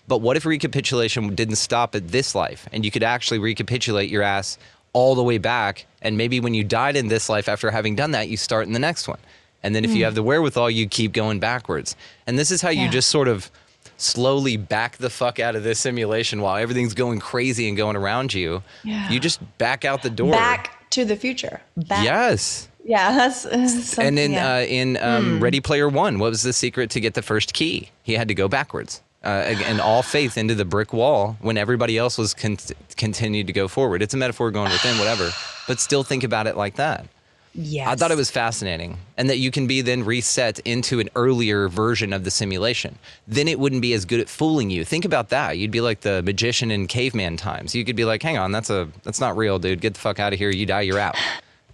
But 0.08 0.20
what 0.20 0.36
if 0.36 0.46
recapitulation 0.46 1.34
didn't 1.34 1.56
stop 1.56 1.96
at 1.96 2.10
this 2.10 2.36
life, 2.36 2.68
and 2.74 2.84
you 2.84 2.92
could 2.92 3.04
actually 3.04 3.40
recapitulate 3.40 4.10
your 4.10 4.22
ass 4.22 4.58
all 4.92 5.16
the 5.16 5.24
way 5.24 5.38
back, 5.38 5.86
and 6.02 6.18
maybe 6.18 6.40
when 6.40 6.54
you 6.54 6.64
died 6.64 6.96
in 6.96 7.08
this 7.08 7.30
life, 7.30 7.48
after 7.48 7.72
having 7.72 7.96
done 7.96 8.12
that, 8.12 8.28
you 8.28 8.38
start 8.38 8.68
in 8.68 8.74
the 8.74 8.80
next 8.80 9.08
one. 9.08 9.20
And 9.64 9.74
then 9.74 9.86
if 9.86 9.92
you 9.92 10.04
have 10.06 10.14
the 10.16 10.24
wherewithal, 10.24 10.70
you 10.70 10.88
keep 10.88 11.14
going 11.14 11.40
backwards. 11.40 11.96
And 12.28 12.38
this 12.38 12.52
is 12.52 12.62
how 12.62 12.70
you 12.70 12.90
just 12.90 13.10
sort 13.10 13.28
of 13.28 13.50
slowly 13.98 14.58
back 14.58 14.98
the 14.98 15.10
fuck 15.10 15.40
out 15.40 15.56
of 15.56 15.64
this 15.64 15.80
simulation 15.80 16.42
while 16.42 16.58
everything's 16.58 16.94
going 16.94 17.20
crazy 17.20 17.68
and 17.68 17.78
going 17.78 17.96
around 17.96 18.34
you. 18.34 18.64
Yeah. 18.84 19.10
You 19.10 19.20
just 19.20 19.40
back 19.58 19.86
out 19.86 20.02
the 20.04 20.10
door. 20.10 20.32
Back 20.32 20.90
to 20.92 21.06
the 21.06 21.16
future. 21.16 21.62
Back. 21.78 22.04
Yes. 22.04 22.68
Yeah, 22.86 23.14
that's 23.16 23.46
uh, 23.46 24.02
And 24.02 24.18
then 24.18 24.34
yeah. 24.34 24.56
uh, 24.56 24.60
in 24.62 24.98
um, 24.98 25.40
Ready 25.40 25.62
Player 25.62 25.88
One, 25.88 26.20
what 26.20 26.32
was 26.32 26.44
the 26.44 26.52
secret 26.52 26.90
to 26.92 27.00
get 27.00 27.14
the 27.14 27.22
first 27.22 27.54
key? 27.54 27.90
He 28.04 28.14
had 28.14 28.28
to 28.28 28.34
go 28.36 28.50
backwards. 28.50 29.02
uh, 29.24 29.28
and 29.66 29.80
all 29.80 30.02
faith 30.04 30.38
into 30.38 30.54
the 30.54 30.66
brick 30.66 30.92
wall 30.92 31.38
when 31.40 31.56
everybody 31.58 31.98
else 31.98 32.18
was 32.18 32.34
con- 32.34 32.58
continued 32.98 33.48
to 33.48 33.54
go 33.54 33.70
forward. 33.70 34.02
It's 34.02 34.14
a 34.14 34.18
metaphor 34.18 34.52
going 34.52 34.70
within, 34.70 34.98
whatever, 35.00 35.32
but 35.66 35.80
still 35.80 36.04
think 36.04 36.26
about 36.26 36.46
it 36.46 36.58
like 36.58 36.76
that. 36.76 37.08
Yes. 37.56 37.88
I 37.88 37.96
thought 37.96 38.10
it 38.10 38.18
was 38.18 38.32
fascinating, 38.32 38.98
and 39.16 39.30
that 39.30 39.38
you 39.38 39.52
can 39.52 39.68
be 39.68 39.82
then 39.82 40.04
reset 40.04 40.58
into 40.60 41.00
an 41.00 41.10
earlier 41.16 41.70
version 41.70 42.12
of 42.12 42.24
the 42.24 42.32
simulation. 42.32 42.98
Then 43.28 43.48
it 43.48 43.60
wouldn't 43.60 43.84
be 43.84 43.94
as 43.94 44.06
good 44.06 44.20
at 44.20 44.28
fooling 44.28 44.72
you. 44.72 44.84
Think 44.84 45.06
about 45.06 45.30
that. 45.30 45.60
You'd 45.60 45.70
be 45.70 45.82
like 45.82 46.02
the 46.02 46.24
magician 46.24 46.72
in 46.72 46.88
caveman 46.88 47.38
times. 47.38 47.76
You 47.76 47.86
could 47.86 47.96
be 47.96 48.06
like, 48.06 48.24
"Hang 48.24 48.40
on, 48.40 48.52
that's 48.52 48.72
a 48.72 48.88
that's 49.04 49.20
not 49.20 49.38
real, 49.38 49.60
dude. 49.60 49.82
Get 49.82 49.94
the 49.94 50.00
fuck 50.00 50.20
out 50.20 50.34
of 50.34 50.40
here. 50.40 50.50
You 50.50 50.66
die, 50.66 50.82
you're 50.82 50.98
out." 50.98 51.16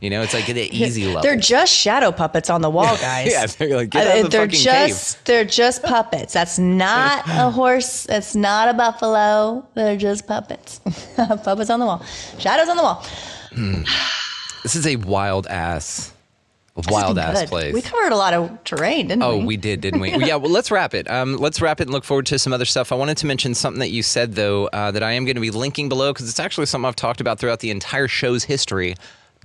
You 0.01 0.09
know, 0.09 0.21
it's 0.21 0.33
like 0.33 0.47
the 0.47 0.69
easy 0.77 1.05
level. 1.05 1.21
They're 1.21 1.37
just 1.37 1.73
shadow 1.73 2.11
puppets 2.11 2.49
on 2.49 2.61
the 2.61 2.69
wall, 2.69 2.97
guys. 3.01 3.31
yeah, 3.31 3.45
they're 3.45 3.77
like, 3.77 3.89
get 3.89 4.05
uh, 4.05 4.09
out 4.09 4.17
of 4.17 4.23
the 4.23 4.37
they're 4.37 4.47
just 4.47 5.15
cave. 5.15 5.25
they're 5.25 5.45
just 5.45 5.81
puppets. 5.83 6.33
That's 6.33 6.59
not 6.59 7.23
a 7.25 7.49
horse. 7.51 8.05
It's 8.09 8.35
not 8.35 8.67
a 8.67 8.73
buffalo. 8.73 9.65
They're 9.75 9.97
just 9.97 10.27
puppets. 10.27 10.81
puppets 11.15 11.69
on 11.69 11.79
the 11.79 11.85
wall. 11.85 12.03
Shadows 12.37 12.67
on 12.67 12.75
the 12.75 12.83
wall. 12.83 13.05
Hmm. 13.53 13.83
This 14.63 14.75
is 14.75 14.85
a 14.87 14.95
wild 14.97 15.47
ass, 15.47 16.11
a 16.75 16.81
This 16.81 16.85
has 16.85 16.93
wild 16.93 17.17
ass 17.19 17.39
good. 17.41 17.49
place. 17.49 17.73
We 17.73 17.81
covered 17.81 18.11
a 18.11 18.15
lot 18.15 18.33
of 18.33 18.63
terrain, 18.63 19.07
didn't 19.07 19.23
Oh, 19.23 19.37
we? 19.37 19.43
Oh, 19.43 19.45
we 19.45 19.57
did, 19.57 19.81
didn't 19.81 19.99
we? 19.99 20.11
yeah. 20.25 20.35
Well, 20.35 20.51
let's 20.51 20.69
wrap 20.71 20.93
it. 20.93 21.09
Um, 21.09 21.37
let's 21.37 21.61
wrap 21.61 21.79
it 21.79 21.83
and 21.83 21.91
look 21.91 22.03
forward 22.03 22.25
to 22.27 22.39
some 22.39 22.53
other 22.53 22.65
stuff. 22.65 22.91
I 22.91 22.95
wanted 22.95 23.17
to 23.17 23.25
mention 23.25 23.53
something 23.55 23.79
that 23.79 23.89
you 23.91 24.03
said 24.03 24.35
though 24.35 24.67
uh, 24.67 24.91
that 24.91 25.03
I 25.03 25.13
am 25.13 25.25
going 25.25 25.35
to 25.35 25.41
be 25.41 25.51
linking 25.51 25.89
below 25.89 26.11
because 26.13 26.29
it's 26.29 26.39
actually 26.39 26.65
something 26.67 26.87
I've 26.87 26.95
talked 26.95 27.21
about 27.21 27.39
throughout 27.39 27.59
the 27.59 27.71
entire 27.71 28.07
show's 28.07 28.43
history. 28.43 28.95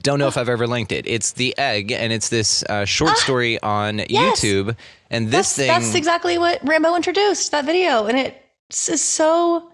Don't 0.03 0.19
know 0.19 0.27
if 0.27 0.36
I've 0.36 0.49
ever 0.49 0.66
linked 0.66 0.91
it. 0.91 1.07
It's 1.07 1.32
the 1.32 1.57
egg, 1.57 1.93
and 1.93 2.12
it's 2.12 2.28
this 2.28 2.65
uh, 2.65 2.85
short 2.85 3.16
story 3.16 3.62
on 3.62 4.01
Ah, 4.01 4.05
yes. 4.09 4.41
YouTube. 4.41 4.77
And 5.09 5.28
that's, 5.28 5.55
this 5.55 5.57
thing, 5.57 5.69
that's 5.69 5.95
exactly 5.95 6.36
what 6.36 6.59
Rambo 6.66 6.97
introduced 6.97 7.53
that 7.53 7.65
video, 7.65 8.07
and 8.07 8.19
it 8.19 8.43
is 8.70 9.01
so. 9.01 9.70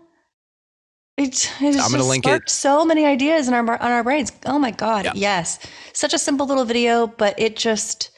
I'm 1.21 1.91
gonna 1.93 2.05
link 2.05 2.27
it. 2.27 2.49
so 2.49 2.85
many 2.85 3.05
ideas 3.07 3.49
in 3.49 3.55
our 3.55 3.61
on 3.61 3.91
our 3.91 4.05
brains. 4.05 4.33
Oh 4.47 4.59
my 4.59 4.71
god, 4.71 5.05
Yeah. 5.05 5.13
yes, 5.15 5.59
such 5.93 6.15
a 6.15 6.19
simple 6.19 6.47
little 6.47 6.65
video, 6.65 7.07
but 7.07 7.39
it 7.39 7.57
just 7.57 8.11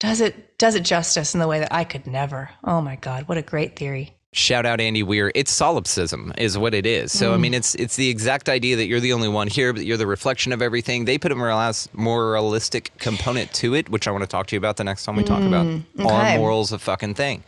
does 0.00 0.20
it 0.20 0.58
does 0.58 0.74
it 0.74 0.84
justice 0.84 1.34
in 1.34 1.40
the 1.40 1.48
way 1.48 1.58
that 1.60 1.72
I 1.72 1.84
could 1.84 2.06
never. 2.06 2.50
Oh 2.64 2.80
my 2.80 2.96
god, 2.96 3.28
what 3.28 3.38
a 3.38 3.42
great 3.42 3.76
theory! 3.76 4.14
shout 4.34 4.66
out 4.66 4.78
Andy 4.80 5.02
Weir. 5.02 5.32
It's 5.34 5.50
solipsism, 5.50 6.32
is 6.38 6.56
what 6.56 6.74
it 6.74 6.84
is. 6.86 7.12
So 7.12 7.32
I 7.32 7.36
Mm. 7.36 7.40
mean, 7.40 7.54
it's 7.54 7.74
it's 7.74 7.96
the 7.96 8.08
exact 8.08 8.48
idea 8.48 8.76
that 8.76 8.86
you're 8.86 9.00
the 9.00 9.12
only 9.12 9.26
one 9.28 9.48
here, 9.48 9.72
but 9.72 9.84
you're 9.84 9.96
the 9.96 10.06
reflection 10.06 10.52
of 10.52 10.60
everything. 10.62 11.06
They 11.06 11.18
put 11.18 11.32
a 11.32 11.34
morals, 11.34 11.88
moralistic 11.92 12.92
component 12.98 13.52
to 13.54 13.74
it, 13.74 13.88
which 13.88 14.06
I 14.06 14.10
want 14.12 14.22
to 14.22 14.28
talk 14.28 14.46
to 14.48 14.54
you 14.54 14.58
about 14.58 14.76
the 14.76 14.84
next 14.84 15.04
time 15.04 15.16
we 15.16 15.24
talk 15.24 15.44
about 15.46 15.66
Mm, 15.66 15.82
are 16.06 16.22
okay. 16.22 16.36
morals 16.36 16.72
a 16.72 16.78
fucking 16.78 17.14
thing. 17.14 17.42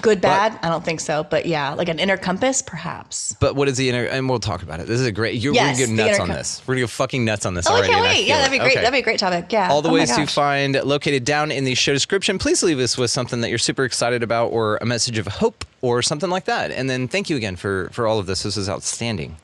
Good, 0.00 0.20
bad? 0.20 0.58
I 0.62 0.68
don't 0.68 0.84
think 0.84 1.00
so, 1.00 1.24
but 1.24 1.46
yeah, 1.46 1.74
like 1.74 1.88
an 1.88 1.98
inner 1.98 2.16
compass, 2.16 2.62
perhaps. 2.62 3.34
But 3.40 3.56
what 3.56 3.68
is 3.68 3.76
the 3.76 3.88
inner? 3.88 4.04
And 4.04 4.28
we'll 4.28 4.38
talk 4.38 4.62
about 4.62 4.80
it. 4.80 4.86
This 4.86 5.00
is 5.00 5.06
a 5.06 5.12
great. 5.12 5.40
You're 5.40 5.54
Yes, 5.54 5.78
we're 5.78 5.86
gonna 5.86 5.96
go 5.96 6.06
nuts 6.06 6.20
on 6.20 6.26
co- 6.28 6.34
this. 6.34 6.62
We're 6.66 6.74
gonna 6.74 6.82
go 6.82 6.86
fucking 6.88 7.24
nuts 7.24 7.46
on 7.46 7.54
this 7.54 7.66
Oh, 7.66 7.72
I 7.72 7.78
already. 7.78 7.92
can't 7.92 8.04
and 8.06 8.14
wait. 8.16 8.26
Yeah, 8.26 8.36
that'd 8.38 8.52
be 8.52 8.58
great. 8.58 8.72
Okay. 8.72 8.80
That'd 8.80 8.92
be 8.92 8.98
a 8.98 9.02
great 9.02 9.18
topic. 9.18 9.52
Yeah. 9.52 9.68
All 9.70 9.82
the 9.82 9.88
Oh 9.90 9.94
ways 9.94 10.14
to 10.14 10.26
find 10.26 10.74
located 10.84 11.24
down 11.24 11.50
in 11.50 11.64
the 11.64 11.74
show 11.74 11.92
description. 11.92 12.38
Please 12.38 12.62
leave 12.62 12.78
us 12.78 12.96
with 12.98 13.10
something 13.10 13.40
that 13.40 13.48
you're 13.48 13.58
super 13.58 13.84
excited 13.84 14.22
about, 14.22 14.48
or 14.52 14.76
a 14.80 14.86
message 14.86 15.18
of 15.18 15.26
hope, 15.26 15.64
or 15.82 16.02
something 16.02 16.30
like 16.30 16.44
that. 16.46 16.70
And 16.70 16.88
then 16.88 17.08
thank 17.08 17.28
you 17.30 17.36
again 17.36 17.56
for 17.56 17.88
for 17.92 18.06
all 18.06 18.18
of 18.18 18.26
this. 18.26 18.42
This 18.42 18.56
is 18.56 18.68
outstanding. 18.68 19.36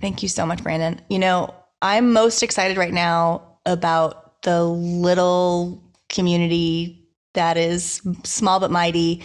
Thank 0.00 0.22
you 0.22 0.28
so 0.28 0.44
much, 0.46 0.62
Brandon. 0.62 1.00
You 1.08 1.18
know, 1.20 1.54
I'm 1.80 2.12
most 2.12 2.42
excited 2.42 2.76
right 2.76 2.92
now 2.92 3.42
about 3.66 4.42
the 4.42 4.64
little 4.64 5.80
community 6.08 6.98
that 7.34 7.56
is 7.56 8.02
small 8.24 8.60
but 8.60 8.70
mighty, 8.70 9.22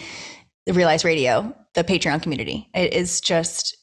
the 0.68 0.74
Real 0.74 0.88
Eyes 0.88 1.02
Radio, 1.02 1.56
the 1.72 1.82
Patreon 1.82 2.22
community. 2.22 2.68
It 2.74 2.92
is 2.92 3.22
just 3.22 3.74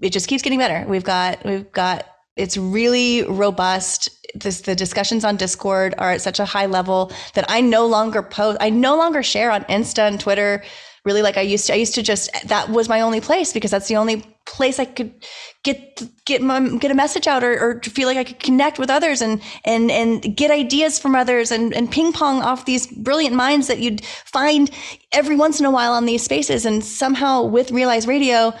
it 0.00 0.10
just 0.10 0.28
keeps 0.28 0.42
getting 0.42 0.58
better. 0.58 0.88
We've 0.88 1.04
got 1.04 1.44
we've 1.44 1.70
got 1.72 2.06
it's 2.36 2.56
really 2.56 3.22
robust. 3.24 4.08
This, 4.34 4.62
the 4.62 4.74
discussions 4.74 5.24
on 5.24 5.36
Discord 5.36 5.94
are 5.98 6.12
at 6.12 6.22
such 6.22 6.40
a 6.40 6.46
high 6.46 6.66
level 6.66 7.12
that 7.34 7.44
I 7.48 7.60
no 7.60 7.86
longer 7.86 8.22
post. 8.22 8.56
I 8.62 8.70
no 8.70 8.96
longer 8.96 9.22
share 9.22 9.50
on 9.50 9.64
Insta 9.64 10.08
and 10.08 10.18
Twitter. 10.18 10.64
Really, 11.06 11.22
like 11.22 11.36
I 11.36 11.42
used 11.42 11.68
to. 11.68 11.72
I 11.72 11.76
used 11.76 11.94
to 11.94 12.02
just 12.02 12.28
that 12.48 12.68
was 12.68 12.88
my 12.88 13.00
only 13.00 13.20
place 13.20 13.52
because 13.52 13.70
that's 13.70 13.86
the 13.86 13.94
only 13.94 14.24
place 14.44 14.80
I 14.80 14.86
could 14.86 15.14
get 15.62 16.02
get 16.24 16.42
my, 16.42 16.58
get 16.78 16.90
a 16.90 16.94
message 16.94 17.28
out 17.28 17.44
or, 17.44 17.52
or 17.60 17.80
feel 17.80 18.08
like 18.08 18.16
I 18.16 18.24
could 18.24 18.40
connect 18.40 18.80
with 18.80 18.90
others 18.90 19.22
and 19.22 19.40
and 19.64 19.88
and 19.92 20.36
get 20.36 20.50
ideas 20.50 20.98
from 20.98 21.14
others 21.14 21.52
and 21.52 21.72
and 21.72 21.88
ping 21.88 22.12
pong 22.12 22.42
off 22.42 22.64
these 22.64 22.88
brilliant 22.88 23.36
minds 23.36 23.68
that 23.68 23.78
you'd 23.78 24.04
find 24.04 24.68
every 25.12 25.36
once 25.36 25.60
in 25.60 25.64
a 25.64 25.70
while 25.70 25.92
on 25.92 26.06
these 26.06 26.24
spaces. 26.24 26.66
And 26.66 26.84
somehow 26.84 27.44
with 27.44 27.70
Real 27.70 27.88
Eyes 27.88 28.08
Radio, 28.08 28.52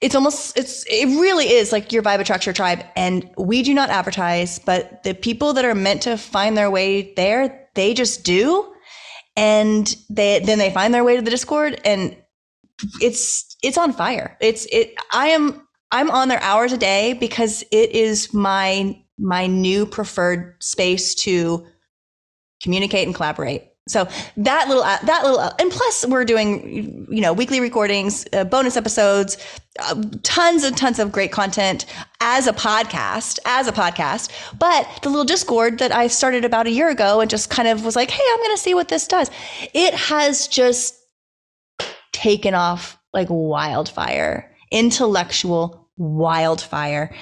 it's 0.00 0.14
almost 0.14 0.56
it's 0.56 0.86
it 0.88 1.04
really 1.20 1.50
is 1.50 1.72
like 1.72 1.92
your 1.92 2.02
vibe 2.02 2.20
attracts 2.20 2.46
your 2.46 2.54
tribe 2.54 2.82
and 2.96 3.30
we 3.36 3.62
do 3.62 3.74
not 3.74 3.90
advertise 3.90 4.58
but 4.58 5.02
the 5.04 5.14
people 5.14 5.52
that 5.52 5.64
are 5.66 5.74
meant 5.74 6.02
to 6.02 6.16
find 6.16 6.56
their 6.56 6.70
way 6.70 7.12
there 7.14 7.68
they 7.74 7.94
just 7.94 8.24
do 8.24 8.71
and 9.36 9.96
they 10.10 10.40
then 10.40 10.58
they 10.58 10.70
find 10.70 10.92
their 10.92 11.04
way 11.04 11.16
to 11.16 11.22
the 11.22 11.30
discord 11.30 11.80
and 11.84 12.16
it's 13.00 13.56
it's 13.62 13.78
on 13.78 13.92
fire. 13.92 14.36
It's 14.40 14.66
it 14.66 14.94
i 15.12 15.28
am 15.28 15.66
i'm 15.90 16.10
on 16.10 16.28
there 16.28 16.42
hours 16.42 16.72
a 16.72 16.78
day 16.78 17.14
because 17.14 17.62
it 17.70 17.90
is 17.90 18.32
my 18.34 18.98
my 19.18 19.46
new 19.46 19.86
preferred 19.86 20.56
space 20.62 21.14
to 21.14 21.66
communicate 22.62 23.06
and 23.06 23.14
collaborate 23.14 23.71
so 23.88 24.06
that 24.36 24.68
little 24.68 24.84
that 24.84 25.20
little 25.24 25.40
and 25.58 25.70
plus 25.72 26.06
we're 26.06 26.24
doing 26.24 27.06
you 27.10 27.20
know 27.20 27.32
weekly 27.32 27.58
recordings 27.58 28.24
uh, 28.32 28.44
bonus 28.44 28.76
episodes 28.76 29.36
uh, 29.80 30.00
tons 30.22 30.62
and 30.62 30.76
tons 30.76 31.00
of 31.00 31.10
great 31.10 31.32
content 31.32 31.84
as 32.20 32.46
a 32.46 32.52
podcast 32.52 33.40
as 33.44 33.66
a 33.66 33.72
podcast. 33.72 34.30
But 34.56 34.88
the 35.02 35.08
little 35.08 35.24
discord 35.24 35.78
that 35.78 35.90
i 35.90 36.06
started 36.06 36.44
about 36.44 36.66
a 36.66 36.70
year 36.70 36.90
ago 36.90 37.20
and 37.20 37.28
just 37.28 37.50
kind 37.50 37.66
of 37.66 37.84
was 37.84 37.96
like 37.96 38.10
hey 38.10 38.22
i'm 38.32 38.38
going 38.38 38.56
to 38.56 38.62
see 38.62 38.74
what 38.74 38.88
this 38.88 39.08
does. 39.08 39.30
It 39.74 39.94
has 39.94 40.46
just 40.46 40.94
taken 42.12 42.54
off 42.54 42.98
like 43.12 43.28
wildfire 43.30 44.52
intellectual 44.72 45.88
wildfire. 45.96 47.14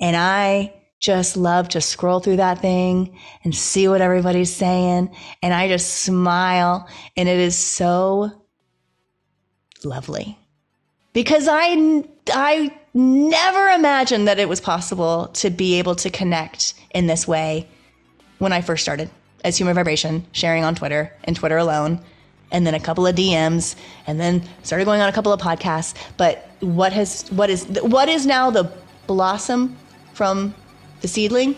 And 0.00 0.16
i 0.16 0.74
just 1.00 1.36
love 1.36 1.68
to 1.70 1.80
scroll 1.80 2.20
through 2.20 2.36
that 2.36 2.60
thing 2.60 3.16
and 3.44 3.54
see 3.54 3.88
what 3.88 4.00
everybody's 4.00 4.52
saying. 4.54 5.14
And 5.42 5.54
I 5.54 5.68
just 5.68 6.02
smile. 6.02 6.88
And 7.16 7.28
it 7.28 7.38
is 7.38 7.56
so 7.56 8.32
lovely 9.84 10.38
because 11.12 11.48
I, 11.48 12.04
I 12.32 12.76
never 12.94 13.68
imagined 13.68 14.26
that 14.26 14.38
it 14.38 14.48
was 14.48 14.60
possible 14.60 15.28
to 15.34 15.50
be 15.50 15.78
able 15.78 15.94
to 15.96 16.10
connect 16.10 16.74
in 16.94 17.06
this 17.06 17.28
way 17.28 17.68
when 18.38 18.52
I 18.52 18.60
first 18.60 18.82
started 18.82 19.10
as 19.44 19.56
Human 19.56 19.74
Vibration, 19.74 20.26
sharing 20.32 20.64
on 20.64 20.74
Twitter 20.74 21.12
and 21.24 21.36
Twitter 21.36 21.58
alone. 21.58 22.00
And 22.50 22.66
then 22.66 22.72
a 22.72 22.80
couple 22.80 23.06
of 23.06 23.14
DMs, 23.14 23.76
and 24.06 24.18
then 24.18 24.42
started 24.62 24.86
going 24.86 25.02
on 25.02 25.08
a 25.10 25.12
couple 25.12 25.34
of 25.34 25.40
podcasts. 25.40 25.94
But 26.16 26.48
what 26.60 26.94
has 26.94 27.28
what 27.30 27.50
is 27.50 27.66
what 27.82 28.08
is 28.08 28.24
now 28.24 28.50
the 28.50 28.72
blossom 29.06 29.76
from 30.14 30.54
the 31.00 31.08
seedling 31.08 31.56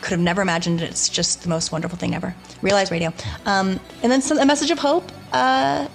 could 0.00 0.12
have 0.12 0.20
never 0.20 0.42
imagined 0.42 0.80
it. 0.80 0.90
It's 0.90 1.08
just 1.08 1.42
the 1.42 1.48
most 1.48 1.72
wonderful 1.72 1.98
thing 1.98 2.14
ever. 2.14 2.34
Real 2.62 2.76
Eyes 2.76 2.90
radio. 2.90 3.12
Um, 3.46 3.80
and 4.02 4.10
then 4.10 4.22
some, 4.22 4.38
a 4.38 4.46
message 4.46 4.70
of 4.70 4.78
hope. 4.78 5.10
Uh, 5.32 5.88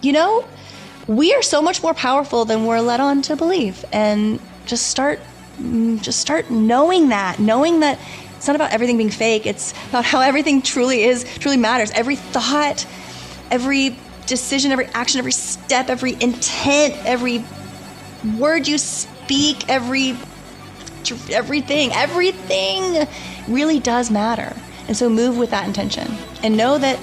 you 0.00 0.12
know, 0.12 0.44
we 1.06 1.32
are 1.34 1.42
so 1.42 1.62
much 1.62 1.82
more 1.82 1.94
powerful 1.94 2.44
than 2.44 2.66
we're 2.66 2.80
led 2.80 3.00
on 3.00 3.22
to 3.22 3.36
believe. 3.36 3.84
And 3.92 4.40
just 4.66 4.88
start, 4.88 5.20
mm, 5.58 6.00
just 6.02 6.20
start 6.20 6.50
knowing 6.50 7.08
that, 7.08 7.38
knowing 7.38 7.80
that 7.80 7.98
it's 8.36 8.46
not 8.46 8.56
about 8.56 8.72
everything 8.72 8.96
being 8.96 9.10
fake. 9.10 9.46
It's 9.46 9.72
about 9.88 10.04
how 10.04 10.20
everything 10.20 10.62
truly 10.62 11.04
is, 11.04 11.24
truly 11.38 11.56
matters. 11.56 11.90
Every 11.92 12.16
thought, 12.16 12.86
every 13.50 13.96
decision, 14.26 14.72
every 14.72 14.86
action, 14.86 15.18
every 15.18 15.32
step, 15.32 15.88
every 15.88 16.14
intent, 16.20 16.94
every 17.06 17.44
word 18.38 18.66
you 18.66 18.78
speak, 18.78 19.68
every 19.68 20.16
everything, 21.30 21.92
everything 21.92 23.06
really 23.48 23.80
does 23.80 24.10
matter. 24.10 24.54
And 24.88 24.96
so 24.96 25.08
move 25.08 25.38
with 25.38 25.50
that 25.50 25.66
intention 25.66 26.06
and 26.42 26.56
know 26.56 26.78
that, 26.78 26.98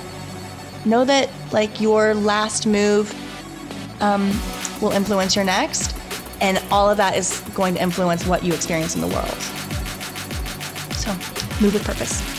know 0.86 1.06
that 1.06 1.30
like 1.52 1.82
your 1.82 2.14
last 2.14 2.66
move 2.68 3.14
um, 4.02 4.30
will 4.82 4.92
influence 4.92 5.36
your 5.36 5.46
next. 5.46 5.96
And 6.42 6.62
all 6.72 6.90
of 6.90 6.98
that 6.98 7.18
is 7.18 7.42
going 7.54 7.74
to 7.76 7.82
influence 7.82 8.26
what 8.26 8.44
you 8.44 8.54
experience 8.54 8.96
in 8.96 9.02
the 9.02 9.08
world. 9.08 9.42
So 10.96 11.12
move 11.62 11.74
with 11.74 11.84
purpose. 11.84 12.39